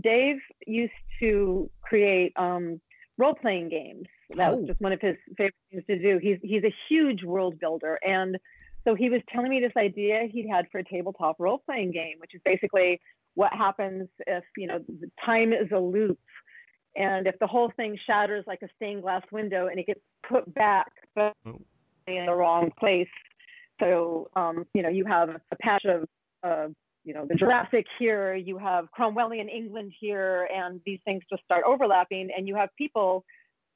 Dave 0.00 0.38
used 0.66 0.92
to 1.20 1.68
create 1.82 2.32
um, 2.36 2.80
role 3.18 3.34
playing 3.34 3.68
games. 3.68 4.06
That 4.30 4.52
oh. 4.52 4.56
was 4.56 4.68
just 4.68 4.80
one 4.80 4.92
of 4.92 5.00
his 5.00 5.16
favorite 5.36 5.54
things 5.70 5.84
to 5.86 5.98
do. 5.98 6.18
He's 6.18 6.38
he's 6.42 6.64
a 6.64 6.74
huge 6.88 7.24
world 7.24 7.58
builder, 7.58 7.98
and 8.06 8.38
so 8.84 8.94
he 8.94 9.10
was 9.10 9.20
telling 9.32 9.50
me 9.50 9.60
this 9.60 9.72
idea 9.76 10.28
he'd 10.30 10.48
had 10.48 10.66
for 10.70 10.78
a 10.78 10.84
tabletop 10.84 11.36
role 11.38 11.62
playing 11.64 11.92
game, 11.92 12.16
which 12.18 12.34
is 12.34 12.40
basically 12.44 13.00
what 13.34 13.52
happens 13.52 14.08
if, 14.26 14.44
you 14.56 14.66
know, 14.66 14.80
time 15.24 15.52
is 15.52 15.68
a 15.72 15.78
loop 15.78 16.18
and 16.96 17.26
if 17.26 17.38
the 17.38 17.46
whole 17.46 17.72
thing 17.76 17.96
shatters 18.06 18.44
like 18.46 18.62
a 18.62 18.68
stained 18.76 19.02
glass 19.02 19.22
window 19.30 19.68
and 19.68 19.78
it 19.78 19.86
gets 19.86 20.00
put 20.28 20.52
back 20.54 20.90
but 21.14 21.34
oh. 21.46 21.60
in 22.06 22.26
the 22.26 22.34
wrong 22.34 22.70
place. 22.78 23.08
So, 23.80 24.28
um, 24.34 24.66
you 24.74 24.82
know, 24.82 24.88
you 24.88 25.04
have 25.04 25.30
a 25.30 25.56
patch 25.56 25.84
of, 25.84 26.08
uh, 26.42 26.68
you 27.04 27.14
know, 27.14 27.26
the 27.26 27.34
Jurassic 27.34 27.86
here, 27.98 28.34
you 28.34 28.58
have 28.58 28.88
Cromwellian 28.98 29.48
England 29.48 29.92
here, 29.98 30.48
and 30.54 30.80
these 30.84 31.00
things 31.04 31.22
just 31.30 31.42
start 31.44 31.64
overlapping, 31.66 32.28
and 32.36 32.46
you 32.46 32.54
have 32.56 32.68
people 32.76 33.24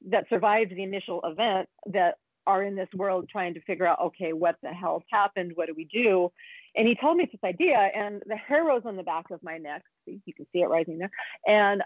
that 0.09 0.25
survived 0.29 0.71
the 0.75 0.83
initial 0.83 1.21
event 1.23 1.67
that 1.87 2.15
are 2.47 2.63
in 2.63 2.75
this 2.75 2.89
world 2.95 3.27
trying 3.29 3.53
to 3.53 3.61
figure 3.61 3.87
out, 3.87 3.99
okay, 3.99 4.33
what 4.33 4.55
the 4.61 4.69
hell's 4.69 5.03
happened? 5.11 5.53
What 5.55 5.67
do 5.67 5.73
we 5.75 5.85
do? 5.85 6.31
And 6.75 6.87
he 6.87 6.95
told 6.95 7.17
me 7.17 7.27
this 7.31 7.43
idea, 7.43 7.77
and 7.95 8.21
the 8.25 8.35
hair 8.35 8.63
rose 8.65 8.83
on 8.85 8.97
the 8.97 9.03
back 9.03 9.31
of 9.31 9.41
my 9.43 9.57
neck. 9.57 9.83
You 10.05 10.33
can 10.35 10.45
see 10.51 10.59
it 10.59 10.69
rising 10.69 10.97
there. 10.97 11.11
And 11.47 11.81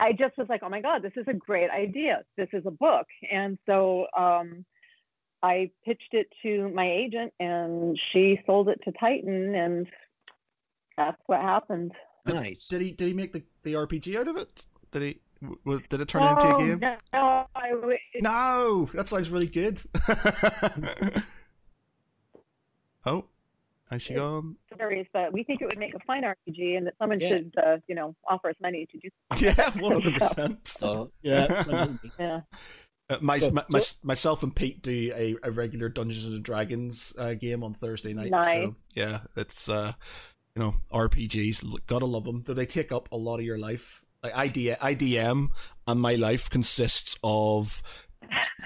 I 0.00 0.12
just 0.12 0.36
was 0.36 0.48
like, 0.48 0.62
oh 0.62 0.68
my 0.68 0.80
God, 0.80 1.02
this 1.02 1.12
is 1.16 1.26
a 1.28 1.34
great 1.34 1.70
idea. 1.70 2.22
This 2.36 2.48
is 2.52 2.64
a 2.66 2.70
book. 2.70 3.06
And 3.30 3.58
so 3.66 4.06
um, 4.16 4.64
I 5.42 5.70
pitched 5.84 6.12
it 6.12 6.28
to 6.42 6.70
my 6.70 6.90
agent, 6.90 7.32
and 7.38 7.98
she 8.12 8.40
sold 8.46 8.68
it 8.68 8.80
to 8.84 8.92
Titan, 8.92 9.54
and 9.54 9.86
that's 10.96 11.20
what 11.26 11.40
happened. 11.40 11.92
Nice. 12.26 12.68
Did 12.68 12.80
he 12.80 12.92
did 12.92 13.08
he 13.08 13.14
make 13.14 13.32
the, 13.32 13.42
the 13.64 13.74
RPG 13.74 14.16
out 14.16 14.28
of 14.28 14.36
it? 14.36 14.66
Did 14.92 15.02
he? 15.02 15.20
W- 15.64 15.82
Did 15.88 16.00
it 16.00 16.08
turn 16.08 16.22
into 16.22 16.46
a 16.46 16.54
Oh, 16.54 16.58
game? 16.58 16.78
No, 16.80 17.46
I, 17.54 17.70
w- 17.70 17.98
No, 18.20 18.88
that 18.94 19.08
sounds 19.08 19.28
really 19.30 19.48
good. 19.48 19.80
oh, 23.06 23.24
has 23.90 24.02
she 24.02 24.14
gone? 24.14 24.56
series, 24.78 25.06
but 25.12 25.32
we 25.32 25.44
think 25.44 25.60
it 25.60 25.66
would 25.66 25.78
make 25.78 25.94
a 25.94 25.98
fine 26.06 26.22
RPG, 26.22 26.76
and 26.78 26.86
that 26.86 26.94
someone 26.98 27.20
Yeah. 27.20 27.28
should, 27.28 27.54
uh, 27.62 27.76
you 27.88 27.94
know, 27.94 28.14
offer 28.28 28.48
us 28.50 28.56
money 28.60 28.86
to 28.90 28.98
do. 28.98 29.08
Yeah, 29.44 29.70
one 29.80 29.92
hundred 30.00 30.14
percent. 30.14 30.76
Yeah. 31.22 31.88
Yeah. 32.18 32.40
Uh, 33.10 33.16
My, 33.20 33.38
So- 33.38 33.50
my, 33.50 33.64
my, 33.68 33.78
so- 33.80 33.96
myself 34.02 34.42
and 34.42 34.54
Pete 34.54 34.82
do 34.82 35.12
a, 35.14 35.36
a 35.42 35.50
regular 35.50 35.88
Dungeons 35.88 36.24
and 36.24 36.42
Dragons 36.42 37.12
uh, 37.18 37.34
game 37.34 37.62
on 37.62 37.74
Thursday 37.74 38.14
night. 38.14 38.30
Nice. 38.30 38.54
So 38.54 38.76
yeah, 38.94 39.20
it's 39.36 39.68
uh, 39.68 39.92
you 40.56 40.62
know 40.62 40.74
RPGs. 40.92 41.64
Gotta 41.86 42.06
love 42.06 42.24
them. 42.24 42.40
Do 42.40 42.54
they 42.54 42.66
take 42.66 42.92
up 42.92 43.08
a 43.12 43.16
lot 43.16 43.40
of 43.40 43.44
your 43.44 43.58
life? 43.58 44.02
Like 44.22 44.36
ID, 44.36 44.74
IDM 44.80 45.48
and 45.86 46.00
my 46.00 46.14
life 46.14 46.48
consists 46.48 47.16
of 47.24 47.82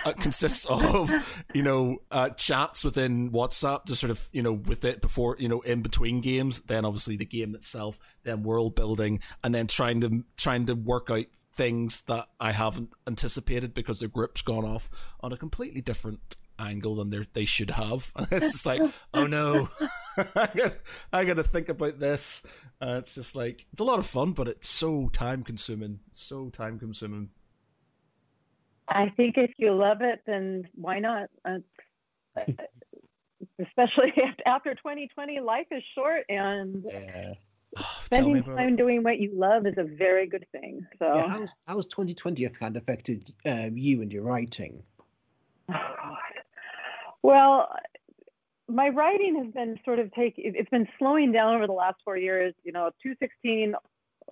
uh, 0.04 0.12
consists 0.12 0.66
of 0.66 1.10
you 1.54 1.62
know 1.62 1.98
uh, 2.10 2.28
chats 2.30 2.84
within 2.84 3.30
WhatsApp, 3.30 3.86
just 3.86 4.00
sort 4.00 4.10
of 4.10 4.28
you 4.32 4.42
know 4.42 4.52
with 4.52 4.84
it 4.84 5.00
before 5.00 5.36
you 5.38 5.48
know 5.48 5.60
in 5.62 5.82
between 5.82 6.20
games. 6.20 6.60
Then 6.60 6.84
obviously 6.84 7.16
the 7.16 7.24
game 7.24 7.54
itself, 7.54 7.98
then 8.22 8.42
world 8.42 8.74
building, 8.74 9.20
and 9.42 9.54
then 9.54 9.66
trying 9.66 10.00
to 10.02 10.24
trying 10.36 10.66
to 10.66 10.74
work 10.74 11.08
out 11.10 11.24
things 11.54 12.02
that 12.02 12.26
I 12.38 12.52
haven't 12.52 12.90
anticipated 13.06 13.72
because 13.72 14.00
the 14.00 14.08
group's 14.08 14.42
gone 14.42 14.64
off 14.66 14.90
on 15.20 15.32
a 15.32 15.38
completely 15.38 15.80
different 15.80 16.35
angle 16.58 16.96
than 16.96 17.10
they 17.10 17.26
they 17.32 17.44
should 17.44 17.70
have. 17.70 18.12
And 18.16 18.26
it's 18.30 18.52
just 18.52 18.66
like, 18.66 18.82
oh 19.14 19.26
no, 19.26 19.68
I 20.34 20.48
got 20.54 20.74
I 21.12 21.24
got 21.24 21.36
to 21.36 21.42
think 21.42 21.68
about 21.68 21.98
this. 21.98 22.46
Uh, 22.80 22.96
it's 22.98 23.14
just 23.14 23.34
like 23.36 23.66
it's 23.72 23.80
a 23.80 23.84
lot 23.84 23.98
of 23.98 24.06
fun, 24.06 24.32
but 24.32 24.48
it's 24.48 24.68
so 24.68 25.08
time 25.08 25.42
consuming, 25.42 26.00
so 26.12 26.50
time 26.50 26.78
consuming. 26.78 27.30
I 28.88 29.08
think 29.16 29.36
if 29.36 29.50
you 29.58 29.74
love 29.74 30.00
it, 30.00 30.20
then 30.26 30.68
why 30.74 31.00
not? 31.00 31.28
Uh, 31.44 31.58
especially 33.60 34.12
after 34.46 34.74
2020, 34.74 35.40
life 35.40 35.66
is 35.70 35.82
short, 35.94 36.24
and 36.28 36.84
Yeah. 36.88 37.34
Tell 38.10 38.28
me 38.28 38.40
spending 38.40 38.56
time 38.56 38.72
it. 38.74 38.76
doing 38.76 39.02
what 39.02 39.18
you 39.18 39.32
love 39.34 39.66
is 39.66 39.74
a 39.76 39.84
very 39.84 40.26
good 40.26 40.46
thing. 40.52 40.86
So, 40.98 41.14
yeah 41.14 41.28
how's, 41.28 41.50
how's 41.66 41.86
2020 41.86 42.48
kind 42.50 42.76
of 42.76 42.82
affected 42.82 43.34
um, 43.44 43.76
you 43.76 44.02
and 44.02 44.12
your 44.12 44.22
writing? 44.22 44.82
God. 47.22 47.28
Well, 47.28 47.68
my 48.68 48.88
writing 48.88 49.36
has 49.44 49.52
been 49.54 49.78
sort 49.84 49.98
of 49.98 50.12
take. 50.12 50.38
it- 50.38 50.54
It's 50.56 50.70
been 50.70 50.88
slowing 50.98 51.32
down 51.32 51.54
over 51.54 51.66
the 51.66 51.72
last 51.72 51.96
four 52.04 52.16
years. 52.16 52.54
You 52.64 52.72
know, 52.72 52.90
216 53.02 53.74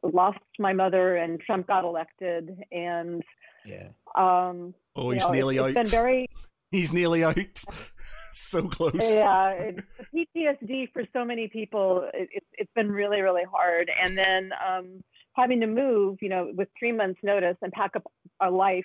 lost 0.03 0.39
my 0.59 0.73
mother, 0.73 1.17
and 1.17 1.41
Trump 1.41 1.67
got 1.69 1.85
elected, 1.85 2.51
and 2.73 3.23
Yeah. 3.65 3.89
um, 4.17 4.75
Oh, 4.97 5.11
you 5.11 5.15
he's 5.15 5.27
know, 5.27 5.33
nearly 5.33 5.57
it's, 5.57 5.63
out. 5.65 5.71
it's 5.71 5.91
been 5.91 6.01
very 6.01 6.27
He's 6.73 6.93
nearly 6.93 7.23
out. 7.23 7.37
so 8.33 8.69
close. 8.69 8.93
yeah. 9.01 9.51
It, 9.51 9.85
PTSD 10.13 10.93
for 10.93 11.05
so 11.13 11.25
many 11.25 11.47
people, 11.49 12.09
it, 12.13 12.29
it's 12.33 12.47
it's 12.55 12.73
been 12.75 12.91
really 12.91 13.21
really 13.21 13.45
hard, 13.45 13.89
and 14.03 14.19
then 14.19 14.51
um, 14.67 15.05
having 15.35 15.61
to 15.61 15.67
move, 15.69 16.19
you 16.21 16.29
know, 16.29 16.51
with 16.55 16.69
three 16.79 16.91
months 16.93 17.21
notice 17.23 17.57
and 17.63 17.73
pack 17.73 17.95
up 17.95 18.03
our 18.41 18.51
life 18.51 18.85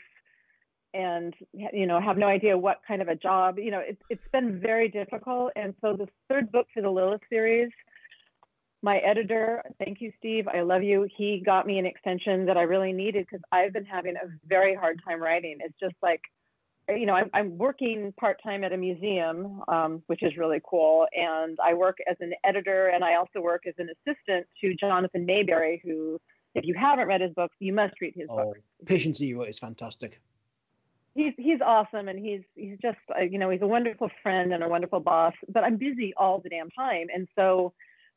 and 0.93 1.34
you 1.54 1.86
know 1.86 1.99
have 2.02 2.17
no 2.17 2.28
idea 2.28 2.58
what 2.58 2.82
kind 2.88 3.02
of 3.02 3.08
a 3.08 3.15
job 3.15 3.60
you 3.60 3.69
know 3.71 3.80
it's 3.80 4.02
it's 4.10 4.28
been 4.32 4.60
very 4.60 4.89
difficult. 4.89 5.52
And 5.56 5.73
so 5.82 5.95
the 5.95 6.08
third 6.30 6.52
book 6.52 6.67
for 6.73 6.82
the 6.82 6.89
lilith 6.89 7.21
series 7.30 7.69
my 8.82 8.97
editor 8.99 9.62
thank 9.78 9.99
you 9.99 10.12
steve 10.17 10.47
i 10.47 10.62
love 10.62 10.84
you. 10.84 11.08
He 11.17 11.43
got 11.45 11.67
me 11.67 11.80
an 11.80 11.86
extension 11.86 12.45
that 12.45 12.58
i 12.58 12.62
really 12.62 12.93
needed 12.93 13.25
because 13.30 13.43
i've 13.52 13.73
been 13.73 13.86
having 13.86 14.15
a 14.15 14.28
very 14.47 14.73
hard 14.73 14.99
time 15.08 15.21
writing. 15.21 15.58
It's 15.60 15.78
just 15.80 15.95
like 16.02 16.21
you 16.88 17.06
know 17.06 17.13
i'm, 17.13 17.30
I'm 17.34 17.58
working 17.58 18.13
part-time 18.19 18.63
at 18.63 18.71
a 18.73 18.78
museum 18.78 19.62
um, 19.67 20.02
which 20.08 20.23
is 20.23 20.38
really 20.38 20.62
cool. 20.67 21.08
And 21.15 21.58
i 21.63 21.73
work 21.73 21.97
as 22.10 22.17
an 22.19 22.34
editor 22.43 22.88
and 22.88 23.04
i 23.04 23.15
also 23.15 23.41
work 23.41 23.63
as 23.67 23.75
an 23.78 23.89
assistant 23.95 24.47
to 24.62 24.73
jonathan 24.75 25.28
maberry 25.28 25.82
who 25.84 26.19
if 26.56 26.65
you 26.65 26.73
haven't 26.73 27.08
read 27.08 27.21
his 27.21 27.34
books 27.34 27.56
you 27.60 27.73
must 27.73 27.93
read 28.02 28.13
his 28.15 28.28
Oh, 28.32 28.38
books. 28.38 28.60
Patient 28.86 29.17
Zero 29.17 29.43
is 29.43 29.60
fantastic. 29.60 30.19
He's 31.15 31.34
he's 31.38 31.60
awesome 31.65 32.08
and 32.08 32.19
he's 32.19 32.41
he's 32.56 32.78
just 32.82 32.98
uh, 33.17 33.22
you 33.22 33.38
know 33.38 33.50
he's 33.50 33.62
a 33.62 33.67
wonderful 33.67 34.10
friend 34.22 34.54
and 34.54 34.63
a 34.63 34.67
wonderful 34.69 35.00
boss 35.00 35.34
but 35.48 35.63
i'm 35.63 35.78
busy 35.78 36.13
all 36.17 36.39
the 36.39 36.50
damn 36.50 36.69
time. 36.72 37.08
And 37.13 37.28
so 37.36 37.74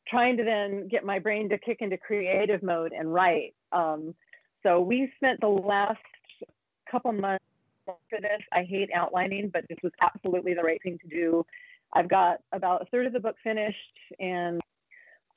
trying 0.07 0.37
to 0.37 0.43
then 0.43 0.87
get 0.89 1.05
my 1.05 1.19
brain 1.19 1.49
to 1.49 1.57
kick 1.57 1.77
into 1.79 1.97
creative 1.97 2.61
mode 2.61 2.91
and 2.91 3.13
write. 3.13 3.55
Um, 3.71 4.13
so 4.61 4.81
we 4.81 5.11
spent 5.15 5.39
the 5.39 5.47
last 5.47 5.99
couple 6.91 7.11
months 7.13 7.43
for 7.85 8.21
this 8.21 8.41
i 8.53 8.63
hate 8.63 8.89
outlining 8.95 9.49
but 9.51 9.65
this 9.67 9.77
was 9.83 9.91
absolutely 10.01 10.53
the 10.53 10.61
right 10.61 10.81
thing 10.83 10.97
to 10.99 11.07
do. 11.07 11.45
I've 11.91 12.09
got 12.09 12.39
about 12.51 12.81
a 12.81 12.85
third 12.85 13.07
of 13.07 13.13
the 13.13 13.19
book 13.19 13.35
finished 13.43 13.77
and 14.19 14.61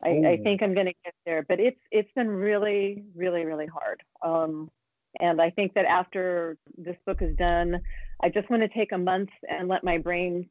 I, 0.02 0.08
I 0.08 0.36
think 0.42 0.62
I'm 0.62 0.74
going 0.74 0.86
to 0.86 0.94
get 1.04 1.14
there, 1.24 1.44
but 1.48 1.58
it's 1.58 1.80
it's 1.90 2.10
been 2.14 2.28
really, 2.28 3.04
really, 3.14 3.44
really 3.44 3.66
hard. 3.66 4.02
Um, 4.22 4.70
and 5.20 5.40
I 5.40 5.50
think 5.50 5.74
that 5.74 5.84
after 5.84 6.56
this 6.76 6.96
book 7.06 7.22
is 7.22 7.36
done, 7.36 7.80
I 8.22 8.28
just 8.28 8.48
want 8.50 8.62
to 8.62 8.68
take 8.68 8.92
a 8.92 8.98
month 8.98 9.30
and 9.48 9.68
let 9.68 9.84
my 9.84 9.98
brain 9.98 10.48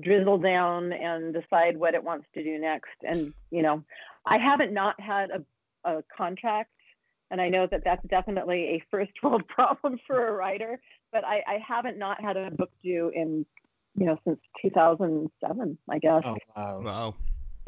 drizzle 0.00 0.38
down 0.38 0.92
and 0.92 1.34
decide 1.34 1.76
what 1.76 1.94
it 1.94 2.02
wants 2.02 2.26
to 2.34 2.42
do 2.42 2.58
next. 2.58 2.94
And 3.02 3.32
you 3.50 3.62
know, 3.62 3.84
I 4.26 4.38
haven't 4.38 4.72
not 4.72 4.98
had 5.00 5.30
a, 5.30 5.88
a 5.90 6.04
contract, 6.16 6.70
and 7.30 7.40
I 7.40 7.48
know 7.48 7.66
that 7.70 7.82
that's 7.84 8.04
definitely 8.08 8.64
a 8.64 8.84
first 8.90 9.12
world 9.22 9.46
problem 9.48 9.98
for 10.06 10.28
a 10.28 10.32
writer. 10.32 10.80
But 11.12 11.24
I, 11.24 11.42
I 11.46 11.58
haven't 11.66 11.98
not 11.98 12.20
had 12.20 12.36
a 12.36 12.50
book 12.50 12.70
due 12.82 13.10
in 13.14 13.46
you 13.96 14.06
know 14.06 14.18
since 14.24 14.40
2007, 14.62 15.78
I 15.88 15.98
guess. 15.98 16.22
Oh, 16.24 16.36
wow. 16.56 16.80
Wow. 16.82 17.14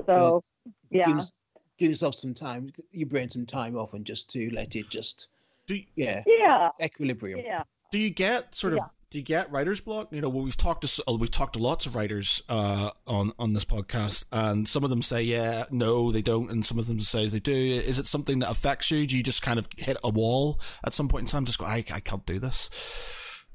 so 0.09 0.45
Give, 0.65 0.99
yeah. 1.01 1.09
yours- 1.11 1.33
give 1.79 1.91
yourself 1.91 2.15
some 2.15 2.35
time, 2.35 2.71
your 2.93 3.09
brain 3.09 3.31
some 3.31 3.47
time 3.47 3.77
off, 3.77 3.95
and 3.95 4.05
just 4.05 4.31
to 4.31 4.51
let 4.51 4.77
it 4.77 4.89
just, 4.89 5.29
Do 5.67 5.75
you, 5.77 5.85
yeah, 5.97 6.23
Yeah, 6.27 6.71
equilibrium. 6.83 7.41
yeah. 7.45 7.63
do 7.91 7.99
you 7.99 8.11
get 8.11 8.55
sort 8.55 8.73
of 8.75 8.79
Yeah. 8.79 8.87
do 9.11 9.19
you 9.19 9.25
get 9.25 9.51
writer's 9.51 9.81
block? 9.81 10.09
You 10.13 10.21
know, 10.21 10.29
well, 10.29 10.45
we've 10.45 10.57
talked 10.57 10.87
to 10.87 11.05
uh, 11.09 11.15
we've 11.15 11.31
talked 11.31 11.55
to 11.55 11.59
lots 11.59 11.87
of 11.87 11.95
writers 11.97 12.43
uh, 12.49 12.91
on 13.07 13.33
on 13.39 13.53
this 13.53 13.65
podcast, 13.65 14.25
and 14.31 14.69
some 14.69 14.85
of 14.85 14.91
them 14.91 15.03
say 15.03 15.23
yeah, 15.23 15.65
no, 15.71 16.13
they 16.13 16.23
don't, 16.23 16.51
and 16.51 16.65
some 16.65 16.79
of 16.79 16.87
them 16.87 17.01
say 17.01 17.27
they 17.29 17.41
do. 17.41 17.53
Is 17.55 17.99
it 17.99 18.07
something 18.07 18.39
that 18.41 18.51
affects 18.51 18.91
you? 18.91 19.07
Do 19.07 19.17
you 19.17 19.23
just 19.23 19.43
kind 19.43 19.59
of 19.59 19.69
hit 19.77 19.97
a 20.05 20.11
wall 20.11 20.61
at 20.85 20.95
some 20.95 21.09
point 21.09 21.23
in 21.23 21.27
time? 21.29 21.45
Just 21.45 21.59
go, 21.59 21.65
I 21.65 21.85
I 21.93 22.01
can't 22.01 22.25
do 22.27 22.39
this. 22.39 22.71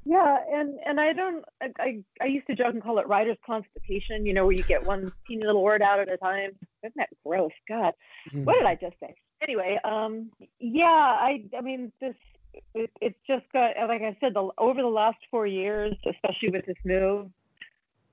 Yeah, 0.04 0.36
and 0.52 0.78
and 0.84 0.98
I 1.00 1.12
don't. 1.12 1.44
I, 1.62 1.66
I 1.78 1.98
I 2.22 2.26
used 2.26 2.46
to 2.48 2.56
joke 2.56 2.74
and 2.74 2.82
call 2.82 2.98
it 2.98 3.06
writer's 3.06 3.36
constipation. 3.46 4.26
You 4.26 4.34
know, 4.34 4.44
where 4.44 4.54
you 4.54 4.64
get 4.64 4.84
one 4.84 5.12
teeny 5.28 5.44
little 5.46 5.62
word 5.62 5.80
out 5.80 6.00
at 6.00 6.10
a 6.10 6.16
time. 6.16 6.50
Isn't 6.82 6.94
that 6.96 7.08
gross? 7.24 7.52
God, 7.68 7.92
Mm. 8.32 8.44
what 8.44 8.54
did 8.54 8.66
I 8.66 8.74
just 8.74 8.96
say? 9.00 9.14
Anyway, 9.42 9.78
um, 9.84 10.30
yeah, 10.60 10.86
I 10.86 11.44
I 11.56 11.60
mean 11.60 11.92
this. 12.00 12.14
It, 12.74 12.90
it's 13.00 13.18
just 13.26 13.44
got 13.52 13.70
like 13.88 14.02
I 14.02 14.16
said, 14.20 14.34
the 14.34 14.50
over 14.58 14.82
the 14.82 14.88
last 14.88 15.18
four 15.30 15.46
years, 15.46 15.94
especially 16.08 16.50
with 16.50 16.66
this 16.66 16.76
move, 16.84 17.30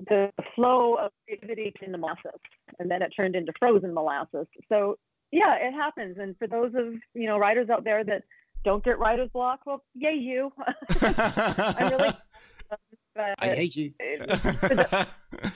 the 0.08 0.32
flow 0.56 0.96
of 0.96 1.12
creativity 1.26 1.72
turned 1.72 1.94
into 1.94 1.98
molasses, 1.98 2.40
and 2.80 2.90
then 2.90 3.02
it 3.02 3.12
turned 3.16 3.36
into 3.36 3.52
frozen 3.60 3.94
molasses. 3.94 4.48
So 4.70 4.98
yeah, 5.32 5.56
it 5.56 5.74
happens. 5.74 6.18
And 6.20 6.38
for 6.38 6.48
those 6.48 6.74
of 6.76 6.94
you 7.14 7.28
know 7.28 7.38
writers 7.38 7.70
out 7.70 7.84
there 7.84 8.04
that 8.04 8.24
don't 8.64 8.84
get 8.84 9.00
writer's 9.00 9.30
block, 9.30 9.62
well, 9.66 9.84
yay 9.94 10.16
you. 10.16 10.52
I'm 11.02 11.90
really. 11.92 12.10
But 13.20 13.36
I 13.40 13.54
hate 13.54 13.76
you. 13.76 13.92
yeah, 14.00 15.06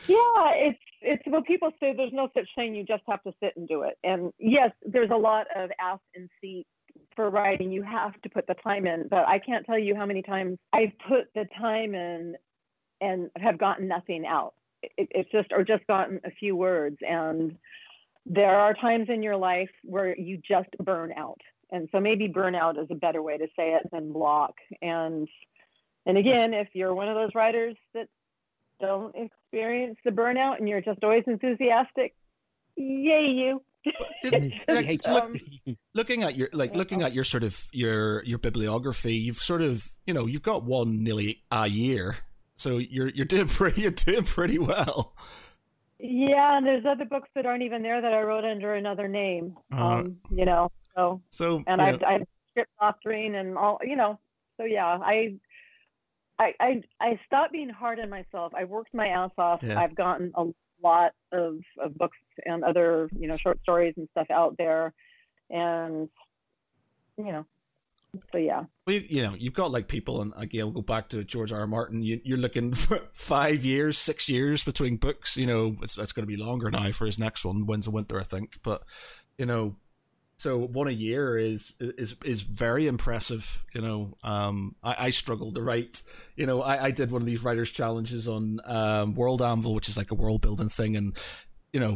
it's 0.07 0.80
it's 1.01 1.24
well, 1.26 1.43
people 1.43 1.72
say 1.80 1.93
there's 1.95 2.11
no 2.11 2.28
such 2.34 2.49
thing. 2.57 2.76
You 2.76 2.84
just 2.84 3.03
have 3.07 3.24
to 3.24 3.32
sit 3.41 3.53
and 3.55 3.70
do 3.70 3.84
it. 3.84 3.97
And 4.03 4.34
yes, 4.38 4.72
there's 4.86 5.11
a 5.11 5.18
lot 5.18 5.47
of 5.55 5.70
ask 5.80 6.01
and 6.14 6.30
seek 6.41 6.68
for 7.16 7.30
writing. 7.30 7.72
You 7.72 7.82
have 7.84 8.22
to 8.24 8.30
put 8.30 8.47
the 8.47 8.55
time 8.55 8.86
in. 8.86 9.07
But 9.09 9.30
I 9.30 9.39
can't 9.39 9.66
tell 9.66 9.80
you 9.80 9.95
how 9.95 10.05
many 10.05 10.22
times 10.22 10.57
I've 10.74 10.91
put 11.07 11.30
the 11.36 11.45
time 11.57 11.95
in 11.95 12.36
and 12.99 13.30
have 13.38 13.57
gotten 13.57 13.88
nothing 13.88 14.26
out. 14.26 14.55
It, 14.82 15.07
it's 15.11 15.32
just 15.32 15.53
or 15.53 15.64
just 15.64 15.88
gotten 15.88 16.20
a 16.26 16.32
few 16.32 16.57
words. 16.57 16.97
And 16.99 17.55
there 18.26 18.59
are 18.59 18.74
times 18.74 19.07
in 19.07 19.24
your 19.24 19.38
life 19.38 19.72
where 19.84 20.20
you 20.20 20.38
just 20.45 20.70
burn 20.84 21.14
out. 21.16 21.39
And 21.72 21.88
so 21.93 22.01
maybe 22.01 22.28
burnout 22.28 22.78
is 22.78 22.88
a 22.91 22.95
better 22.95 23.22
way 23.22 23.38
to 23.38 23.47
say 23.55 23.74
it 23.74 23.89
than 23.93 24.11
block. 24.11 24.55
And 24.82 25.30
And 26.05 26.17
again, 26.17 26.53
if 26.53 26.69
you're 26.73 26.93
one 26.93 27.07
of 27.07 27.15
those 27.15 27.33
writers 27.33 27.75
that 27.93 28.07
don't 28.79 29.15
experience 29.15 29.97
the 30.03 30.11
burnout 30.11 30.59
and 30.59 30.67
you're 30.67 30.81
just 30.81 31.03
always 31.03 31.23
enthusiastic, 31.27 32.15
yay 32.75 33.27
you. 33.27 33.61
like, 34.67 35.05
look, 35.07 35.35
looking 35.93 36.23
at 36.23 36.37
your 36.37 36.47
like 36.53 36.73
looking 36.73 37.01
at 37.01 37.13
your 37.13 37.25
sort 37.25 37.43
of 37.43 37.67
your 37.73 38.23
your 38.23 38.37
bibliography, 38.37 39.15
you've 39.15 39.37
sort 39.37 39.61
of 39.61 39.89
you 40.05 40.13
know 40.13 40.25
you've 40.25 40.41
got 40.41 40.63
one 40.63 41.03
nearly 41.03 41.41
a 41.51 41.67
year, 41.67 42.17
so 42.55 42.77
you're 42.77 43.09
you're 43.09 43.25
doing 43.25 43.47
pretty 43.49 43.81
you're 43.81 43.91
doing 43.91 44.23
pretty 44.23 44.57
well. 44.57 45.13
Yeah, 45.99 46.57
and 46.57 46.65
there's 46.65 46.85
other 46.85 47.05
books 47.05 47.29
that 47.35 47.45
aren't 47.45 47.63
even 47.63 47.81
there 47.81 48.01
that 48.01 48.13
I 48.13 48.21
wrote 48.21 48.45
under 48.45 48.73
another 48.73 49.07
name. 49.07 49.55
Uh, 49.71 49.85
um, 49.85 50.17
you 50.31 50.45
know, 50.45 50.69
so 50.95 51.21
so 51.29 51.63
and 51.67 51.81
I've, 51.81 52.03
I've 52.03 52.23
script 52.51 52.71
doctoring 52.79 53.35
and 53.35 53.57
all 53.57 53.79
you 53.83 53.95
know. 53.95 54.19
So 54.57 54.65
yeah, 54.65 54.97
I 55.01 55.35
I, 56.43 56.53
I 56.59 56.83
I 56.99 57.19
stopped 57.25 57.51
being 57.51 57.69
hard 57.69 57.99
on 57.99 58.09
myself. 58.09 58.53
I 58.55 58.65
worked 58.65 58.93
my 58.93 59.07
ass 59.07 59.31
off. 59.37 59.61
Yeah. 59.63 59.79
I've 59.79 59.95
gotten 59.95 60.31
a 60.35 60.45
lot 60.81 61.13
of, 61.31 61.59
of 61.81 61.97
books 61.97 62.17
and 62.45 62.63
other 62.63 63.09
you 63.17 63.27
know 63.27 63.37
short 63.37 63.61
stories 63.61 63.93
and 63.97 64.07
stuff 64.11 64.27
out 64.29 64.55
there, 64.57 64.93
and 65.49 66.09
you 67.17 67.31
know, 67.31 67.45
so 68.31 68.37
yeah. 68.37 68.63
Well, 68.85 68.95
you, 68.95 69.05
you 69.09 69.23
know, 69.23 69.33
you've 69.33 69.53
got 69.53 69.71
like 69.71 69.87
people, 69.87 70.21
and 70.21 70.33
again, 70.37 70.65
we'll 70.65 70.73
go 70.73 70.81
back 70.81 71.09
to 71.09 71.23
George 71.23 71.51
R. 71.51 71.61
R. 71.61 71.67
Martin. 71.67 72.03
You, 72.03 72.35
are 72.35 72.37
looking 72.37 72.73
for 72.73 73.01
five 73.11 73.65
years, 73.65 73.97
six 73.97 74.29
years 74.29 74.63
between 74.63 74.97
books. 74.97 75.37
You 75.37 75.47
know, 75.47 75.75
it's, 75.81 75.97
it's 75.97 76.11
going 76.11 76.27
to 76.27 76.35
be 76.35 76.41
longer 76.41 76.69
now 76.69 76.91
for 76.91 77.05
his 77.05 77.19
next 77.19 77.45
one, 77.45 77.65
Winds 77.65 77.87
of 77.87 77.93
Winter, 77.93 78.19
I 78.19 78.23
think. 78.23 78.57
But 78.63 78.83
you 79.37 79.45
know, 79.45 79.75
so 80.43 80.57
one 80.59 80.89
a 80.89 80.91
year 80.91 81.37
is 81.37 81.73
is 81.79 82.15
is 82.25 82.41
very 82.41 82.85
impressive. 82.87 83.63
You 83.73 83.79
know, 83.79 84.17
um, 84.23 84.75
I, 84.83 84.95
I 84.99 85.09
struggled 85.11 85.55
to 85.55 85.61
write. 85.61 86.03
You 86.35 86.45
know, 86.45 86.61
I, 86.61 86.85
I 86.85 86.91
did 86.91 87.11
one 87.11 87.21
of 87.21 87.25
these 87.25 87.43
writers 87.43 87.71
challenges 87.71 88.27
on 88.27 88.59
um, 88.65 89.13
World 89.13 89.41
Anvil, 89.41 89.73
which 89.73 89.87
is 89.87 89.95
like 89.95 90.11
a 90.11 90.15
world 90.15 90.41
building 90.41 90.67
thing, 90.67 90.97
and 90.97 91.17
you 91.71 91.79
know, 91.79 91.95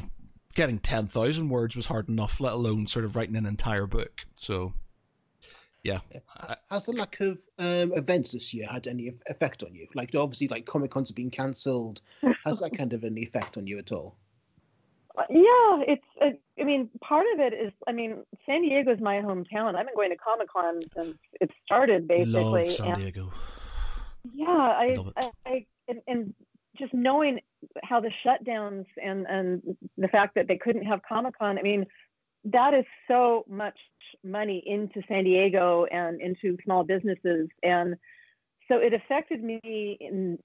getting 0.55 0.79
ten 0.79 1.07
thousand 1.07 1.49
words 1.49 1.75
was 1.75 1.87
hard 1.87 2.07
enough, 2.07 2.39
let 2.39 2.53
alone 2.53 2.87
sort 2.87 3.03
of 3.03 3.17
writing 3.17 3.35
an 3.35 3.45
entire 3.45 3.85
book. 3.85 4.25
So, 4.39 4.73
yeah. 5.83 5.99
Has 6.71 6.85
the 6.85 6.93
lack 6.93 7.19
of 7.19 7.39
um, 7.59 7.91
events 7.97 8.31
this 8.31 8.53
year 8.53 8.67
had 8.67 8.87
any 8.87 9.11
effect 9.27 9.61
on 9.63 9.75
you? 9.75 9.89
Like, 9.93 10.15
obviously, 10.15 10.47
like 10.47 10.65
Comic 10.65 10.91
Cons 10.91 11.09
have 11.09 11.17
been 11.17 11.31
cancelled. 11.31 11.99
Has 12.45 12.61
that 12.61 12.77
kind 12.77 12.93
of 12.93 13.03
any 13.03 13.23
effect 13.23 13.57
on 13.57 13.67
you 13.67 13.77
at 13.77 13.91
all? 13.91 14.15
Yeah, 15.30 15.84
it's. 15.88 16.05
It, 16.22 16.41
I 16.59 16.63
mean, 16.63 16.89
part 17.01 17.26
of 17.34 17.39
it 17.39 17.53
is. 17.53 17.74
I 17.88 17.91
mean, 17.91 18.24
San 18.45 18.61
Diego 18.61 18.91
is 18.91 19.01
my 19.01 19.15
hometown. 19.15 19.76
I've 19.76 19.86
been 19.86 19.95
going 19.95 20.11
to 20.11 20.18
Comic 20.18 20.51
Con 20.51 20.82
since 20.95 21.18
it 21.41 21.51
started, 21.65 22.07
basically. 22.07 22.34
Love 22.34 22.72
San 22.72 22.88
and, 22.88 22.97
Diego. 22.97 23.32
Yeah, 24.34 24.45
I, 24.47 24.95
I, 25.15 25.30
I 25.45 25.65
and, 25.88 26.01
and 26.07 26.34
just 26.78 26.93
knowing 26.93 27.39
how 27.84 27.99
the 27.99 28.11
shutdowns 28.26 28.86
and 29.01 29.26
and 29.28 29.78
the 29.97 30.07
fact 30.07 30.36
that 30.36 30.47
they 30.47 30.57
couldn't 30.57 30.86
have 30.86 31.01
Comic 31.07 31.38
Con. 31.38 31.57
I 31.57 31.61
mean, 31.61 31.86
that 32.45 32.74
is 32.74 32.86
so 33.07 33.43
much 33.49 33.78
money 34.24 34.61
into 34.65 35.01
San 35.07 35.24
Diego 35.24 35.86
and 35.86 36.22
into 36.22 36.57
small 36.63 36.84
businesses, 36.84 37.49
and 37.63 37.95
so 38.68 38.78
it 38.78 38.93
affected 38.93 39.43
me 39.43 39.97
in 39.99 40.39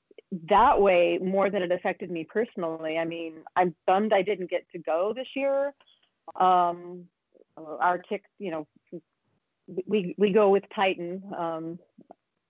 that 0.49 0.80
way 0.80 1.18
more 1.22 1.51
than 1.51 1.62
it 1.62 1.70
affected 1.70 2.11
me 2.11 2.24
personally. 2.24 2.97
I 2.99 3.05
mean, 3.05 3.35
I'm 3.55 3.74
bummed 3.87 4.12
I 4.12 4.22
didn't 4.22 4.51
get 4.51 4.64
to 4.72 4.78
go 4.78 5.12
this 5.14 5.28
year. 5.37 5.74
Um, 6.37 7.05
our 7.57 7.99
tick, 7.99 8.24
you 8.39 8.51
know, 8.51 8.66
we 9.87 10.14
we 10.16 10.33
go 10.33 10.49
with 10.49 10.64
Titan. 10.74 11.22
Um, 11.37 11.78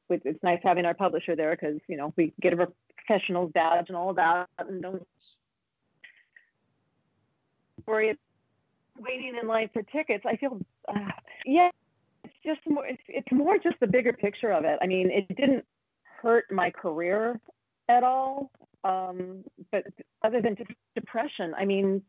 it's 0.09 0.43
nice 0.43 0.61
having 0.63 0.85
our 0.85 0.95
publisher 0.95 1.35
there 1.35 1.57
because 1.57 1.81
you 1.89 1.97
know 1.97 2.13
we 2.17 2.33
get 2.41 2.53
a 2.53 2.69
professional's 2.97 3.51
badge 3.53 3.87
and 3.89 3.97
all 3.97 4.15
that, 4.15 4.49
and 4.59 4.83
don't 4.83 5.07
worry 7.87 8.17
waiting 8.99 9.35
in 9.41 9.49
line 9.49 9.71
for 9.73 9.83
tickets. 9.83 10.25
I 10.27 10.37
feel, 10.37 10.61
uh, 10.89 11.11
yeah, 11.45 11.71
it's 12.25 12.35
just 12.45 12.61
more. 12.69 12.87
It's, 12.87 13.03
it's 13.09 13.33
more 13.33 13.59
just 13.59 13.81
the 13.81 13.87
bigger 13.87 14.13
picture 14.13 14.53
of 14.53 14.65
it. 14.65 14.79
I 14.81 14.87
mean, 14.87 15.11
it 15.11 15.35
didn't 15.35 15.65
hurt 16.23 16.45
my 16.53 16.71
career 16.71 17.41
at 17.93 18.05
all. 18.05 18.51
Um, 18.85 19.45
but 19.71 19.85
other 20.25 20.41
than 20.41 20.57
just 20.57 20.71
depression, 20.97 21.55
I 21.57 21.65
mean, 21.65 22.03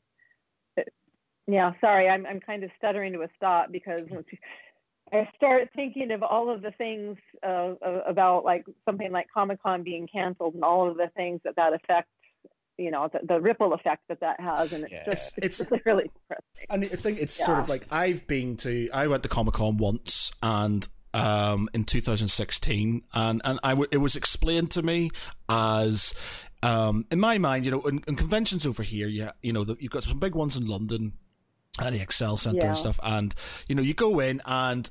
yeah, 1.47 1.73
sorry, 1.81 2.09
I'm, 2.09 2.25
I'm 2.25 2.39
kind 2.39 2.63
of 2.63 2.71
stuttering 2.77 3.13
to 3.13 3.21
a 3.21 3.27
stop 3.36 3.71
because 3.71 4.07
I 5.13 5.29
start 5.36 5.69
thinking 5.75 6.11
of 6.11 6.23
all 6.23 6.49
of 6.49 6.61
the 6.61 6.71
things 6.71 7.17
uh, 7.45 7.73
about 8.07 8.45
like 8.45 8.65
something 8.86 9.11
like 9.11 9.27
Comic 9.34 9.61
Con 9.61 9.84
being 9.84 10.07
canceled 10.11 10.55
and 10.55 10.63
all 10.63 10.89
of 10.89 10.97
the 10.97 11.09
things 11.15 11.41
that 11.43 11.55
that 11.57 11.73
affects 11.73 12.09
you 12.77 12.89
know 12.89 13.09
the, 13.13 13.19
the, 13.27 13.39
ripple 13.39 13.73
effect 13.73 14.01
that 14.09 14.19
that 14.21 14.39
has 14.39 14.73
and 14.73 14.84
it's 14.84 14.91
yeah. 14.91 15.05
just 15.05 15.38
it's, 15.38 15.61
it's, 15.61 15.71
it's 15.71 15.86
really 15.86 16.05
depressing 16.05 16.65
and 16.71 16.84
i 16.84 16.88
think 16.88 17.19
it's 17.19 17.39
yeah. 17.39 17.45
sort 17.45 17.59
of 17.59 17.69
like 17.69 17.86
i've 17.91 18.25
been 18.25 18.57
to 18.57 18.89
i 18.91 19.05
went 19.05 19.21
to 19.21 19.29
comic-con 19.29 19.77
once 19.77 20.31
and 20.41 20.88
um, 21.14 21.70
in 21.74 21.84
2016, 21.84 23.03
and 23.14 23.41
and 23.43 23.59
I 23.64 23.70
w- 23.70 23.89
it 23.91 23.97
was 23.97 24.16
explained 24.16 24.72
to 24.72 24.84
me 24.84 25.11
as 25.49 26.14
um, 26.61 27.05
in 27.11 27.20
my 27.20 27.38
mind, 27.38 27.66
you 27.66 27.72
know, 27.72 27.82
in, 27.82 28.03
in, 28.07 28.16
conventions 28.16 28.66
over 28.66 28.84
here, 28.84 29.07
yeah, 29.07 29.32
you 29.41 29.51
know, 29.51 29.64
the, 29.64 29.76
you've 29.80 29.91
got 29.91 30.03
some 30.03 30.20
big 30.20 30.34
ones 30.34 30.55
in 30.55 30.66
London 30.66 31.14
and 31.80 31.95
the 31.95 32.01
Excel 32.01 32.38
Center 32.38 32.59
yeah. 32.59 32.68
and 32.68 32.78
stuff, 32.78 32.99
and 33.03 33.36
you 33.68 33.76
know, 33.76 33.82
you 33.82 33.93
go 33.93 34.20
in 34.20 34.41
and 34.45 34.89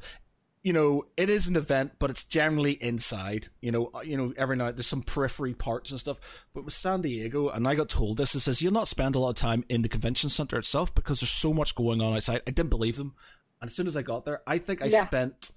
you 0.63 0.73
know, 0.73 1.03
it 1.17 1.29
is 1.29 1.49
an 1.49 1.57
event, 1.57 1.93
but 1.99 2.09
it's 2.09 2.23
generally 2.23 2.73
inside. 2.73 3.49
You 3.61 3.73
know, 3.73 3.91
uh, 3.95 4.01
you 4.01 4.17
know, 4.17 4.33
every 4.37 4.57
night 4.57 4.77
there's 4.77 4.87
some 4.87 5.03
periphery 5.03 5.55
parts 5.55 5.91
and 5.91 5.99
stuff. 5.99 6.21
But 6.55 6.65
with 6.65 6.75
San 6.75 7.03
Diego, 7.03 7.49
and 7.49 7.67
I 7.67 7.75
got 7.75 7.89
told 7.89 8.17
this, 8.17 8.35
it 8.35 8.41
says 8.41 8.63
you'll 8.63 8.73
not 8.73 8.87
spend 8.87 9.17
a 9.17 9.19
lot 9.19 9.31
of 9.31 9.35
time 9.35 9.65
in 9.69 9.83
the 9.83 9.89
convention 9.89 10.31
center 10.31 10.59
itself 10.59 10.95
because 10.95 11.21
there's 11.21 11.31
so 11.31 11.53
much 11.53 11.75
going 11.75 12.01
on 12.01 12.15
outside. 12.15 12.43
I 12.47 12.53
didn't 12.53 12.71
believe 12.71 12.97
them, 12.97 13.15
and 13.61 13.69
as 13.69 13.75
soon 13.75 13.89
as 13.89 13.97
I 13.97 14.03
got 14.03 14.25
there, 14.25 14.43
I 14.47 14.59
think 14.59 14.83
I 14.83 14.87
yeah. 14.87 15.05
spent 15.05 15.51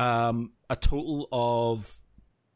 um, 0.00 0.52
a 0.70 0.76
total 0.76 1.28
of 1.30 1.98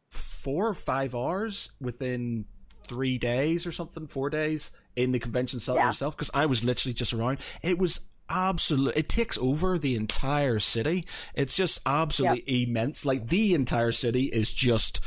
four 0.09 0.67
or 0.67 0.75
five 0.75 1.15
hours 1.15 1.71
within 1.79 2.47
three 2.89 3.19
days 3.19 3.67
or 3.67 3.73
something, 3.73 4.07
four 4.07 4.31
days 4.31 4.71
in 4.97 5.13
the 5.13 5.19
convention 5.19 5.61
center 5.61 5.81
yeah. 5.81 5.91
itself 5.91 6.17
because 6.17 6.31
I 6.33 6.47
was 6.47 6.65
literally 6.65 6.95
just 6.95 7.13
around. 7.13 7.39
It 7.63 7.79
was 7.79 8.01
absolutely 8.31 9.01
it 9.01 9.11
takes 9.11 9.37
over 9.37 9.79
the 9.79 9.95
entire 9.95 10.59
city. 10.59 11.07
It's 11.35 11.55
just 11.55 11.81
absolutely 11.85 12.45
yeah. 12.47 12.67
immense. 12.67 13.05
Like 13.05 13.29
the 13.29 13.53
entire 13.53 13.93
city 13.93 14.25
is 14.25 14.51
just 14.51 15.01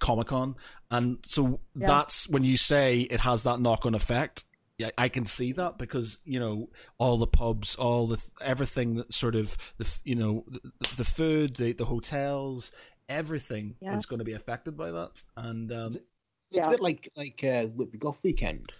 Comic 0.00 0.28
Con, 0.28 0.56
and 0.90 1.18
so 1.24 1.60
yeah. 1.76 1.86
that's 1.86 2.28
when 2.28 2.42
you 2.42 2.56
say 2.56 3.02
it 3.02 3.20
has 3.20 3.44
that 3.44 3.60
knock 3.60 3.86
on 3.86 3.94
effect. 3.94 4.44
Yeah, 4.78 4.90
I 4.98 5.08
can 5.08 5.24
see 5.24 5.52
that 5.52 5.78
because 5.78 6.18
you 6.24 6.38
know 6.38 6.68
all 6.98 7.16
the 7.16 7.26
pubs, 7.26 7.76
all 7.76 8.06
the 8.06 8.22
everything 8.44 8.96
that 8.96 9.14
sort 9.14 9.34
of 9.34 9.56
the 9.78 9.98
you 10.04 10.14
know 10.14 10.44
the, 10.48 10.60
the 10.96 11.04
food, 11.04 11.56
the 11.56 11.72
the 11.72 11.86
hotels, 11.86 12.72
everything 13.08 13.76
yeah. 13.80 13.96
is 13.96 14.06
going 14.06 14.18
to 14.18 14.24
be 14.24 14.34
affected 14.34 14.76
by 14.76 14.90
that. 14.90 15.22
And 15.36 15.72
um, 15.72 15.94
it's 15.94 16.04
yeah. 16.50 16.66
a 16.66 16.70
bit 16.70 16.80
like 16.80 17.10
like 17.16 17.42
uh, 17.42 17.66
Whitby 17.68 17.98
Goth 17.98 18.20
Weekend, 18.22 18.72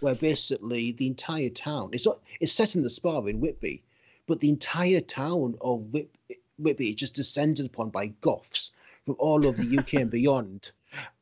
where 0.00 0.16
basically 0.16 0.92
the 0.92 1.06
entire 1.06 1.50
town 1.50 1.90
it's 1.92 2.06
not 2.06 2.20
it's 2.40 2.52
set 2.52 2.74
in 2.74 2.82
the 2.82 2.90
spa 2.90 3.20
in 3.20 3.40
Whitby, 3.40 3.82
but 4.26 4.40
the 4.40 4.48
entire 4.48 5.00
town 5.00 5.56
of 5.60 5.92
Whit, 5.92 6.10
Whitby 6.58 6.88
is 6.90 6.96
just 6.96 7.14
descended 7.14 7.66
upon 7.66 7.90
by 7.90 8.08
goths 8.20 8.72
from 9.06 9.16
all 9.18 9.46
over 9.46 9.62
the 9.62 9.78
UK 9.78 9.94
and 9.94 10.10
beyond, 10.10 10.72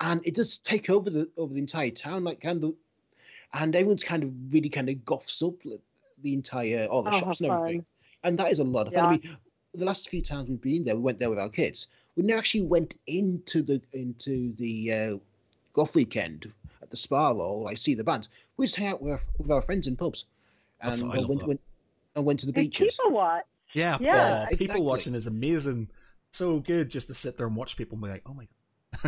and 0.00 0.26
it 0.26 0.34
does 0.34 0.58
take 0.58 0.88
over 0.88 1.10
the 1.10 1.28
over 1.36 1.52
the 1.52 1.60
entire 1.60 1.90
town 1.90 2.24
like 2.24 2.40
kind 2.40 2.64
of 2.64 2.74
and 3.54 3.74
everyone's 3.74 4.04
kind 4.04 4.22
of 4.22 4.32
really 4.50 4.68
kind 4.68 4.88
of 4.88 5.04
goths 5.04 5.42
up 5.42 5.54
the 6.22 6.34
entire 6.34 6.86
all 6.86 7.02
the 7.02 7.10
oh, 7.10 7.18
shops 7.18 7.40
and 7.40 7.50
everything, 7.50 7.80
fun. 7.80 7.86
and 8.24 8.38
that 8.38 8.50
is 8.50 8.58
a 8.58 8.64
lot 8.64 8.86
of 8.86 8.94
fun. 8.94 9.04
I 9.04 9.10
mean, 9.12 9.36
the 9.74 9.84
last 9.84 10.08
few 10.08 10.22
times 10.22 10.48
we've 10.48 10.60
been 10.60 10.84
there, 10.84 10.96
we 10.96 11.02
went 11.02 11.18
there 11.18 11.30
with 11.30 11.38
our 11.38 11.48
kids. 11.48 11.88
We 12.16 12.22
never 12.22 12.38
actually 12.38 12.62
went 12.62 12.96
into 13.06 13.62
the 13.62 13.80
into 13.92 14.52
the 14.54 14.92
uh, 14.92 15.16
goth 15.72 15.94
weekend 15.94 16.52
at 16.82 16.90
the 16.90 16.96
spa 16.96 17.32
or 17.32 17.64
like 17.64 17.78
see 17.78 17.94
the 17.94 18.04
bands. 18.04 18.28
We 18.56 18.66
just 18.66 18.76
hang 18.76 18.88
out 18.88 19.02
with 19.02 19.12
our, 19.14 19.20
with 19.38 19.50
our 19.50 19.62
friends 19.62 19.86
in 19.86 19.96
pubs, 19.96 20.26
and 20.80 21.02
went, 21.08 21.46
went, 21.46 21.60
and 22.14 22.24
went 22.24 22.40
to 22.40 22.46
the 22.46 22.52
beaches. 22.52 22.98
People 22.98 23.12
watch. 23.12 23.44
Yeah, 23.72 23.96
yeah. 24.00 24.48
Oh, 24.50 24.56
people 24.56 24.84
watching 24.84 25.14
is 25.14 25.26
amazing. 25.26 25.88
So 26.32 26.60
good 26.60 26.90
just 26.90 27.08
to 27.08 27.14
sit 27.14 27.36
there 27.36 27.46
and 27.46 27.56
watch 27.56 27.76
people 27.76 27.96
and 27.96 28.04
be 28.04 28.10
like, 28.10 28.22
oh 28.26 28.34
my 28.34 28.44
god 28.44 28.48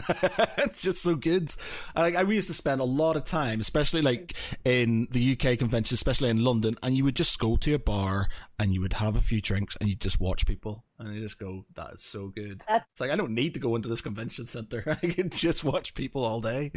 it's 0.59 0.83
just 0.83 1.03
so 1.03 1.15
good. 1.15 1.51
Like 1.95 2.17
I 2.17 2.23
used 2.23 2.49
to 2.49 2.55
spend 2.55 2.81
a 2.81 2.85
lot 2.85 3.17
of 3.17 3.25
time, 3.25 3.61
especially 3.61 4.03
like 4.03 4.35
in 4.65 5.07
the 5.11 5.33
UK 5.33 5.59
convention, 5.59 5.95
especially 5.95 6.31
in 6.31 6.43
London, 6.43 6.77
and 6.83 6.97
you 6.97 7.05
would 7.05 7.17
just 7.17 7.39
go 7.39 7.57
to 7.57 7.75
a 7.75 7.79
bar 7.79 8.29
and 8.59 8.73
you 8.73 8.81
would 8.81 8.95
have 8.95 9.17
a 9.17 9.21
few 9.21 9.41
drinks 9.41 9.77
and 9.81 9.89
you 9.89 9.95
just 9.95 10.21
watch 10.21 10.47
people 10.47 10.85
and 10.99 11.15
you 11.15 11.21
just 11.21 11.39
go, 11.39 11.65
"That 11.75 11.95
is 11.95 12.03
so 12.03 12.29
good." 12.29 12.61
That's- 12.61 12.87
it's 12.93 13.01
like 13.01 13.11
I 13.11 13.17
don't 13.17 13.35
need 13.35 13.55
to 13.55 13.61
go 13.61 13.77
into 13.77 13.89
this 13.89 14.01
convention 14.01 14.47
center. 14.47 14.83
I 15.03 15.07
can 15.07 15.31
just 15.31 15.65
watch 15.65 15.95
people 15.95 16.25
all 16.25 16.41
day. 16.41 16.73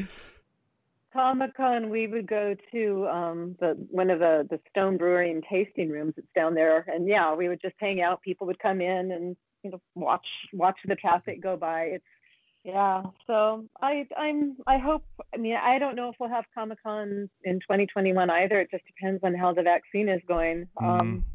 Comic 1.13 1.55
Con, 1.55 1.89
we 1.89 2.05
would 2.05 2.27
go 2.27 2.55
to 2.71 3.07
um, 3.07 3.55
the 3.59 3.75
one 3.89 4.09
of 4.09 4.19
the 4.19 4.45
the 4.49 4.59
Stone 4.69 4.97
Brewery 4.97 5.31
and 5.31 5.43
tasting 5.49 5.89
rooms 5.89 6.13
that's 6.15 6.27
down 6.35 6.53
there, 6.53 6.85
and 6.87 7.07
yeah, 7.07 7.33
we 7.33 7.47
would 7.47 7.61
just 7.61 7.75
hang 7.79 8.01
out. 8.01 8.21
People 8.21 8.45
would 8.47 8.59
come 8.59 8.81
in 8.81 9.11
and 9.11 9.35
you 9.63 9.71
know 9.71 9.81
watch 9.95 10.27
watch 10.53 10.77
the 10.85 10.95
traffic 10.95 11.41
go 11.41 11.55
by. 11.55 11.83
It's 11.83 12.05
Yeah. 12.67 13.03
So 13.27 13.63
I 13.81 14.05
I'm 14.17 14.57
I 14.67 14.77
hope 14.77 15.03
I 15.33 15.37
mean 15.37 15.55
I 15.55 15.79
don't 15.79 15.95
know 15.95 16.09
if 16.09 16.15
we'll 16.19 16.27
have 16.27 16.43
Comic 16.53 16.83
Con 16.83 17.29
in 17.45 17.61
2021 17.61 18.29
either. 18.29 18.59
It 18.59 18.71
just 18.71 18.85
depends 18.85 19.23
on 19.23 19.33
how 19.33 19.53
the 19.53 19.61
vaccine 19.63 20.09
is 20.09 20.21
going. 20.27 20.67
Mm. 20.81 20.99
Um, 20.99 21.25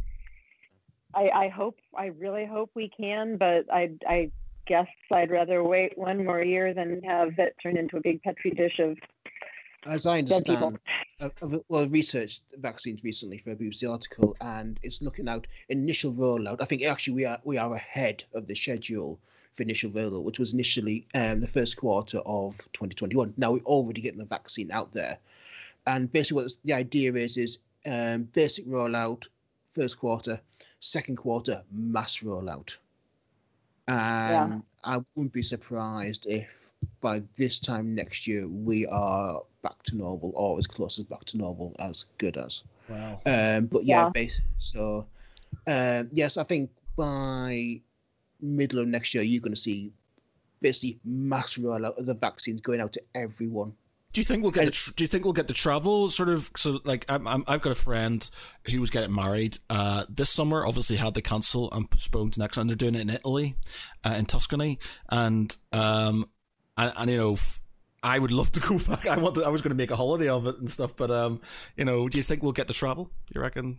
I 1.14 1.30
I 1.30 1.49
hope 1.49 1.78
I 1.97 2.07
really 2.18 2.45
hope 2.45 2.70
we 2.74 2.91
can, 2.95 3.39
but 3.39 3.64
I 3.72 3.93
I 4.07 4.30
guess 4.66 4.89
I'd 5.11 5.30
rather 5.30 5.64
wait 5.64 5.97
one 5.97 6.22
more 6.22 6.43
year 6.43 6.74
than 6.74 7.03
have 7.03 7.39
it 7.39 7.57
turn 7.62 7.78
into 7.78 7.97
a 7.97 8.03
big 8.03 8.22
petri 8.22 8.51
dish 8.51 8.78
of 8.78 8.99
As 9.87 10.07
I 10.07 10.18
understand, 10.18 10.78
I've- 11.18 11.62
well, 11.68 11.89
researched 11.89 12.43
vaccines 12.59 13.03
recently 13.03 13.39
for 13.39 13.53
a 13.53 13.57
BBC 13.57 13.91
article, 13.91 14.37
and 14.43 14.78
it's 14.83 15.01
looking 15.01 15.28
out 15.28 15.47
initial 15.70 16.12
rollout. 16.12 16.61
I 16.61 16.66
think 16.66 16.83
actually 16.83 17.14
we 17.14 17.24
are 17.24 17.41
we 17.43 17.57
are 17.57 17.74
ahead 17.74 18.22
of 18.35 18.47
the 18.47 18.55
schedule 18.55 19.18
for 19.55 19.63
initial 19.63 19.91
rollout, 19.91 20.25
which 20.25 20.39
was 20.39 20.53
initially 20.55 21.07
um, 21.15 21.41
the 21.41 21.47
first 21.47 21.77
quarter 21.77 22.19
of 22.21 22.57
2021. 22.73 23.35
Now 23.37 23.53
we're 23.53 23.63
already 23.65 24.01
getting 24.01 24.19
the 24.19 24.25
vaccine 24.25 24.71
out 24.71 24.93
there, 24.93 25.19
and 25.87 26.11
basically 26.13 26.43
what 26.43 26.53
the 26.65 26.73
idea 26.73 27.13
is 27.15 27.37
is 27.37 27.59
um, 27.87 28.25
basic 28.33 28.67
rollout 28.67 29.29
first 29.75 29.99
quarter, 29.99 30.41
second 30.81 31.17
quarter 31.17 31.63
mass 31.71 32.21
rollout, 32.21 32.77
and 33.89 34.63
I 34.85 35.01
wouldn't 35.15 35.33
be 35.33 35.43
surprised 35.43 36.27
if 36.27 36.73
by 37.01 37.23
this 37.37 37.59
time 37.59 37.95
next 37.95 38.27
year 38.27 38.49
we 38.49 38.87
are 38.87 39.43
back 39.63 39.83
to 39.85 39.97
normal 39.97 40.33
or 40.35 40.59
as 40.59 40.67
close 40.67 40.99
as 40.99 41.05
back 41.05 41.25
to 41.27 41.37
normal 41.37 41.75
as 41.79 42.07
good 42.19 42.37
as. 42.37 42.65
Wow. 42.89 43.21
Um, 43.27 43.67
but 43.67 43.85
yeah, 43.85 44.05
Yeah. 44.05 44.11
base, 44.11 44.41
so 44.59 45.07
um, 45.67 46.11
yes, 46.13 46.37
I 46.37 46.45
think 46.45 46.71
by 46.97 47.81
middle 48.43 48.80
of 48.80 48.88
next 48.88 49.14
year 49.14 49.22
you're 49.22 49.40
going 49.40 49.55
to 49.55 49.61
see 49.61 49.93
basically 50.61 50.99
mass 51.05 51.57
rollout 51.57 51.99
of 51.99 52.07
the 52.07 52.14
vaccines 52.14 52.61
going 52.61 52.80
out 52.80 52.93
to 52.93 53.03
everyone. 53.14 53.72
Do 54.12 54.20
you 54.20 54.24
think 54.26 54.43
we'll 54.43 54.53
get 54.53 54.66
the 54.66 54.93
Do 54.95 55.05
you 55.05 55.09
think 55.09 55.24
we'll 55.24 55.32
get 55.32 55.49
the 55.49 55.55
travel 55.55 56.11
sort 56.11 56.28
of? 56.28 56.51
So 56.57 56.80
like, 56.84 57.07
I'm, 57.09 57.26
I'm 57.26 57.45
I've 57.49 57.62
got 57.62 57.72
a 57.72 57.76
friend 57.76 58.28
who 58.70 58.80
was 58.80 58.90
getting 58.90 59.14
married 59.14 59.59
uh, 59.70 60.05
this 60.09 60.28
summer. 60.28 60.66
Obviously, 60.66 60.97
had 60.97 61.14
to 61.14 61.22
cancel 61.22 61.72
and 61.72 61.90
postpone 61.90 62.32
to 62.32 62.40
next, 62.40 62.59
and 62.59 62.68
they're 62.68 62.76
doing 62.76 62.95
it 62.95 63.01
in 63.01 63.09
Italy, 63.09 63.57
uh, 64.05 64.14
in 64.18 64.26
Tuscany, 64.26 64.78
and 65.09 65.57
um, 65.72 66.28
and, 66.76 66.93
and 66.97 67.11
you 67.11 67.16
know. 67.16 67.36
I 68.05 68.18
would 68.18 68.32
love 68.32 68.51
to 68.51 68.59
go 68.59 68.78
back. 68.88 69.07
I 69.07 69.16
want. 69.16 69.36
To, 69.36 69.45
I 69.45 69.49
was 69.49 69.62
going 69.62 69.70
to 69.70 69.76
make 69.76 69.93
a 69.93 69.97
holiday 69.97 70.28
of 70.28 70.49
it 70.49 70.59
and 70.59 70.68
stuff, 70.68 70.97
but 70.97 71.12
um, 71.12 71.40
you 71.76 71.84
know, 71.84 72.09
do 72.09 72.18
you 72.18 72.24
think 72.24 72.43
we'll 72.43 72.51
get 72.51 72.66
the 72.66 72.74
travel? 72.74 73.12
You 73.32 73.40
reckon? 73.40 73.78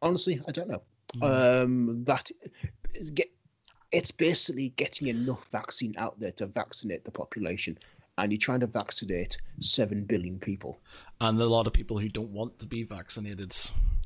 Honestly, 0.00 0.40
I 0.46 0.52
don't 0.52 0.68
know. 0.68 0.82
Mm. 1.16 1.62
Um, 1.64 2.04
that 2.04 2.30
is 2.94 3.10
get 3.10 3.26
it's 3.94 4.10
basically 4.10 4.70
getting 4.70 5.06
enough 5.06 5.46
vaccine 5.52 5.94
out 5.98 6.18
there 6.18 6.32
to 6.32 6.46
vaccinate 6.46 7.04
the 7.04 7.12
population, 7.12 7.78
and 8.18 8.32
you're 8.32 8.38
trying 8.38 8.60
to 8.60 8.66
vaccinate 8.66 9.38
seven 9.60 10.04
billion 10.04 10.38
people. 10.38 10.78
And 11.20 11.40
a 11.40 11.46
lot 11.46 11.68
of 11.68 11.72
people 11.72 11.98
who 11.98 12.08
don't 12.08 12.32
want 12.32 12.58
to 12.58 12.66
be 12.66 12.82
vaccinated. 12.82 13.56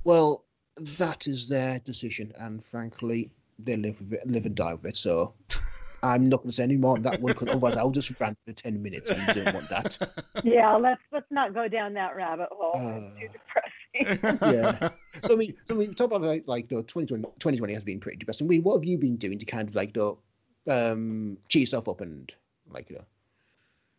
Well, 0.05 0.45
that 0.76 1.26
is 1.26 1.49
their 1.49 1.78
decision, 1.80 2.32
and 2.39 2.62
frankly, 2.62 3.30
they 3.59 3.76
live 3.76 3.99
with 4.01 4.12
it, 4.12 4.26
live 4.26 4.45
and 4.45 4.55
die 4.55 4.74
with 4.74 4.84
it. 4.84 4.97
So, 4.97 5.32
I'm 6.03 6.24
not 6.24 6.39
going 6.39 6.51
to 6.51 6.55
say 6.55 6.64
any 6.64 6.76
more 6.76 6.95
on 6.97 7.03
that 7.03 7.20
one 7.20 7.32
because 7.32 7.49
otherwise 7.49 7.76
I'll 7.76 7.91
just 7.91 8.12
rant 8.20 8.39
for 8.47 8.53
ten 8.53 8.82
minutes, 8.82 9.11
and 9.11 9.26
you 9.26 9.43
don't 9.43 9.55
want 9.55 9.70
that. 9.70 9.99
Yeah, 10.45 10.76
let's 10.76 11.01
let's 11.11 11.26
not 11.30 11.53
go 11.53 11.66
down 11.66 11.95
that 11.95 12.14
rabbit 12.14 12.49
hole. 12.53 12.76
Uh, 12.76 12.99
it's 12.99 13.20
too 13.20 13.28
depressing. 13.32 13.72
Yeah. 13.95 14.89
So 15.24 15.34
I 15.34 15.36
mean, 15.36 15.55
so 15.66 15.74
I 15.74 15.78
mean, 15.78 15.95
talk 15.95 16.07
about 16.07 16.22
like, 16.22 16.45
like 16.47 16.70
you 16.70 16.76
know, 16.76 16.82
2020, 16.84 17.24
2020 17.24 17.74
has 17.74 17.82
been 17.82 17.99
pretty 17.99 18.18
depressing. 18.18 18.47
I 18.47 18.51
mean, 18.51 18.62
what 18.62 18.76
have 18.76 18.84
you 18.84 18.99
been 18.99 19.16
doing 19.16 19.36
to 19.41 19.45
kind 19.45 19.68
of 19.68 19.74
like 19.74 19.97
you 19.97 20.18
know, 20.66 20.72
um, 20.72 21.39
cheer 21.49 21.59
yourself 21.61 21.89
up 21.89 22.01
and 22.01 22.32
like 22.70 22.89
you 22.89 23.01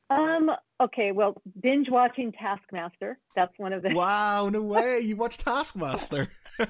know? 0.10 0.16
Um. 0.16 0.50
Okay. 0.80 1.12
Well, 1.12 1.42
binge 1.60 1.90
watching 1.90 2.32
Taskmaster. 2.32 3.18
That's 3.36 3.52
one 3.58 3.74
of 3.74 3.82
the. 3.84 3.90
wow! 3.94 4.48
No 4.48 4.62
way! 4.62 5.02
You 5.02 5.18
watch 5.18 5.40
Taskmaster. 5.40 6.30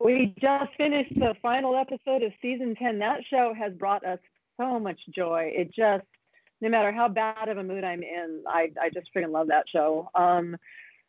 We 0.00 0.34
just 0.40 0.70
finished 0.76 1.14
the 1.14 1.34
final 1.40 1.76
episode 1.76 2.22
of 2.22 2.32
season 2.42 2.74
ten. 2.74 2.98
That 2.98 3.20
show 3.30 3.54
has 3.56 3.72
brought 3.72 4.04
us 4.04 4.18
so 4.58 4.78
much 4.78 4.98
joy. 5.14 5.52
It 5.54 5.72
just, 5.74 6.04
no 6.60 6.68
matter 6.68 6.92
how 6.92 7.08
bad 7.08 7.48
of 7.48 7.58
a 7.58 7.62
mood 7.62 7.84
I'm 7.84 8.02
in, 8.02 8.42
I 8.46 8.70
I 8.80 8.90
just 8.90 9.08
freaking 9.14 9.30
love 9.30 9.48
that 9.48 9.64
show. 9.72 10.10
Um, 10.14 10.56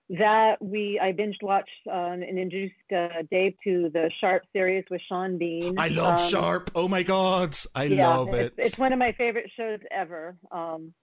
that 0.10 0.58
we 0.62 1.00
I 1.02 1.12
binge 1.12 1.38
watched 1.42 1.70
um, 1.92 2.22
and 2.22 2.38
introduced 2.38 2.76
uh, 2.96 3.24
Dave 3.32 3.54
to 3.64 3.90
the 3.92 4.12
Sharpe 4.22 4.44
series 4.54 4.86
with 4.92 5.02
Sean 5.08 5.38
Bean. 5.38 5.80
I 5.80 5.88
love 5.88 6.20
Um, 6.20 6.30
Sharpe. 6.30 6.72
Oh 6.76 6.88
my 6.88 7.04
god, 7.04 7.56
I 7.74 7.86
yeah, 7.86 8.16
love 8.16 8.34
it. 8.34 8.54
It's, 8.58 8.70
it's 8.70 8.78
one 8.78 8.94
of 8.94 9.00
my 9.00 9.14
favorite 9.14 9.50
shows 9.58 9.80
ever. 9.92 10.38
Um, 10.52 10.94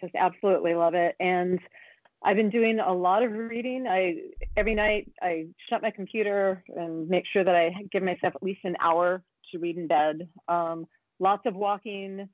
just 0.00 0.14
absolutely 0.14 0.74
love 0.74 0.94
it. 0.94 1.16
And 1.18 1.58
I've 2.24 2.36
been 2.36 2.50
doing 2.50 2.80
a 2.80 2.92
lot 2.92 3.22
of 3.22 3.32
reading. 3.32 3.86
I 3.88 4.16
every 4.56 4.74
night 4.74 5.10
I 5.20 5.46
shut 5.68 5.82
my 5.82 5.90
computer 5.90 6.62
and 6.74 7.08
make 7.08 7.24
sure 7.32 7.44
that 7.44 7.54
I 7.54 7.74
give 7.92 8.02
myself 8.02 8.34
at 8.36 8.42
least 8.42 8.60
an 8.64 8.76
hour 8.80 9.22
to 9.52 9.58
read 9.58 9.76
in 9.76 9.88
bed. 9.88 10.28
Um, 10.48 10.86
lots 11.18 11.42
of 11.46 11.54
walking, 11.54 12.28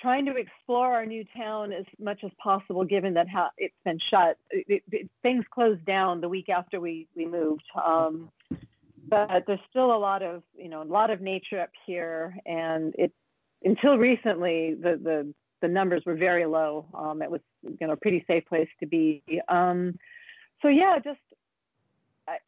trying 0.00 0.26
to 0.26 0.36
explore 0.36 0.94
our 0.94 1.06
new 1.06 1.24
town 1.36 1.72
as 1.72 1.84
much 1.98 2.24
as 2.24 2.30
possible, 2.42 2.84
given 2.84 3.14
that 3.14 3.28
how 3.28 3.50
it's 3.58 3.74
been 3.84 3.98
shut. 3.98 4.38
It, 4.50 4.82
it, 4.90 5.10
things 5.22 5.44
closed 5.50 5.84
down 5.84 6.20
the 6.20 6.28
week 6.28 6.48
after 6.48 6.80
we 6.80 7.06
we 7.14 7.26
moved. 7.26 7.64
Um, 7.82 8.30
but 9.08 9.44
there's 9.46 9.60
still 9.68 9.94
a 9.94 9.98
lot 9.98 10.22
of 10.22 10.42
you 10.56 10.68
know 10.68 10.82
a 10.82 10.84
lot 10.84 11.10
of 11.10 11.20
nature 11.20 11.60
up 11.60 11.70
here, 11.86 12.36
and 12.46 12.94
it 12.98 13.12
until 13.62 13.98
recently 13.98 14.74
the 14.74 14.96
the 15.02 15.34
the 15.60 15.68
numbers 15.68 16.02
were 16.06 16.14
very 16.14 16.46
low. 16.46 16.86
Um, 16.94 17.22
it 17.22 17.30
was 17.30 17.40
you 17.62 17.86
know 17.86 17.92
a 17.92 17.96
pretty 17.96 18.24
safe 18.26 18.46
place 18.46 18.68
to 18.80 18.86
be. 18.86 19.22
Um, 19.48 19.98
so 20.62 20.68
yeah, 20.68 20.98
just 21.02 21.20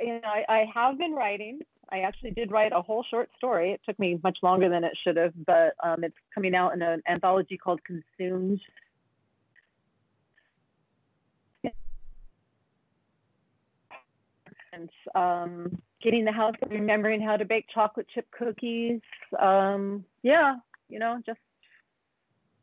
you 0.01 0.15
know 0.15 0.21
I, 0.25 0.45
I 0.49 0.67
have 0.75 0.99
been 0.99 1.13
writing. 1.13 1.61
I 1.93 2.01
actually 2.01 2.31
did 2.31 2.51
write 2.51 2.73
a 2.73 2.81
whole 2.81 3.05
short 3.11 3.29
story. 3.37 3.73
It 3.73 3.83
took 3.87 3.99
me 3.99 4.19
much 4.25 4.39
longer 4.43 4.69
than 4.71 4.83
it 4.83 4.97
should 5.05 5.19
have, 5.19 5.35
but 5.47 5.75
um, 5.85 6.03
it's 6.03 6.17
coming 6.35 6.55
out 6.55 6.73
in 6.73 6.81
an 6.81 7.03
anthology 7.07 7.59
called 7.59 7.81
Consumed. 7.85 8.61
And 14.75 14.89
um, 15.15 15.83
getting 16.03 16.25
the 16.25 16.33
house, 16.33 16.55
remembering 16.71 17.21
how 17.21 17.37
to 17.37 17.45
bake 17.45 17.67
chocolate 17.75 18.07
chip 18.15 18.27
cookies. 18.31 19.03
Um, 19.39 20.07
yeah, 20.23 20.57
you 20.89 20.99
know, 20.99 21.21
just 21.27 21.39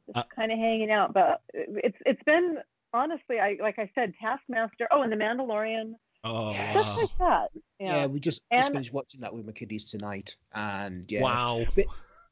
just 0.08 0.18
Uh, 0.18 0.36
kind 0.36 0.52
of 0.52 0.58
hanging 0.58 0.90
out. 0.90 1.14
But 1.14 1.42
it's 1.54 1.98
it's 2.08 2.24
been 2.24 2.58
honestly, 2.94 3.40
I 3.40 3.58
like 3.62 3.78
I 3.78 3.92
said, 3.94 4.16
Taskmaster. 4.20 4.88
Oh, 4.90 5.04
and 5.04 5.12
The 5.12 5.18
Mandalorian. 5.18 5.94
Oh, 6.24 6.52
Yes. 6.52 6.98
Stuff 6.98 7.20
wow. 7.20 7.28
like 7.42 7.52
that. 7.54 7.62
Yeah, 7.80 7.96
Yeah. 8.02 8.06
we 8.08 8.20
just 8.20 8.42
And- 8.52 8.60
just 8.62 8.72
finished 8.74 8.94
watching 8.94 9.22
that 9.22 9.34
with 9.34 9.46
my 9.46 9.52
kiddies 9.52 9.86
tonight, 9.86 10.36
and 10.54 11.10
yeah, 11.12 11.22
wow. 11.22 11.64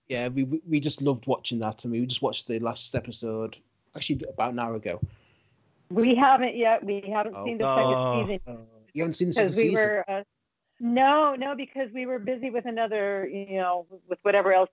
yeah, 0.07 0.27
we 0.29 0.43
we- 0.43 0.61
we 0.67 0.79
just 0.79 1.01
loved 1.01 1.27
watching 1.27 1.59
that. 1.59 1.85
I 1.85 1.89
mean, 1.89 2.01
we 2.01 2.07
just 2.07 2.21
watched 2.21 2.47
the 2.47 2.59
last 2.59 2.93
episode 2.95 3.57
actually 3.95 4.21
about 4.29 4.53
an 4.53 4.59
hour 4.59 4.75
ago. 4.75 4.99
We 5.89 6.15
haven't 6.15 6.55
yet. 6.55 6.83
We 6.83 7.01
haven't 7.01 7.35
Oh. 7.35 7.45
seen 7.45 7.57
the 7.57 7.65
Oh. 7.67 7.75
second 8.27 8.39
season 8.45 8.67
You 8.93 9.03
haven't 9.03 9.13
seen 9.13 9.27
the 9.29 9.33
second 9.33 9.47
because 9.51 9.57
we 9.63 9.69
season. 9.69 9.85
were. 9.87 10.05
Uh, 10.09 10.23
no, 10.79 11.35
no, 11.35 11.55
because 11.55 11.91
we 11.93 12.05
were 12.05 12.19
busy 12.19 12.49
with 12.49 12.65
another, 12.65 13.27
you 13.27 13.57
know, 13.57 13.87
with 14.07 14.19
whatever 14.23 14.53
else. 14.53 14.69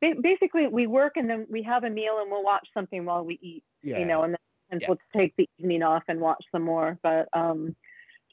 Basically, 0.00 0.66
we 0.66 0.86
work 0.86 1.16
and 1.16 1.28
then 1.28 1.46
we 1.50 1.62
have 1.62 1.82
a 1.84 1.90
meal 1.90 2.18
and 2.20 2.30
we'll 2.30 2.44
watch 2.44 2.68
something 2.74 3.04
while 3.06 3.24
we 3.24 3.38
eat, 3.42 3.64
yeah, 3.82 3.98
you 3.98 4.04
know, 4.04 4.22
and 4.22 4.34
then 4.34 4.38
and 4.70 4.82
Yeah. 4.82 4.88
we'll 4.88 4.98
take 5.16 5.34
the 5.36 5.48
evening 5.58 5.82
off 5.82 6.02
and 6.08 6.20
watch 6.20 6.44
some 6.52 6.62
more. 6.62 6.98
But 7.02 7.28
um, 7.32 7.74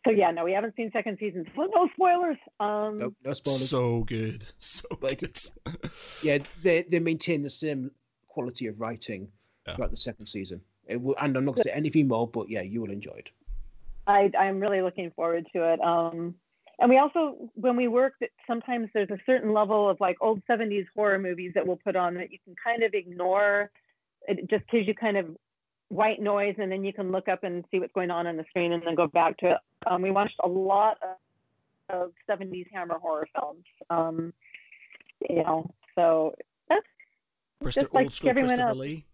so 0.06 0.12
yeah, 0.12 0.32
no, 0.32 0.44
we 0.44 0.52
haven't 0.52 0.76
seen 0.76 0.92
second 0.92 1.18
season. 1.20 1.46
So 1.56 1.70
no 1.74 1.90
spoilers. 1.94 2.38
Um, 2.60 2.98
no, 3.00 3.14
no 3.24 3.34
spoilers. 3.34 3.70
So 3.70 4.04
good. 4.04 4.44
So 4.58 4.88
But 5.00 5.20
good. 5.20 5.40
yeah, 6.24 6.40
they 6.62 6.84
they 6.84 7.00
maintain 7.00 7.42
the 7.44 7.50
same 7.50 7.92
quality 8.28 8.68
of 8.68 8.80
writing 8.80 9.30
Yeah. 9.68 9.76
throughout 9.76 9.92
the 9.92 9.98
second 9.98 10.26
season. 10.26 10.62
It 10.88 11.02
will, 11.02 11.16
and 11.22 11.38
I'm 11.38 11.46
not 11.46 11.56
going 11.56 11.64
to 11.64 11.70
say 11.70 11.76
anything 11.76 12.08
more, 12.08 12.28
but 12.28 12.50
yeah, 12.50 12.62
you 12.62 12.82
will 12.82 12.92
enjoy 12.92 13.14
it. 13.14 13.32
I, 14.06 14.30
I'm 14.38 14.60
really 14.60 14.82
looking 14.82 15.12
forward 15.12 15.48
to 15.54 15.74
it. 15.74 15.80
Um, 15.82 16.36
and 16.80 16.90
we 16.90 16.98
also, 16.98 17.50
when 17.54 17.78
we 17.78 17.88
work, 17.88 18.16
that 18.20 18.32
sometimes 18.48 18.90
there's 18.94 19.10
a 19.10 19.20
certain 19.26 19.54
level 19.54 19.90
of 19.90 20.02
like 20.02 20.18
old 20.20 20.42
70s 20.50 20.86
horror 20.96 21.20
movies 21.20 21.54
that 21.56 21.66
we'll 21.66 21.78
put 21.78 21.96
on 21.96 22.16
that 22.16 22.32
you 22.32 22.40
can 22.44 22.56
kind 22.62 22.84
of 22.84 22.94
ignore. 22.94 23.72
It 24.28 24.50
just 24.50 24.70
gives 24.70 24.88
you 24.88 24.94
kind 24.94 25.16
of 25.16 25.38
white 25.90 26.22
noise, 26.22 26.56
and 26.58 26.72
then 26.72 26.84
you 26.84 26.92
can 26.92 27.12
look 27.12 27.28
up 27.28 27.44
and 27.44 27.64
see 27.70 27.80
what's 27.80 27.94
going 27.94 28.12
on 28.12 28.28
on 28.28 28.36
the 28.36 28.46
screen 28.50 28.74
and 28.74 28.84
then 28.86 28.96
go 28.96 29.08
back 29.08 29.38
to 29.38 29.52
it. 29.52 29.58
Um, 29.88 30.02
we 30.02 30.12
watched 30.12 30.36
a 30.44 30.48
lot 30.48 30.98
of, 31.02 32.02
of 32.02 32.12
70s 32.30 32.68
Hammer 32.72 33.00
horror 33.00 33.28
films. 33.34 33.66
Um, 33.90 34.34
you 35.30 35.44
know, 35.44 35.70
so 35.96 36.36
that's 36.70 36.86
Christo- 37.62 37.82
just 37.82 37.94
like 37.94 38.06
old 38.06 38.14
school 38.14 38.30
everyone 38.30 38.60
else. 38.60 38.78
Lee. 38.78 39.06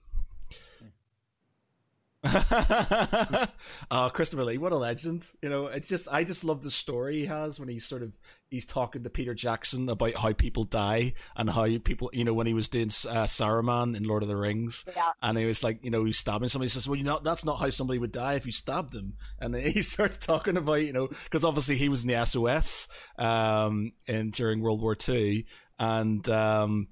Oh, 2.24 4.10
Christopher 4.14 4.44
Lee, 4.44 4.58
what 4.58 4.74
a 4.74 4.78
legend! 4.78 5.26
You 5.42 5.50
know, 5.50 5.68
it's 5.68 5.88
just 5.88 6.08
I 6.12 6.24
just 6.24 6.44
love 6.44 6.64
the 6.64 6.72
story 6.72 7.20
he 7.20 7.26
has 7.28 7.60
when 7.60 7.70
he's 7.70 7.86
sort 7.86 8.04
of 8.04 8.20
he's 8.50 8.66
talking 8.66 9.04
to 9.04 9.10
Peter 9.10 9.34
Jackson 9.34 9.88
about 9.88 10.16
how 10.16 10.34
people 10.34 10.66
die 10.66 11.14
and 11.38 11.50
how 11.50 11.66
people, 11.80 12.10
you 12.12 12.26
know, 12.26 12.34
when 12.34 12.48
he 12.48 12.54
was 12.54 12.68
doing 12.68 12.88
uh, 12.88 13.24
Saruman 13.24 13.96
in 13.96 14.04
Lord 14.04 14.24
of 14.24 14.28
the 14.28 14.36
Rings, 14.36 14.84
yeah. 14.94 15.12
and 15.22 15.38
he 15.38 15.46
was 15.46 15.64
like, 15.64 15.84
you 15.84 15.92
know, 15.92 16.04
he's 16.04 16.18
stabbing 16.18 16.50
somebody. 16.50 16.66
He 16.66 16.72
says, 16.72 16.90
"Well, 16.90 16.98
you 16.98 17.06
know, 17.06 17.20
that's 17.24 17.46
not 17.46 17.60
how 17.60 17.70
somebody 17.70 18.00
would 18.00 18.12
die 18.12 18.34
if 18.34 18.46
you 18.46 18.52
stabbed 18.52 18.92
them." 18.92 19.14
And 19.40 19.54
then 19.54 19.62
he 19.72 19.82
starts 19.82 20.18
talking 20.18 20.58
about, 20.58 20.82
you 20.82 20.94
know, 20.94 21.08
because 21.08 21.46
obviously 21.46 21.76
he 21.76 21.88
was 21.88 22.04
in 22.04 22.10
the 22.10 22.26
SOS 22.26 22.90
um, 23.18 23.94
in 24.08 24.32
during 24.32 24.62
World 24.62 24.82
War 24.82 24.96
Two, 24.96 25.44
and 25.78 26.28
um, 26.28 26.90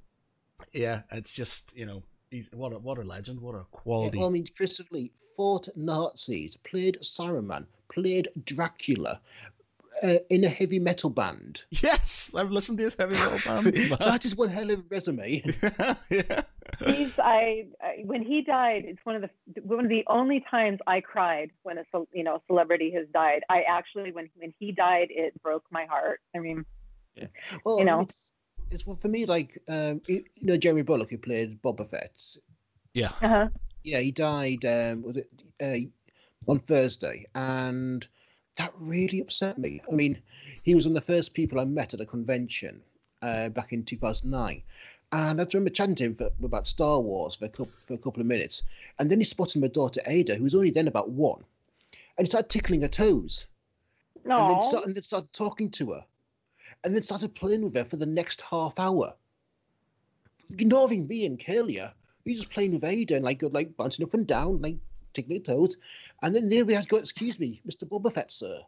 yeah, 0.72 1.02
it's 1.12 1.34
just 1.34 1.76
you 1.76 1.86
know 1.86 2.04
he's 2.32 2.50
what 2.54 2.74
a 2.74 2.80
what 2.80 2.98
a 2.98 3.04
legend, 3.04 3.42
what 3.42 3.56
a 3.56 3.66
quality. 3.72 4.18
Yeah, 4.18 4.22
well, 4.22 4.30
I 4.30 4.34
mean, 4.34 4.46
Christopher 4.56 4.90
Lee 4.92 5.12
fought 5.36 5.68
Nazis, 5.76 6.58
played 6.58 6.98
Saruman, 7.02 7.66
played 7.90 8.30
Dracula. 8.46 9.20
Uh, 10.04 10.18
in 10.30 10.44
a 10.44 10.50
heavy 10.50 10.78
metal 10.78 11.10
band. 11.10 11.64
Yes, 11.82 12.32
I've 12.36 12.52
listened 12.52 12.78
to 12.78 12.84
his 12.84 12.94
heavy 12.94 13.16
metal 13.16 13.40
band. 13.44 13.74
that 14.00 14.26
is 14.26 14.36
one 14.36 14.50
hell 14.50 14.70
of 14.70 14.80
a 14.80 14.84
resume. 14.92 15.42
yeah. 16.12 16.42
He's 16.86 17.18
I, 17.18 17.66
I, 17.82 18.04
when 18.04 18.22
he 18.22 18.44
died. 18.44 18.84
It's 18.86 19.00
one 19.06 19.16
of 19.16 19.24
the 19.24 19.62
one 19.62 19.86
of 19.86 19.90
the 19.90 20.04
only 20.08 20.46
times 20.52 20.80
I 20.86 21.02
cried 21.02 21.50
when 21.64 21.80
a 21.80 21.84
you 22.14 22.24
know 22.24 22.44
celebrity 22.46 22.92
has 22.92 23.08
died. 23.12 23.44
I 23.50 23.62
actually 23.62 24.12
when 24.12 24.30
when 24.36 24.54
he 24.60 24.72
died, 24.72 25.08
it 25.10 25.42
broke 25.42 25.64
my 25.72 25.86
heart. 25.86 26.20
I 26.36 26.40
mean, 26.40 26.66
yeah. 27.16 27.28
Well, 27.66 27.80
you 27.80 27.86
know, 27.86 28.02
it's, 28.02 28.34
it's 28.72 28.84
for 28.84 29.08
me 29.08 29.26
like 29.26 29.62
um, 29.68 30.02
you 30.08 30.24
know 30.42 30.58
Jeremy 30.58 30.84
Bulloch 30.84 31.10
who 31.10 31.18
played 31.18 31.62
Boba 31.62 31.88
Fett. 31.90 32.22
Yeah. 32.94 33.12
Uh-huh. 33.22 33.50
Yeah, 33.84 34.00
he 34.00 34.12
died. 34.12 34.66
Um, 34.66 35.04
was 35.04 35.18
it 35.18 35.30
uh, 35.62 36.52
on 36.52 36.60
Thursday, 36.60 37.26
and 37.36 38.08
that 38.58 38.74
really 38.78 39.20
upset 39.20 39.58
me. 39.58 39.82
I 39.90 39.94
mean, 39.94 40.20
he 40.64 40.76
was 40.76 40.86
one 40.86 40.96
of 40.96 41.06
the 41.06 41.14
first 41.14 41.34
people 41.34 41.60
I 41.60 41.66
met 41.66 41.94
at 41.94 42.02
a 42.02 42.06
convention 42.06 42.82
uh, 43.22 43.50
back 43.50 43.74
in 43.74 43.84
2009. 43.84 44.64
And 45.14 45.40
I 45.40 45.46
remember 45.54 45.70
chatting 45.70 45.96
to 45.96 46.04
him 46.04 46.16
for, 46.16 46.30
about 46.44 46.68
Star 46.68 47.00
Wars 47.00 47.36
for 47.36 47.46
a, 47.46 47.50
couple, 47.50 47.72
for 47.86 47.94
a 47.94 47.98
couple 47.98 48.20
of 48.20 48.28
minutes. 48.28 48.64
And 49.00 49.10
then 49.10 49.20
he 49.20 49.24
spotted 49.24 49.62
my 49.62 49.68
daughter 49.68 50.02
Ada, 50.06 50.36
who 50.36 50.44
was 50.44 50.56
only 50.56 50.72
then 50.72 50.88
about 50.88 51.10
one. 51.10 51.44
And 52.18 52.26
he 52.26 52.30
started 52.30 52.50
tickling 52.50 52.82
her 52.82 52.88
toes. 52.88 53.48
No. 54.26 54.36
And 54.36 54.50
then, 54.50 54.64
start, 54.64 54.86
and 54.86 54.96
then 54.96 55.04
started 55.04 55.32
talking 55.32 55.70
to 55.72 55.94
her. 55.94 56.04
And 56.84 56.96
then 56.96 57.02
started 57.02 57.36
playing 57.36 57.64
with 57.64 57.76
her 57.76 57.84
for 57.84 57.98
the 57.98 58.06
next 58.06 58.42
half 58.42 58.80
hour. 58.80 59.14
Not 60.60 60.92
even 60.92 61.08
being 61.08 61.38
Kalia. 61.38 61.92
He 62.24 62.32
was 62.32 62.40
just 62.42 62.52
playing 62.52 62.74
with 62.74 62.84
Ada 62.84 63.16
and 63.16 63.26
like, 63.26 63.42
like 63.44 63.76
bouncing 63.76 64.06
up 64.06 64.14
and 64.14 64.26
down, 64.28 64.62
like 64.62 64.78
tickling 65.14 65.40
her 65.40 65.44
toes. 65.44 65.78
And 66.22 66.34
then 66.36 66.50
there 66.50 66.64
we 66.66 66.74
had 66.74 66.84
to 66.84 66.90
go, 66.90 66.98
excuse 66.98 67.40
me, 67.40 67.62
Mr. 67.68 67.84
Boba 67.88 68.12
Fett, 68.14 68.32
sir. 68.32 68.62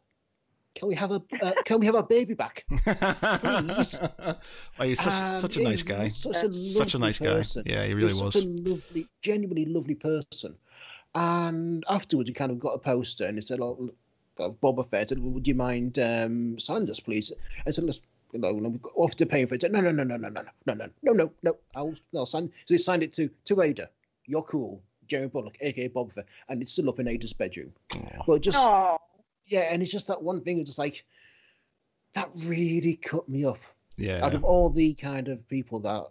Can 0.76 0.88
we 0.88 0.96
have 0.96 1.12
a 1.12 1.22
uh, 1.42 1.52
can 1.66 1.80
we 1.80 1.86
have 1.88 1.96
our 1.96 2.04
baby 2.04 2.36
back, 2.36 2.64
please? 2.70 3.98
well, 4.20 4.38
he's 4.84 5.02
such, 5.02 5.14
Um, 5.22 5.38
such 5.40 5.58
a 5.58 5.64
nice 5.64 5.82
guy. 5.82 6.10
Such 6.10 6.44
a, 6.44 6.54
Such 6.54 6.94
a 6.94 7.00
nice 7.00 7.18
person. 7.18 7.64
guy. 7.64 7.74
Yeah, 7.74 7.82
he 7.84 7.88
He 7.90 7.94
really 7.96 8.08
was 8.08 8.22
was. 8.22 8.34
such 8.36 8.44
a 8.44 8.48
lovely, 8.48 9.08
genuinely 9.22 9.66
lovely 9.66 9.96
person. 9.96 10.56
And 11.16 11.84
afterwards, 11.90 12.30
he 12.30 12.34
kind 12.34 12.52
of 12.52 12.60
got 12.60 12.74
a 12.74 12.80
poster 12.80 13.26
and 13.26 13.36
he 13.38 13.42
said, 13.42 13.60
"Oh, 13.62 13.90
Boba 14.40 14.90
Fett, 14.90 15.10
said, 15.10 15.20
would 15.20 15.48
you 15.48 15.56
mind 15.56 16.00
um, 16.00 16.58
signing 16.60 16.86
this, 16.88 17.00
please?" 17.00 17.32
I 17.66 17.72
said, 17.72 17.86
"Let's." 17.86 18.02
You 18.32 18.40
know, 18.40 18.54
we've 18.54 18.80
got 18.80 18.94
off 18.96 19.16
to 19.16 19.26
paying 19.26 19.48
for 19.48 19.56
it. 19.56 19.62
He 19.64 19.66
said, 19.66 19.72
no, 19.72 19.82
no, 19.82 19.90
no, 19.90 20.04
no, 20.04 20.16
no, 20.16 20.30
no, 20.30 20.44
no, 20.68 20.74
no, 20.76 20.90
no, 21.02 21.12
no, 21.14 21.32
no. 21.42 21.58
I'll, 21.74 21.96
I'll 22.16 22.28
sign. 22.28 22.52
So 22.66 22.76
he 22.76 22.78
signed 22.78 23.02
it 23.02 23.12
to 23.14 23.28
to 23.46 23.62
Ada. 23.62 23.90
You're 24.28 24.44
cool, 24.44 24.84
Jeremy 25.08 25.30
Bulloch, 25.30 25.56
aka 25.62 25.90
Boba 25.90 26.14
Fett, 26.14 26.26
and 26.48 26.62
it's 26.62 26.72
still 26.72 26.90
up 26.90 27.00
in 27.00 27.08
Ada's 27.08 27.34
bedroom. 27.34 27.74
Aw. 27.96 28.24
But 28.28 28.42
just 28.42 28.58
Oh, 28.60 29.00
yeah, 29.46 29.62
and 29.72 29.82
it's 29.82 29.92
just 29.92 30.08
that 30.08 30.22
one 30.22 30.42
thing. 30.42 30.60
It's 30.60 30.70
just 30.70 30.80
like 30.80 31.04
that 32.14 32.30
really 32.36 32.96
cut 32.96 33.28
me 33.28 33.46
up. 33.46 33.60
Yeah. 33.98 34.24
Out 34.24 34.34
of 34.34 34.44
all 34.44 34.70
the 34.70 34.94
kind 34.94 35.28
of 35.28 35.48
people 35.50 35.80
that 35.82 36.06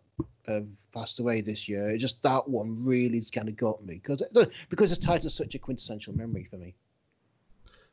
have 0.47 0.67
passed 0.93 1.21
away 1.21 1.41
this 1.41 1.69
year, 1.69 1.97
just 1.97 2.23
that 2.23 2.49
one 2.49 2.85
really 2.85 3.23
kind 3.33 3.49
of 3.49 3.57
got 3.57 3.85
me 3.85 3.95
because 3.95 4.23
because 4.69 4.93
it's 4.93 5.05
tied 5.05 5.23
to 5.23 5.31
such 5.31 5.55
a 5.55 5.59
quintessential 5.59 6.17
memory 6.17 6.45
for 6.51 6.57
me. 6.57 6.75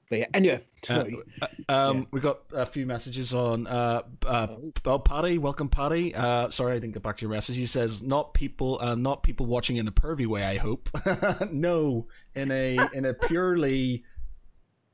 But 0.09 0.19
yeah, 0.19 0.25
anyway, 0.35 0.63
Uh, 0.83 0.85
sorry. 0.85 1.17
uh, 1.41 1.47
um, 1.67 1.97
Yeah. 1.97 2.03
we 2.11 2.19
got 2.19 2.41
a 2.53 2.65
few 2.65 2.85
messages 2.85 3.33
on. 3.33 3.65
Uh, 3.65 4.03
uh, 4.25 4.47
Oh. 4.85 4.99
Paddy, 4.99 5.39
welcome, 5.39 5.67
Paddy. 5.67 6.13
Uh, 6.13 6.49
sorry, 6.49 6.73
I 6.75 6.79
didn't 6.79 6.93
get 6.93 7.01
back 7.03 7.17
to 7.17 7.21
your 7.25 7.31
message. 7.31 7.55
He 7.55 7.65
says, 7.65 8.03
"Not 8.03 8.33
people, 8.35 8.77
uh, 8.81 8.93
not 8.95 9.23
people 9.23 9.47
watching 9.47 9.77
in 9.77 9.87
a 9.87 9.91
pervy 9.91 10.27
way. 10.27 10.43
I 10.43 10.57
hope. 10.57 10.89
no, 11.51 12.07
in 12.35 12.51
a 12.51 12.77
in 12.93 13.05
a 13.05 13.13
purely 13.15 14.03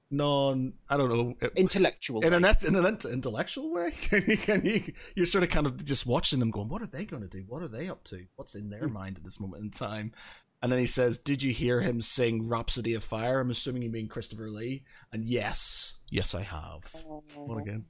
non. 0.09 0.74
I 0.89 0.97
don't 0.97 1.09
know. 1.09 1.36
intellectual. 1.55 2.22
in 2.22 2.34
an, 2.34 2.45
in 2.66 2.76
an 2.76 2.97
intellectual 3.12 3.72
way, 3.72 3.91
can 4.01 4.24
you, 4.28 4.38
can 4.38 4.66
you, 4.66 4.93
you're 5.16 5.26
sort 5.26 5.43
of 5.43 5.49
kind 5.49 5.66
of 5.66 5.84
just 5.84 6.05
watching 6.05 6.39
them, 6.39 6.51
going, 6.51 6.70
"What 6.70 6.82
are 6.82 6.88
they 6.88 7.05
going 7.05 7.22
to 7.24 7.30
do? 7.30 7.43
What 7.47 7.62
are 7.64 7.68
they 7.68 7.89
up 7.89 8.03
to? 8.05 8.26
What's 8.38 8.55
in 8.55 8.70
their 8.70 8.88
mind 8.88 9.18
at 9.18 9.24
this 9.24 9.39
moment 9.39 9.64
in 9.64 9.72
time?" 9.72 10.14
And 10.62 10.72
then 10.72 10.80
he 10.80 10.86
says, 10.86 11.18
"Did 11.18 11.41
you 11.43 11.51
hear 11.53 11.82
him 11.82 12.01
sing 12.01 12.47
Rhapsody 12.47 12.93
of 12.93 13.03
Fire?" 13.03 13.39
I'm 13.39 13.49
assuming 13.51 13.82
you 13.82 13.89
mean 13.89 14.07
Christopher 14.07 14.49
Lee. 14.49 14.84
And 15.12 15.26
yes, 15.26 15.97
yes, 16.09 16.36
I 16.36 16.43
have. 16.43 16.93
What 17.36 17.57
again? 17.62 17.86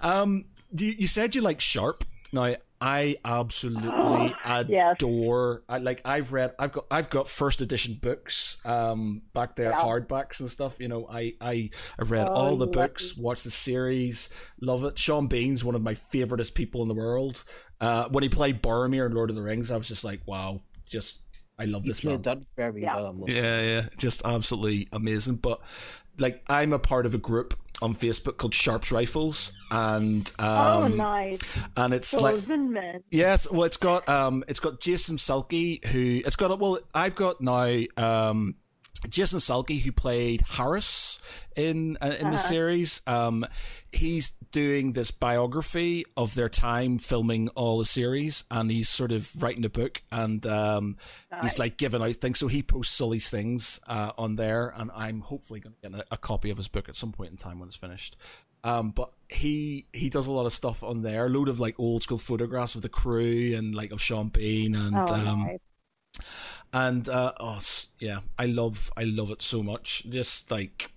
Um, 0.00 0.46
do 0.74 0.86
you, 0.86 0.92
you 0.92 1.06
said 1.06 1.34
you 1.34 1.40
like 1.40 1.60
Sharpe. 1.60 2.04
Now, 2.34 2.54
I 2.80 3.16
absolutely 3.24 4.34
Yes. 4.68 4.96
adore. 4.96 5.64
I 5.68 5.78
like. 5.78 6.00
I've 6.04 6.32
read. 6.32 6.54
I've 6.58 6.72
got. 6.72 6.86
I've 6.90 7.10
got 7.10 7.28
first 7.28 7.60
edition 7.60 7.98
books. 8.00 8.58
Um, 8.64 9.22
back 9.34 9.54
there, 9.56 9.70
Yeah. 9.70 9.80
hardbacks 9.80 10.40
and 10.40 10.48
stuff. 10.50 10.76
You 10.80 10.88
know, 10.88 11.06
I 11.10 11.34
I 11.40 11.70
I've 11.98 12.10
read 12.10 12.28
Oh, 12.28 12.32
all 12.32 12.56
the 12.56 12.66
you 12.66 12.72
books, 12.72 13.10
lucky. 13.10 13.20
watched 13.20 13.44
the 13.44 13.50
series, 13.50 14.30
love 14.60 14.82
it. 14.84 14.98
Sean 14.98 15.26
Bean's 15.26 15.62
one 15.62 15.74
of 15.74 15.82
my 15.82 15.94
favoriteest 15.94 16.54
people 16.54 16.80
in 16.82 16.88
the 16.88 16.94
world. 16.94 17.44
Uh, 17.82 18.08
when 18.08 18.22
he 18.22 18.28
played 18.30 18.62
Boromir 18.62 19.04
in 19.06 19.12
Lord 19.12 19.28
of 19.28 19.36
the 19.36 19.42
Rings, 19.42 19.70
I 19.70 19.76
was 19.76 19.88
just 19.88 20.04
like, 20.04 20.22
wow, 20.26 20.62
just 20.86 21.21
I 21.58 21.64
love 21.66 21.84
You 21.84 21.92
this 21.92 22.02
man. 22.04 22.14
played 22.22 22.24
that 22.24 22.38
very 22.56 22.82
Yeah. 22.82 22.96
well. 22.96 23.12
I. 23.12 23.32
Yeah, 23.32 23.60
yeah, 23.62 23.82
just 23.98 24.22
absolutely 24.24 24.88
amazing. 24.92 25.36
But 25.36 25.60
like, 26.18 26.42
I'm 26.48 26.72
a 26.72 26.78
part 26.78 27.06
of 27.06 27.14
a 27.14 27.18
group 27.18 27.54
on 27.80 27.94
Facebook 27.94 28.36
called 28.36 28.54
Sharpe's 28.54 28.92
Rifles, 28.92 29.52
and 29.70 30.30
oh, 30.38 30.84
um, 30.84 30.96
nice. 30.96 31.40
and 31.76 31.92
it's 31.92 32.14
like. 32.14 32.46
Men. 32.48 33.02
Yes, 33.10 33.50
well, 33.50 33.64
it's 33.64 33.76
got 33.76 34.08
um, 34.08 34.44
it's 34.48 34.60
got 34.60 34.80
Jason 34.80 35.16
Salkey 35.16 35.84
who 35.86 36.20
it's 36.24 36.36
got. 36.36 36.56
Well, 36.58 36.78
I've 36.94 37.14
got 37.16 37.40
now 37.40 37.76
um, 37.96 38.54
Jason 39.08 39.38
Salkey 39.38 39.80
who 39.80 39.92
played 39.92 40.42
Harris 40.42 41.18
in 41.56 41.96
uh, 42.00 42.06
in 42.18 42.30
the 42.30 42.36
Uh-huh. 42.36 42.36
series. 42.36 43.02
Um, 43.06 43.44
he's 43.92 44.30
doing 44.52 44.92
this 44.92 45.10
biography 45.10 46.04
of 46.16 46.34
their 46.34 46.48
time 46.48 46.98
filming 46.98 47.48
all 47.50 47.78
the 47.78 47.84
series, 47.84 48.44
and 48.50 48.70
he's 48.70 48.88
sort 48.88 49.12
of 49.12 49.42
writing 49.42 49.64
a 49.64 49.68
book, 49.70 50.02
and 50.12 50.44
um, 50.46 50.96
Nice. 51.30 51.42
he's 51.42 51.58
like 51.58 51.76
giving 51.78 52.02
out 52.02 52.16
things. 52.16 52.38
So 52.38 52.48
he 52.48 52.62
posts 52.62 53.00
all 53.00 53.10
these 53.10 53.28
things 53.30 53.80
uh, 53.86 54.12
on 54.18 54.36
there, 54.36 54.72
and 54.76 54.90
I'm 54.94 55.20
hopefully 55.20 55.60
going 55.60 55.74
to 55.82 55.90
get 55.90 56.00
a, 56.00 56.04
a 56.12 56.16
copy 56.16 56.50
of 56.50 56.56
his 56.58 56.68
book 56.68 56.88
at 56.88 56.96
some 56.96 57.12
point 57.12 57.30
in 57.30 57.36
time 57.36 57.58
when 57.58 57.68
it's 57.68 57.76
finished. 57.76 58.16
Um, 58.64 58.90
but 58.90 59.10
he 59.28 59.86
he 59.92 60.08
does 60.08 60.28
a 60.28 60.30
lot 60.32 60.46
of 60.46 60.52
stuff 60.52 60.84
on 60.84 61.02
there, 61.02 61.26
a 61.26 61.28
load 61.28 61.48
of 61.48 61.58
like 61.58 61.74
old 61.80 62.02
school 62.04 62.18
photographs 62.18 62.76
of 62.76 62.82
the 62.82 62.88
crew 62.88 63.54
and 63.56 63.74
like 63.74 63.90
of 63.90 64.00
Sean 64.00 64.28
Bean 64.28 64.76
and 64.76 64.94
oh, 64.94 65.14
um, 65.14 65.40
nice. 65.46 65.58
And 66.72 67.08
uh, 67.08 67.32
oh 67.38 67.58
yeah, 67.98 68.20
I 68.38 68.46
love 68.46 68.90
I 68.96 69.04
love 69.04 69.30
it 69.30 69.42
so 69.42 69.62
much. 69.62 70.04
Just 70.08 70.50
like 70.50 70.90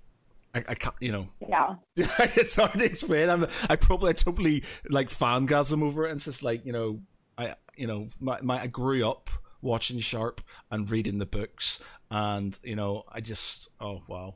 I, 0.53 0.63
I 0.69 0.75
can't, 0.75 0.95
you 1.01 1.11
know, 1.11 1.27
Yeah. 1.47 1.75
it's 1.97 2.55
hard 2.55 2.73
to 2.79 2.85
explain. 2.85 3.29
I'm, 3.29 3.45
I 3.69 3.75
probably 3.75 4.11
I 4.11 4.13
totally 4.13 4.63
like 4.89 5.09
fangasm 5.09 5.83
over 5.83 6.05
it. 6.05 6.11
And 6.11 6.17
it's 6.17 6.25
just 6.25 6.43
like 6.43 6.65
you 6.65 6.71
know, 6.71 7.01
I 7.37 7.55
you 7.75 7.87
know, 7.87 8.07
my, 8.19 8.39
my 8.41 8.61
I 8.61 8.67
grew 8.67 9.07
up 9.07 9.29
watching 9.61 9.99
Sharpe 9.99 10.41
and 10.71 10.89
reading 10.89 11.17
the 11.17 11.25
books, 11.25 11.81
and 12.09 12.57
you 12.63 12.75
know, 12.75 13.03
I 13.11 13.19
just 13.19 13.69
oh 13.81 14.03
wow, 14.07 14.35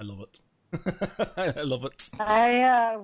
I 0.00 0.04
love 0.04 0.20
it. 0.20 0.40
I 1.58 1.62
love 1.62 1.84
it. 1.84 2.08
I 2.18 2.62
uh, 2.62 2.98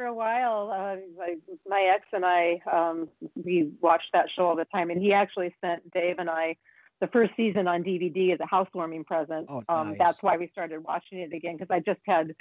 for 0.00 0.06
a 0.06 0.14
while, 0.14 0.70
uh, 0.72 0.96
my, 1.18 1.34
my 1.68 1.92
ex 1.94 2.06
and 2.14 2.24
I, 2.24 2.58
um, 2.72 3.06
we 3.34 3.70
watched 3.82 4.08
that 4.14 4.28
show 4.34 4.46
all 4.46 4.56
the 4.56 4.64
time, 4.64 4.88
and 4.88 4.98
he 4.98 5.12
actually 5.12 5.54
sent 5.60 5.90
Dave 5.92 6.18
and 6.18 6.30
I 6.30 6.56
the 7.02 7.06
first 7.08 7.32
season 7.36 7.68
on 7.68 7.84
DVD 7.84 8.32
as 8.32 8.40
a 8.40 8.46
housewarming 8.46 9.04
present. 9.04 9.46
Oh, 9.50 9.62
um, 9.68 9.88
nice. 9.88 9.98
That's 9.98 10.22
why 10.22 10.38
we 10.38 10.48
started 10.52 10.82
watching 10.82 11.18
it 11.18 11.34
again 11.34 11.58
because 11.58 11.70
I 11.70 11.80
just 11.80 12.00
had 12.06 12.34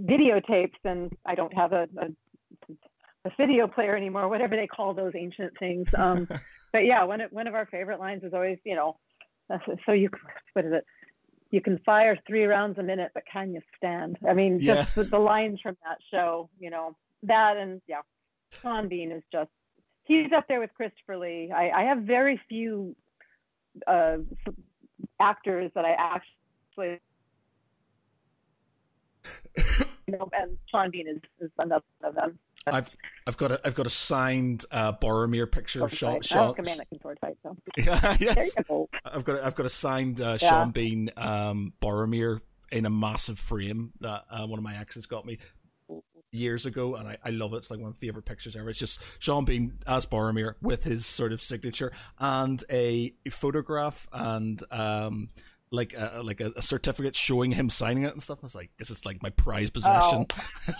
videotapes, 0.00 0.78
and 0.84 1.12
I 1.26 1.34
don't 1.34 1.52
have 1.54 1.72
a, 1.72 1.88
a, 1.98 2.74
a 3.24 3.30
video 3.36 3.66
player 3.66 3.96
anymore, 3.96 4.28
whatever 4.28 4.54
they 4.54 4.68
call 4.68 4.94
those 4.94 5.14
ancient 5.16 5.58
things. 5.58 5.92
Um, 5.92 6.28
but 6.72 6.84
yeah, 6.84 7.02
one 7.02 7.20
of, 7.20 7.32
one 7.32 7.48
of 7.48 7.56
our 7.56 7.66
favorite 7.66 7.98
lines 7.98 8.22
is 8.22 8.32
always, 8.32 8.58
you 8.62 8.76
know, 8.76 8.96
so 9.86 9.90
you 9.90 10.08
what 10.52 10.64
is 10.64 10.72
it? 10.72 10.86
You 11.56 11.62
can 11.62 11.78
fire 11.86 12.18
three 12.26 12.44
rounds 12.44 12.76
a 12.76 12.82
minute, 12.82 13.12
but 13.14 13.22
can 13.32 13.54
you 13.54 13.62
stand? 13.78 14.18
I 14.28 14.34
mean, 14.34 14.60
just 14.60 14.94
Yeah. 14.94 15.02
the, 15.04 15.08
the 15.08 15.18
lines 15.18 15.58
from 15.62 15.74
that 15.84 15.96
show, 16.10 16.50
you 16.60 16.68
know, 16.68 16.94
that 17.22 17.56
and 17.56 17.80
yeah, 17.86 18.02
Sean 18.60 18.88
Bean 18.88 19.10
is 19.10 19.22
just 19.32 19.48
he's 20.04 20.30
up 20.36 20.48
there 20.48 20.60
with 20.60 20.68
Christopher 20.74 21.16
Lee. 21.16 21.50
I, 21.50 21.70
I 21.70 21.82
have 21.84 22.00
very 22.02 22.38
few 22.46 22.94
uh, 23.86 24.18
actors 25.18 25.70
that 25.74 25.86
I 25.86 25.92
actually 25.92 27.00
you 30.06 30.08
know, 30.18 30.28
and 30.38 30.58
Sean 30.70 30.90
Bean 30.90 31.08
is, 31.08 31.22
is 31.40 31.50
another 31.58 31.86
of 32.02 32.14
them. 32.16 32.38
I've 32.66 32.90
I've 33.26 33.36
got 33.36 33.52
a 33.52 33.60
I've 33.64 33.74
got 33.74 33.86
a 33.86 33.90
signed 33.90 34.64
uh, 34.70 34.92
Boromir 34.92 35.50
picture 35.50 35.84
of 35.84 35.92
Sean. 35.92 36.20
Sean 36.22 36.54
oh, 36.58 36.62
man 36.62 36.78
that 36.78 36.88
can 36.88 37.00
sword 37.00 37.18
fight. 37.20 37.36
So 37.42 37.56
yeah, 37.76 38.16
yes. 38.20 38.56
I've 39.04 39.24
got 39.24 39.36
a, 39.38 39.46
I've 39.46 39.54
got 39.54 39.66
a 39.66 39.70
signed 39.70 40.20
uh, 40.20 40.38
yeah. 40.40 40.48
Sean 40.48 40.70
Bean 40.70 41.10
um, 41.16 41.72
Boromir 41.80 42.40
in 42.72 42.86
a 42.86 42.90
massive 42.90 43.38
frame 43.38 43.92
that 44.00 44.24
uh, 44.30 44.46
one 44.46 44.58
of 44.58 44.64
my 44.64 44.76
exes 44.76 45.06
got 45.06 45.24
me 45.24 45.38
years 46.32 46.66
ago, 46.66 46.96
and 46.96 47.08
I, 47.08 47.16
I 47.24 47.30
love 47.30 47.54
it. 47.54 47.58
It's 47.58 47.70
like 47.70 47.80
one 47.80 47.90
of 47.90 47.94
my 47.94 47.98
favorite 47.98 48.24
pictures 48.24 48.56
ever. 48.56 48.70
It's 48.70 48.78
just 48.78 49.02
Sean 49.18 49.44
Bean 49.44 49.78
as 49.86 50.06
Boromir 50.06 50.54
with 50.60 50.84
his 50.84 51.06
sort 51.06 51.32
of 51.32 51.40
signature 51.40 51.92
and 52.18 52.62
a 52.70 53.12
photograph 53.30 54.06
and 54.12 54.62
um 54.70 55.28
like 55.70 55.94
a, 55.96 56.22
like 56.22 56.40
a, 56.40 56.52
a, 56.56 56.62
certificate 56.62 57.16
showing 57.16 57.50
him 57.50 57.68
signing 57.70 58.04
it 58.04 58.12
and 58.12 58.22
stuff. 58.22 58.38
I 58.42 58.46
was 58.46 58.54
like, 58.54 58.70
this 58.78 58.90
is 58.90 59.04
like 59.04 59.22
my 59.22 59.30
prized 59.30 59.74
possession. 59.74 60.26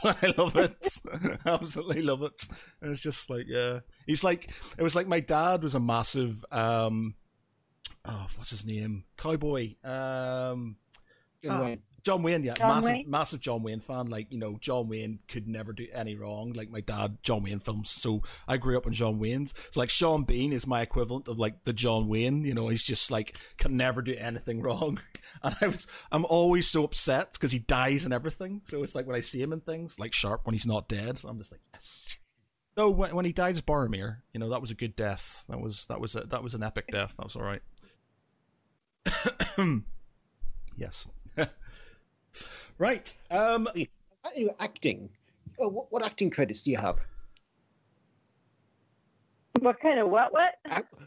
Oh. 0.04 0.14
I 0.22 0.32
love 0.38 0.56
it. 0.56 0.86
Absolutely 1.46 2.02
love 2.02 2.22
it. 2.22 2.48
And 2.80 2.92
it's 2.92 3.02
just 3.02 3.28
like, 3.28 3.46
yeah, 3.48 3.80
he's 4.06 4.22
like, 4.22 4.50
it 4.78 4.82
was 4.82 4.94
like 4.94 5.08
my 5.08 5.20
dad 5.20 5.62
was 5.62 5.74
a 5.74 5.80
massive, 5.80 6.44
um, 6.52 7.14
oh, 8.04 8.26
what's 8.36 8.50
his 8.50 8.64
name? 8.66 9.04
Cowboy. 9.16 9.74
Um, 9.82 10.76
uh, 11.48 11.76
John 12.06 12.22
Wayne, 12.22 12.44
yeah, 12.44 12.54
John 12.54 12.68
massive, 12.68 12.90
Wayne? 12.90 13.10
massive 13.10 13.40
John 13.40 13.62
Wayne 13.64 13.80
fan. 13.80 14.06
Like 14.06 14.30
you 14.30 14.38
know, 14.38 14.58
John 14.60 14.88
Wayne 14.88 15.18
could 15.26 15.48
never 15.48 15.72
do 15.72 15.88
any 15.92 16.14
wrong. 16.14 16.52
Like 16.52 16.70
my 16.70 16.80
dad, 16.80 17.18
John 17.24 17.42
Wayne 17.42 17.58
films. 17.58 17.90
So 17.90 18.22
I 18.46 18.58
grew 18.58 18.76
up 18.76 18.86
on 18.86 18.92
John 18.92 19.18
Wayne's. 19.18 19.52
So 19.72 19.80
like 19.80 19.90
Sean 19.90 20.22
Bean 20.22 20.52
is 20.52 20.68
my 20.68 20.82
equivalent 20.82 21.26
of 21.26 21.36
like 21.36 21.64
the 21.64 21.72
John 21.72 22.06
Wayne. 22.06 22.44
You 22.44 22.54
know, 22.54 22.68
he's 22.68 22.84
just 22.84 23.10
like 23.10 23.36
can 23.58 23.76
never 23.76 24.02
do 24.02 24.14
anything 24.16 24.62
wrong. 24.62 25.00
And 25.42 25.56
I 25.60 25.66
was, 25.66 25.88
I'm 26.12 26.24
always 26.26 26.68
so 26.68 26.84
upset 26.84 27.32
because 27.32 27.50
he 27.50 27.58
dies 27.58 28.04
and 28.04 28.14
everything. 28.14 28.60
So 28.62 28.84
it's 28.84 28.94
like 28.94 29.08
when 29.08 29.16
I 29.16 29.20
see 29.20 29.42
him 29.42 29.52
in 29.52 29.58
things 29.58 29.98
like 29.98 30.12
Sharpe 30.12 30.46
when 30.46 30.54
he's 30.54 30.64
not 30.64 30.88
dead, 30.88 31.20
I'm 31.26 31.38
just 31.38 31.50
like 31.50 31.62
yes. 31.74 32.20
So 32.78 32.88
when 32.88 33.16
when 33.16 33.24
he 33.24 33.32
died 33.32 33.56
as 33.56 33.62
Boromir, 33.62 34.18
you 34.32 34.38
know 34.38 34.50
that 34.50 34.60
was 34.60 34.70
a 34.70 34.76
good 34.76 34.94
death. 34.94 35.44
That 35.48 35.60
was 35.60 35.86
that 35.86 36.00
was 36.00 36.14
a, 36.14 36.20
that 36.20 36.44
was 36.44 36.54
an 36.54 36.62
epic 36.62 36.86
death. 36.86 37.16
That 37.16 37.24
was 37.24 37.34
all 37.34 37.42
right. 37.42 37.62
yes. 40.76 41.08
Right. 42.78 43.12
Um, 43.30 43.68
anyway, 44.34 44.54
acting. 44.60 45.10
Oh, 45.58 45.68
what, 45.68 45.90
what, 45.90 46.04
acting 46.04 46.30
credits 46.30 46.62
do 46.62 46.70
you 46.70 46.76
have? 46.76 47.00
What 49.60 49.80
kind 49.80 49.98
of 49.98 50.10
what? 50.10 50.32
What? 50.32 50.54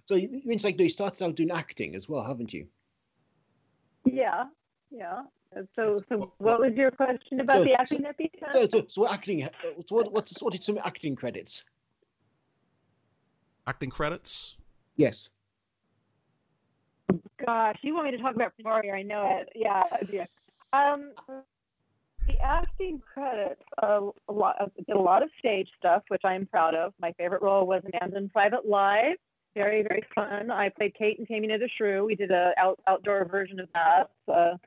So 0.06 0.16
you 0.16 0.42
mean 0.44 0.60
like 0.64 0.80
you 0.80 0.90
started 0.90 1.24
out 1.24 1.36
doing 1.36 1.52
acting 1.52 1.96
as 1.96 2.10
well, 2.10 2.24
haven't 2.24 2.54
you? 2.54 2.68
Yeah, 4.06 4.46
yeah. 4.90 5.22
So, 5.76 5.98
so 6.10 6.34
what 6.38 6.60
was 6.60 6.74
your 6.76 6.92
question 6.92 7.40
about 7.40 7.58
so, 7.58 7.64
the 7.64 7.74
acting 7.74 8.06
so, 8.52 8.52
so, 8.52 8.68
so, 8.70 8.86
so, 8.88 9.02
what 9.02 9.12
acting? 9.12 9.48
So 9.88 9.96
what, 9.96 10.12
what's 10.12 10.42
what 10.42 10.54
are 10.54 10.62
some 10.62 10.80
acting 10.84 11.16
credits? 11.16 11.66
Acting 13.68 13.90
credits? 13.90 14.58
Yes. 14.96 15.30
Gosh, 17.46 17.78
you 17.82 17.94
want 17.94 18.06
me 18.06 18.12
to 18.12 18.18
talk 18.18 18.36
about 18.36 18.54
Warrior? 18.64 18.96
I 18.96 19.02
know 19.02 19.40
it. 19.40 19.50
Yeah, 19.56 19.84
yeah. 20.12 20.26
Um, 20.74 21.14
the 22.28 22.40
acting 22.42 23.02
credits 23.14 23.62
uh, 23.82 24.02
a 24.28 24.32
lot 24.32 24.56
did 24.76 24.96
a 24.96 25.00
lot 25.00 25.24
of 25.24 25.30
stage 25.40 25.68
stuff, 25.78 26.04
which 26.10 26.22
I'm 26.24 26.46
proud 26.46 26.76
of. 26.76 26.94
My 27.02 27.12
favorite 27.14 27.42
role 27.42 27.66
was 27.66 27.82
Mandarin 28.00 28.30
Private 28.30 28.68
Live. 28.68 29.16
Very 29.56 29.82
very 29.82 30.04
fun. 30.14 30.52
I 30.52 30.70
played 30.70 30.94
Kate 30.96 31.18
and 31.18 31.28
Taming 31.28 31.52
of 31.52 31.60
the 31.60 31.70
Shrew. 31.78 32.06
We 32.06 32.16
did 32.16 32.32
a 32.32 32.54
out, 32.58 32.80
outdoor 32.88 33.26
version 33.26 33.60
of 33.60 33.68
that, 33.74 34.12
uh, 34.32 34.58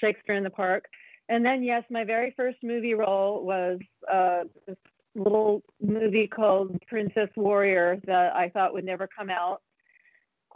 Shakespeare 0.00 0.36
in 0.36 0.44
the 0.44 0.50
Park. 0.50 0.86
And 1.28 1.44
then 1.44 1.62
yes, 1.62 1.82
my 1.90 2.04
very 2.04 2.32
first 2.36 2.58
movie 2.62 2.94
role 2.94 3.44
was 3.44 3.80
uh, 4.10 4.44
this 4.66 4.76
little 5.14 5.62
movie 5.80 6.28
called 6.28 6.80
Princess 6.86 7.28
Warrior 7.36 8.00
that 8.06 8.34
I 8.34 8.48
thought 8.48 8.72
would 8.72 8.84
never 8.84 9.08
come 9.08 9.28
out. 9.28 9.60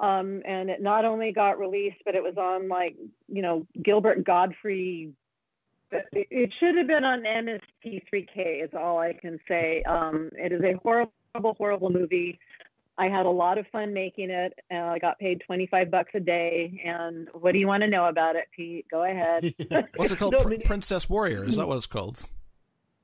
Um, 0.00 0.42
and 0.46 0.70
it 0.70 0.82
not 0.82 1.04
only 1.04 1.32
got 1.32 1.58
released, 1.58 1.98
but 2.04 2.14
it 2.14 2.22
was 2.22 2.36
on 2.36 2.68
like 2.68 2.96
you 3.28 3.42
know 3.42 3.66
Gilbert 3.82 4.24
Gottfried. 4.24 5.14
it 5.90 6.50
should 6.58 6.76
have 6.76 6.86
been 6.86 7.04
on 7.04 7.22
MST3K, 7.22 8.64
is 8.64 8.70
all 8.78 8.98
I 8.98 9.12
can 9.12 9.38
say. 9.46 9.82
Um, 9.82 10.30
it 10.32 10.52
is 10.52 10.62
a 10.62 10.78
horrible, 10.82 11.12
horrible 11.34 11.90
movie. 11.90 12.38
I 12.98 13.06
had 13.08 13.26
a 13.26 13.30
lot 13.30 13.58
of 13.58 13.66
fun 13.72 13.92
making 13.92 14.30
it. 14.30 14.52
and 14.70 14.84
I 14.84 14.98
got 14.98 15.18
paid 15.18 15.42
25 15.46 15.90
bucks 15.90 16.10
a 16.14 16.20
day. 16.20 16.80
And 16.84 17.28
what 17.32 17.52
do 17.52 17.58
you 17.58 17.66
want 17.66 17.82
to 17.82 17.88
know 17.88 18.06
about 18.06 18.36
it, 18.36 18.44
Pete? 18.54 18.86
Go 18.90 19.04
ahead. 19.04 19.54
What's 19.96 20.12
it 20.12 20.18
called? 20.18 20.32
No, 20.34 20.42
Pr- 20.42 20.54
Princess 20.64 21.08
Warrior. 21.08 21.44
Is 21.44 21.56
that 21.56 21.66
what 21.66 21.76
it's 21.76 21.86
called? 21.86 22.20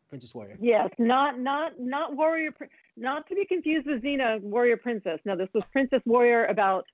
Princess 0.09 0.35
Warrior. 0.35 0.57
Yes, 0.61 0.89
not 0.99 1.39
not 1.39 1.73
not 1.79 2.17
Warrior, 2.17 2.51
not 2.97 3.27
to 3.29 3.35
be 3.35 3.45
confused 3.47 3.87
with 3.87 4.03
Xena 4.03 4.41
Warrior 4.41 4.77
Princess. 4.77 5.21
No, 5.25 5.37
this 5.37 5.49
was 5.55 5.65
Princess 5.73 6.01
Warrior 6.07 6.47
about 6.47 6.85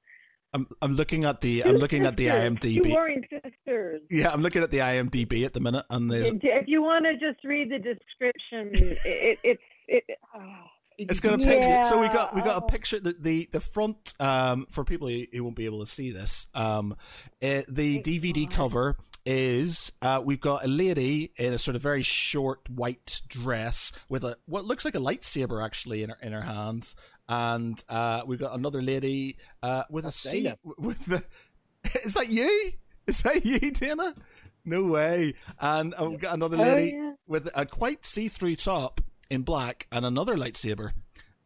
I'm 0.54 0.66
I'm 0.80 0.92
looking 0.92 1.24
at 1.24 1.40
the 1.40 1.64
I'm 1.64 1.76
looking 1.76 2.06
at 2.06 2.16
the 2.16 2.28
IMDb. 2.28 2.90
Warring 2.90 3.26
sisters. 3.28 4.02
Yeah, 4.08 4.30
I'm 4.30 4.40
looking 4.40 4.62
at 4.62 4.70
the 4.70 4.78
IMDb 4.78 5.44
at 5.44 5.52
the 5.52 5.60
minute, 5.60 5.84
and 5.90 6.10
there's. 6.10 6.30
If 6.30 6.68
you 6.68 6.82
want 6.82 7.04
to 7.06 7.14
just 7.14 7.44
read 7.44 7.70
the 7.70 7.78
description, 7.78 8.70
it, 8.72 8.98
it, 9.04 9.38
it, 9.88 10.04
it 10.08 10.18
oh. 10.34 10.40
It's 10.96 11.20
got 11.20 11.34
a 11.34 11.44
picture. 11.44 11.68
Yeah. 11.68 11.82
So 11.82 12.00
we 12.00 12.08
got 12.08 12.34
we 12.34 12.42
got 12.42 12.62
a 12.62 12.66
picture. 12.66 13.00
The 13.00 13.16
the, 13.18 13.48
the 13.52 13.60
front 13.60 14.14
um, 14.20 14.66
for 14.70 14.84
people 14.84 15.08
who, 15.08 15.24
who 15.32 15.42
won't 15.42 15.56
be 15.56 15.64
able 15.64 15.80
to 15.80 15.90
see 15.90 16.12
this. 16.12 16.46
Um, 16.54 16.96
it, 17.40 17.66
the 17.68 18.00
DVD 18.00 18.48
cover 18.50 18.96
is 19.26 19.92
uh, 20.02 20.22
we've 20.24 20.40
got 20.40 20.64
a 20.64 20.68
lady 20.68 21.32
in 21.36 21.52
a 21.52 21.58
sort 21.58 21.74
of 21.74 21.82
very 21.82 22.02
short 22.02 22.68
white 22.70 23.22
dress 23.28 23.92
with 24.08 24.22
a 24.24 24.36
what 24.46 24.64
looks 24.64 24.84
like 24.84 24.94
a 24.94 25.00
lightsaber 25.00 25.64
actually 25.64 26.02
in 26.02 26.10
her 26.10 26.16
in 26.22 26.32
her 26.32 26.42
hands 26.42 26.94
and 27.28 27.82
uh, 27.88 28.22
we've 28.26 28.38
got 28.38 28.54
another 28.54 28.82
lady 28.82 29.38
uh, 29.62 29.84
with 29.90 30.04
That's 30.04 30.24
a 30.24 30.28
seat 30.28 30.54
with 30.62 31.04
the. 31.06 31.24
Is 32.04 32.14
that 32.14 32.28
you? 32.28 32.72
Is 33.06 33.22
that 33.22 33.44
you, 33.44 33.58
Dana? 33.58 34.14
No 34.64 34.84
way. 34.84 35.34
And 35.60 35.94
uh, 35.98 36.08
we've 36.08 36.20
got 36.20 36.34
another 36.34 36.56
lady 36.56 36.94
oh, 36.96 37.02
yeah. 37.02 37.12
with 37.26 37.50
a 37.54 37.66
quite 37.66 38.06
see-through 38.06 38.56
top 38.56 39.00
in 39.34 39.42
black 39.42 39.86
and 39.92 40.06
another 40.06 40.36
lightsaber. 40.36 40.92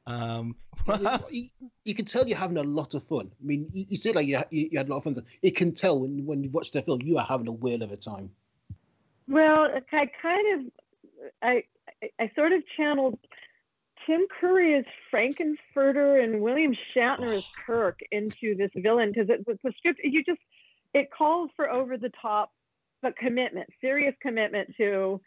Um, 0.07 0.57
you, 1.31 1.49
you, 1.85 1.95
can 1.95 2.05
tell 2.05 2.27
you're 2.27 2.39
having 2.39 2.57
a 2.57 2.63
lot 2.63 2.95
of 2.95 3.05
fun. 3.05 3.31
I 3.41 3.45
mean, 3.45 3.69
you, 3.73 3.87
you 3.91 3.97
say 3.97 4.13
like 4.13 4.27
you, 4.27 4.41
you, 4.51 4.79
had 4.79 4.89
a 4.89 4.91
lot 4.91 4.99
of 4.99 5.05
fun. 5.05 5.23
It 5.43 5.57
can 5.57 5.75
tell 5.75 6.01
when 6.01 6.25
when 6.25 6.43
you 6.43 6.51
watch 6.51 6.71
the 6.71 6.83
film, 6.83 7.03
you 7.03 7.19
are 7.19 7.27
having 7.27 7.49
a 7.49 7.53
whale 7.53 7.83
of 7.83 7.93
a 7.93 7.97
time. 7.97 8.31
Well, 9.27 9.69
I 9.93 10.09
kind 10.23 10.67
of, 10.67 10.73
I, 11.43 11.65
I 12.19 12.31
sort 12.35 12.53
of 12.53 12.63
channeled 12.77 13.19
Tim 14.07 14.27
Curry 14.41 14.79
as 14.79 14.85
Frank-N-Furter 15.11 16.25
and 16.25 16.41
William 16.41 16.75
Shatner 16.97 17.35
as 17.35 17.47
Kirk 17.67 18.01
into 18.11 18.55
this 18.55 18.71
villain 18.75 19.13
because 19.13 19.29
it, 19.29 19.45
the 19.45 19.73
script 19.77 20.01
you 20.03 20.25
just 20.25 20.41
it 20.95 21.11
calls 21.11 21.51
for 21.55 21.71
over 21.71 21.99
the 21.99 22.11
top 22.21 22.51
but 23.03 23.17
commitment, 23.17 23.69
serious 23.81 24.15
commitment 24.21 24.75
to, 24.77 25.21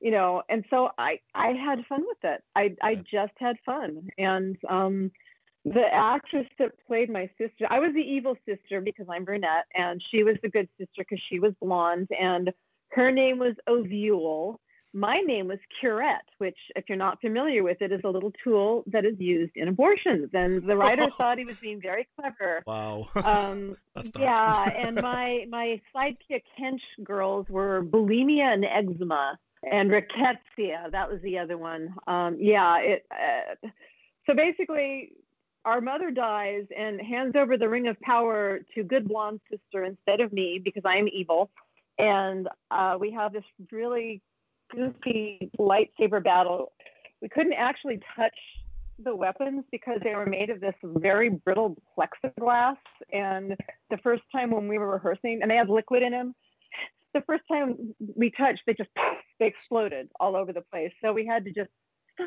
you 0.00 0.10
know, 0.10 0.42
and 0.48 0.64
so 0.70 0.90
I 0.98 1.20
I 1.34 1.52
had 1.52 1.84
fun 1.88 2.04
with 2.06 2.18
it. 2.22 2.42
I 2.54 2.74
I 2.82 2.96
just 2.96 3.32
had 3.38 3.56
fun, 3.64 4.08
and 4.18 4.56
um, 4.68 5.10
the 5.64 5.84
actress 5.92 6.46
that 6.58 6.72
played 6.86 7.10
my 7.10 7.28
sister, 7.38 7.66
I 7.68 7.80
was 7.80 7.92
the 7.94 8.00
evil 8.00 8.36
sister 8.46 8.80
because 8.80 9.06
I'm 9.10 9.24
brunette, 9.24 9.66
and 9.74 10.02
she 10.10 10.22
was 10.22 10.36
the 10.42 10.48
good 10.48 10.68
sister 10.78 10.98
because 10.98 11.22
she 11.28 11.40
was 11.40 11.52
blonde, 11.60 12.08
and 12.18 12.52
her 12.90 13.10
name 13.10 13.38
was 13.38 13.54
Ovule 13.66 14.60
my 14.94 15.18
name 15.18 15.48
was 15.48 15.58
Curette, 15.80 16.24
which, 16.38 16.56
if 16.74 16.84
you're 16.88 16.96
not 16.96 17.20
familiar 17.20 17.62
with 17.62 17.82
it, 17.82 17.92
is 17.92 18.00
a 18.04 18.08
little 18.08 18.32
tool 18.42 18.84
that 18.86 19.04
is 19.04 19.16
used 19.18 19.52
in 19.54 19.68
abortions. 19.68 20.30
And 20.32 20.62
the 20.62 20.76
writer 20.76 21.10
thought 21.18 21.38
he 21.38 21.44
was 21.44 21.58
being 21.58 21.80
very 21.80 22.08
clever. 22.18 22.62
Wow. 22.66 23.08
Um, 23.22 23.76
yeah, 24.18 24.70
and 24.70 24.96
my 25.02 25.44
my 25.50 25.80
sidekick 25.94 26.42
hench 26.58 26.80
girls 27.04 27.48
were 27.48 27.82
bulimia 27.82 28.54
and 28.54 28.64
eczema, 28.64 29.38
and 29.70 29.90
rickettsia. 29.90 30.90
That 30.90 31.10
was 31.10 31.20
the 31.22 31.38
other 31.38 31.58
one. 31.58 31.94
Um, 32.06 32.36
yeah. 32.40 32.78
It. 32.78 33.06
Uh, 33.10 33.68
so 34.26 34.34
basically, 34.34 35.12
our 35.64 35.80
mother 35.80 36.10
dies 36.10 36.64
and 36.76 37.00
hands 37.00 37.34
over 37.36 37.56
the 37.56 37.68
ring 37.68 37.88
of 37.88 37.98
power 38.00 38.60
to 38.74 38.82
good 38.82 39.08
blonde 39.08 39.40
sister 39.50 39.84
instead 39.84 40.20
of 40.20 40.32
me 40.32 40.60
because 40.62 40.82
I'm 40.84 41.08
evil. 41.08 41.50
And 41.98 42.48
uh, 42.70 42.96
we 43.00 43.10
have 43.12 43.32
this 43.32 43.44
really 43.72 44.22
goofy 44.70 45.50
lightsaber 45.58 46.22
battle, 46.22 46.72
we 47.20 47.28
couldn't 47.28 47.54
actually 47.54 48.00
touch 48.16 48.36
the 49.02 49.14
weapons 49.14 49.64
because 49.70 50.00
they 50.02 50.14
were 50.14 50.26
made 50.26 50.50
of 50.50 50.60
this 50.60 50.74
very 50.82 51.30
brittle 51.30 51.76
plexiglass. 51.96 52.76
And 53.12 53.56
the 53.90 53.98
first 53.98 54.22
time 54.32 54.50
when 54.50 54.68
we 54.68 54.78
were 54.78 54.90
rehearsing, 54.90 55.40
and 55.42 55.50
they 55.50 55.56
had 55.56 55.68
liquid 55.68 56.02
in 56.02 56.12
them, 56.12 56.34
the 57.14 57.22
first 57.22 57.42
time 57.50 57.94
we 58.16 58.30
touched, 58.30 58.62
they 58.66 58.74
just 58.74 58.90
they 59.40 59.46
exploded 59.46 60.08
all 60.20 60.36
over 60.36 60.52
the 60.52 60.62
place. 60.72 60.92
So 61.02 61.12
we 61.12 61.26
had 61.26 61.44
to 61.44 61.52
just 61.52 61.70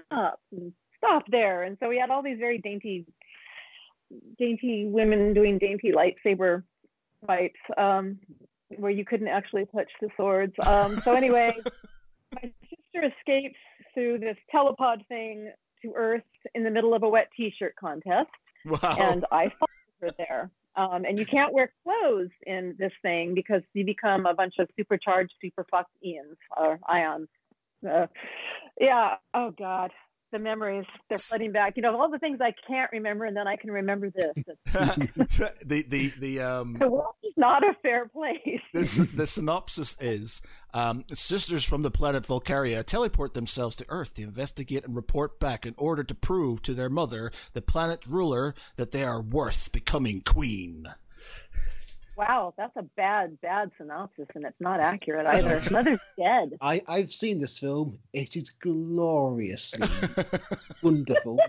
stop 0.07 0.39
and 0.51 0.73
stop 0.97 1.23
there. 1.29 1.63
And 1.63 1.77
so 1.81 1.89
we 1.89 1.97
had 1.97 2.09
all 2.09 2.23
these 2.23 2.39
very 2.39 2.57
dainty, 2.59 3.05
dainty 4.37 4.85
women 4.87 5.33
doing 5.33 5.57
dainty 5.57 5.91
lightsaber 5.91 6.63
fights 7.25 7.57
um, 7.77 8.19
where 8.77 8.91
you 8.91 9.05
couldn't 9.05 9.27
actually 9.27 9.65
touch 9.75 9.89
the 10.01 10.09
swords. 10.17 10.53
Um, 10.65 10.97
so 11.01 11.13
anyway, 11.13 11.55
my 12.35 12.51
sister 12.69 13.11
escapes 13.17 13.57
through 13.93 14.19
this 14.19 14.37
telepod 14.53 15.05
thing 15.07 15.51
to 15.81 15.93
Earth 15.95 16.23
in 16.55 16.63
the 16.63 16.69
middle 16.69 16.93
of 16.93 17.03
a 17.03 17.09
wet 17.09 17.29
T-shirt 17.35 17.75
contest, 17.75 18.29
Wow. 18.65 18.95
and 18.99 19.25
I 19.31 19.51
followed 19.59 20.01
her 20.01 20.09
there. 20.17 20.51
Um, 20.75 21.03
and 21.05 21.19
you 21.19 21.25
can't 21.25 21.53
wear 21.53 21.71
clothes 21.83 22.29
in 22.47 22.75
this 22.79 22.93
thing 23.01 23.33
because 23.33 23.61
you 23.73 23.85
become 23.85 24.25
a 24.25 24.33
bunch 24.33 24.55
of 24.59 24.69
supercharged, 24.77 25.33
super 25.41 25.65
fucked 25.69 25.91
Ians 26.05 26.37
or 26.55 26.79
ions. 26.87 27.27
Uh, 27.87 28.07
yeah. 28.79 29.15
Oh 29.33 29.51
God, 29.51 29.91
the 30.31 30.39
memories 30.39 30.85
they're 31.09 31.17
flooding 31.17 31.51
back. 31.51 31.75
You 31.75 31.83
know, 31.83 31.99
all 31.99 32.09
the 32.09 32.19
things 32.19 32.39
I 32.41 32.53
can't 32.67 32.91
remember, 32.91 33.25
and 33.25 33.35
then 33.35 33.47
I 33.47 33.55
can 33.55 33.71
remember 33.71 34.09
this. 34.09 34.33
the 34.73 35.85
the 35.87 36.13
the 36.19 36.39
um 36.41 36.77
The 36.79 36.89
world 36.89 37.15
is 37.23 37.33
not 37.37 37.63
a 37.63 37.73
fair 37.81 38.07
place. 38.07 38.61
this 38.73 38.95
the 39.15 39.27
synopsis 39.27 39.97
is 39.99 40.41
um, 40.73 41.03
sisters 41.13 41.65
from 41.65 41.81
the 41.81 41.91
planet 41.91 42.23
Volcaria 42.23 42.83
teleport 42.83 43.33
themselves 43.33 43.75
to 43.77 43.85
Earth 43.89 44.13
to 44.15 44.23
investigate 44.23 44.85
and 44.85 44.95
report 44.95 45.39
back 45.39 45.65
in 45.65 45.73
order 45.77 46.03
to 46.03 46.15
prove 46.15 46.61
to 46.63 46.73
their 46.73 46.89
mother, 46.89 47.31
the 47.53 47.61
planet 47.61 48.05
ruler, 48.05 48.55
that 48.77 48.91
they 48.91 49.03
are 49.03 49.21
worth 49.21 49.71
becoming 49.71 50.21
queen. 50.21 50.87
Wow, 52.17 52.53
that's 52.57 52.75
a 52.75 52.83
bad, 52.83 53.39
bad 53.41 53.71
synopsis, 53.77 54.27
and 54.35 54.45
it's 54.45 54.59
not 54.59 54.79
accurate 54.79 55.25
either. 55.27 55.61
Mother's 55.71 55.99
dead. 56.17 56.57
I, 56.61 56.81
I've 56.87 57.11
seen 57.11 57.39
this 57.39 57.57
film. 57.57 57.99
It 58.13 58.35
is 58.35 58.49
gloriously 58.49 59.87
wonderful. 60.83 61.39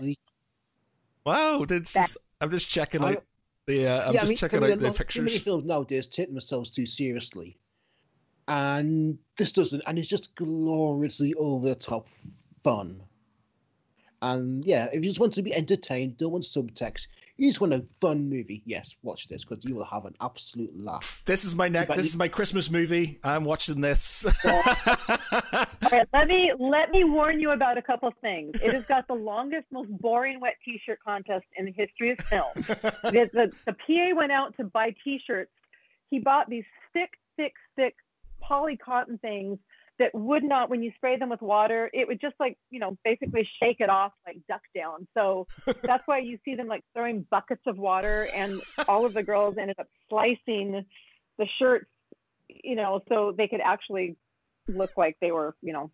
Wow, 1.25 1.65
it's 1.69 1.93
just, 1.93 2.17
I'm 2.39 2.49
just 2.49 2.69
checking 2.69 3.03
out 3.03 3.23
the. 3.65 3.87
Uh, 3.87 4.07
I'm 4.07 4.13
yeah, 4.13 4.19
just 4.21 4.25
I 4.25 4.27
mean, 4.27 4.37
checking 4.37 4.59
I 4.59 4.61
mean, 4.61 4.71
out 4.73 4.79
the 4.79 4.87
not 4.87 4.95
Too 5.09 5.21
many 5.21 5.31
pictures. 5.31 5.43
films 5.43 5.65
nowadays 5.65 6.07
take 6.07 6.29
themselves 6.29 6.69
too 6.69 6.85
seriously, 6.85 7.57
and 8.47 9.17
this 9.37 9.51
doesn't. 9.51 9.83
And 9.85 9.99
it's 9.99 10.07
just 10.07 10.35
gloriously 10.35 11.33
over 11.35 11.67
the 11.67 11.75
top 11.75 12.07
fun. 12.63 13.01
And 14.21 14.63
yeah, 14.63 14.85
if 14.85 15.03
you 15.03 15.09
just 15.09 15.19
want 15.19 15.33
to 15.33 15.41
be 15.41 15.53
entertained, 15.53 16.17
don't 16.17 16.31
want 16.31 16.45
subtext, 16.45 17.07
you 17.37 17.47
just 17.47 17.59
want 17.59 17.73
a 17.73 17.83
fun 17.99 18.29
movie. 18.29 18.61
Yes, 18.65 18.95
watch 19.01 19.27
this 19.27 19.43
because 19.43 19.65
you 19.65 19.75
will 19.75 19.85
have 19.85 20.05
an 20.05 20.13
absolute 20.21 20.71
laugh. 20.79 21.21
This 21.25 21.43
is 21.45 21.55
my 21.55 21.67
next. 21.67 21.95
This 21.95 22.05
is 22.05 22.15
my 22.15 22.27
Christmas 22.27 22.69
movie. 22.69 23.19
I'm 23.23 23.43
watching 23.43 23.81
this. 23.81 24.25
All 24.45 24.61
right, 25.91 26.07
let 26.13 26.27
me 26.27 26.51
let 26.59 26.91
me 26.91 27.03
warn 27.03 27.39
you 27.39 27.51
about 27.51 27.77
a 27.77 27.81
couple 27.81 28.07
of 28.07 28.13
things. 28.21 28.61
It 28.61 28.73
has 28.73 28.85
got 28.85 29.07
the 29.07 29.15
longest, 29.15 29.65
most 29.71 29.89
boring 29.89 30.39
wet 30.39 30.55
T-shirt 30.63 30.99
contest 31.03 31.45
in 31.57 31.65
the 31.65 31.71
history 31.71 32.11
of 32.11 32.19
film. 32.19 32.43
the, 32.55 33.29
the, 33.33 33.51
the 33.65 33.73
PA 33.73 34.15
went 34.15 34.31
out 34.31 34.55
to 34.57 34.65
buy 34.65 34.93
T-shirts. 35.03 35.51
He 36.11 36.19
bought 36.19 36.49
these 36.49 36.65
thick, 36.93 37.11
thick, 37.35 37.53
thick 37.75 37.95
poly 38.41 38.77
cotton 38.77 39.17
things 39.17 39.57
that 39.99 40.11
would 40.13 40.43
not, 40.43 40.69
when 40.69 40.81
you 40.81 40.91
spray 40.95 41.17
them 41.17 41.29
with 41.29 41.41
water, 41.41 41.89
it 41.93 42.07
would 42.07 42.19
just 42.19 42.35
like 42.39 42.57
you 42.69 42.79
know 42.79 42.97
basically 43.03 43.47
shake 43.61 43.77
it 43.79 43.89
off 43.89 44.11
like 44.25 44.37
duck 44.47 44.61
down. 44.75 45.07
So 45.13 45.47
that's 45.83 46.07
why 46.07 46.19
you 46.19 46.39
see 46.45 46.55
them 46.55 46.67
like 46.67 46.83
throwing 46.95 47.25
buckets 47.29 47.63
of 47.67 47.77
water, 47.77 48.27
and 48.35 48.59
all 48.87 49.05
of 49.05 49.13
the 49.13 49.23
girls 49.23 49.55
ended 49.59 49.77
up 49.79 49.87
slicing 50.09 50.85
the 51.37 51.47
shirts, 51.59 51.89
you 52.47 52.75
know, 52.75 53.01
so 53.09 53.33
they 53.35 53.47
could 53.47 53.61
actually 53.61 54.15
look 54.67 54.91
like 54.97 55.17
they 55.19 55.31
were, 55.31 55.55
you 55.61 55.73
know, 55.73 55.91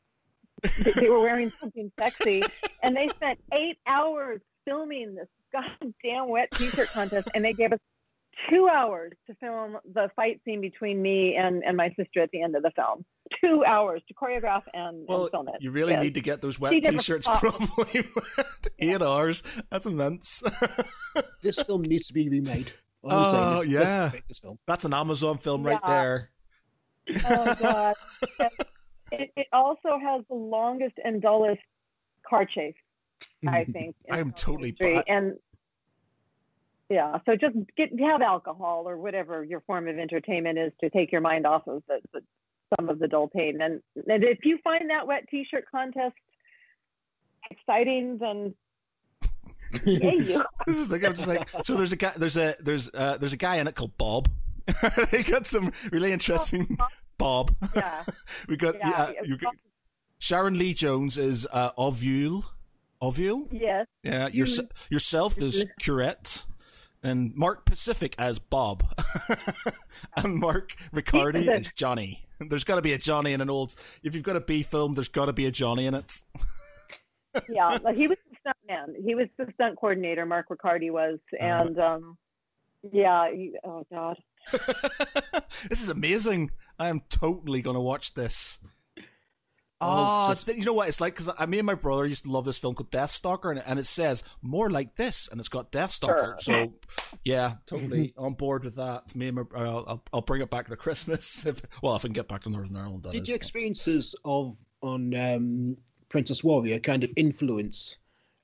they, 0.95 1.09
were 1.09 1.21
wearing 1.21 1.51
something 1.59 1.91
sexy. 1.97 2.43
And 2.83 2.95
they 2.95 3.07
spent 3.09 3.39
eight 3.53 3.77
hours 3.87 4.41
filming 4.65 5.15
this 5.15 5.27
goddamn 5.51 6.29
wet 6.29 6.49
t-shirt 6.53 6.89
contest, 6.89 7.29
and 7.33 7.43
they 7.43 7.53
gave 7.53 7.73
us 7.73 7.79
two 8.49 8.67
hours 8.71 9.11
to 9.27 9.33
film 9.35 9.77
the 9.93 10.09
fight 10.15 10.39
scene 10.45 10.61
between 10.61 11.01
me 11.01 11.35
and, 11.35 11.63
and 11.63 11.75
my 11.75 11.89
sister 11.97 12.21
at 12.21 12.29
the 12.31 12.41
end 12.41 12.55
of 12.55 12.63
the 12.63 12.71
film. 12.75 13.03
Two 13.43 13.63
hours 13.65 14.01
to 14.07 14.13
choreograph 14.13 14.63
and, 14.73 15.05
well, 15.07 15.23
and 15.23 15.31
film 15.31 15.47
it. 15.49 15.55
you 15.61 15.71
really 15.71 15.93
Yes. 15.93 16.03
need 16.03 16.13
to 16.15 16.21
get 16.21 16.41
those 16.41 16.59
wet 16.59 16.73
never 16.73 16.97
T-shirts. 16.97 17.25
stopped. 17.25 17.41
Probably 17.41 18.03
eight 18.79 19.01
hours. 19.01 19.43
That's 19.71 19.85
immense. 19.85 20.43
This 21.41 21.61
film 21.63 21.81
needs 21.83 22.07
to 22.07 22.13
be 22.13 22.27
remade. 22.29 22.71
Oh, 23.03 23.59
I'm 23.61 23.65
is, 23.65 23.71
yeah. 23.73 24.11
this 24.27 24.39
film. 24.39 24.59
That's 24.67 24.83
an 24.85 24.93
Amazon 24.93 25.37
film 25.37 25.63
right 25.63 25.79
there. 25.87 26.31
Oh 27.25 27.55
god. 27.61 27.95
it, 29.11 29.31
it 29.35 29.47
also 29.53 29.97
has 30.01 30.23
the 30.29 30.35
longest 30.35 30.95
and 31.03 31.21
dullest 31.21 31.61
car 32.27 32.45
chase, 32.45 32.75
I 33.47 33.63
think. 33.65 33.95
I 34.11 34.19
am 34.19 34.31
totally 34.31 34.69
history. 34.77 35.01
and 35.07 35.35
yeah, 36.89 37.19
so 37.25 37.35
just 37.35 37.55
get 37.77 37.89
have 37.99 38.21
alcohol 38.21 38.85
or 38.87 38.97
whatever 38.97 39.43
your 39.43 39.61
form 39.61 39.87
of 39.87 39.97
entertainment 39.97 40.57
is 40.57 40.71
to 40.81 40.89
take 40.89 41.11
your 41.11 41.21
mind 41.21 41.45
off 41.45 41.67
of 41.67 41.83
the, 41.87 41.99
the 42.13 42.21
some 42.75 42.89
of 42.89 42.99
the 42.99 43.07
dull 43.07 43.27
pain. 43.27 43.61
And, 43.61 43.81
and 44.07 44.23
if 44.23 44.39
you 44.43 44.59
find 44.63 44.89
that 44.89 45.07
wet 45.07 45.25
t-shirt 45.29 45.65
contest 45.69 46.15
exciting, 47.51 48.17
then. 48.19 48.55
This 50.65 50.79
is 50.79 50.91
like 50.91 51.03
I'm 51.03 51.13
just 51.13 51.27
like 51.27 51.47
so. 51.63 51.75
There's 51.75 51.91
a 51.91 51.95
guy. 51.95 52.11
There's 52.17 52.37
a 52.37 52.55
there's 52.59 52.89
uh 52.91 53.17
there's 53.19 53.33
a 53.33 53.37
guy 53.37 53.57
in 53.57 53.67
it 53.67 53.75
called 53.75 53.95
Bob. 53.97 54.27
they 55.11 55.21
got 55.21 55.45
some 55.45 55.71
really 55.91 56.11
interesting 56.11 56.77
Bob. 57.19 57.55
Yeah, 57.75 58.03
we 58.47 58.57
got 58.57 58.75
yeah. 58.79 59.11
yeah. 59.13 59.21
you 59.23 59.37
got, 59.37 59.53
Sharon 60.17 60.57
Lee 60.57 60.73
Jones 60.73 61.19
is 61.19 61.47
uh, 61.53 61.69
Ovule. 61.77 62.45
Ovule. 62.99 63.47
yes. 63.51 63.85
Yeah. 64.03 64.27
Your, 64.29 64.47
yourself 64.89 65.39
is 65.39 65.65
Curette. 65.79 66.45
And 67.01 67.33
Mark 67.35 67.65
Pacific 67.65 68.13
as 68.19 68.39
Bob, 68.39 68.83
and 70.17 70.35
Mark 70.35 70.75
Riccardi 70.91 71.47
as 71.49 71.71
Johnny. 71.75 72.25
There's 72.41 72.65
got 72.65 72.75
to 72.75 72.81
be 72.81 72.91
a 72.93 72.97
Johnny 72.97 73.31
in 73.33 73.39
an 73.41 73.49
old. 73.49 73.73
If 74.03 74.15
you've 74.15 74.23
got 74.23 74.35
a 74.35 74.41
B 74.41 74.63
film, 74.63 74.95
there's 74.95 75.07
got 75.07 75.25
to 75.27 75.33
be 75.33 75.45
a 75.45 75.51
Johnny 75.51 75.85
in 75.85 75.93
it. 75.93 76.21
yeah, 77.49 77.77
like 77.83 77.95
he 77.95 78.07
was 78.07 78.17
the 78.29 78.35
stunt 78.41 78.57
man. 78.67 78.95
He 79.05 79.15
was 79.15 79.27
the 79.37 79.47
stunt 79.53 79.77
coordinator. 79.79 80.25
Mark 80.25 80.47
Riccardi 80.49 80.89
was, 80.89 81.19
Uh-huh. 81.39 81.45
and 81.67 81.79
um, 81.79 82.17
yeah. 82.91 83.31
He, 83.31 83.53
oh 83.63 83.85
God. 83.91 84.17
this 85.69 85.81
is 85.81 85.89
amazing. 85.89 86.51
I 86.77 86.89
am 86.89 87.01
totally 87.09 87.61
going 87.61 87.75
to 87.75 87.81
watch 87.81 88.13
this. 88.13 88.59
Oh, 89.81 90.27
Oh, 90.29 90.33
just- 90.33 90.47
you 90.47 90.65
know 90.65 90.73
what 90.73 90.89
it's 90.89 90.99
like? 90.99 91.13
Because 91.13 91.33
I, 91.37 91.45
me 91.45 91.57
and 91.59 91.65
my 91.65 91.75
brother 91.75 92.05
used 92.05 92.23
to 92.25 92.31
love 92.31 92.45
this 92.45 92.57
film 92.57 92.75
called 92.75 92.91
Deathstalker, 92.91 93.51
and, 93.51 93.63
and 93.65 93.79
it 93.79 93.85
says 93.85 94.23
more 94.41 94.69
like 94.69 94.95
this, 94.95 95.27
and 95.31 95.39
it's 95.39 95.49
got 95.49 95.71
Death 95.71 95.99
Deathstalker. 95.99 96.39
So, 96.41 96.73
yeah, 97.23 97.53
totally 97.65 98.13
on 98.17 98.33
board 98.33 98.63
with 98.65 98.75
that. 98.75 99.15
Me 99.15 99.27
and 99.27 99.37
my, 99.37 99.43
I'll, 99.55 99.85
I'll, 99.87 100.03
I'll 100.13 100.21
bring 100.21 100.41
it 100.41 100.49
back 100.49 100.67
to 100.67 100.75
Christmas. 100.75 101.45
If, 101.49 101.61
well, 101.81 101.95
if 101.95 102.01
I 102.03 102.07
can 102.07 102.13
get 102.13 102.27
back 102.27 102.43
to 102.43 102.49
Northern 102.49 102.75
Ireland, 102.75 103.03
that 103.03 103.13
Did 103.13 103.23
is. 103.23 103.29
your 103.29 103.35
experiences 103.37 104.15
of 104.25 104.55
on 104.81 105.13
um, 105.15 105.77
Princess 106.09 106.43
Warrior 106.43 106.79
kind 106.79 107.03
of 107.03 107.11
influence 107.15 107.97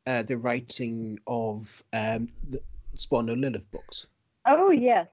uh, 0.07 0.23
the 0.23 0.37
writing 0.37 1.19
of 1.27 1.83
um, 1.93 2.29
the 2.49 2.61
Spawn 2.93 3.29
and 3.29 3.41
Lilith 3.41 3.69
books? 3.71 4.07
Oh 4.47 4.71
yes. 4.71 5.07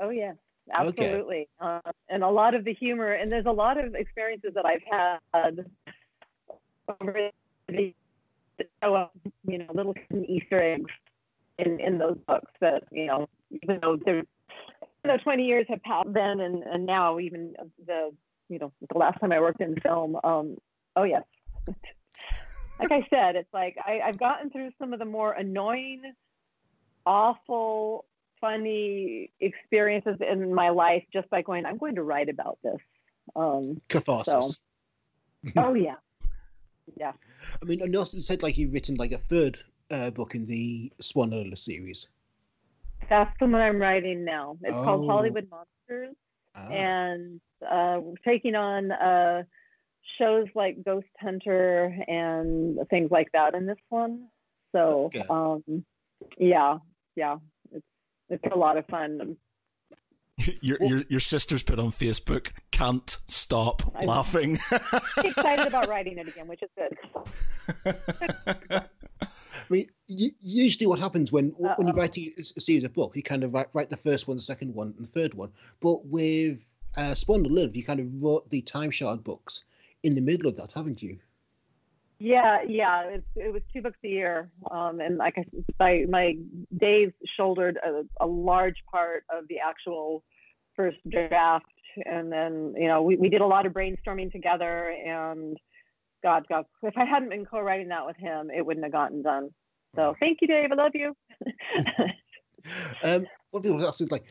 Oh 0.00 0.10
yes. 0.10 0.36
Okay. 0.70 1.04
Absolutely. 1.04 1.48
Uh, 1.60 1.80
and 2.08 2.22
a 2.22 2.28
lot 2.28 2.54
of 2.54 2.64
the 2.64 2.74
humor, 2.74 3.12
and 3.12 3.30
there's 3.30 3.46
a 3.46 3.52
lot 3.52 3.82
of 3.82 3.94
experiences 3.94 4.52
that 4.54 4.66
I've 4.66 4.82
had 4.90 5.66
over 7.00 7.30
the, 7.68 7.94
you 8.82 9.58
know, 9.58 9.66
little 9.74 9.94
Easter 10.26 10.62
eggs 10.62 10.90
in, 11.58 11.80
in 11.80 11.98
those 11.98 12.18
books 12.26 12.50
that, 12.60 12.84
you 12.90 13.06
know, 13.06 13.28
even 13.62 13.78
though 13.80 13.98
they're, 14.04 14.16
you 14.16 14.24
know, 15.04 15.16
20 15.16 15.44
years 15.44 15.66
have 15.68 15.82
passed 15.82 16.12
then 16.12 16.40
and, 16.40 16.62
and 16.62 16.86
now 16.86 17.18
even 17.18 17.54
the, 17.86 18.10
you 18.48 18.58
know, 18.58 18.72
the 18.92 18.98
last 18.98 19.20
time 19.20 19.32
I 19.32 19.40
worked 19.40 19.60
in 19.60 19.76
film, 19.80 20.16
um, 20.24 20.56
oh 20.96 21.04
yes. 21.04 21.24
like 21.66 22.92
I 22.92 23.06
said, 23.12 23.36
it's 23.36 23.52
like 23.52 23.76
I, 23.84 24.00
I've 24.04 24.18
gotten 24.18 24.50
through 24.50 24.70
some 24.78 24.92
of 24.92 24.98
the 24.98 25.04
more 25.04 25.32
annoying, 25.32 26.02
awful, 27.04 28.04
funny 28.40 29.30
experiences 29.40 30.16
in 30.20 30.54
my 30.54 30.70
life 30.70 31.04
just 31.12 31.28
by 31.30 31.42
going, 31.42 31.66
I'm 31.66 31.78
going 31.78 31.94
to 31.96 32.02
write 32.02 32.28
about 32.28 32.58
this. 32.62 32.78
Um, 33.36 33.80
Catharsis. 33.88 34.58
oh 35.56 35.74
yeah, 35.74 35.94
yeah. 36.96 37.12
I 37.62 37.64
mean, 37.64 37.82
and 37.82 37.92
you 37.92 37.98
also 37.98 38.18
said 38.20 38.42
like 38.42 38.56
you've 38.58 38.72
written 38.72 38.96
like 38.96 39.12
a 39.12 39.18
third 39.18 39.58
uh, 39.90 40.10
book 40.10 40.34
in 40.34 40.46
the 40.46 40.92
Swan 41.00 41.30
series. 41.54 42.08
That's 43.08 43.30
the 43.38 43.46
one 43.46 43.60
I'm 43.60 43.78
writing 43.80 44.24
now. 44.24 44.56
It's 44.62 44.72
called 44.72 45.04
Oh. 45.04 45.06
Hollywood 45.08 45.48
Monsters, 45.50 46.16
Ah, 46.54 46.68
and 46.70 47.40
uh, 47.68 48.00
taking 48.24 48.54
on 48.54 48.90
uh, 48.92 49.44
shows 50.18 50.46
like 50.54 50.82
Ghost 50.84 51.06
Hunter 51.20 51.96
and 52.08 52.78
things 52.90 53.10
like 53.10 53.30
that 53.32 53.54
in 53.54 53.66
this 53.66 53.78
one. 53.88 54.28
So, 54.72 55.04
Okay. 55.14 55.24
um, 55.30 55.62
yeah, 56.36 56.78
yeah, 57.16 57.36
it's 58.30 58.42
it's 58.44 58.54
a 58.54 58.58
lot 58.58 58.76
of 58.76 58.86
fun. 58.86 59.36
your, 60.60 60.78
your 60.80 61.02
your 61.08 61.20
sister's 61.20 61.62
put 61.62 61.78
on 61.78 61.88
Facebook. 61.90 62.50
Can't 62.70 63.18
stop 63.26 63.82
I- 63.96 64.04
laughing. 64.04 64.58
Excited 65.18 65.66
about 65.66 65.88
writing 65.88 66.18
it 66.18 66.28
again, 66.28 66.46
which 66.48 66.62
is 66.62 66.70
good. 66.76 66.96
I 69.70 69.70
mean, 69.70 69.88
usually 70.06 70.86
what 70.86 70.98
happens 70.98 71.30
when 71.32 71.50
when 71.58 71.70
Uh-oh. 71.72 71.84
you're 71.84 71.92
writing 71.94 72.32
a 72.38 72.40
s- 72.40 72.54
a 72.56 72.60
series 72.60 72.84
of 72.84 72.94
books, 72.94 73.16
you 73.16 73.22
kind 73.22 73.44
of 73.44 73.52
write, 73.52 73.66
write 73.74 73.90
the 73.90 73.96
first 73.96 74.26
one, 74.28 74.36
the 74.36 74.42
second 74.42 74.74
one, 74.74 74.94
and 74.96 75.04
the 75.04 75.10
third 75.10 75.34
one. 75.34 75.50
But 75.80 76.06
with 76.06 76.60
uh, 76.96 77.14
Spawn 77.14 77.42
to 77.44 77.50
Live, 77.50 77.76
you 77.76 77.84
kind 77.84 78.00
of 78.00 78.22
wrote 78.22 78.48
the 78.48 78.62
Time 78.62 78.90
Shard 78.90 79.22
books 79.24 79.64
in 80.04 80.14
the 80.14 80.20
middle 80.20 80.46
of 80.48 80.56
that, 80.56 80.72
haven't 80.72 81.02
you? 81.02 81.18
Yeah, 82.20 82.62
yeah. 82.66 83.02
It's, 83.04 83.30
it 83.36 83.52
was 83.52 83.62
two 83.72 83.80
books 83.80 83.98
a 84.04 84.08
year, 84.08 84.50
um, 84.70 85.00
and 85.00 85.18
like 85.18 85.36
I, 85.38 85.44
my 85.78 86.04
my 86.08 86.36
Dave 86.76 87.12
shouldered 87.36 87.76
a, 87.76 88.02
a 88.20 88.26
large 88.26 88.82
part 88.90 89.24
of 89.30 89.44
the 89.48 89.60
actual 89.60 90.24
first 90.74 90.98
draft, 91.08 91.66
and 92.04 92.32
then 92.32 92.74
you 92.76 92.88
know 92.88 93.02
we, 93.02 93.16
we 93.16 93.28
did 93.28 93.40
a 93.40 93.46
lot 93.46 93.66
of 93.66 93.72
brainstorming 93.72 94.32
together. 94.32 94.88
And 94.90 95.56
God, 96.24 96.46
God, 96.48 96.64
if 96.82 96.96
I 96.96 97.04
hadn't 97.04 97.28
been 97.28 97.44
co-writing 97.44 97.88
that 97.88 98.04
with 98.04 98.16
him, 98.16 98.50
it 98.50 98.66
wouldn't 98.66 98.84
have 98.84 98.92
gotten 98.92 99.22
done. 99.22 99.50
So 99.94 100.16
thank 100.18 100.38
you, 100.40 100.48
Dave. 100.48 100.72
I 100.72 100.74
love 100.74 100.92
you. 100.94 101.16
Um, 103.02 103.26
what 103.50 103.62
people 103.62 103.86
ask 103.86 104.00
is 104.00 104.10
like, 104.10 104.24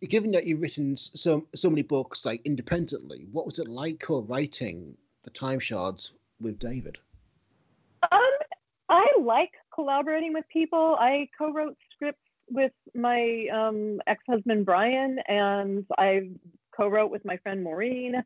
given 0.00 0.32
that 0.32 0.46
you've 0.46 0.60
written 0.60 0.96
so 0.96 1.46
so 1.54 1.70
many 1.70 1.82
books 1.82 2.24
like 2.24 2.40
independently, 2.44 3.26
what 3.30 3.44
was 3.44 3.58
it 3.58 3.68
like 3.68 4.00
co-writing 4.00 4.96
the 5.22 5.30
Time 5.30 5.60
Shards 5.60 6.12
with 6.40 6.58
David? 6.58 6.98
Um, 8.10 8.30
I 8.88 9.06
like 9.20 9.52
collaborating 9.74 10.32
with 10.32 10.44
people. 10.52 10.96
I 10.98 11.28
co-wrote 11.36 11.76
scripts 11.92 12.20
with 12.50 12.72
my 12.94 13.46
um, 13.52 14.00
ex-husband 14.06 14.66
Brian, 14.66 15.18
and 15.26 15.86
I 15.96 16.30
co-wrote 16.76 17.10
with 17.10 17.24
my 17.24 17.36
friend 17.38 17.62
Maureen. 17.62 18.22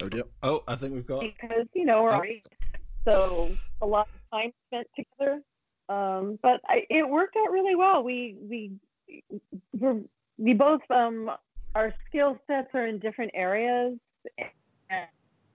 Oh 0.00 0.08
dear. 0.08 0.22
Oh, 0.42 0.62
I 0.68 0.76
think 0.76 0.94
we've 0.94 1.06
got. 1.06 1.20
because 1.20 1.66
you 1.74 1.84
know 1.84 2.04
we're 2.04 2.12
already 2.12 2.44
so 3.04 3.50
a 3.82 3.86
lot 3.86 4.06
of 4.14 4.38
time 4.38 4.52
spent 4.68 4.86
together. 4.94 5.42
Um, 5.88 6.38
but 6.42 6.60
I, 6.66 6.86
it 6.88 7.08
worked 7.08 7.36
out 7.36 7.50
really 7.50 7.74
well. 7.74 8.04
We 8.04 8.36
we 8.40 8.72
we're, 9.76 10.00
we 10.36 10.52
both 10.52 10.82
um, 10.90 11.30
our 11.74 11.92
skill 12.08 12.38
sets 12.46 12.68
are 12.74 12.86
in 12.86 12.98
different 12.98 13.32
areas, 13.34 13.98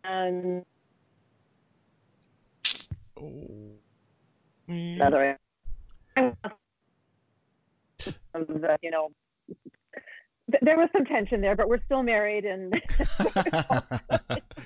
and 0.04 0.66
Oh. 3.20 3.76
another 4.68 5.38
you 8.82 8.92
know 8.92 9.10
there 10.62 10.78
was 10.78 10.90
some 10.92 11.06
tension 11.06 11.42
there, 11.42 11.56
but 11.56 11.70
we're 11.70 11.84
still 11.86 12.04
married 12.04 12.46
and 12.46 12.74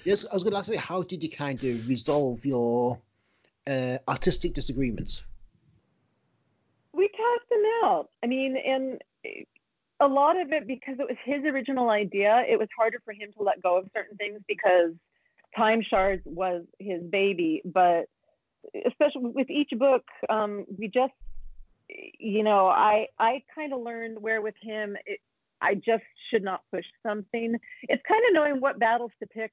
Yes, 0.05 0.25
I 0.25 0.33
was 0.33 0.43
going 0.43 0.51
to 0.53 0.57
ask 0.57 0.69
you, 0.69 0.77
how 0.79 1.03
did 1.03 1.23
you 1.23 1.29
kind 1.29 1.61
of 1.63 1.87
resolve 1.87 2.45
your 2.45 2.99
uh, 3.67 3.97
artistic 4.07 4.53
disagreements? 4.53 5.23
we 6.93 7.07
cast 7.09 7.49
them 7.49 7.63
out. 7.83 8.09
I 8.23 8.27
mean, 8.27 8.57
and 8.57 9.01
a 9.99 10.07
lot 10.07 10.39
of 10.39 10.51
it 10.51 10.67
because 10.67 10.95
it 10.99 11.07
was 11.07 11.17
his 11.25 11.43
original 11.43 11.89
idea, 11.89 12.43
it 12.47 12.59
was 12.59 12.67
harder 12.77 12.99
for 13.03 13.13
him 13.13 13.31
to 13.37 13.43
let 13.43 13.61
go 13.61 13.77
of 13.77 13.87
certain 13.95 14.17
things 14.17 14.39
because 14.47 14.91
Time 15.55 15.81
Shards 15.87 16.21
was 16.25 16.63
his 16.79 17.01
baby. 17.03 17.61
But 17.65 18.05
especially 18.85 19.31
with 19.33 19.49
each 19.49 19.71
book, 19.77 20.03
um, 20.29 20.65
we 20.77 20.87
just, 20.87 21.13
you 21.89 22.43
know, 22.43 22.67
I 22.67 23.07
I 23.17 23.43
kind 23.55 23.73
of 23.73 23.81
learned 23.81 24.21
where 24.21 24.41
with 24.41 24.55
him, 24.61 24.97
it, 25.05 25.19
I 25.61 25.73
just 25.75 26.03
should 26.29 26.43
not 26.43 26.61
push 26.71 26.85
something. 27.01 27.57
It's 27.83 28.03
kind 28.07 28.23
of 28.27 28.33
knowing 28.33 28.61
what 28.61 28.79
battles 28.79 29.11
to 29.19 29.27
pick 29.27 29.51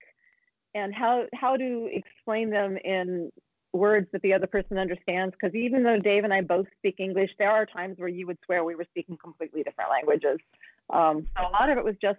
and 0.75 0.95
how 0.95 1.25
how 1.33 1.57
to 1.57 1.89
explain 1.91 2.51
them 2.51 2.77
in 2.77 3.31
words 3.75 4.07
that 4.13 4.23
the 4.23 4.33
other 4.33 4.47
person 4.47 4.79
understands. 4.79 5.35
Because 5.39 5.55
even 5.55 5.83
though 5.83 5.99
Dave 5.99 6.25
and 6.25 6.33
I 6.33 6.41
both 6.41 6.67
speak 6.79 6.97
English, 6.99 7.31
there 7.39 7.51
are 7.51 7.67
times 7.67 7.99
where 7.99 8.09
you 8.09 8.27
would 8.27 8.39
swear 8.45 8.65
we 8.65 8.75
were 8.75 8.87
speaking 8.91 9.17
completely 9.17 9.63
different 9.63 9.91
languages. 9.91 10.39
Um, 10.91 11.27
so 11.37 11.47
a 11.47 11.51
lot 11.51 11.71
of 11.71 11.79
it 11.79 11.85
was 11.85 11.97
just 12.01 12.19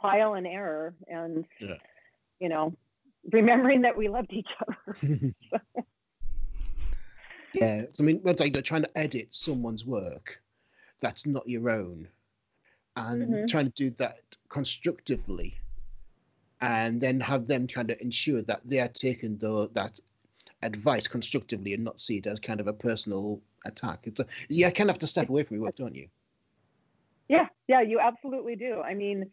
trial 0.00 0.34
and 0.34 0.46
error, 0.46 0.94
and 1.06 1.44
Yeah. 1.60 1.76
you 2.40 2.48
know, 2.48 2.74
remembering 3.30 3.82
that 3.82 3.96
we 3.96 4.08
loved 4.08 4.32
each 4.32 4.48
other. 4.60 4.98
yeah, 7.52 7.84
I 7.98 8.02
mean, 8.02 8.20
it's 8.24 8.40
like 8.40 8.52
they're 8.52 8.62
trying 8.62 8.82
to 8.82 8.98
edit 8.98 9.28
someone's 9.32 9.84
work 9.84 10.42
that's 11.00 11.26
not 11.26 11.48
your 11.48 11.70
own, 11.70 12.08
and 12.96 13.44
Mhm. 13.44 13.48
trying 13.48 13.66
to 13.66 13.72
do 13.72 13.90
that 13.90 14.36
constructively, 14.48 15.56
and 16.60 17.00
then 17.00 17.20
have 17.20 17.46
them 17.46 17.66
trying 17.66 17.88
to 17.88 18.02
ensure 18.02 18.42
that 18.42 18.60
they 18.64 18.80
are 18.80 18.88
taking 18.88 19.38
the, 19.38 19.68
that 19.74 20.00
advice 20.62 21.08
constructively 21.08 21.74
and 21.74 21.84
not 21.84 22.00
see 22.00 22.18
it 22.18 22.26
as 22.26 22.40
kind 22.40 22.60
of 22.60 22.66
a 22.66 22.72
personal 22.72 23.40
attack. 23.64 24.00
It's 24.04 24.20
a, 24.20 24.26
you 24.48 24.64
kind 24.66 24.88
of 24.88 24.94
have 24.94 24.98
to 25.00 25.06
step 25.06 25.28
away 25.28 25.42
from 25.44 25.56
your 25.56 25.64
work, 25.64 25.76
don't 25.76 25.94
you? 25.94 26.08
Yeah, 27.28 27.46
yeah, 27.68 27.80
you 27.80 28.00
absolutely 28.00 28.56
do. 28.56 28.80
I 28.80 28.94
mean, 28.94 29.30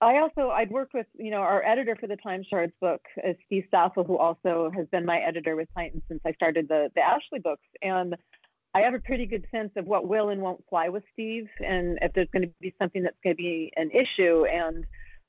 I 0.00 0.18
also 0.18 0.50
I'd 0.50 0.70
worked 0.70 0.94
with 0.94 1.06
you 1.16 1.30
know 1.30 1.40
our 1.40 1.64
editor 1.64 1.96
for 1.96 2.08
the 2.08 2.16
Time 2.16 2.42
Shards 2.48 2.72
book, 2.80 3.02
uh, 3.24 3.32
Steve 3.46 3.64
Saffel, 3.70 4.04
who 4.04 4.18
also 4.18 4.70
has 4.74 4.86
been 4.88 5.06
my 5.06 5.18
editor 5.18 5.54
with 5.54 5.68
Titan 5.74 6.02
since 6.08 6.20
I 6.26 6.32
started 6.32 6.68
the 6.68 6.90
the 6.96 7.00
Ashley 7.00 7.38
books, 7.38 7.66
and 7.82 8.16
I 8.74 8.80
have 8.80 8.94
a 8.94 8.98
pretty 8.98 9.26
good 9.26 9.46
sense 9.52 9.70
of 9.76 9.86
what 9.86 10.08
will 10.08 10.30
and 10.30 10.40
won't 10.42 10.64
fly 10.68 10.88
with 10.88 11.04
Steve, 11.12 11.48
and 11.64 11.98
if 12.02 12.12
there's 12.14 12.28
going 12.32 12.42
to 12.42 12.52
be 12.60 12.74
something 12.80 13.02
that's 13.04 13.16
going 13.22 13.36
to 13.36 13.42
be 13.42 13.72
an 13.76 13.90
issue. 13.90 14.44
And 14.46 14.84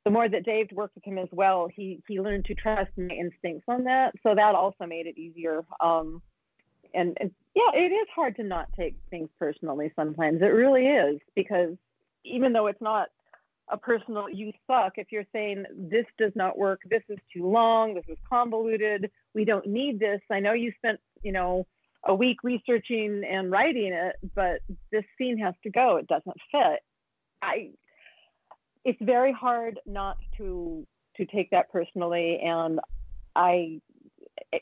the 0.05 0.11
more 0.11 0.27
that 0.27 0.43
Dave 0.43 0.67
worked 0.73 0.95
with 0.95 1.05
him 1.05 1.17
as 1.17 1.29
well, 1.31 1.69
he 1.73 2.01
he 2.07 2.19
learned 2.19 2.45
to 2.45 2.55
trust 2.55 2.91
my 2.97 3.13
instincts 3.13 3.65
on 3.67 3.85
that, 3.85 4.13
so 4.21 4.35
that 4.35 4.55
also 4.55 4.85
made 4.85 5.07
it 5.07 5.17
easier. 5.17 5.63
Um, 5.79 6.21
and, 6.93 7.17
and 7.19 7.31
yeah, 7.55 7.71
it 7.73 7.91
is 7.91 8.07
hard 8.13 8.35
to 8.35 8.43
not 8.43 8.67
take 8.77 8.95
things 9.09 9.29
personally 9.39 9.91
sometimes. 9.95 10.41
It 10.41 10.45
really 10.45 10.85
is 10.87 11.19
because 11.35 11.75
even 12.23 12.53
though 12.53 12.67
it's 12.67 12.81
not 12.81 13.09
a 13.69 13.77
personal 13.77 14.29
you 14.29 14.51
suck 14.67 14.93
if 14.97 15.07
you're 15.09 15.25
saying 15.31 15.65
this 15.73 16.05
does 16.17 16.33
not 16.35 16.57
work. 16.57 16.81
This 16.89 17.03
is 17.09 17.17
too 17.33 17.49
long. 17.49 17.93
This 17.95 18.03
is 18.09 18.17
convoluted. 18.29 19.09
We 19.33 19.45
don't 19.45 19.65
need 19.65 19.99
this. 19.99 20.19
I 20.29 20.39
know 20.39 20.53
you 20.53 20.73
spent 20.77 20.99
you 21.21 21.31
know 21.31 21.65
a 22.05 22.13
week 22.13 22.43
researching 22.43 23.23
and 23.23 23.49
writing 23.49 23.93
it 23.93 24.17
but 24.35 24.59
this 24.91 25.05
scene 25.17 25.37
has 25.37 25.53
to 25.63 25.69
go. 25.69 25.97
It 25.97 26.07
doesn't 26.07 26.37
fit. 26.51 26.81
I 27.41 27.71
it's 28.85 28.99
very 29.01 29.31
hard 29.31 29.79
not 29.85 30.17
to 30.37 30.85
to 31.17 31.25
take 31.25 31.49
that 31.51 31.71
personally 31.71 32.39
and 32.43 32.79
i 33.35 33.79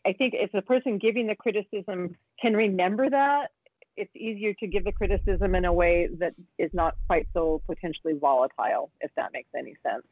i 0.06 0.14
think 0.14 0.34
if 0.36 0.52
the 0.52 0.62
person 0.62 0.98
giving 0.98 1.28
the 1.28 1.36
criticism 1.36 2.16
can 2.42 2.56
remember 2.56 3.10
that 3.10 3.52
it's 3.98 4.16
easier 4.16 4.54
to 4.56 4.68
give 4.68 4.84
the 4.84 4.92
criticism 4.92 5.56
in 5.56 5.66
a 5.66 5.74
way 5.74 6.08
that 6.20 6.34
is 6.58 6.72
not 6.74 6.96
quite 7.08 7.28
so 7.34 7.62
potentially 7.68 8.14
volatile, 8.14 8.90
if 9.02 9.12
that 9.16 9.32
makes 9.34 9.50
any 9.56 9.76
sense. 9.84 10.06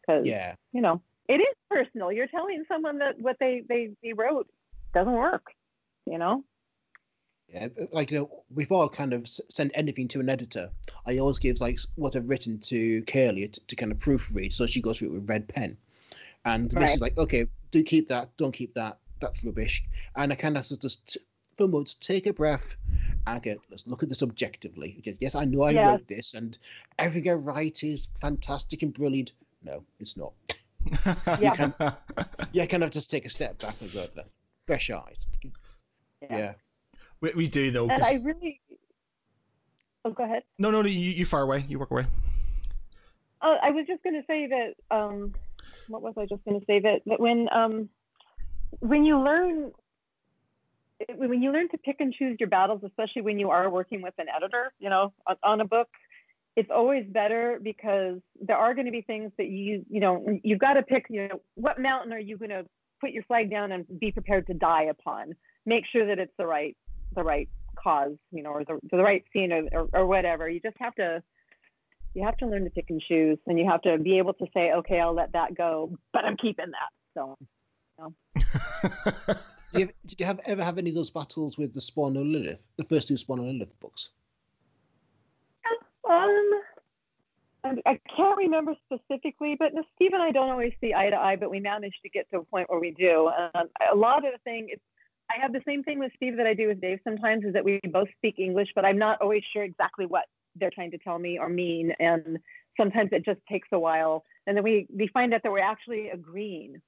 Because 0.00 0.26
Yeah. 0.26 0.56
you 0.72 0.80
know, 0.80 1.00
it 1.28 1.34
is 1.40 1.54
personal. 1.70 2.10
You're 2.10 2.26
telling 2.26 2.64
someone 2.66 2.98
that 2.98 3.20
what 3.20 3.38
they 3.38 3.62
they, 3.68 3.92
they 4.02 4.12
wrote 4.12 4.48
doesn't 4.94 5.12
work. 5.12 5.52
You 6.06 6.18
know. 6.18 6.44
Yeah, 7.52 7.68
like 7.92 8.10
you 8.10 8.18
know, 8.20 8.42
before 8.54 8.84
I 8.84 8.88
kind 8.88 9.12
of 9.12 9.22
s- 9.22 9.40
send 9.48 9.72
anything 9.74 10.08
to 10.08 10.20
an 10.20 10.30
editor, 10.30 10.70
I 11.06 11.18
always 11.18 11.38
give 11.38 11.60
like 11.60 11.78
what 11.96 12.16
I've 12.16 12.28
written 12.28 12.58
to 12.60 13.02
Kaylee 13.02 13.52
to, 13.52 13.60
to 13.66 13.76
kind 13.76 13.92
of 13.92 13.98
proofread, 13.98 14.52
so 14.54 14.66
she 14.66 14.80
goes 14.80 14.98
through 14.98 15.08
it 15.08 15.12
with 15.14 15.28
red 15.28 15.48
pen, 15.48 15.76
and 16.46 16.72
Right. 16.72 16.88
she's 16.88 17.00
like, 17.02 17.16
okay, 17.18 17.46
do 17.70 17.82
keep 17.82 18.08
that, 18.08 18.34
don't 18.38 18.52
keep 18.52 18.72
that, 18.74 18.98
that's 19.20 19.44
rubbish, 19.44 19.84
and 20.16 20.32
I 20.32 20.36
kind 20.36 20.56
of 20.56 20.66
just 20.80 21.06
t- 21.06 21.20
for 21.58 21.68
months 21.68 21.94
take 21.94 22.26
a 22.26 22.32
breath, 22.32 22.76
and 23.26 23.34
I 23.34 23.36
again, 23.36 23.58
let's 23.70 23.86
look 23.86 24.02
at 24.02 24.08
this 24.08 24.22
objectively. 24.22 24.96
Okay, 25.00 25.16
Yes, 25.20 25.34
I 25.34 25.44
know 25.44 25.64
I 25.64 25.72
Yeah. 25.72 25.88
wrote 25.90 26.08
this, 26.08 26.32
and 26.32 26.56
everything 26.98 27.30
I 27.32 27.34
write 27.34 27.84
is 27.84 28.08
fantastic 28.18 28.82
and 28.82 28.94
brilliant. 28.94 29.32
No, 29.62 29.84
it's 30.00 30.16
not. 30.16 30.32
Yeah. 31.38 31.70
Yeah, 32.52 32.66
kind 32.66 32.82
of 32.82 32.90
just 32.90 33.10
take 33.10 33.24
a 33.26 33.30
step 33.30 33.58
back 33.60 33.74
and 33.80 33.92
go, 33.92 34.06
"Look, 34.16 34.26
fresh 34.66 34.90
eyes. 34.90 35.16
Yeah. 36.22 36.54
We, 37.22 37.32
we 37.34 37.48
do 37.48 37.70
though. 37.70 37.88
And 37.88 38.04
I 38.04 38.14
really. 38.22 38.60
Oh, 40.04 40.10
go 40.10 40.24
ahead. 40.24 40.42
No, 40.58 40.70
no, 40.70 40.82
no. 40.82 40.88
You, 40.88 40.98
you 40.98 41.24
far 41.24 41.42
away. 41.42 41.64
You 41.68 41.78
work 41.78 41.90
away. 41.90 42.06
Uh, 43.40 43.56
I 43.62 43.70
was 43.70 43.86
just 43.86 44.02
going 44.02 44.20
to 44.20 44.26
say 44.26 44.48
that. 44.48 44.94
Um, 44.94 45.34
what 45.88 46.02
was 46.02 46.14
I 46.18 46.26
just 46.26 46.44
going 46.44 46.58
to 46.60 46.66
say 46.66 46.80
that 46.80 47.02
that 47.06 47.20
when 47.20 47.48
um, 47.52 47.88
when 48.80 49.04
you 49.04 49.18
learn 49.18 49.72
when 51.16 51.42
you 51.42 51.52
learn 51.52 51.68
to 51.70 51.78
pick 51.78 51.96
and 52.00 52.12
choose 52.12 52.36
your 52.38 52.48
battles, 52.48 52.82
especially 52.84 53.22
when 53.22 53.38
you 53.38 53.50
are 53.50 53.68
working 53.70 54.02
with 54.02 54.14
an 54.18 54.26
editor, 54.34 54.72
you 54.78 54.90
know, 54.90 55.12
on, 55.26 55.36
on 55.42 55.60
a 55.60 55.64
book, 55.64 55.88
it's 56.56 56.70
always 56.70 57.04
better 57.08 57.58
because 57.62 58.20
there 58.40 58.56
are 58.56 58.74
going 58.74 58.86
to 58.86 58.92
be 58.92 59.02
things 59.02 59.32
that 59.38 59.48
you 59.48 59.84
you 59.88 60.00
know 60.00 60.38
you've 60.42 60.60
got 60.60 60.74
to 60.74 60.82
pick. 60.82 61.06
You 61.08 61.28
know, 61.28 61.40
what 61.54 61.80
mountain 61.80 62.12
are 62.12 62.20
you 62.20 62.36
going 62.36 62.50
to 62.50 62.66
put 63.00 63.10
your 63.10 63.22
flag 63.24 63.50
down 63.50 63.72
and 63.72 63.86
be 63.98 64.12
prepared 64.12 64.46
to 64.48 64.54
die 64.54 64.84
upon? 64.84 65.34
Make 65.64 65.84
sure 65.92 66.06
that 66.06 66.18
it's 66.18 66.32
the 66.38 66.46
right 66.46 66.76
the 67.14 67.22
right 67.22 67.48
cause, 67.82 68.12
you 68.30 68.42
know, 68.42 68.50
or 68.50 68.64
the, 68.64 68.78
the 68.90 69.02
right 69.02 69.24
scene 69.32 69.52
or, 69.52 69.64
or, 69.72 69.88
or 69.92 70.06
whatever. 70.06 70.48
You 70.48 70.60
just 70.60 70.76
have 70.78 70.94
to 70.96 71.22
you 72.14 72.24
have 72.24 72.36
to 72.38 72.46
learn 72.46 72.64
to 72.64 72.70
pick 72.70 72.90
and 72.90 73.00
choose, 73.00 73.38
and 73.46 73.58
you 73.58 73.68
have 73.70 73.80
to 73.82 73.96
be 73.98 74.18
able 74.18 74.34
to 74.34 74.46
say, 74.52 74.72
okay, 74.72 75.00
I'll 75.00 75.14
let 75.14 75.32
that 75.32 75.54
go, 75.54 75.96
but 76.12 76.24
I'm 76.24 76.36
keeping 76.36 76.66
that. 76.66 76.92
So. 77.14 77.38
You 77.98 78.04
know. 78.04 78.14
did, 79.72 79.80
you, 79.80 79.88
did 80.06 80.20
you 80.20 80.26
have 80.26 80.40
ever 80.44 80.62
have 80.62 80.76
any 80.76 80.90
of 80.90 80.96
those 80.96 81.10
battles 81.10 81.56
with 81.56 81.72
the 81.72 81.80
Spawn 81.80 82.16
of 82.16 82.26
Lilith, 82.26 82.60
the 82.76 82.84
first 82.84 83.08
two 83.08 83.16
Spawn 83.16 83.38
of 83.38 83.46
Lilith 83.46 83.78
books? 83.80 84.10
Um, 86.08 86.50
I 87.64 87.98
can't 88.16 88.36
remember 88.36 88.74
specifically, 88.84 89.56
but 89.58 89.72
Steve 89.94 90.10
and 90.12 90.22
I 90.22 90.32
don't 90.32 90.50
always 90.50 90.72
see 90.80 90.92
eye 90.92 91.10
to 91.10 91.16
eye, 91.16 91.36
but 91.36 91.50
we 91.50 91.60
managed 91.60 92.02
to 92.02 92.10
get 92.10 92.28
to 92.30 92.38
a 92.38 92.44
point 92.44 92.68
where 92.68 92.80
we 92.80 92.90
do. 92.90 93.28
Um, 93.28 93.68
a 93.90 93.94
lot 93.94 94.26
of 94.26 94.32
the 94.32 94.38
thing 94.44 94.68
is, 94.72 94.80
I 95.32 95.40
have 95.40 95.52
the 95.52 95.62
same 95.66 95.82
thing 95.82 95.98
with 95.98 96.12
Steve 96.16 96.36
that 96.36 96.46
I 96.46 96.54
do 96.54 96.68
with 96.68 96.80
Dave 96.80 97.00
sometimes 97.04 97.44
is 97.44 97.54
that 97.54 97.64
we 97.64 97.80
both 97.90 98.08
speak 98.16 98.38
English, 98.38 98.68
but 98.74 98.84
I'm 98.84 98.98
not 98.98 99.20
always 99.20 99.42
sure 99.52 99.62
exactly 99.62 100.06
what 100.06 100.24
they're 100.56 100.70
trying 100.70 100.90
to 100.90 100.98
tell 100.98 101.18
me 101.18 101.38
or 101.38 101.48
mean. 101.48 101.92
And 101.98 102.38
sometimes 102.76 103.10
it 103.12 103.24
just 103.24 103.40
takes 103.48 103.68
a 103.72 103.78
while. 103.78 104.24
And 104.46 104.56
then 104.56 104.64
we, 104.64 104.86
we 104.94 105.08
find 105.08 105.32
out 105.32 105.42
that 105.42 105.52
we're 105.52 105.60
actually 105.60 106.10
agreeing. 106.10 106.82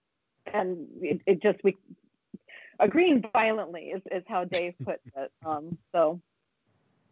And 0.52 0.86
it, 1.00 1.20
it 1.26 1.42
just, 1.42 1.58
we 1.64 1.76
agreeing 2.78 3.24
violently 3.32 3.92
is, 3.94 4.02
is 4.10 4.24
how 4.26 4.44
Dave 4.44 4.74
puts 4.84 5.06
it. 5.16 5.32
Um, 5.44 5.78
so 5.92 6.20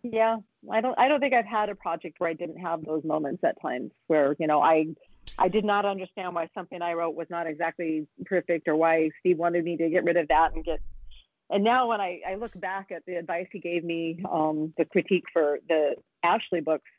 yeah, 0.02 0.38
I 0.70 0.80
don't 0.80 0.98
I 0.98 1.06
don't 1.08 1.20
think 1.20 1.32
I've 1.32 1.46
had 1.46 1.68
a 1.68 1.76
project 1.76 2.18
where 2.18 2.28
I 2.28 2.32
didn't 2.32 2.58
have 2.58 2.84
those 2.84 3.04
moments 3.04 3.44
at 3.44 3.60
times 3.62 3.92
where, 4.08 4.34
you 4.38 4.48
know, 4.48 4.60
I 4.60 4.86
I 5.38 5.46
did 5.46 5.64
not 5.64 5.84
understand 5.84 6.34
why 6.34 6.48
something 6.54 6.82
I 6.82 6.94
wrote 6.94 7.14
was 7.14 7.28
not 7.30 7.46
exactly 7.46 8.08
perfect 8.24 8.66
or 8.66 8.74
why 8.74 9.10
Steve 9.20 9.38
wanted 9.38 9.64
me 9.64 9.76
to 9.76 9.88
get 9.88 10.02
rid 10.02 10.16
of 10.16 10.26
that 10.28 10.54
and 10.54 10.64
get 10.64 10.80
and 11.52 11.64
now 11.64 11.88
when 11.88 12.00
I, 12.00 12.20
I 12.28 12.34
look 12.36 12.58
back 12.58 12.90
at 12.90 13.04
the 13.06 13.16
advice 13.16 13.46
he 13.52 13.60
gave 13.60 13.84
me, 13.84 14.22
um, 14.30 14.72
the 14.76 14.84
critique 14.84 15.24
for 15.32 15.58
the 15.68 15.96
Ashley 16.22 16.60
books, 16.60 16.90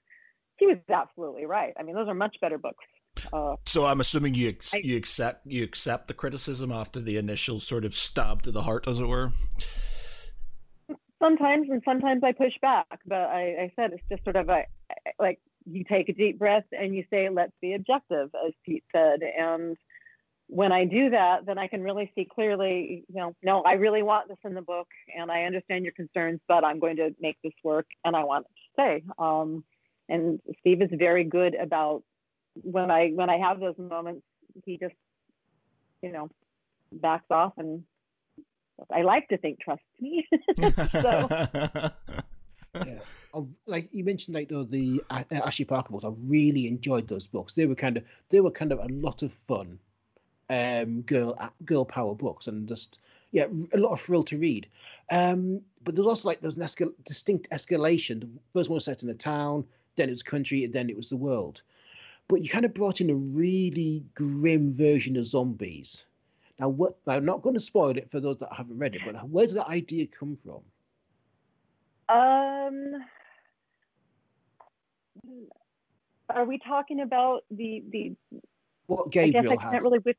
he 0.57 0.67
was 0.67 0.77
absolutely 0.89 1.45
right. 1.45 1.73
I 1.77 1.83
mean, 1.83 1.95
those 1.95 2.07
are 2.07 2.13
much 2.13 2.37
better 2.39 2.57
books. 2.57 2.83
Uh, 3.31 3.55
so 3.65 3.85
I'm 3.85 3.99
assuming 3.99 4.33
you 4.33 4.55
I, 4.73 4.77
you 4.77 4.97
accept 4.97 5.45
you 5.45 5.63
accept 5.63 6.07
the 6.07 6.15
criticism 6.15 6.71
after 6.71 6.99
the 6.99 7.17
initial 7.17 7.59
sort 7.59 7.85
of 7.85 7.93
stab 7.93 8.41
to 8.43 8.51
the 8.51 8.63
heart, 8.63 8.87
as 8.87 8.99
it 8.99 9.05
were 9.05 9.31
sometimes 11.23 11.69
and 11.69 11.81
sometimes 11.85 12.23
I 12.23 12.31
push 12.33 12.53
back, 12.61 12.99
but 13.05 13.15
I, 13.19 13.41
I 13.41 13.71
said 13.75 13.93
it's 13.93 14.03
just 14.09 14.23
sort 14.23 14.35
of 14.35 14.49
a 14.49 14.63
like 15.19 15.39
you 15.65 15.83
take 15.83 16.09
a 16.09 16.13
deep 16.13 16.37
breath 16.37 16.65
and 16.71 16.93
you 16.93 17.05
say, 17.09 17.29
let's 17.29 17.53
be 17.61 17.73
objective, 17.73 18.29
as 18.45 18.53
Pete 18.65 18.83
said. 18.91 19.21
And 19.23 19.77
when 20.53 20.71
I 20.71 20.85
do 20.85 21.09
that, 21.09 21.47
then 21.47 21.57
I 21.57 21.67
can 21.67 21.81
really 21.81 22.11
see 22.13 22.25
clearly, 22.31 23.03
you 23.07 23.15
know, 23.15 23.35
no, 23.41 23.63
I 23.63 23.73
really 23.73 24.03
want 24.03 24.27
this 24.27 24.37
in 24.45 24.53
the 24.53 24.61
book 24.61 24.87
and 25.17 25.31
I 25.31 25.45
understand 25.45 25.83
your 25.83 25.93
concerns, 25.93 26.41
but 26.47 26.63
I'm 26.63 26.79
going 26.79 26.97
to 26.97 27.09
make 27.19 27.37
this 27.43 27.53
work 27.63 27.87
and 28.05 28.15
I 28.15 28.23
want 28.23 28.45
it 28.45 28.49
to 28.49 28.99
stay. 28.99 29.03
Um, 29.17 29.63
and 30.07 30.39
Steve 30.59 30.83
is 30.83 30.89
very 30.93 31.23
good 31.23 31.55
about 31.55 32.03
when 32.53 32.91
I 32.91 33.09
when 33.15 33.31
I 33.31 33.37
have 33.37 33.59
those 33.59 33.79
moments, 33.79 34.21
he 34.63 34.77
just, 34.77 34.93
you 36.03 36.11
know, 36.11 36.29
backs 36.91 37.25
off 37.31 37.53
and 37.57 37.83
I 38.91 39.01
like 39.01 39.27
to 39.29 39.37
think 39.37 39.59
trust 39.59 39.81
me. 39.99 40.27
so. 40.91 41.29
yeah. 42.75 42.99
like 43.65 43.89
you 43.91 44.03
mentioned, 44.03 44.35
like 44.35 44.49
the, 44.49 44.65
the 44.65 45.01
uh, 45.09 45.23
Ashley 45.31 45.65
Parker 45.65 45.93
books, 45.93 46.05
I 46.05 46.11
really 46.27 46.67
enjoyed 46.67 47.07
those 47.07 47.25
books. 47.25 47.53
They 47.53 47.65
were 47.65 47.73
kind 47.73 47.97
of 47.97 48.03
they 48.29 48.39
were 48.39 48.51
kind 48.51 48.71
of 48.71 48.77
a 48.77 48.87
lot 48.89 49.23
of 49.23 49.33
fun, 49.47 49.79
um, 50.49 51.01
girl 51.01 51.35
uh, 51.39 51.49
girl 51.65 51.85
power 51.85 52.15
books, 52.15 52.47
and 52.47 52.67
just 52.67 52.99
yeah, 53.31 53.47
a 53.73 53.77
lot 53.77 53.91
of 53.91 54.01
thrill 54.01 54.23
to 54.23 54.37
read. 54.37 54.67
Um, 55.11 55.61
but 55.83 55.95
there's 55.95 56.07
also 56.07 56.29
like 56.29 56.41
there's 56.41 56.57
an 56.57 56.63
escal- 56.63 56.93
distinct 57.05 57.49
escalation. 57.51 58.21
The 58.21 58.29
first 58.53 58.69
one 58.69 58.75
was 58.75 58.85
set 58.85 59.03
in 59.03 59.09
a 59.09 59.13
town, 59.13 59.65
then 59.95 60.09
it 60.09 60.13
was 60.13 60.23
country, 60.23 60.63
and 60.63 60.73
then 60.73 60.89
it 60.89 60.97
was 60.97 61.09
the 61.09 61.17
world. 61.17 61.61
But 62.27 62.41
you 62.41 62.49
kind 62.49 62.65
of 62.65 62.73
brought 62.73 63.01
in 63.01 63.09
a 63.09 63.15
really 63.15 64.03
grim 64.15 64.73
version 64.73 65.17
of 65.17 65.25
zombies 65.25 66.05
now, 66.59 66.69
what, 66.69 66.97
I'm 67.07 67.25
not 67.25 67.41
going 67.41 67.55
to 67.55 67.59
spoil 67.59 67.97
it 67.97 68.09
for 68.11 68.19
those 68.19 68.37
that 68.37 68.53
haven't 68.53 68.77
read 68.77 68.95
it, 68.95 69.01
but 69.05 69.27
where 69.29 69.45
does 69.45 69.55
that 69.55 69.67
idea 69.67 70.07
come 70.07 70.37
from? 70.43 70.61
Um, 72.09 73.03
are 76.29 76.45
we 76.45 76.59
talking 76.59 77.01
about 77.01 77.43
the 77.49 77.83
the? 77.89 78.15
What 78.87 79.11
Gabriel 79.11 79.53
I 79.53 79.55
guess 79.55 79.65
I 79.65 79.71
can't 79.71 79.83
really. 79.83 79.99
With, 79.99 80.17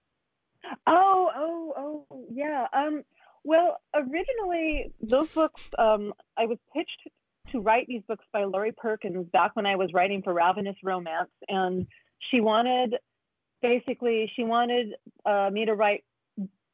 oh, 0.87 1.31
oh, 1.37 2.07
oh, 2.11 2.27
yeah. 2.31 2.67
Um. 2.73 3.03
Well, 3.47 3.77
originally 3.95 4.91
those 5.03 5.31
books, 5.35 5.69
um, 5.79 6.15
I 6.39 6.47
was 6.47 6.57
pitched 6.75 7.09
to 7.51 7.61
write 7.61 7.87
these 7.87 8.03
books 8.09 8.25
by 8.33 8.45
Lori 8.45 8.73
Perkins 8.73 9.27
back 9.33 9.55
when 9.55 9.67
I 9.67 9.77
was 9.77 9.91
writing 9.93 10.23
for 10.23 10.33
Ravenous 10.33 10.77
Romance, 10.83 11.31
and 11.49 11.87
she 12.31 12.41
wanted 12.41 12.97
basically 13.61 14.31
she 14.35 14.45
wanted 14.45 14.95
uh, 15.27 15.51
me 15.53 15.67
to 15.67 15.75
write 15.75 16.05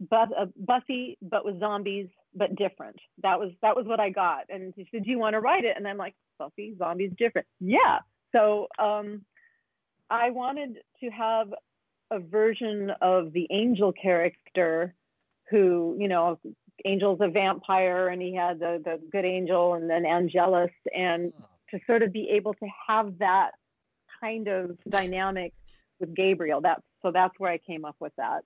but, 0.08 0.28
uh, 0.36 0.46
Buffy, 0.56 1.18
but 1.20 1.44
with 1.44 1.60
zombies, 1.60 2.08
but 2.34 2.56
different. 2.56 2.96
That 3.22 3.38
was 3.38 3.50
that 3.60 3.76
was 3.76 3.86
what 3.86 4.00
I 4.00 4.10
got. 4.10 4.44
And 4.48 4.72
she 4.74 4.88
said, 4.90 5.04
"Do 5.04 5.10
you 5.10 5.18
want 5.18 5.34
to 5.34 5.40
write 5.40 5.64
it?" 5.64 5.76
And 5.76 5.86
I'm 5.86 5.98
like, 5.98 6.14
"Buffy, 6.38 6.74
zombies, 6.78 7.12
different." 7.18 7.46
Yeah. 7.60 7.98
So 8.32 8.68
um, 8.78 9.24
I 10.08 10.30
wanted 10.30 10.78
to 11.00 11.10
have 11.10 11.48
a 12.10 12.18
version 12.18 12.90
of 13.00 13.32
the 13.32 13.46
Angel 13.50 13.92
character, 13.92 14.94
who 15.50 15.96
you 15.98 16.08
know, 16.08 16.38
Angel's 16.84 17.20
a 17.20 17.28
vampire, 17.28 18.08
and 18.08 18.20
he 18.20 18.34
had 18.34 18.58
the 18.58 18.80
the 18.84 19.00
good 19.10 19.24
angel, 19.24 19.74
and 19.74 19.88
then 19.88 20.06
Angelus, 20.06 20.70
and 20.94 21.32
to 21.70 21.78
sort 21.86 22.02
of 22.02 22.12
be 22.12 22.30
able 22.30 22.54
to 22.54 22.66
have 22.88 23.18
that 23.18 23.52
kind 24.20 24.48
of 24.48 24.76
dynamic 24.88 25.52
with 25.98 26.14
Gabriel. 26.14 26.60
That's 26.60 26.82
so 27.02 27.10
that's 27.12 27.38
where 27.38 27.50
I 27.50 27.58
came 27.58 27.84
up 27.84 27.96
with 28.00 28.12
that. 28.16 28.44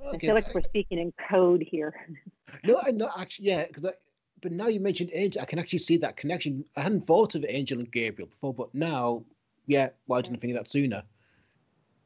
Okay. 0.00 0.16
I 0.16 0.18
feel 0.18 0.34
like 0.34 0.54
we're 0.54 0.62
speaking 0.62 0.98
in 0.98 1.12
code 1.30 1.64
here. 1.68 1.94
No, 2.64 2.80
I 2.82 2.92
know 2.92 3.10
actually, 3.14 3.48
yeah, 3.48 3.66
because 3.66 3.92
but 4.40 4.52
now 4.52 4.68
you 4.68 4.80
mentioned 4.80 5.10
Angel, 5.12 5.42
I 5.42 5.44
can 5.44 5.58
actually 5.58 5.80
see 5.80 5.98
that 5.98 6.16
connection. 6.16 6.64
I 6.76 6.80
hadn't 6.80 7.06
thought 7.06 7.34
of 7.34 7.44
Angel 7.46 7.78
and 7.78 7.90
Gabriel 7.92 8.28
before, 8.28 8.54
but 8.54 8.74
now, 8.74 9.24
yeah, 9.66 9.90
why 10.06 10.22
didn't 10.22 10.36
I 10.36 10.40
think 10.40 10.54
of 10.54 10.60
that 10.64 10.70
sooner? 10.70 11.02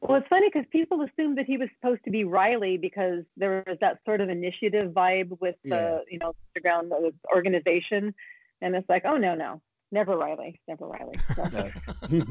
Well, 0.03 0.17
it's 0.17 0.27
funny 0.27 0.49
because 0.51 0.67
people 0.69 1.01
assumed 1.01 1.37
that 1.37 1.45
he 1.45 1.57
was 1.57 1.69
supposed 1.79 2.03
to 2.03 2.11
be 2.11 2.25
Riley 2.25 2.77
because 2.77 3.23
there 3.37 3.63
was 3.65 3.77
that 3.79 3.99
sort 4.03 4.19
of 4.19 4.27
initiative 4.27 4.91
vibe 4.91 5.39
with 5.39 5.55
the, 5.63 5.69
yeah. 5.69 5.99
you 6.09 6.19
know, 6.19 6.33
underground 6.55 6.91
organization, 7.33 8.13
and 8.61 8.75
it's 8.75 8.87
like, 8.89 9.03
oh 9.05 9.15
no, 9.15 9.33
no, 9.33 9.61
never 9.93 10.17
Riley, 10.17 10.59
never 10.67 10.87
Riley. 10.87 11.17
So. 11.35 11.71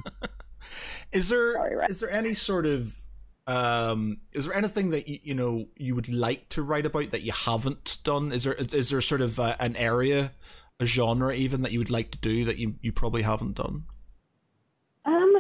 is 1.13 1.31
there 1.31 1.55
Sorry, 1.55 1.87
is 1.89 2.01
there 2.01 2.11
any 2.11 2.35
sort 2.35 2.67
of 2.67 2.95
um 3.47 4.19
is 4.33 4.47
there 4.47 4.55
anything 4.55 4.91
that 4.91 5.09
you, 5.09 5.19
you 5.23 5.35
know 5.35 5.67
you 5.77 5.95
would 5.95 6.09
like 6.09 6.49
to 6.51 6.63
write 6.63 6.87
about 6.87 7.11
that 7.11 7.23
you 7.23 7.33
haven't 7.33 7.99
done? 8.05 8.33
Is 8.33 8.45
there 8.45 8.53
is 8.53 8.91
there 8.91 9.01
sort 9.01 9.23
of 9.23 9.41
uh, 9.41 9.57
an 9.59 9.77
area 9.77 10.33
a 10.79 10.87
genre 10.87 11.35
even 11.35 11.63
that 11.63 11.73
you 11.73 11.79
would 11.79 11.91
like 11.91 12.11
to 12.11 12.19
do 12.19 12.45
that 12.45 12.59
you 12.59 12.75
you 12.83 12.93
probably 12.93 13.23
haven't 13.23 13.55
done 13.55 13.85
um 15.05 15.33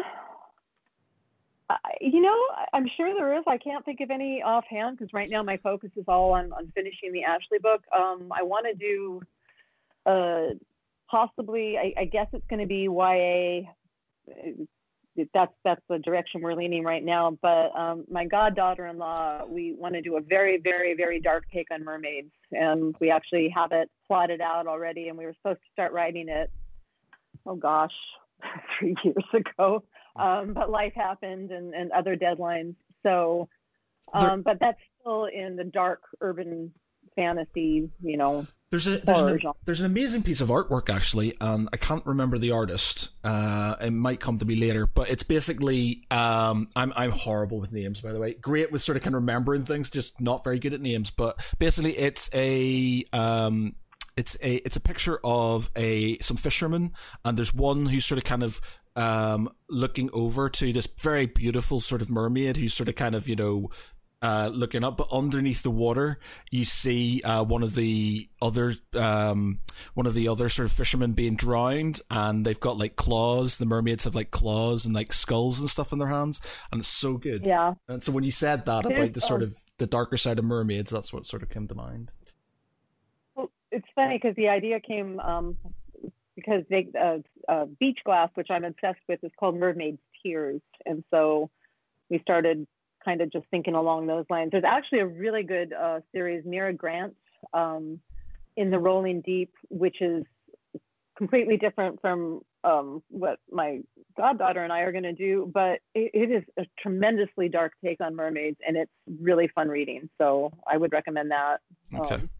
you 2.00 2.20
know 2.20 2.36
i'm 2.72 2.86
sure 2.96 3.14
there 3.14 3.36
is 3.36 3.44
i 3.46 3.58
can't 3.58 3.84
think 3.84 4.00
of 4.00 4.10
any 4.10 4.42
offhand 4.42 4.98
because 4.98 5.12
right 5.12 5.30
now 5.30 5.42
my 5.42 5.56
focus 5.58 5.90
is 5.96 6.04
all 6.08 6.32
on, 6.32 6.52
on 6.52 6.70
finishing 6.74 7.12
the 7.12 7.24
ashley 7.24 7.58
book 7.58 7.82
um 7.96 8.32
i 8.32 8.42
want 8.42 8.66
to 8.66 8.74
do 8.74 9.20
uh 10.06 10.54
possibly 11.10 11.76
I, 11.78 11.92
I 12.00 12.04
guess 12.06 12.26
it's 12.32 12.46
going 12.48 12.60
to 12.60 12.66
be 12.66 12.84
ya 12.84 13.62
that's 15.34 15.52
that's 15.64 15.80
the 15.88 15.98
direction 15.98 16.40
we're 16.40 16.54
leaning 16.54 16.84
right 16.84 17.04
now. 17.04 17.36
But 17.42 17.76
um, 17.76 18.04
my 18.10 18.24
goddaughter-in-law, 18.24 19.46
we 19.48 19.74
want 19.74 19.94
to 19.94 20.00
do 20.00 20.16
a 20.16 20.20
very, 20.20 20.58
very, 20.58 20.94
very 20.94 21.20
dark 21.20 21.44
take 21.52 21.70
on 21.70 21.84
mermaids, 21.84 22.32
and 22.50 22.94
we 23.00 23.10
actually 23.10 23.52
have 23.54 23.72
it 23.72 23.90
plotted 24.06 24.40
out 24.40 24.66
already. 24.66 25.08
And 25.08 25.18
we 25.18 25.26
were 25.26 25.34
supposed 25.34 25.60
to 25.60 25.72
start 25.72 25.92
writing 25.92 26.28
it. 26.28 26.50
Oh 27.44 27.56
gosh, 27.56 27.92
three 28.78 28.94
years 29.04 29.24
ago. 29.34 29.82
Um, 30.16 30.52
but 30.52 30.70
life 30.70 30.92
happened 30.94 31.50
and, 31.50 31.74
and 31.74 31.90
other 31.92 32.16
deadlines. 32.16 32.74
So, 33.02 33.48
um, 34.12 34.42
but 34.42 34.58
that's 34.60 34.78
still 35.00 35.24
in 35.26 35.56
the 35.56 35.64
dark 35.64 36.02
urban 36.20 36.72
fantasy, 37.16 37.90
you 38.02 38.16
know, 38.16 38.46
there's 38.72 38.86
a 38.86 39.00
there's 39.00 39.18
an, 39.18 39.52
there's 39.66 39.80
an, 39.80 39.86
amazing 39.86 40.22
piece 40.22 40.40
of 40.40 40.48
artwork 40.48 40.88
actually, 40.88 41.36
and 41.42 41.68
I 41.74 41.76
can't 41.76 42.04
remember 42.06 42.38
the 42.38 42.52
artist. 42.52 43.10
Uh, 43.22 43.76
it 43.82 43.90
might 43.90 44.18
come 44.18 44.38
to 44.38 44.46
me 44.46 44.56
later, 44.56 44.86
but 44.86 45.10
it's 45.10 45.22
basically 45.22 46.04
um, 46.10 46.68
I'm 46.74 46.90
I'm 46.96 47.10
horrible 47.10 47.60
with 47.60 47.70
names 47.70 48.00
by 48.00 48.12
the 48.12 48.18
way. 48.18 48.32
Great 48.32 48.72
with 48.72 48.80
sort 48.80 48.96
of 48.96 49.02
kind 49.02 49.14
of 49.14 49.20
remembering 49.20 49.66
things, 49.66 49.90
just 49.90 50.22
not 50.22 50.42
very 50.42 50.58
good 50.58 50.72
at 50.72 50.80
names. 50.80 51.10
But 51.10 51.38
basically, 51.58 51.92
it's 51.92 52.30
a 52.34 53.04
um, 53.12 53.74
it's 54.16 54.38
a 54.42 54.54
it's 54.64 54.76
a 54.76 54.80
picture 54.80 55.20
of 55.22 55.70
a 55.76 56.16
some 56.20 56.38
fishermen, 56.38 56.92
and 57.26 57.36
there's 57.36 57.52
one 57.52 57.84
who's 57.84 58.06
sort 58.06 58.16
of 58.16 58.24
kind 58.24 58.42
of 58.42 58.58
um, 58.96 59.48
looking 59.68 60.10
over 60.12 60.48
to 60.48 60.72
this 60.72 60.86
very 61.00 61.26
beautiful 61.26 61.80
sort 61.80 62.02
of 62.02 62.10
mermaid 62.10 62.56
who's 62.56 62.74
sort 62.74 62.88
of 62.88 62.94
kind 62.94 63.14
of 63.14 63.28
you 63.28 63.36
know 63.36 63.70
uh, 64.22 64.50
looking 64.54 64.84
up, 64.84 64.96
but 64.96 65.08
underneath 65.12 65.64
the 65.64 65.70
water, 65.70 66.20
you 66.50 66.64
see 66.64 67.20
uh, 67.24 67.42
one 67.42 67.64
of 67.64 67.74
the 67.74 68.28
other 68.40 68.72
um, 68.94 69.58
one 69.94 70.06
of 70.06 70.14
the 70.14 70.28
other 70.28 70.48
sort 70.48 70.66
of 70.66 70.72
fishermen 70.72 71.12
being 71.12 71.34
drowned, 71.34 72.00
and 72.08 72.46
they've 72.46 72.60
got 72.60 72.78
like 72.78 72.94
claws. 72.94 73.58
The 73.58 73.66
mermaids 73.66 74.04
have 74.04 74.14
like 74.14 74.30
claws 74.30 74.86
and 74.86 74.94
like 74.94 75.12
skulls 75.12 75.58
and 75.58 75.68
stuff 75.68 75.92
in 75.92 75.98
their 75.98 76.08
hands, 76.08 76.40
and 76.70 76.78
it's 76.80 76.88
so 76.88 77.16
good. 77.16 77.44
Yeah. 77.44 77.74
And 77.88 78.00
so 78.00 78.12
when 78.12 78.22
you 78.22 78.30
said 78.30 78.64
that 78.66 78.84
There's, 78.84 78.96
about 78.96 79.12
the 79.12 79.20
sort 79.20 79.42
um, 79.42 79.48
of 79.48 79.56
the 79.78 79.88
darker 79.88 80.16
side 80.16 80.38
of 80.38 80.44
mermaids, 80.44 80.92
that's 80.92 81.12
what 81.12 81.26
sort 81.26 81.42
of 81.42 81.50
came 81.50 81.66
to 81.66 81.74
mind. 81.74 82.12
Well, 83.34 83.50
it's 83.72 83.88
funny 83.96 84.20
because 84.22 84.36
the 84.36 84.48
idea 84.48 84.78
came 84.78 85.18
um, 85.18 85.56
because 86.44 86.64
they 86.68 86.88
uh, 87.00 87.18
uh, 87.48 87.66
beach 87.78 87.98
glass, 88.04 88.30
which 88.34 88.48
I'm 88.50 88.64
obsessed 88.64 89.00
with, 89.08 89.22
is 89.22 89.30
called 89.38 89.56
Mermaid's 89.56 90.00
Tears, 90.22 90.60
and 90.86 91.04
so 91.10 91.50
we 92.10 92.18
started 92.20 92.66
kind 93.04 93.20
of 93.20 93.32
just 93.32 93.46
thinking 93.50 93.74
along 93.74 94.06
those 94.06 94.24
lines. 94.30 94.50
There's 94.52 94.64
actually 94.64 95.00
a 95.00 95.06
really 95.06 95.42
good 95.42 95.72
uh, 95.72 96.00
series, 96.12 96.44
Mira 96.44 96.72
Grant, 96.72 97.14
um, 97.52 98.00
in 98.56 98.70
the 98.70 98.78
Rolling 98.78 99.22
Deep, 99.22 99.52
which 99.70 100.00
is 100.00 100.24
completely 101.16 101.56
different 101.56 102.00
from 102.00 102.42
um, 102.64 103.02
what 103.08 103.38
my 103.50 103.80
goddaughter 104.16 104.62
and 104.62 104.72
I 104.72 104.80
are 104.80 104.92
going 104.92 105.02
to 105.04 105.12
do, 105.12 105.50
but 105.52 105.80
it, 105.94 106.10
it 106.14 106.30
is 106.30 106.44
a 106.58 106.64
tremendously 106.80 107.48
dark 107.48 107.72
take 107.84 108.00
on 108.00 108.14
mermaids, 108.14 108.58
and 108.66 108.76
it's 108.76 108.92
really 109.20 109.48
fun 109.48 109.68
reading. 109.68 110.08
So 110.18 110.52
I 110.70 110.76
would 110.76 110.92
recommend 110.92 111.30
that. 111.32 111.58
Okay. 111.94 112.14
Um, 112.14 112.30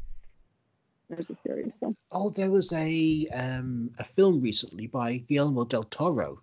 there's 1.17 1.31
a 1.31 1.37
series. 1.47 1.73
So. 1.81 1.95
Oh, 2.11 2.31
there 2.31 2.51
was 2.51 2.73
a 2.73 3.27
um, 3.35 3.91
a 3.99 4.05
film 4.05 4.41
recently 4.41 4.87
by 4.87 5.19
Guillermo 5.19 5.65
del 5.65 5.85
Toro 5.85 6.41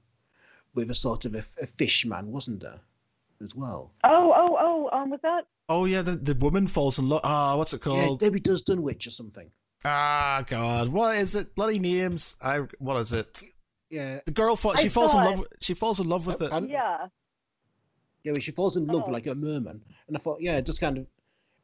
with 0.76 0.91
a 0.91 0.96
sort 0.96 1.26
of 1.26 1.36
a, 1.36 1.44
a 1.62 1.68
fish 1.68 2.06
man, 2.06 2.32
wasn't 2.32 2.62
there? 2.62 2.80
As 3.41 3.56
well. 3.56 3.91
Oh, 4.04 4.34
oh, 4.36 4.58
oh, 4.60 4.98
um, 4.98 5.10
was 5.10 5.22
that? 5.24 5.46
Oh 5.70 5.86
yeah, 5.86 6.02
the 6.02 6.16
the 6.16 6.36
woman 6.36 6.68
falls 6.68 7.00
in 7.00 7.08
love. 7.08 7.22
Ah, 7.24 7.56
what's 7.58 7.74
it 7.74 7.82
called? 7.82 7.98
Yeah, 7.98 8.06
called? 8.08 8.20
Debbie 8.20 8.40
does 8.41 8.62
Dunwich 8.62 9.08
or 9.08 9.12
something. 9.12 9.50
ah, 9.86 10.44
God, 10.46 10.90
what 10.90 11.16
is 11.18 11.36
it? 11.36 11.56
Bloody 11.56 11.80
names. 11.80 12.36
I 12.41 12.64
what 12.80 12.98
is 12.98 13.14
it? 13.14 13.44
Yeah. 13.90 14.20
The 14.26 14.32
girl 14.32 14.56
falls. 14.56 14.76
I 14.78 14.82
She 14.84 14.90
falls 14.90 15.14
in 15.14 15.20
love. 15.24 15.34
it. 15.36 15.40
with- 15.40 15.50
She 15.62 15.74
falls 15.74 16.00
in 16.00 16.10
love 16.10 16.28
with 16.28 16.41
it. 16.41 16.52
And- 16.52 16.70
Yeah. 16.70 17.08
Yeah, 18.24 18.34
well, 18.34 18.41
she 18.41 18.52
falls 18.52 18.76
in 18.76 18.86
love 18.86 19.04
Oh. 19.04 19.06
with 19.06 19.14
like 19.14 19.28
a 19.28 19.34
merman, 19.36 19.82
and 20.08 20.18
I 20.18 20.20
thought, 20.20 20.41
yeah, 20.41 20.60
just 20.60 20.82
kind 20.82 20.98
of, 20.98 21.08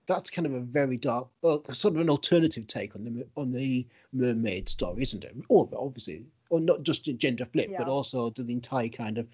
that's 0.07 0.29
kind 0.29 0.45
of 0.45 0.53
a 0.53 0.59
very 0.59 0.97
dark, 0.97 1.27
well, 1.41 1.63
sort 1.73 1.95
of 1.95 2.01
an 2.01 2.09
alternative 2.09 2.67
take 2.67 2.95
on 2.95 3.03
the 3.05 3.25
on 3.35 3.51
the 3.51 3.85
mermaid 4.13 4.69
story, 4.69 5.01
isn't 5.03 5.23
it? 5.23 5.35
Or 5.49 5.67
obviously, 5.77 6.25
or 6.49 6.59
not 6.59 6.83
just 6.83 7.07
a 7.07 7.13
gender 7.13 7.45
flip, 7.45 7.69
but 7.77 7.87
Yeah. 7.87 7.91
also 7.93 8.29
the 8.29 8.43
entire 8.51 8.89
kind 8.89 9.17
of 9.17 9.27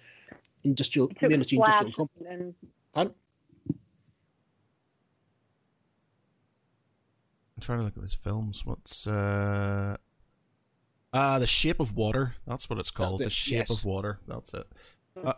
industrial 0.64 1.08
It 1.08 1.18
took 1.18 1.30
military 1.30 1.58
Flash 1.58 1.82
industrial 1.82 1.92
complex. 2.08 2.30
and 2.30 2.54
Pardon? 2.94 3.14
I'm 7.56 7.60
trying 7.60 7.78
to 7.78 7.84
look 7.84 7.96
at 7.96 8.02
his 8.02 8.14
films. 8.14 8.64
What's 8.66 9.06
uh 9.06 9.96
ah 11.12 11.38
the 11.38 11.46
Shape 11.46 11.80
of 11.80 11.94
Water? 11.96 12.34
That's 12.46 12.68
what 12.70 12.78
it's 12.78 12.90
called. 12.90 13.20
it, 13.20 13.24
The 13.24 13.30
Shape 13.30 13.68
yes. 13.68 13.78
of 13.78 13.84
Water. 13.84 14.18
That's 14.26 14.54
it. 14.54 14.66
Uh, 15.22 15.34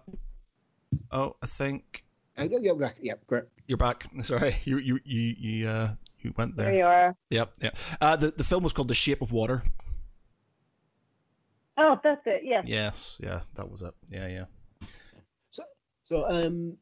oh, 1.11 1.37
I 1.43 1.47
think 1.47 2.05
Uh, 2.37 2.49
yeah, 2.51 2.73
back. 2.73 2.97
yeah, 3.01 3.15
great. 3.27 3.45
you're 3.67 3.79
back. 3.79 4.07
Sorry, 4.23 4.57
you 4.65 4.79
you 4.79 4.99
you 5.05 5.35
you 5.39 5.69
uh 5.69 5.95
you 6.21 6.33
went 6.37 6.57
there 6.57 6.67
there. 6.67 6.79
you 6.79 6.85
are. 6.85 7.17
Yep, 7.31 7.53
yep. 7.63 7.77
Uh, 8.01 8.17
the 8.17 8.31
the 8.31 8.45
film 8.45 8.65
was 8.65 8.73
called 8.73 8.89
The 8.89 8.95
Shape 8.95 9.23
of 9.23 9.31
Water. 9.33 9.63
Oh, 11.77 11.99
that's 12.03 12.23
it. 12.27 12.43
Yes. 12.45 12.65
Yes, 12.67 13.21
yeah, 13.23 13.41
that 13.55 13.71
was 13.71 13.83
it. 13.83 13.95
Yeah, 14.09 14.29
yeah. 14.29 14.45
So, 15.51 15.63
so 16.05 16.29
um, 16.29 16.77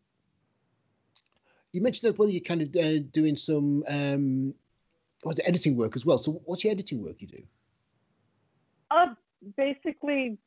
you 1.73 1.83
mentioned 1.83 2.11
that 2.11 2.19
well, 2.19 2.29
you're 2.29 2.41
kind 2.41 2.63
of 2.63 2.69
uh, 2.77 2.99
doing 3.11 3.37
some 3.37 3.85
um, 3.89 4.55
what's 5.23 5.41
it, 5.41 5.49
editing 5.49 5.77
work 5.77 5.97
as 5.97 6.05
well. 6.05 6.19
So, 6.19 6.41
what's 6.45 6.65
your 6.65 6.73
editing 6.73 7.03
work 7.03 7.17
you 7.21 7.29
do? 7.29 7.43
Uh, 8.91 9.15
basically, 9.57 10.39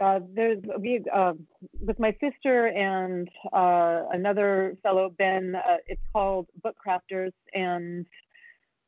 uh, 0.00 0.20
there's 0.34 0.62
we 0.78 1.04
uh, 1.14 1.34
with 1.80 1.98
my 1.98 2.16
sister 2.20 2.68
and 2.68 3.28
uh, 3.52 4.04
another 4.12 4.76
fellow 4.82 5.10
Ben. 5.16 5.54
Uh, 5.54 5.76
it's 5.86 6.02
called 6.12 6.46
Book 6.62 6.76
Crafters, 6.84 7.32
and 7.52 8.06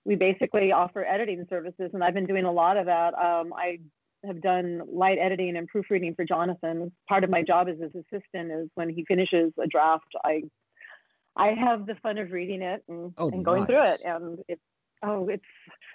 we 0.04 0.16
basically 0.16 0.72
offer 0.72 1.04
editing 1.04 1.46
services. 1.50 1.90
And 1.92 2.02
I've 2.02 2.14
been 2.14 2.26
doing 2.26 2.44
a 2.44 2.52
lot 2.52 2.76
of 2.76 2.86
that. 2.86 3.14
Um, 3.14 3.52
I 3.52 3.78
have 4.24 4.40
done 4.40 4.82
light 4.90 5.18
editing 5.20 5.56
and 5.56 5.68
proofreading 5.68 6.14
for 6.14 6.24
Jonathan. 6.24 6.92
Part 7.08 7.24
of 7.24 7.30
my 7.30 7.42
job 7.42 7.68
as 7.68 7.78
his 7.80 7.90
assistant 7.94 8.52
is 8.52 8.68
when 8.74 8.88
he 8.88 9.04
finishes 9.04 9.52
a 9.62 9.66
draft, 9.66 10.12
I 10.24 10.42
I 11.36 11.48
have 11.48 11.86
the 11.86 11.94
fun 12.02 12.18
of 12.18 12.30
reading 12.30 12.62
it 12.62 12.82
and, 12.88 13.12
Oh, 13.18 13.30
and 13.30 13.44
going 13.44 13.66
through 13.66 13.82
it, 13.82 14.02
and 14.04 14.38
it's 14.48 14.62
oh, 15.02 15.28
it's 15.28 15.44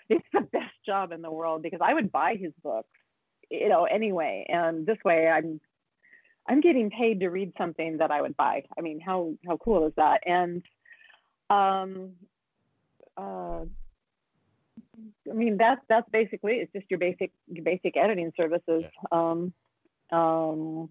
it's 0.09 0.25
the 0.33 0.41
best 0.41 0.75
job 0.85 1.11
in 1.11 1.21
the 1.21 1.31
world 1.31 1.63
because 1.63 1.79
I 1.83 1.93
would 1.93 2.11
buy 2.11 2.35
his 2.39 2.51
books, 2.63 2.89
you 3.49 3.69
know, 3.69 3.85
anyway. 3.85 4.45
And 4.49 4.85
this 4.85 4.97
way, 5.03 5.27
I'm 5.27 5.59
I'm 6.47 6.61
getting 6.61 6.89
paid 6.89 7.19
to 7.21 7.29
read 7.29 7.53
something 7.57 7.97
that 7.97 8.11
I 8.11 8.21
would 8.21 8.37
buy. 8.37 8.63
I 8.77 8.81
mean, 8.81 8.99
how 8.99 9.33
how 9.45 9.57
cool 9.57 9.87
is 9.87 9.93
that? 9.97 10.21
And 10.25 10.63
um, 11.49 12.11
uh, 13.17 13.61
I 15.29 15.33
mean, 15.33 15.57
that's 15.57 15.81
that's 15.89 16.09
basically 16.09 16.53
it's 16.53 16.71
just 16.73 16.85
your 16.89 16.99
basic 16.99 17.31
your 17.47 17.63
basic 17.63 17.97
editing 17.97 18.31
services. 18.37 18.83
Um, 19.11 19.53
um, 20.11 20.89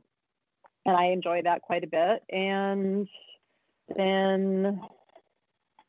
and 0.84 0.96
I 0.96 1.06
enjoy 1.06 1.42
that 1.42 1.62
quite 1.62 1.84
a 1.84 1.88
bit. 1.88 2.22
And 2.30 3.08
then, 3.94 4.80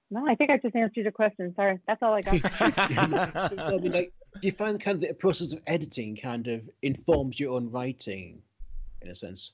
no, 0.09 0.27
I 0.27 0.35
think 0.35 0.49
I 0.49 0.57
just 0.57 0.75
answered 0.75 1.03
your 1.03 1.11
question. 1.11 1.53
Sorry, 1.55 1.79
that's 1.87 2.01
all 2.01 2.13
I 2.13 2.21
got. 2.21 2.33
I 4.37 4.45
mean, 4.45 4.53
like, 4.53 4.57
do 4.57 4.65
you 4.65 4.71
find 4.71 4.79
kind 4.79 5.03
of 5.03 5.09
the 5.09 5.13
process 5.15 5.53
of 5.53 5.61
editing 5.67 6.15
kind 6.15 6.47
of 6.47 6.69
informs 6.81 7.39
your 7.39 7.53
own 7.53 7.71
writing, 7.71 8.41
in 9.01 9.09
a 9.09 9.15
sense? 9.15 9.53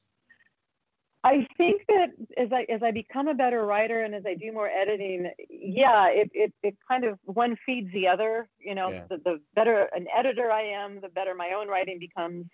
I 1.25 1.47
think 1.57 1.83
that 1.87 2.07
as 2.37 2.51
I 2.51 2.65
as 2.69 2.83
I 2.83 2.91
become 2.91 3.29
a 3.29 3.33
better 3.33 3.65
writer 3.65 4.03
and 4.03 4.13
as 4.13 4.23
I 4.25 4.33
do 4.33 4.51
more 4.51 4.67
editing, 4.67 5.31
yeah, 5.49 6.07
it 6.09 6.29
it, 6.33 6.53
it 6.63 6.75
kind 6.87 7.05
of 7.05 7.17
one 7.23 7.57
feeds 7.65 7.93
the 7.93 8.07
other. 8.07 8.49
You 8.59 8.75
know, 8.75 8.91
Yeah. 8.91 9.05
the, 9.09 9.17
the 9.17 9.41
better 9.55 9.89
an 9.95 10.07
editor 10.15 10.51
I 10.51 10.63
am, 10.63 10.99
the 10.99 11.07
better 11.07 11.33
my 11.33 11.53
own 11.53 11.67
writing 11.69 11.99
becomes. 11.99 12.45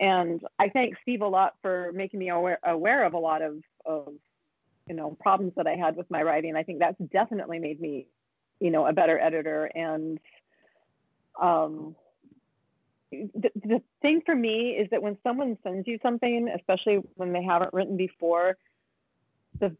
And 0.00 0.40
I 0.58 0.68
thank 0.68 0.94
Steve 1.02 1.20
a 1.22 1.26
lot 1.26 1.54
for 1.62 1.90
making 1.94 2.20
me 2.20 2.30
aware 2.30 2.60
aware 2.64 3.04
of 3.04 3.14
a 3.14 3.18
lot 3.18 3.42
of 3.42 3.58
of 3.84 4.14
you 4.88 4.94
know 4.94 5.16
problems 5.20 5.54
that 5.56 5.66
I 5.66 5.74
had 5.74 5.96
with 5.96 6.10
my 6.10 6.22
writing. 6.22 6.54
I 6.56 6.62
think 6.62 6.78
that's 6.78 7.00
definitely 7.12 7.58
made 7.58 7.80
me, 7.80 8.06
you 8.60 8.70
know, 8.70 8.86
a 8.86 8.92
better 8.92 9.18
editor. 9.18 9.64
And 9.64 10.20
um, 11.40 11.96
the, 13.12 13.50
the 13.54 13.82
thing 14.00 14.22
for 14.24 14.34
me 14.34 14.70
is 14.70 14.88
that 14.90 15.02
when 15.02 15.18
someone 15.22 15.58
sends 15.62 15.86
you 15.86 15.98
something, 16.02 16.48
especially 16.54 16.98
when 17.14 17.32
they 17.32 17.42
haven't 17.42 17.72
written 17.72 17.96
before, 17.96 18.56
the 19.60 19.76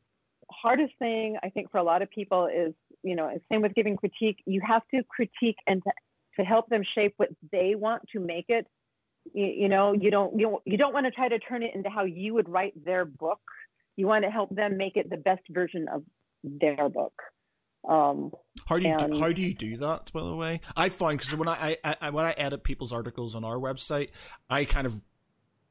hardest 0.51 0.93
thing 0.99 1.39
I 1.43 1.49
think 1.49 1.71
for 1.71 1.79
a 1.79 1.83
lot 1.83 2.03
of 2.03 2.11
people 2.11 2.47
is, 2.47 2.75
you 3.03 3.17
know, 3.17 3.31
same 3.51 3.63
with 3.63 3.75
giving 3.75 3.97
critique, 3.97 4.39
you 4.47 4.61
have 4.67 4.83
to 4.95 5.03
critique 5.05 5.57
and 5.67 5.83
to, 5.83 5.91
to 6.39 6.45
help 6.45 6.69
them 6.69 6.83
shape 6.95 7.15
what 7.17 7.31
they 7.51 7.75
want 7.75 8.03
to 8.13 8.21
make 8.21 8.47
it. 8.49 8.67
You, 9.33 9.47
you 9.47 9.69
know, 9.69 9.93
you 9.93 10.11
don't 10.11 10.39
you 10.39 10.59
you 10.65 10.77
don't 10.77 10.93
want 10.93 11.07
to 11.07 11.13
try 11.13 11.29
to 11.29 11.39
turn 11.39 11.63
it 11.63 11.75
into 11.75 11.89
how 11.89 12.05
you 12.05 12.35
would 12.35 12.49
write 12.49 12.73
their 12.85 13.05
book. 13.05 13.41
You 13.97 14.07
want 14.07 14.25
to 14.25 14.31
help 14.31 14.55
them 14.55 14.77
make 14.77 14.97
it 14.97 15.11
the 15.11 15.17
best 15.17 15.43
version 15.49 15.87
of 15.89 16.03
their 16.43 16.89
book. 16.89 17.15
Um, 17.89 18.33
How 18.67 18.79
do 18.79 18.89
you 18.89 18.97
do, 18.97 19.21
how 19.21 19.33
do 19.33 19.43
you 19.43 19.55
do 19.55 19.77
that? 19.79 20.13
By 20.13 20.23
the 20.23 20.37
way, 20.37 20.61
I 20.77 20.89
find 20.89 21.19
because 21.19 21.35
when 21.35 21.49
I, 21.49 21.77
I, 21.83 21.97
I 22.01 22.11
when 22.11 22.25
I 22.25 22.33
edit 22.33 22.63
people's 22.63 22.93
articles 22.93 23.35
on 23.35 23.45
our 23.45 23.57
website, 23.57 24.11
I 24.49 24.65
kind 24.65 24.87
of 24.87 25.01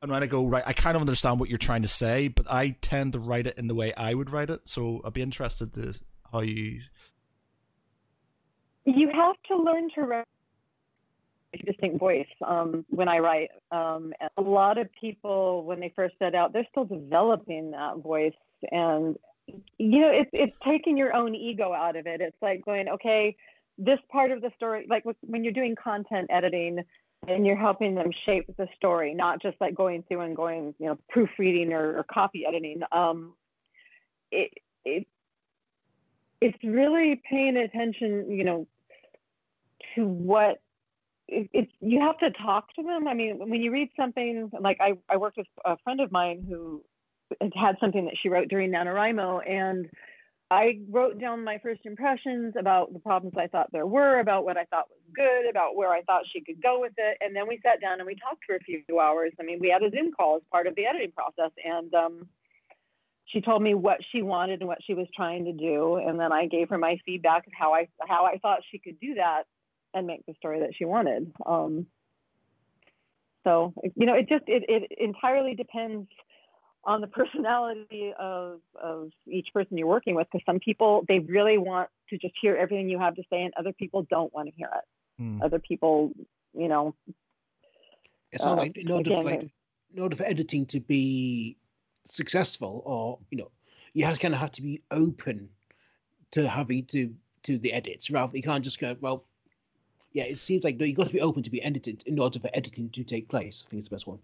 and 0.02 0.12
when 0.12 0.24
I 0.24 0.28
go 0.28 0.48
right, 0.48 0.64
I 0.66 0.74
kind 0.74 0.96
of 0.96 1.02
understand 1.02 1.40
what 1.40 1.50
you're 1.50 1.60
trying 1.60 1.84
to 1.84 1.88
say, 1.88 2.28
but 2.28 2.52
I 2.52 2.76
tend 2.82 3.14
to 3.14 3.20
write 3.20 3.46
it 3.46 3.58
in 3.58 3.68
the 3.68 3.76
way 3.76 3.94
I 3.94 4.14
would 4.14 4.32
write 4.32 4.50
it. 4.50 4.62
So 4.68 5.02
I'd 5.06 5.14
be 5.14 5.22
interested 5.22 5.74
to 5.76 6.00
how 6.32 6.42
you. 6.42 6.82
you 8.86 9.10
have 9.14 9.36
to 9.50 9.58
learn 9.58 9.90
to 9.96 10.02
write 10.02 10.26
a 11.54 11.58
distinct 11.60 12.00
voice 12.00 12.28
um, 12.46 12.84
when 12.90 13.08
I 13.08 13.20
write. 13.20 13.50
Um, 13.72 14.14
a 14.38 14.42
lot 14.42 14.80
of 14.80 14.90
people, 15.00 15.66
when 15.66 15.80
they 15.80 15.94
first 15.96 16.16
set 16.18 16.34
out, 16.34 16.52
they're 16.52 16.68
still 16.72 16.86
developing 16.86 17.72
that 17.72 17.98
voice, 17.98 18.34
and 18.72 19.18
you 19.48 20.00
know, 20.02 20.12
it's 20.12 20.30
it's 20.34 20.56
taking 20.66 20.98
your 20.98 21.16
own 21.16 21.36
ego 21.36 21.74
out 21.74 21.96
of 21.96 22.08
it. 22.08 22.22
It's 22.22 22.42
like 22.42 22.64
going, 22.66 22.88
okay, 22.90 23.36
this 23.78 24.00
part 24.12 24.32
of 24.32 24.42
the 24.42 24.52
story, 24.56 24.86
like 24.90 25.04
when 25.22 25.44
you're 25.44 25.54
doing 25.54 25.76
content 25.76 26.28
editing. 26.30 26.80
And 27.28 27.46
you're 27.46 27.56
helping 27.56 27.94
them 27.94 28.10
shape 28.26 28.48
the 28.58 28.68
story, 28.76 29.14
not 29.14 29.44
just 29.44 29.56
like 29.62 29.76
going 29.76 30.04
through 30.08 30.22
and 30.22 30.36
going, 30.36 30.74
you 30.80 30.88
know, 30.88 30.98
proofreading 31.08 31.72
or, 31.72 32.00
or 32.00 32.04
copy 32.12 32.48
editing. 32.48 32.82
Um, 32.92 33.36
it, 34.32 34.52
it, 34.86 35.06
it's 36.42 36.58
really 36.64 37.22
paying 37.30 37.58
attention, 37.58 38.32
you 38.32 38.44
know, 38.44 38.68
to 39.94 40.08
what 40.08 40.64
it, 41.28 41.48
it's 41.54 41.72
you 41.80 42.00
have 42.00 42.18
to 42.18 42.32
talk 42.32 42.74
to 42.74 42.82
them. 42.82 43.08
I 43.08 43.14
mean, 43.14 43.38
when 43.38 43.62
you 43.62 43.72
read 43.72 43.90
something 43.96 44.50
like 44.60 44.80
I, 44.82 44.94
I 45.08 45.18
worked 45.18 45.38
with 45.38 45.46
a 45.64 45.78
friend 45.84 46.02
of 46.02 46.12
mine 46.12 46.44
who 46.50 46.84
had 47.40 47.54
had 47.56 47.76
something 47.80 48.06
that 48.06 48.16
she 48.22 48.30
wrote 48.30 48.48
during 48.48 48.72
NaNoWriMo, 48.72 49.50
and 49.50 49.90
I 50.52 50.80
wrote 50.90 51.18
down 51.18 51.46
my 51.46 51.60
first 51.60 51.82
impressions 51.86 52.56
about 52.60 52.92
the 52.92 53.00
problems 53.00 53.36
I 53.38 53.48
thought 53.48 53.72
there 53.72 53.88
were, 53.88 54.20
about 54.20 54.44
what 54.44 54.58
I 54.58 54.66
thought 54.66 54.90
was 54.90 55.00
good, 55.16 55.50
about 55.50 55.78
where 55.78 55.92
I 55.92 56.02
thought 56.02 56.24
she 56.32 56.42
could 56.42 56.62
go 56.62 56.82
with 56.82 56.92
it, 56.98 57.18
and 57.22 57.34
then 57.34 57.48
we 57.48 57.60
sat 57.64 57.80
down 57.80 58.00
and 58.00 58.06
we 58.06 58.16
talked 58.16 58.44
for 58.46 58.56
a 58.56 58.60
few 58.60 59.00
hours. 59.00 59.32
I 59.40 59.44
mean, 59.44 59.60
we 59.62 59.70
had 59.70 59.82
a 59.82 59.90
Zoom 59.90 60.12
call 60.12 60.36
as 60.36 60.42
part 60.52 60.68
of 60.68 60.76
the 60.76 60.86
editing 60.86 61.14
process, 61.14 61.52
and 61.64 61.94
um, 61.94 62.28
she 63.28 63.40
told 63.40 63.62
me 63.62 63.76
what 63.76 64.00
she 64.12 64.22
wanted 64.22 64.60
and 64.60 64.68
what 64.68 64.84
she 64.86 64.94
was 64.94 65.08
trying 65.16 65.46
to 65.46 65.54
do, 65.54 65.96
and 65.96 66.20
then 66.20 66.34
I 66.34 66.48
gave 66.48 66.68
her 66.70 66.78
my 66.78 66.98
feedback 67.06 67.48
of 67.48 67.54
how 67.58 67.74
I 67.74 67.88
how 68.06 68.26
I 68.26 68.38
thought 68.40 68.60
she 68.70 68.78
could 68.78 69.00
do 69.00 69.16
that 69.16 69.44
and 69.94 70.06
make 70.06 70.26
the 70.26 70.34
story 70.34 70.60
that 70.60 70.76
she 70.76 70.84
wanted. 70.84 71.32
Um, 71.46 71.88
so 73.46 73.74
you 73.96 74.06
know, 74.06 74.16
it 74.16 74.28
just 74.28 74.44
it, 74.48 74.64
it 74.68 74.92
entirely 75.00 75.56
depends 75.56 76.10
on 76.84 77.02
the 77.02 77.08
personality 77.08 78.14
of 78.20 78.60
of 78.82 79.10
each 79.28 79.48
person 79.54 79.78
you're 79.78 79.88
working 79.88 80.16
with 80.16 80.28
because 80.32 80.44
some 80.46 80.60
people 80.60 81.04
they 81.08 81.20
really 81.20 81.58
want 81.58 81.90
to 82.10 82.18
just 82.18 82.34
hear 82.42 82.56
everything 82.56 82.90
you 82.90 83.00
have 83.00 83.16
to 83.16 83.24
say 83.30 83.44
and 83.44 83.54
other 83.58 83.74
people 83.74 84.06
don't 84.10 84.34
want 84.34 84.48
to 84.48 84.56
hear 84.56 84.70
it. 84.76 85.22
Mm. 85.22 85.44
other 85.44 85.60
people 85.60 86.12
you 86.54 86.68
know 86.68 86.96
it's 88.32 88.44
not 88.44 88.58
uh, 88.58 88.62
like 88.62 88.78
in 88.78 88.90
order, 88.90 89.12
for, 89.12 89.24
like, 89.24 89.52
in 89.94 90.02
order 90.02 90.16
for 90.16 90.24
editing 90.24 90.66
to 90.68 90.80
be 90.80 91.58
successful 92.06 92.82
or 92.86 93.20
you 93.30 93.38
know 93.38 93.52
you 93.94 94.06
have 94.06 94.20
kind 94.20 94.34
of 94.34 94.40
have 94.40 94.52
to 94.52 94.62
be 94.62 94.82
open 94.90 95.50
to 96.32 96.48
having 96.48 96.86
to 96.86 97.14
to 97.44 97.58
the 97.58 97.74
edits 97.74 98.10
rather 98.10 98.36
you 98.36 98.44
can't 98.44 98.64
just 98.64 98.80
go 98.80 98.96
well 99.02 99.26
yeah 100.14 100.24
it 100.24 100.40
seems 100.40 100.64
like 100.64 100.78
no, 100.78 100.86
you've 100.86 100.98
got 100.98 101.08
to 101.08 101.14
be 101.14 101.22
open 101.22 101.44
to 101.44 101.52
be 101.52 101.62
edited 101.62 102.04
in 102.08 102.18
order 102.18 102.40
for 102.40 102.50
editing 102.54 102.90
to 102.90 103.04
take 103.04 103.28
place 103.28 103.64
i 103.66 103.70
think 103.70 103.80
it's 103.82 103.90
the 103.90 103.96
best 103.96 104.08
one 104.08 104.20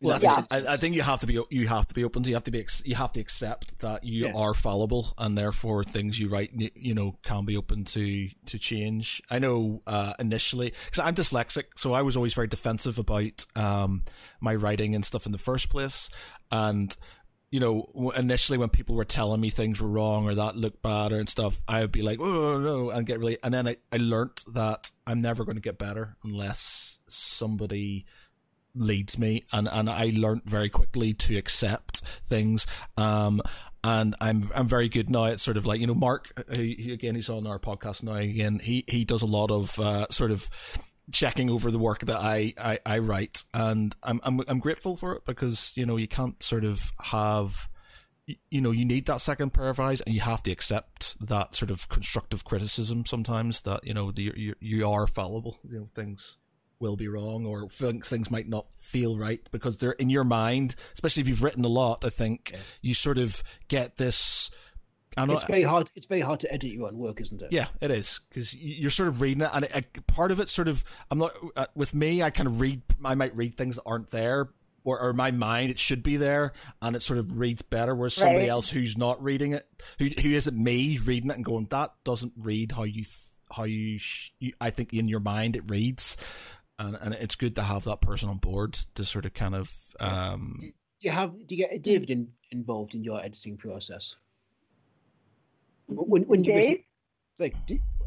well, 0.00 0.18
yeah. 0.20 0.44
I, 0.50 0.74
I, 0.74 0.76
think 0.76 0.94
you 0.94 1.02
have 1.02 1.20
to 1.20 1.26
be 1.26 1.40
you 1.50 1.68
have 1.68 1.86
to 1.86 1.94
be 1.94 2.04
open 2.04 2.22
to 2.22 2.28
you 2.28 2.34
have 2.34 2.44
to 2.44 2.50
be 2.50 2.66
you 2.84 2.94
have 2.94 3.12
to 3.12 3.20
accept 3.20 3.78
that 3.80 4.04
you 4.04 4.26
yeah. 4.26 4.32
are 4.34 4.52
fallible 4.52 5.14
and 5.18 5.36
therefore 5.36 5.82
things 5.82 6.18
you 6.18 6.28
write 6.28 6.50
you 6.74 6.94
know 6.94 7.16
can 7.22 7.44
be 7.44 7.56
open 7.56 7.84
to 7.84 8.28
to 8.46 8.58
change. 8.58 9.22
I 9.30 9.38
know 9.38 9.82
uh, 9.86 10.14
initially 10.18 10.72
because 10.84 11.04
I'm 11.04 11.14
dyslexic, 11.14 11.64
so 11.76 11.94
I 11.94 12.02
was 12.02 12.16
always 12.16 12.34
very 12.34 12.48
defensive 12.48 12.98
about 12.98 13.46
um, 13.56 14.02
my 14.40 14.54
writing 14.54 14.94
and 14.94 15.04
stuff 15.04 15.26
in 15.26 15.32
the 15.32 15.38
first 15.38 15.70
place, 15.70 16.10
and 16.50 16.94
you 17.54 17.60
know, 17.60 17.86
initially 18.16 18.58
when 18.58 18.68
people 18.68 18.96
were 18.96 19.04
telling 19.04 19.40
me 19.40 19.48
things 19.48 19.80
were 19.80 19.88
wrong 19.88 20.26
or 20.26 20.34
that 20.34 20.56
looked 20.56 20.82
bad 20.82 21.12
or 21.12 21.20
and 21.20 21.28
stuff, 21.28 21.62
I 21.68 21.82
would 21.82 21.92
be 21.92 22.02
like, 22.02 22.18
oh 22.20 22.58
no, 22.58 22.90
and 22.90 23.06
get 23.06 23.20
really, 23.20 23.38
and 23.44 23.54
then 23.54 23.68
I, 23.68 23.76
I 23.92 23.98
learned 23.98 24.42
that 24.54 24.90
I'm 25.06 25.22
never 25.22 25.44
going 25.44 25.54
to 25.54 25.62
get 25.62 25.78
better 25.78 26.16
unless 26.24 26.98
somebody 27.08 28.06
leads 28.74 29.18
me 29.18 29.44
and, 29.52 29.68
and 29.70 29.88
I 29.88 30.12
learned 30.14 30.42
very 30.44 30.68
quickly 30.68 31.14
to 31.14 31.36
accept 31.36 32.00
things. 32.00 32.66
Um, 32.96 33.40
and 33.82 34.14
I'm 34.20 34.48
I'm 34.56 34.66
very 34.66 34.88
good 34.88 35.10
now 35.10 35.26
at 35.26 35.40
sort 35.40 35.58
of 35.58 35.66
like 35.66 35.78
you 35.78 35.86
know 35.86 35.94
Mark 35.94 36.32
he, 36.50 36.74
he 36.74 36.92
again 36.92 37.14
he's 37.14 37.28
on 37.28 37.46
our 37.46 37.58
podcast 37.58 38.02
now 38.02 38.14
again. 38.14 38.58
He 38.58 38.84
he 38.88 39.04
does 39.04 39.20
a 39.20 39.26
lot 39.26 39.50
of 39.50 39.78
uh, 39.78 40.06
sort 40.08 40.30
of 40.30 40.48
checking 41.12 41.50
over 41.50 41.70
the 41.70 41.78
work 41.78 42.00
that 42.00 42.16
I, 42.18 42.54
I, 42.58 42.78
I 42.86 42.98
write. 42.98 43.44
And 43.52 43.94
I'm, 44.02 44.20
I'm 44.24 44.40
I'm 44.48 44.58
grateful 44.58 44.96
for 44.96 45.14
it 45.16 45.24
because 45.26 45.74
you 45.76 45.84
know 45.86 45.96
you 45.96 46.08
can't 46.08 46.42
sort 46.42 46.64
of 46.64 46.92
have 47.02 47.68
you 48.26 48.60
know 48.60 48.70
you 48.70 48.86
need 48.86 49.06
that 49.06 49.20
second 49.20 49.50
pair 49.50 49.68
of 49.68 49.78
eyes 49.78 50.00
and 50.00 50.14
you 50.14 50.22
have 50.22 50.42
to 50.44 50.50
accept 50.50 51.20
that 51.26 51.54
sort 51.54 51.70
of 51.70 51.88
constructive 51.90 52.42
criticism 52.42 53.04
sometimes 53.04 53.60
that 53.62 53.86
you 53.86 53.92
know 53.92 54.10
the, 54.10 54.32
you, 54.34 54.54
you 54.60 54.88
are 54.88 55.06
fallible 55.06 55.58
you 55.68 55.78
know 55.78 55.88
things 55.94 56.38
will 56.80 56.96
be 56.96 57.08
wrong 57.08 57.46
or 57.46 57.68
things 57.68 58.30
might 58.30 58.48
not 58.48 58.66
feel 58.76 59.16
right 59.16 59.40
because 59.50 59.78
they're 59.78 59.92
in 59.92 60.10
your 60.10 60.24
mind, 60.24 60.74
especially 60.92 61.20
if 61.22 61.28
you've 61.28 61.42
written 61.42 61.64
a 61.64 61.68
lot. 61.68 62.04
I 62.04 62.10
think 62.10 62.50
yeah. 62.52 62.58
you 62.82 62.94
sort 62.94 63.18
of 63.18 63.42
get 63.68 63.96
this. 63.96 64.50
I 65.16 65.24
know, 65.26 65.34
it's 65.34 65.44
very 65.44 65.62
hard. 65.62 65.90
It's 65.94 66.06
very 66.06 66.20
hard 66.20 66.40
to 66.40 66.52
edit 66.52 66.72
your 66.72 66.88
own 66.88 66.98
work, 66.98 67.20
isn't 67.20 67.40
it? 67.40 67.52
Yeah, 67.52 67.66
it 67.80 67.90
is 67.90 68.20
because 68.28 68.54
you're 68.56 68.90
sort 68.90 69.08
of 69.08 69.20
reading 69.20 69.42
it, 69.42 69.50
and 69.52 69.64
it, 69.64 70.06
part 70.08 70.32
of 70.32 70.40
it 70.40 70.48
sort 70.48 70.66
of. 70.66 70.84
I'm 71.10 71.18
not 71.18 71.30
uh, 71.56 71.66
with 71.74 71.94
me. 71.94 72.22
I 72.22 72.30
kind 72.30 72.48
of 72.48 72.60
read. 72.60 72.82
I 73.04 73.14
might 73.14 73.34
read 73.36 73.56
things 73.56 73.76
that 73.76 73.84
aren't 73.86 74.10
there, 74.10 74.48
or, 74.82 75.00
or 75.00 75.12
my 75.12 75.30
mind 75.30 75.70
it 75.70 75.78
should 75.78 76.02
be 76.02 76.16
there, 76.16 76.52
and 76.82 76.96
it 76.96 77.02
sort 77.02 77.20
of 77.20 77.38
reads 77.38 77.62
better. 77.62 77.94
Whereas 77.94 78.14
somebody 78.14 78.40
right. 78.40 78.48
else 78.48 78.70
who's 78.70 78.98
not 78.98 79.22
reading 79.22 79.52
it, 79.52 79.68
who 80.00 80.06
who 80.06 80.30
isn't 80.30 80.56
me 80.56 80.98
reading 81.04 81.30
it 81.30 81.36
and 81.36 81.44
going, 81.44 81.68
that 81.70 81.92
doesn't 82.02 82.32
read 82.36 82.72
how 82.72 82.82
you. 82.82 83.04
Th- 83.04 83.18
how 83.54 83.64
you, 83.64 83.98
sh- 83.98 84.30
you, 84.40 84.52
I 84.60 84.70
think 84.70 84.92
in 84.92 85.06
your 85.08 85.20
mind 85.20 85.54
it 85.56 85.62
reads, 85.68 86.16
and 86.78 86.96
and 87.00 87.14
it's 87.14 87.36
good 87.36 87.56
to 87.56 87.62
have 87.62 87.84
that 87.84 88.00
person 88.00 88.28
on 88.28 88.38
board 88.38 88.74
to 88.94 89.04
sort 89.04 89.24
of 89.24 89.34
kind 89.34 89.54
of. 89.54 89.72
Um, 90.00 90.58
do 90.60 91.08
you 91.08 91.10
have 91.10 91.32
do 91.46 91.54
you 91.54 91.66
get 91.66 91.82
David 91.82 92.10
in, 92.10 92.28
involved 92.50 92.94
in 92.94 93.04
your 93.04 93.20
editing 93.22 93.56
process? 93.56 94.16
When 95.86 96.22
when 96.22 96.44
you 96.44 96.54
written, 96.54 96.84
like 97.38 97.54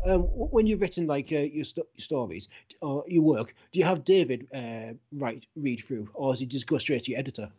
um, 0.05 0.21
when 0.21 0.67
you've 0.67 0.81
written 0.81 1.07
like 1.07 1.31
uh, 1.31 1.39
your, 1.39 1.63
st- 1.63 1.87
your 1.93 2.01
stories 2.01 2.49
or 2.81 3.03
your 3.07 3.23
work, 3.23 3.53
do 3.71 3.79
you 3.79 3.85
have 3.85 4.03
David 4.03 4.47
uh, 4.53 4.93
write 5.11 5.45
read 5.55 5.81
through, 5.81 6.09
or 6.13 6.33
does 6.33 6.39
he 6.39 6.45
just 6.45 6.67
go 6.67 6.77
straight 6.77 7.03
to 7.03 7.11
your 7.11 7.19
editor? 7.19 7.49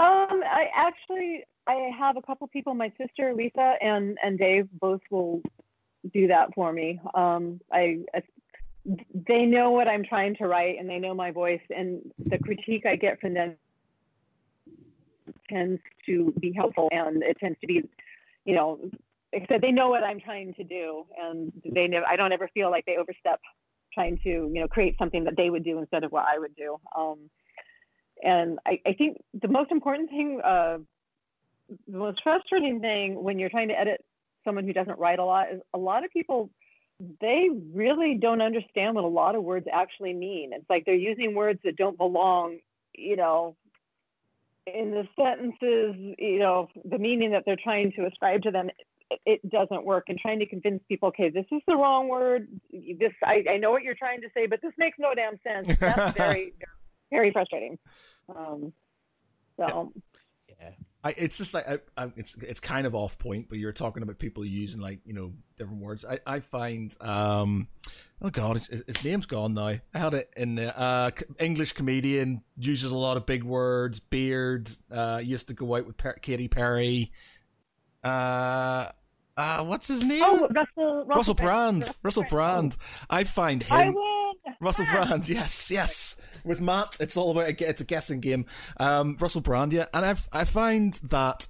Um, 0.00 0.42
I 0.44 0.68
actually 0.74 1.44
I 1.66 1.90
have 1.96 2.16
a 2.16 2.22
couple 2.22 2.46
people. 2.48 2.74
My 2.74 2.92
sister 2.98 3.34
Lisa 3.34 3.74
and 3.80 4.18
and 4.22 4.38
Dave 4.38 4.68
both 4.80 5.02
will 5.10 5.42
do 6.12 6.28
that 6.28 6.54
for 6.54 6.72
me. 6.72 7.00
Um, 7.14 7.60
I 7.72 8.00
they 8.84 9.46
know 9.46 9.70
what 9.70 9.88
I'm 9.88 10.04
trying 10.04 10.36
to 10.36 10.46
write 10.46 10.76
and 10.78 10.88
they 10.88 10.98
know 10.98 11.14
my 11.14 11.30
voice 11.30 11.60
and 11.74 12.12
the 12.18 12.38
critique 12.38 12.84
I 12.86 12.96
get 12.96 13.20
from 13.20 13.34
them 13.34 13.56
tends 15.48 15.80
to 16.06 16.34
be 16.38 16.52
helpful 16.52 16.88
and 16.92 17.22
it 17.22 17.38
tends 17.38 17.58
to 17.60 17.66
be, 17.66 17.82
you 18.44 18.54
know, 18.54 18.78
except 19.32 19.62
they 19.62 19.72
know 19.72 19.88
what 19.88 20.04
I'm 20.04 20.20
trying 20.20 20.54
to 20.54 20.64
do 20.64 21.06
and 21.18 21.52
they 21.64 21.86
know 21.86 22.02
I 22.06 22.16
don't 22.16 22.32
ever 22.32 22.48
feel 22.52 22.70
like 22.70 22.84
they 22.84 22.96
overstep 22.96 23.40
trying 23.92 24.18
to, 24.18 24.28
you 24.28 24.60
know, 24.60 24.68
create 24.68 24.96
something 24.98 25.24
that 25.24 25.36
they 25.36 25.50
would 25.50 25.64
do 25.64 25.78
instead 25.78 26.04
of 26.04 26.12
what 26.12 26.24
I 26.26 26.38
would 26.38 26.54
do. 26.56 26.78
Um, 26.96 27.30
and 28.22 28.58
I, 28.66 28.80
I, 28.86 28.92
think 28.92 29.18
the 29.40 29.48
most 29.48 29.70
important 29.70 30.10
thing, 30.10 30.40
uh, 30.44 30.78
the 31.88 31.98
most 31.98 32.22
frustrating 32.22 32.80
thing 32.80 33.22
when 33.22 33.38
you're 33.38 33.50
trying 33.50 33.68
to 33.68 33.78
edit 33.78 34.04
someone 34.44 34.64
who 34.64 34.72
doesn't 34.72 34.98
write 34.98 35.18
a 35.18 35.24
lot 35.24 35.52
is 35.52 35.60
a 35.72 35.78
lot 35.78 36.04
of 36.04 36.10
people 36.10 36.50
they 37.20 37.48
really 37.72 38.18
don't 38.20 38.40
understand 38.40 38.94
what 38.94 39.04
a 39.04 39.08
lot 39.08 39.34
of 39.34 39.42
words 39.42 39.66
actually 39.72 40.12
mean. 40.12 40.52
It's 40.52 40.68
like 40.68 40.84
they're 40.84 40.94
using 40.94 41.34
words 41.34 41.60
that 41.64 41.76
don't 41.76 41.98
belong, 41.98 42.58
you 42.94 43.16
know, 43.16 43.56
in 44.66 44.92
the 44.92 45.06
sentences, 45.16 46.16
you 46.18 46.38
know, 46.38 46.68
the 46.84 46.98
meaning 46.98 47.32
that 47.32 47.42
they're 47.44 47.56
trying 47.62 47.92
to 47.92 48.06
ascribe 48.06 48.42
to 48.42 48.50
them. 48.50 48.70
It, 49.10 49.20
it 49.26 49.50
doesn't 49.50 49.84
work. 49.84 50.04
And 50.08 50.18
trying 50.18 50.38
to 50.38 50.46
convince 50.46 50.82
people, 50.88 51.08
okay, 51.08 51.30
this 51.30 51.46
is 51.52 51.60
the 51.66 51.76
wrong 51.76 52.08
word. 52.08 52.48
This 52.72 53.12
I, 53.22 53.44
I 53.50 53.56
know 53.58 53.70
what 53.70 53.82
you're 53.82 53.94
trying 53.94 54.20
to 54.22 54.28
say, 54.34 54.46
but 54.46 54.62
this 54.62 54.72
makes 54.78 54.98
no 54.98 55.14
damn 55.14 55.38
sense. 55.42 55.76
That's 55.76 56.16
very, 56.16 56.54
very 57.10 57.32
frustrating. 57.32 57.78
Um, 58.34 58.72
so. 59.58 59.92
Yeah. 60.60 60.70
I, 61.04 61.14
it's 61.18 61.36
just 61.36 61.52
like 61.52 61.68
I, 61.68 61.78
I, 61.98 62.12
it's 62.16 62.34
it's 62.38 62.60
kind 62.60 62.86
of 62.86 62.94
off 62.94 63.18
point, 63.18 63.50
but 63.50 63.58
you're 63.58 63.72
talking 63.72 64.02
about 64.02 64.18
people 64.18 64.42
using 64.42 64.80
like 64.80 65.00
you 65.04 65.12
know 65.12 65.34
different 65.58 65.82
words. 65.82 66.02
I, 66.02 66.18
I 66.26 66.40
find 66.40 66.96
um 67.02 67.68
oh 68.22 68.30
god, 68.30 68.56
his, 68.56 68.82
his 68.86 69.04
name's 69.04 69.26
gone 69.26 69.52
now. 69.52 69.66
I 69.66 69.82
had 69.92 70.14
it 70.14 70.30
in 70.34 70.54
the 70.54 70.76
uh, 70.76 71.10
English 71.38 71.72
comedian 71.72 72.42
uses 72.56 72.90
a 72.90 72.94
lot 72.96 73.18
of 73.18 73.26
big 73.26 73.44
words. 73.44 74.00
Beard 74.00 74.70
uh, 74.90 75.20
used 75.22 75.48
to 75.48 75.54
go 75.54 75.76
out 75.76 75.86
with 75.86 75.98
per- 75.98 76.14
Katy 76.14 76.48
Perry. 76.48 77.12
Uh, 78.02 78.86
uh, 79.36 79.64
what's 79.64 79.88
his 79.88 80.04
name? 80.04 80.22
Oh, 80.24 80.48
Russell 80.48 81.04
Russell, 81.04 81.04
Russell 81.06 81.34
Brand. 81.34 81.94
Russell 82.02 82.24
Brand. 82.30 82.76
I 83.10 83.24
find 83.24 83.62
him. 83.62 83.94
I 84.46 84.50
win. 84.50 84.56
Russell 84.60 84.86
Brand. 84.86 85.28
Yes, 85.28 85.70
yes 85.70 86.16
with 86.44 86.60
Matt, 86.60 86.96
it's 87.00 87.16
all 87.16 87.30
about 87.30 87.60
it's 87.60 87.80
a 87.80 87.84
guessing 87.84 88.20
game. 88.20 88.46
Um, 88.76 89.16
Russell 89.18 89.40
Brand, 89.40 89.72
yeah, 89.72 89.86
and 89.92 90.04
I 90.04 90.10
I 90.32 90.44
find 90.44 90.94
that 91.04 91.48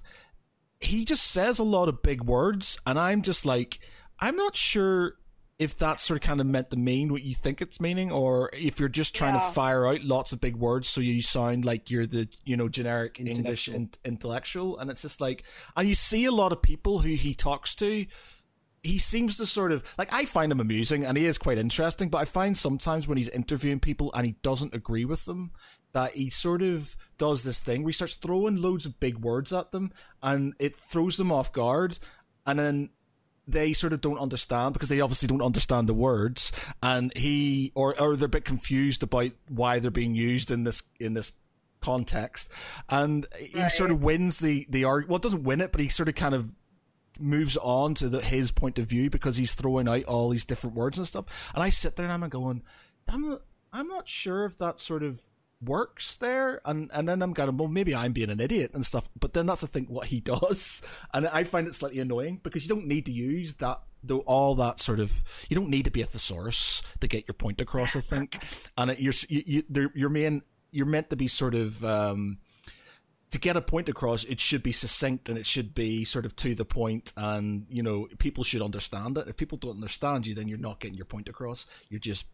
he 0.79 1.05
just 1.05 1.27
says 1.27 1.59
a 1.59 1.63
lot 1.63 1.89
of 1.89 2.01
big 2.01 2.23
words, 2.23 2.79
and 2.87 2.97
I'm 2.97 3.21
just 3.21 3.45
like, 3.45 3.79
I'm 4.19 4.35
not 4.35 4.55
sure 4.55 5.15
if 5.57 5.77
that's 5.77 6.03
sort 6.03 6.21
of 6.21 6.27
kind 6.27 6.41
of 6.41 6.47
meant 6.47 6.69
to 6.69 6.75
mean 6.75 7.13
what 7.13 7.23
you 7.23 7.33
think 7.33 7.61
it's 7.61 7.79
meaning, 7.79 8.11
or 8.11 8.49
if 8.53 8.79
you're 8.79 8.89
just 8.89 9.15
trying 9.15 9.35
yeah. 9.35 9.41
to 9.41 9.53
fire 9.53 9.87
out 9.87 10.03
lots 10.03 10.33
of 10.33 10.41
big 10.41 10.55
words 10.55 10.89
so 10.89 10.99
you 10.99 11.21
sound 11.21 11.63
like 11.63 11.89
you're 11.89 12.05
the 12.05 12.27
you 12.43 12.57
know 12.57 12.69
generic 12.69 13.19
English 13.19 13.67
in- 13.67 13.91
intellectual, 14.03 14.77
and 14.77 14.89
it's 14.89 15.01
just 15.01 15.21
like, 15.21 15.43
and 15.75 15.87
you 15.87 15.95
see 15.95 16.25
a 16.25 16.31
lot 16.31 16.51
of 16.51 16.61
people 16.61 16.99
who 16.99 17.09
he 17.09 17.33
talks 17.33 17.75
to 17.75 18.05
he 18.85 18.99
seems 18.99 19.37
to 19.37 19.45
sort 19.45 19.71
of 19.71 19.83
like 19.97 20.13
I 20.13 20.25
find 20.25 20.51
him 20.51 20.59
amusing 20.59 21.05
and 21.05 21.17
he 21.17 21.25
is 21.25 21.37
quite 21.37 21.57
interesting, 21.57 22.09
but 22.09 22.19
I 22.19 22.25
find 22.25 22.55
sometimes 22.55 23.07
when 23.07 23.17
he's 23.17 23.29
interviewing 23.29 23.79
people 23.79 24.11
and 24.13 24.25
he 24.25 24.35
doesn't 24.43 24.75
agree 24.75 25.05
with 25.05 25.25
them, 25.25 25.51
that 25.93 26.11
he 26.11 26.29
sort 26.29 26.61
of 26.61 26.95
does 27.17 27.43
this 27.43 27.59
thing 27.59 27.81
where 27.81 27.89
he 27.89 27.93
starts 27.93 28.15
throwing 28.15 28.57
loads 28.57 28.85
of 28.85 28.99
big 28.99 29.17
words 29.17 29.51
at 29.51 29.71
them 29.71 29.91
and 30.21 30.53
it 30.59 30.75
throws 30.75 31.17
them 31.17 31.31
off 31.31 31.51
guard 31.51 31.97
and 32.45 32.59
then 32.59 32.89
they 33.47 33.73
sort 33.73 33.93
of 33.93 34.01
don't 34.01 34.19
understand 34.19 34.73
because 34.73 34.89
they 34.89 35.01
obviously 35.01 35.27
don't 35.27 35.41
understand 35.41 35.87
the 35.87 35.93
words 35.93 36.51
and 36.83 37.15
he 37.15 37.71
or 37.75 37.99
or 37.99 38.15
they're 38.15 38.25
a 38.25 38.29
bit 38.29 38.45
confused 38.45 39.03
about 39.03 39.31
why 39.49 39.79
they're 39.79 39.91
being 39.91 40.15
used 40.15 40.51
in 40.51 40.63
this 40.63 40.83
in 40.99 41.13
this 41.13 41.31
context 41.81 42.51
and 42.89 43.27
he 43.39 43.59
right. 43.59 43.71
sort 43.71 43.91
of 43.91 44.03
wins 44.03 44.39
the 44.39 44.65
the 44.69 44.83
argument 44.83 45.11
well 45.11 45.19
doesn't 45.19 45.43
win 45.43 45.61
it 45.61 45.71
but 45.71 45.79
he 45.79 45.87
sort 45.87 46.09
of 46.09 46.15
kind 46.15 46.33
of 46.35 46.51
moves 47.19 47.57
on 47.57 47.93
to 47.95 48.09
the, 48.09 48.21
his 48.21 48.51
point 48.51 48.79
of 48.79 48.87
view 48.87 49.09
because 49.09 49.37
he's 49.37 49.53
throwing 49.53 49.87
out 49.87 50.03
all 50.05 50.29
these 50.29 50.45
different 50.45 50.75
words 50.75 50.97
and 50.97 51.07
stuff. 51.07 51.51
And 51.53 51.63
I 51.63 51.69
sit 51.69 51.95
there 51.95 52.05
and 52.05 52.23
I'm 52.23 52.29
going, 52.29 52.63
I'm 53.07 53.29
not, 53.29 53.41
I'm 53.73 53.87
not 53.87 54.07
sure 54.07 54.45
if 54.45 54.57
that 54.59 54.79
sort 54.79 55.03
of 55.03 55.21
works 55.63 56.17
there. 56.17 56.61
And 56.65 56.89
and 56.93 57.07
then 57.07 57.21
I'm 57.21 57.33
going 57.33 57.57
well 57.57 57.67
maybe 57.67 57.95
I'm 57.95 58.13
being 58.13 58.29
an 58.29 58.39
idiot 58.39 58.71
and 58.73 58.85
stuff. 58.85 59.09
But 59.19 59.33
then 59.33 59.45
that's 59.45 59.61
the 59.61 59.67
thing 59.67 59.85
what 59.85 60.07
he 60.07 60.19
does. 60.21 60.81
And 61.13 61.27
I 61.27 61.43
find 61.43 61.67
it 61.67 61.75
slightly 61.75 61.99
annoying 61.99 62.39
because 62.43 62.63
you 62.67 62.73
don't 62.73 62.87
need 62.87 63.05
to 63.05 63.11
use 63.11 63.55
that 63.55 63.81
though 64.03 64.19
all 64.19 64.53
that 64.55 64.79
sort 64.79 64.99
of 64.99 65.23
you 65.49 65.55
don't 65.55 65.69
need 65.69 65.85
to 65.85 65.91
be 65.91 66.01
a 66.01 66.05
thesaurus 66.05 66.83
to 66.99 67.07
get 67.07 67.27
your 67.27 67.33
point 67.33 67.61
across 67.61 67.95
I 67.95 68.01
think. 68.01 68.37
And 68.77 68.91
it, 68.91 68.99
you're 68.99 69.13
you, 69.29 69.63
you, 69.69 69.91
you're 69.93 70.09
main 70.09 70.41
you're 70.71 70.85
meant 70.85 71.09
to 71.09 71.15
be 71.15 71.27
sort 71.27 71.55
of 71.55 71.83
um 71.83 72.37
to 73.31 73.39
get 73.39 73.57
a 73.57 73.61
point 73.61 73.89
across, 73.89 74.23
it 74.23 74.39
should 74.39 74.63
be 74.63 74.71
succinct 74.71 75.27
and 75.29 75.37
it 75.37 75.45
should 75.45 75.73
be 75.73 76.05
sort 76.05 76.25
of 76.25 76.35
to 76.37 76.55
the 76.55 76.65
point, 76.65 77.11
and 77.17 77.65
you 77.69 77.83
know 77.83 78.07
people 78.19 78.43
should 78.43 78.61
understand 78.61 79.17
it. 79.17 79.27
If 79.27 79.37
people 79.37 79.57
don't 79.57 79.71
understand 79.75 80.25
you, 80.27 80.35
then 80.35 80.47
you're 80.47 80.57
not 80.57 80.79
getting 80.79 80.95
your 80.95 81.05
point 81.05 81.27
across. 81.27 81.65
You're 81.89 81.99
just 81.99 82.27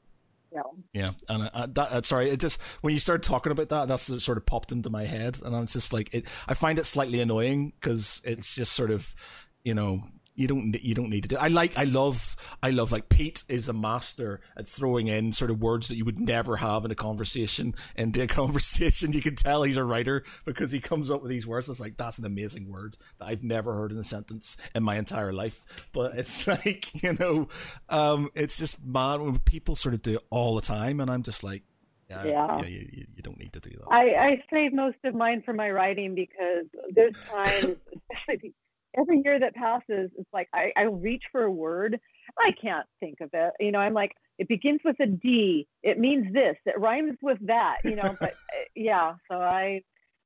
Yeah. 0.53 0.61
yeah, 0.93 1.11
and 1.29 1.49
uh, 1.53 1.67
that 1.71 1.91
uh, 1.91 2.01
sorry, 2.01 2.29
it 2.29 2.39
just 2.39 2.61
when 2.81 2.93
you 2.93 2.99
started 2.99 3.23
talking 3.23 3.51
about 3.51 3.69
that, 3.69 3.87
that's 3.87 4.23
sort 4.23 4.37
of 4.37 4.45
popped 4.45 4.71
into 4.71 4.89
my 4.89 5.05
head, 5.05 5.39
and 5.43 5.55
I'm 5.55 5.65
just 5.67 5.93
like, 5.93 6.13
it. 6.13 6.25
I 6.47 6.53
find 6.53 6.77
it 6.77 6.85
slightly 6.85 7.21
annoying 7.21 7.73
because 7.79 8.21
it's 8.25 8.53
just 8.55 8.73
sort 8.73 8.91
of, 8.91 9.15
you 9.63 9.73
know, 9.73 10.03
you 10.35 10.47
don't 10.47 10.75
you 10.81 10.95
don't 10.95 11.09
need 11.09 11.23
to 11.23 11.29
do. 11.29 11.37
I 11.37 11.49
like, 11.49 11.77
I 11.77 11.83
love, 11.83 12.35
I 12.63 12.69
love 12.69 12.91
like 12.91 13.09
Pete 13.09 13.43
is 13.49 13.67
a 13.67 13.73
master 13.73 14.41
at 14.55 14.67
throwing 14.67 15.07
in 15.07 15.33
sort 15.33 15.51
of 15.51 15.59
words 15.61 15.87
that 15.89 15.97
you 15.97 16.05
would 16.05 16.19
never 16.19 16.57
have 16.57 16.85
in 16.85 16.91
a 16.91 16.95
conversation. 16.95 17.75
into 17.95 18.21
a 18.21 18.27
conversation, 18.41 19.11
you 19.11 19.21
can 19.21 19.35
tell 19.35 19.63
he's 19.63 19.77
a 19.77 19.83
writer 19.83 20.23
because 20.45 20.71
he 20.71 20.79
comes 20.79 21.11
up 21.11 21.21
with 21.21 21.29
these 21.29 21.45
words. 21.45 21.69
It's 21.69 21.79
like 21.79 21.97
that's 21.97 22.17
an 22.17 22.25
amazing 22.25 22.71
word 22.71 22.97
that 23.19 23.25
I've 23.25 23.43
never 23.43 23.73
heard 23.73 23.91
in 23.91 23.97
a 23.97 24.03
sentence 24.03 24.57
in 24.73 24.83
my 24.83 24.95
entire 24.95 25.33
life. 25.33 25.65
But 25.93 26.17
it's 26.17 26.47
like 26.47 27.03
you 27.03 27.13
know, 27.19 27.49
um, 27.89 28.29
it's 28.35 28.57
just 28.57 28.83
mad 28.83 29.21
when 29.21 29.39
people 29.39 29.75
sort 29.75 29.93
of 29.93 30.01
do 30.01 30.15
it 30.15 30.23
all 30.29 30.55
the 30.55 30.61
time, 30.61 30.99
and 30.99 31.09
I'm 31.09 31.23
just 31.23 31.43
like, 31.43 31.63
yeah, 32.09 32.23
Yeah. 32.25 32.59
yeah, 32.61 32.67
you, 32.67 33.05
you, 33.15 33.21
don't 33.23 33.39
need 33.39 33.53
to 33.53 33.59
do 33.59 33.69
that. 33.69 33.87
I, 33.89 34.05
I 34.31 34.43
save 34.51 34.73
most 34.73 34.97
of 35.03 35.13
mine 35.15 35.43
for 35.45 35.53
my 35.53 35.69
writing 35.69 36.15
because 36.15 36.65
there's 36.93 37.15
times, 37.29 37.77
especially 38.13 38.53
every 38.97 39.21
year 39.23 39.39
that 39.39 39.55
passes, 39.55 40.11
it's 40.17 40.29
like 40.33 40.49
I, 40.53 40.71
I 40.75 40.83
reach 40.83 41.23
for 41.31 41.43
a 41.43 41.51
word, 41.51 41.99
I 42.37 42.51
can't 42.61 42.85
think 42.99 43.21
of 43.21 43.29
it. 43.33 43.53
You 43.59 43.71
know, 43.71 43.79
I'm 43.79 43.93
like, 43.93 44.11
it 44.37 44.47
begins 44.47 44.81
with 44.83 44.99
a 44.99 45.05
D, 45.05 45.67
it 45.83 45.99
means 45.99 46.33
this, 46.33 46.55
it 46.65 46.79
rhymes 46.79 47.17
with 47.21 47.37
that. 47.47 47.77
You 47.83 47.95
know, 47.95 48.15
but 48.19 48.31
uh, 48.31 48.57
yeah, 48.75 49.13
so 49.29 49.37
I. 49.37 49.81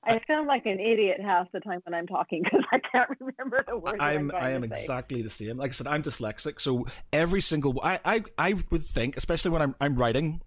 I 0.08 0.22
sound 0.28 0.46
like 0.46 0.68
an 0.68 0.80
idiot 0.80 1.20
half 1.20 1.52
the 1.52 1.60
time 1.62 1.80
when 1.84 1.96
I'm 1.96 2.06
talking 2.06 2.44
because 2.44 2.62
I 2.72 2.78
can't 2.78 3.10
remember 3.20 3.64
the 3.68 3.80
words. 3.80 3.98
that 3.98 4.04
I'm 4.04 4.32
I 4.36 4.52
am 4.52 4.64
exactly 4.64 5.24
the 5.24 5.32
same. 5.32 5.58
Like 5.58 5.70
I 5.70 5.72
said, 5.72 5.88
I'm 5.88 6.04
dyslexic, 6.04 6.62
so 6.62 6.86
every 7.12 7.42
single 7.42 7.82
I 7.84 8.00
I 8.06 8.24
I 8.38 8.54
would 8.70 8.84
think, 8.84 9.18
especially 9.18 9.50
when 9.50 9.64
I'm 9.64 9.74
I'm 9.82 9.96
writing, 9.96 10.42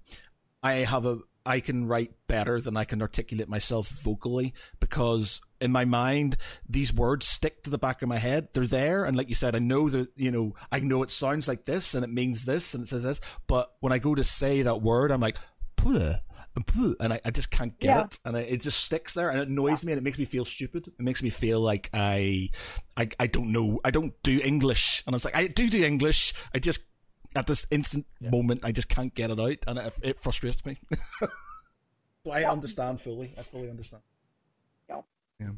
I 0.63 0.75
have 0.75 1.07
a 1.07 1.19
I 1.49 1.61
can 1.61 1.87
write 1.87 2.13
better 2.29 2.61
than 2.61 2.77
I 2.77 2.85
can 2.85 3.01
articulate 3.03 3.49
myself 3.49 3.89
vocally 3.89 4.53
because 4.81 5.41
in 5.61 5.73
my 5.73 5.85
mind 5.85 6.37
these 6.69 6.93
words 6.93 7.27
stick 7.27 7.63
to 7.65 7.71
the 7.71 7.79
back 7.79 8.03
of 8.03 8.09
my 8.09 8.19
head. 8.19 8.49
They're 8.53 8.67
there, 8.67 9.05
and 9.05 9.17
like 9.17 9.29
you 9.31 9.35
said, 9.35 9.57
I 9.57 9.61
know 9.61 9.89
that 9.89 10.11
you 10.15 10.31
know 10.31 10.55
I 10.71 10.81
know 10.81 11.03
it 11.03 11.11
sounds 11.11 11.49
like 11.49 11.65
this 11.65 11.95
and 11.95 12.05
it 12.05 12.11
means 12.11 12.45
this 12.45 12.75
and 12.75 12.85
it 12.85 12.89
says 12.89 13.03
this, 13.03 13.21
but 13.47 13.73
when 13.81 13.93
I 13.93 13.99
go 13.99 14.15
to 14.15 14.23
say 14.23 14.63
that 14.63 14.83
word, 14.83 15.11
I'm 15.11 15.21
like. 15.21 15.39
"Puh." 15.77 16.15
and 16.57 16.67
puh," 16.67 16.97
And 16.99 17.13
I, 17.13 17.21
I 17.25 17.31
just 17.31 17.53
can't 17.53 17.79
get 17.79 17.89
Yeah. 17.89 18.05
it, 18.05 18.19
and 18.25 18.37
I, 18.37 18.41
it 18.41 18.63
just 18.63 18.83
sticks 18.83 19.15
there, 19.15 19.31
and 19.31 19.39
it 19.41 19.47
annoys 19.47 19.85
me, 19.85 19.93
and 19.93 19.99
it 19.99 20.03
makes 20.03 20.19
me 20.19 20.25
feel 20.25 20.45
stupid. 20.45 20.89
It 20.89 21.05
makes 21.05 21.23
me 21.23 21.31
feel 21.31 21.61
like 21.61 21.89
I, 21.95 22.49
I, 22.97 23.11
I 23.21 23.29
don't 23.29 23.53
know, 23.53 23.79
I 23.85 23.93
don't 23.93 24.13
do 24.25 24.41
English, 24.43 25.05
and 25.07 25.15
I 25.15 25.17
was 25.17 25.25
like, 25.25 25.37
I 25.37 25.47
do 25.47 25.71
do 25.71 25.85
English, 25.85 26.35
I 26.53 26.59
just 26.59 26.81
at 27.37 27.47
this 27.47 27.67
instant 27.71 28.07
moment, 28.21 28.61
I 28.65 28.73
just 28.73 28.89
can't 28.89 29.15
get 29.15 29.31
it 29.31 29.39
out, 29.41 29.57
and 29.67 29.79
it, 29.79 29.93
it 30.03 30.19
frustrates 30.21 30.65
me. 30.67 30.77
so 32.25 32.31
I 32.33 32.45
understand 32.45 33.01
fully. 33.01 33.33
I 33.39 33.43
fully 33.43 33.71
understand. 33.71 34.03
Yeah. 34.89 35.01
Yeah. 35.41 35.51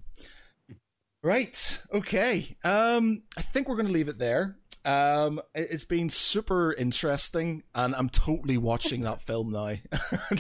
Right. 1.23 1.83
Okay. 1.93 2.57
Um, 2.65 3.23
I 3.37 3.43
think 3.43 3.69
we're 3.69 3.77
going 3.77 3.87
to 3.89 3.93
leave 3.93 4.09
it 4.09 4.19
there. 4.19 4.57
Um, 4.83 5.39
it- 5.55 5.69
it's 5.71 5.85
been 5.85 6.09
super 6.09 6.73
interesting, 6.73 7.63
and 7.75 7.95
I'm 7.95 8.09
totally 8.09 8.57
watching 8.57 9.03
that 9.03 9.21
film 9.21 9.51
now. 9.53 9.75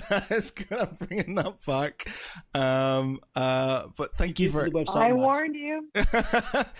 that 0.08 0.28
is 0.30 0.50
gonna 0.50 0.96
bring 0.98 1.34
that 1.34 1.56
back. 1.66 2.06
Um, 2.54 3.20
uh, 3.36 3.88
but 3.98 4.16
thank 4.16 4.40
you 4.40 4.46
Give 4.46 4.52
for 4.52 4.64
the 4.64 4.70
website, 4.70 4.96
I 4.96 5.12
warned 5.12 5.54
you. 5.56 5.90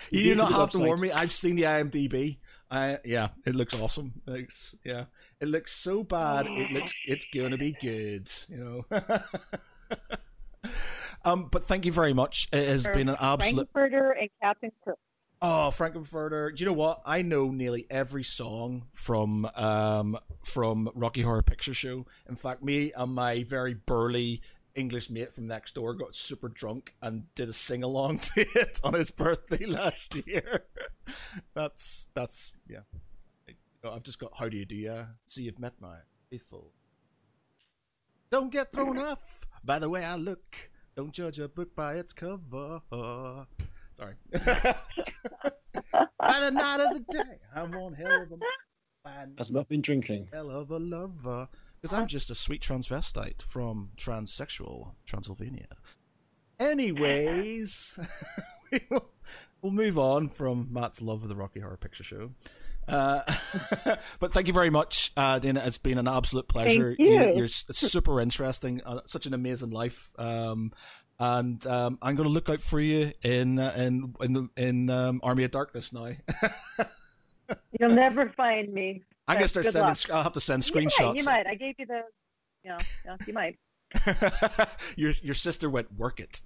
you 0.09 0.23
do 0.23 0.29
Use 0.29 0.37
not 0.37 0.49
the 0.49 0.55
have 0.55 0.69
to 0.71 0.79
warn 0.79 0.99
me. 1.01 1.11
I've 1.11 1.31
seen 1.31 1.55
the 1.55 1.63
IMDb. 1.63 2.39
I 2.71 2.99
yeah, 3.03 3.29
it 3.45 3.53
looks 3.53 3.77
awesome. 3.77 4.13
It 4.25 4.31
looks 4.31 4.75
yeah, 4.85 5.05
it 5.41 5.49
looks 5.49 5.73
so 5.73 6.03
bad. 6.03 6.47
It 6.47 6.71
looks 6.71 6.93
it's 7.05 7.25
gonna 7.33 7.57
be 7.57 7.73
good. 7.73 8.31
You 8.47 8.85
know. 8.89 8.99
um, 11.25 11.49
but 11.51 11.65
thank 11.65 11.85
you 11.85 11.91
very 11.91 12.13
much. 12.13 12.47
It 12.53 12.65
has 12.67 12.87
been 12.87 13.09
an 13.09 13.17
absolute. 13.19 13.69
Frankfurter 13.73 14.11
and 14.11 14.29
Captain 14.41 14.71
Kirk. 14.85 14.97
Oh, 15.43 15.71
Frank-N-Furter. 15.71 16.55
Do 16.55 16.63
you 16.63 16.69
know 16.69 16.75
what? 16.75 17.01
I 17.03 17.23
know 17.23 17.49
nearly 17.49 17.87
every 17.89 18.23
song 18.23 18.83
from 18.93 19.49
um 19.55 20.17
from 20.45 20.89
Rocky 20.95 21.23
Horror 21.23 21.41
Picture 21.41 21.73
Show. 21.73 22.05
In 22.29 22.35
fact, 22.35 22.63
me 22.63 22.93
and 22.95 23.13
my 23.13 23.43
very 23.43 23.73
burly 23.73 24.41
English 24.75 25.09
mate 25.09 25.33
from 25.33 25.47
next 25.47 25.75
door 25.75 25.93
got 25.93 26.15
super 26.15 26.47
drunk 26.47 26.93
and 27.01 27.23
did 27.35 27.49
a 27.49 27.53
sing 27.53 27.83
along 27.83 28.19
to 28.35 28.41
it 28.55 28.79
on 28.83 28.93
his 28.93 29.11
birthday 29.11 29.65
last 29.65 30.15
year. 30.27 30.65
that's 31.53 32.07
that's 32.13 32.53
yeah. 32.67 32.79
I've 33.83 34.03
just 34.03 34.19
got 34.19 34.31
how 34.37 34.47
do 34.47 34.57
you 34.57 34.65
do 34.65 34.75
ya? 34.75 35.05
See 35.25 35.43
you've 35.43 35.59
met 35.59 35.73
my 35.81 35.95
faithful. 36.29 36.71
Don't 38.31 38.51
get 38.51 38.71
thrown 38.71 38.97
off 39.09 39.45
by 39.63 39.79
the 39.79 39.89
way 39.89 40.05
I 40.05 40.15
look. 40.15 40.69
Don't 40.95 41.11
judge 41.13 41.39
a 41.39 41.47
book 41.47 41.75
by 41.75 41.95
its 41.95 42.13
cover. 42.13 42.81
Sorry. 43.93 44.15
By 46.19 46.39
the 46.39 46.51
night 46.51 46.79
of 46.79 46.93
the 46.93 47.05
day, 47.11 47.39
I'm 47.55 47.71
one 47.71 47.93
hell 47.93 48.21
of 48.21 48.31
a 48.31 48.37
man, 49.09 49.33
That's 49.35 49.49
not 49.51 49.67
been 49.67 49.81
drinking. 49.81 50.27
hell 50.31 50.49
of 50.51 50.69
a 50.71 50.77
lover. 50.77 51.49
Because 51.81 51.93
I'm 51.93 52.07
just 52.07 52.29
a 52.29 52.35
sweet 52.35 52.61
transvestite 52.61 53.41
from 53.41 53.89
transsexual 53.97 54.91
Transylvania. 55.05 55.67
Anyways, 56.59 57.99
we 58.71 58.79
will, 58.91 59.09
we'll 59.61 59.71
move 59.71 59.97
on 59.97 60.27
from 60.27 60.67
Matt's 60.71 61.01
love 61.01 61.23
of 61.23 61.29
the 61.29 61.35
Rocky 61.35 61.59
Horror 61.59 61.77
Picture 61.77 62.03
Show. 62.03 62.31
Uh, 62.87 63.21
but 64.19 64.33
thank 64.33 64.47
you 64.47 64.53
very 64.53 64.69
much, 64.69 65.11
uh, 65.15 65.39
Dana. 65.39 65.61
It's 65.63 65.77
been 65.77 65.97
an 65.97 66.07
absolute 66.07 66.47
pleasure. 66.47 66.95
Thank 66.95 66.99
you. 66.99 67.19
You're, 67.19 67.33
you're 67.35 67.47
super 67.47 68.19
interesting. 68.19 68.81
Uh, 68.85 69.01
such 69.05 69.25
an 69.25 69.33
amazing 69.33 69.71
life. 69.71 70.11
Um, 70.17 70.73
and 71.19 71.65
um, 71.67 71.99
I'm 72.01 72.15
going 72.15 72.27
to 72.27 72.33
look 72.33 72.49
out 72.49 72.61
for 72.61 72.79
you 72.79 73.11
in 73.21 73.59
uh, 73.59 73.73
in 73.77 74.15
in 74.21 74.33
the 74.33 74.49
in 74.57 74.89
um, 74.89 75.19
Army 75.21 75.43
of 75.43 75.51
Darkness 75.51 75.93
now. 75.93 76.09
You'll 77.79 77.91
never 77.91 78.29
find 78.29 78.73
me. 78.73 79.03
I'm 79.27 79.35
going 79.35 79.43
to 79.43 79.47
start 79.47 79.65
good 79.65 79.73
sending. 79.73 79.87
luck. 79.87 80.09
I'll 80.11 80.23
have 80.23 80.33
to 80.33 80.41
send 80.41 80.67
You 80.67 80.73
might, 80.73 80.83
screenshots. 80.85 81.15
You 81.19 81.25
might. 81.25 81.45
I 81.45 81.53
gave 81.55 81.75
you 81.77 81.85
the. 81.85 82.01
Yeah, 82.63 82.79
yeah, 83.05 83.17
you 83.27 83.33
might. 83.33 83.59
your 84.95 85.11
your 85.21 85.35
sister 85.35 85.69
went 85.69 85.93
work 85.93 86.19
it. 86.19 86.41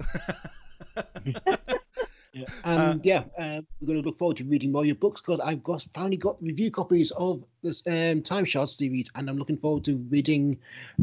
Yeah. 2.36 2.46
And 2.66 3.06
yeah, 3.06 3.24
um, 3.38 3.66
we're 3.80 3.88
going 3.88 4.02
to 4.02 4.06
look 4.06 4.18
forward 4.18 4.36
to 4.38 4.44
reading 4.44 4.74
more 4.74 4.82
of 4.82 4.88
your 4.88 4.96
books 4.96 5.22
because 5.22 5.40
I've 5.40 5.64
got 5.64 5.88
finally 5.94 6.18
got 6.18 6.36
review 6.44 6.70
copies 6.70 7.12
of 7.12 7.46
this 7.64 7.82
um, 7.88 8.22
Time 8.22 8.44
Shards 8.44 8.76
series, 8.78 9.10
and 9.16 9.30
I'm 9.30 9.38
looking 9.38 9.56
forward 9.58 9.86
to 9.86 9.96
reading 10.10 10.58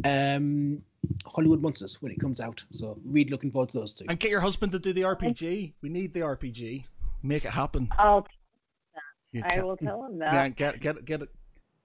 um, 0.04 0.82
Hollywood 1.24 1.62
Monsters 1.62 2.02
when 2.02 2.12
it 2.12 2.20
comes 2.20 2.38
out. 2.38 2.62
So, 2.72 2.98
really 3.06 3.30
looking 3.30 3.50
forward 3.50 3.70
to 3.70 3.78
those 3.78 3.94
two. 3.94 4.04
and 4.10 4.20
get 4.20 4.30
your 4.30 4.40
husband 4.40 4.72
to 4.72 4.78
do 4.78 4.92
the 4.92 5.00
RPG. 5.02 5.72
We 5.80 5.88
need 5.88 6.12
the 6.12 6.20
RPG. 6.20 6.84
Make 7.22 7.46
it 7.46 7.52
happen. 7.52 7.88
I'll. 7.98 8.26
You 9.32 9.42
I 9.42 9.48
tell- 9.48 9.68
will 9.68 9.76
tell 9.78 10.04
him 10.04 10.18
that. 10.18 10.34
Yeah, 10.34 10.48
get 10.50 10.80
get 10.80 11.04
get 11.06 11.22
it. 11.22 11.30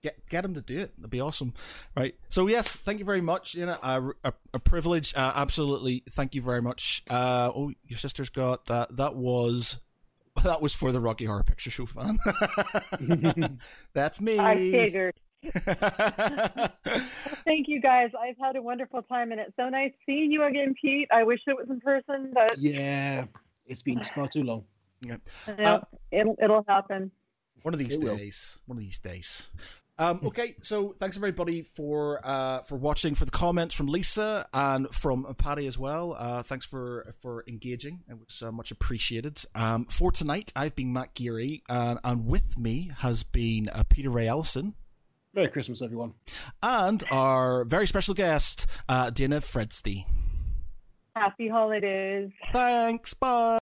Get, 0.03 0.29
get 0.29 0.45
him 0.45 0.53
to 0.53 0.61
do 0.61 0.79
it. 0.79 0.95
That'd 0.97 1.09
be 1.09 1.19
awesome, 1.19 1.53
right? 1.95 2.15
So 2.29 2.47
yes, 2.47 2.75
thank 2.75 2.99
you 2.99 3.05
very 3.05 3.21
much. 3.21 3.55
You 3.55 3.65
know, 3.65 3.77
a, 3.81 4.29
a, 4.29 4.33
a 4.53 4.59
privilege. 4.59 5.13
Uh, 5.15 5.31
absolutely, 5.35 6.03
thank 6.11 6.35
you 6.35 6.41
very 6.41 6.61
much. 6.61 7.03
Uh, 7.09 7.51
oh, 7.53 7.71
your 7.85 7.97
sister's 7.97 8.29
got 8.29 8.67
that. 8.67 8.95
That 8.95 9.15
was 9.15 9.79
that 10.43 10.61
was 10.61 10.73
for 10.75 10.91
the 10.91 10.99
Rocky 10.99 11.25
Horror 11.25 11.43
Picture 11.43 11.71
Show 11.71 11.87
fan. 11.87 12.17
That's 13.93 14.21
me. 14.21 14.37
I 14.37 14.55
figured. 14.71 15.15
Thank 17.45 17.67
you 17.67 17.79
guys. 17.81 18.11
I've 18.19 18.37
had 18.39 18.55
a 18.55 18.61
wonderful 18.61 19.01
time, 19.03 19.31
and 19.31 19.39
it's 19.39 19.55
so 19.55 19.69
nice 19.69 19.91
seeing 20.05 20.31
you 20.31 20.43
again, 20.43 20.73
Pete. 20.79 21.07
I 21.11 21.23
wish 21.23 21.39
it 21.47 21.55
was 21.55 21.67
in 21.69 21.79
person, 21.79 22.31
but 22.33 22.57
yeah, 22.57 23.25
it's 23.65 23.81
been 23.81 24.03
far 24.03 24.27
too 24.27 24.43
long. 24.43 24.65
Yeah, 25.05 25.17
know, 25.57 25.83
it'll 26.11 26.35
it'll 26.41 26.65
happen. 26.67 27.11
One 27.63 27.73
of 27.73 27.79
these 27.79 27.95
It 27.97 28.03
will. 28.03 28.15
days. 28.17 28.61
One 28.65 28.77
of 28.77 28.83
these 28.83 28.99
days. 28.99 29.51
Um, 29.99 30.21
okay, 30.25 30.55
so 30.61 30.93
thanks 30.99 31.17
everybody 31.17 31.63
for 31.63 32.21
uh, 32.23 32.59
for 32.61 32.75
watching, 32.75 33.15
for 33.15 33.25
the 33.25 33.31
comments 33.31 33.73
from 33.73 33.87
Lisa 33.87 34.47
and 34.53 34.87
from 34.89 35.33
Patty 35.37 35.65
as 35.65 35.79
well. 35.79 36.15
Uh, 36.17 36.43
thanks 36.43 36.67
for 36.67 37.13
for 37.19 37.43
engaging; 37.47 38.03
it 38.07 38.17
was 38.19 38.43
uh, 38.43 38.51
much 38.51 38.69
appreciated. 38.69 39.41
Um, 39.55 39.85
for 39.85 40.11
tonight, 40.11 40.51
I've 40.55 40.75
been 40.75 40.93
Matt 40.93 41.15
Geary, 41.15 41.63
and, 41.67 41.99
and 42.03 42.27
with 42.27 42.59
me 42.59 42.91
has 42.99 43.23
been 43.23 43.69
uh, 43.69 43.83
Peter 43.89 44.11
Ray 44.11 44.27
Ellison. 44.27 44.75
Merry 45.33 45.49
Christmas, 45.49 45.81
everyone. 45.81 46.13
And 46.63 47.03
our 47.11 47.63
very 47.65 47.87
special 47.87 48.13
guest, 48.13 48.65
uh, 48.87 49.09
Dana 49.09 49.37
Fredsti. 49.39 50.05
Happy 51.15 51.47
holidays. 51.47 52.31
Thanks. 52.53 53.13
Bye. 53.13 53.59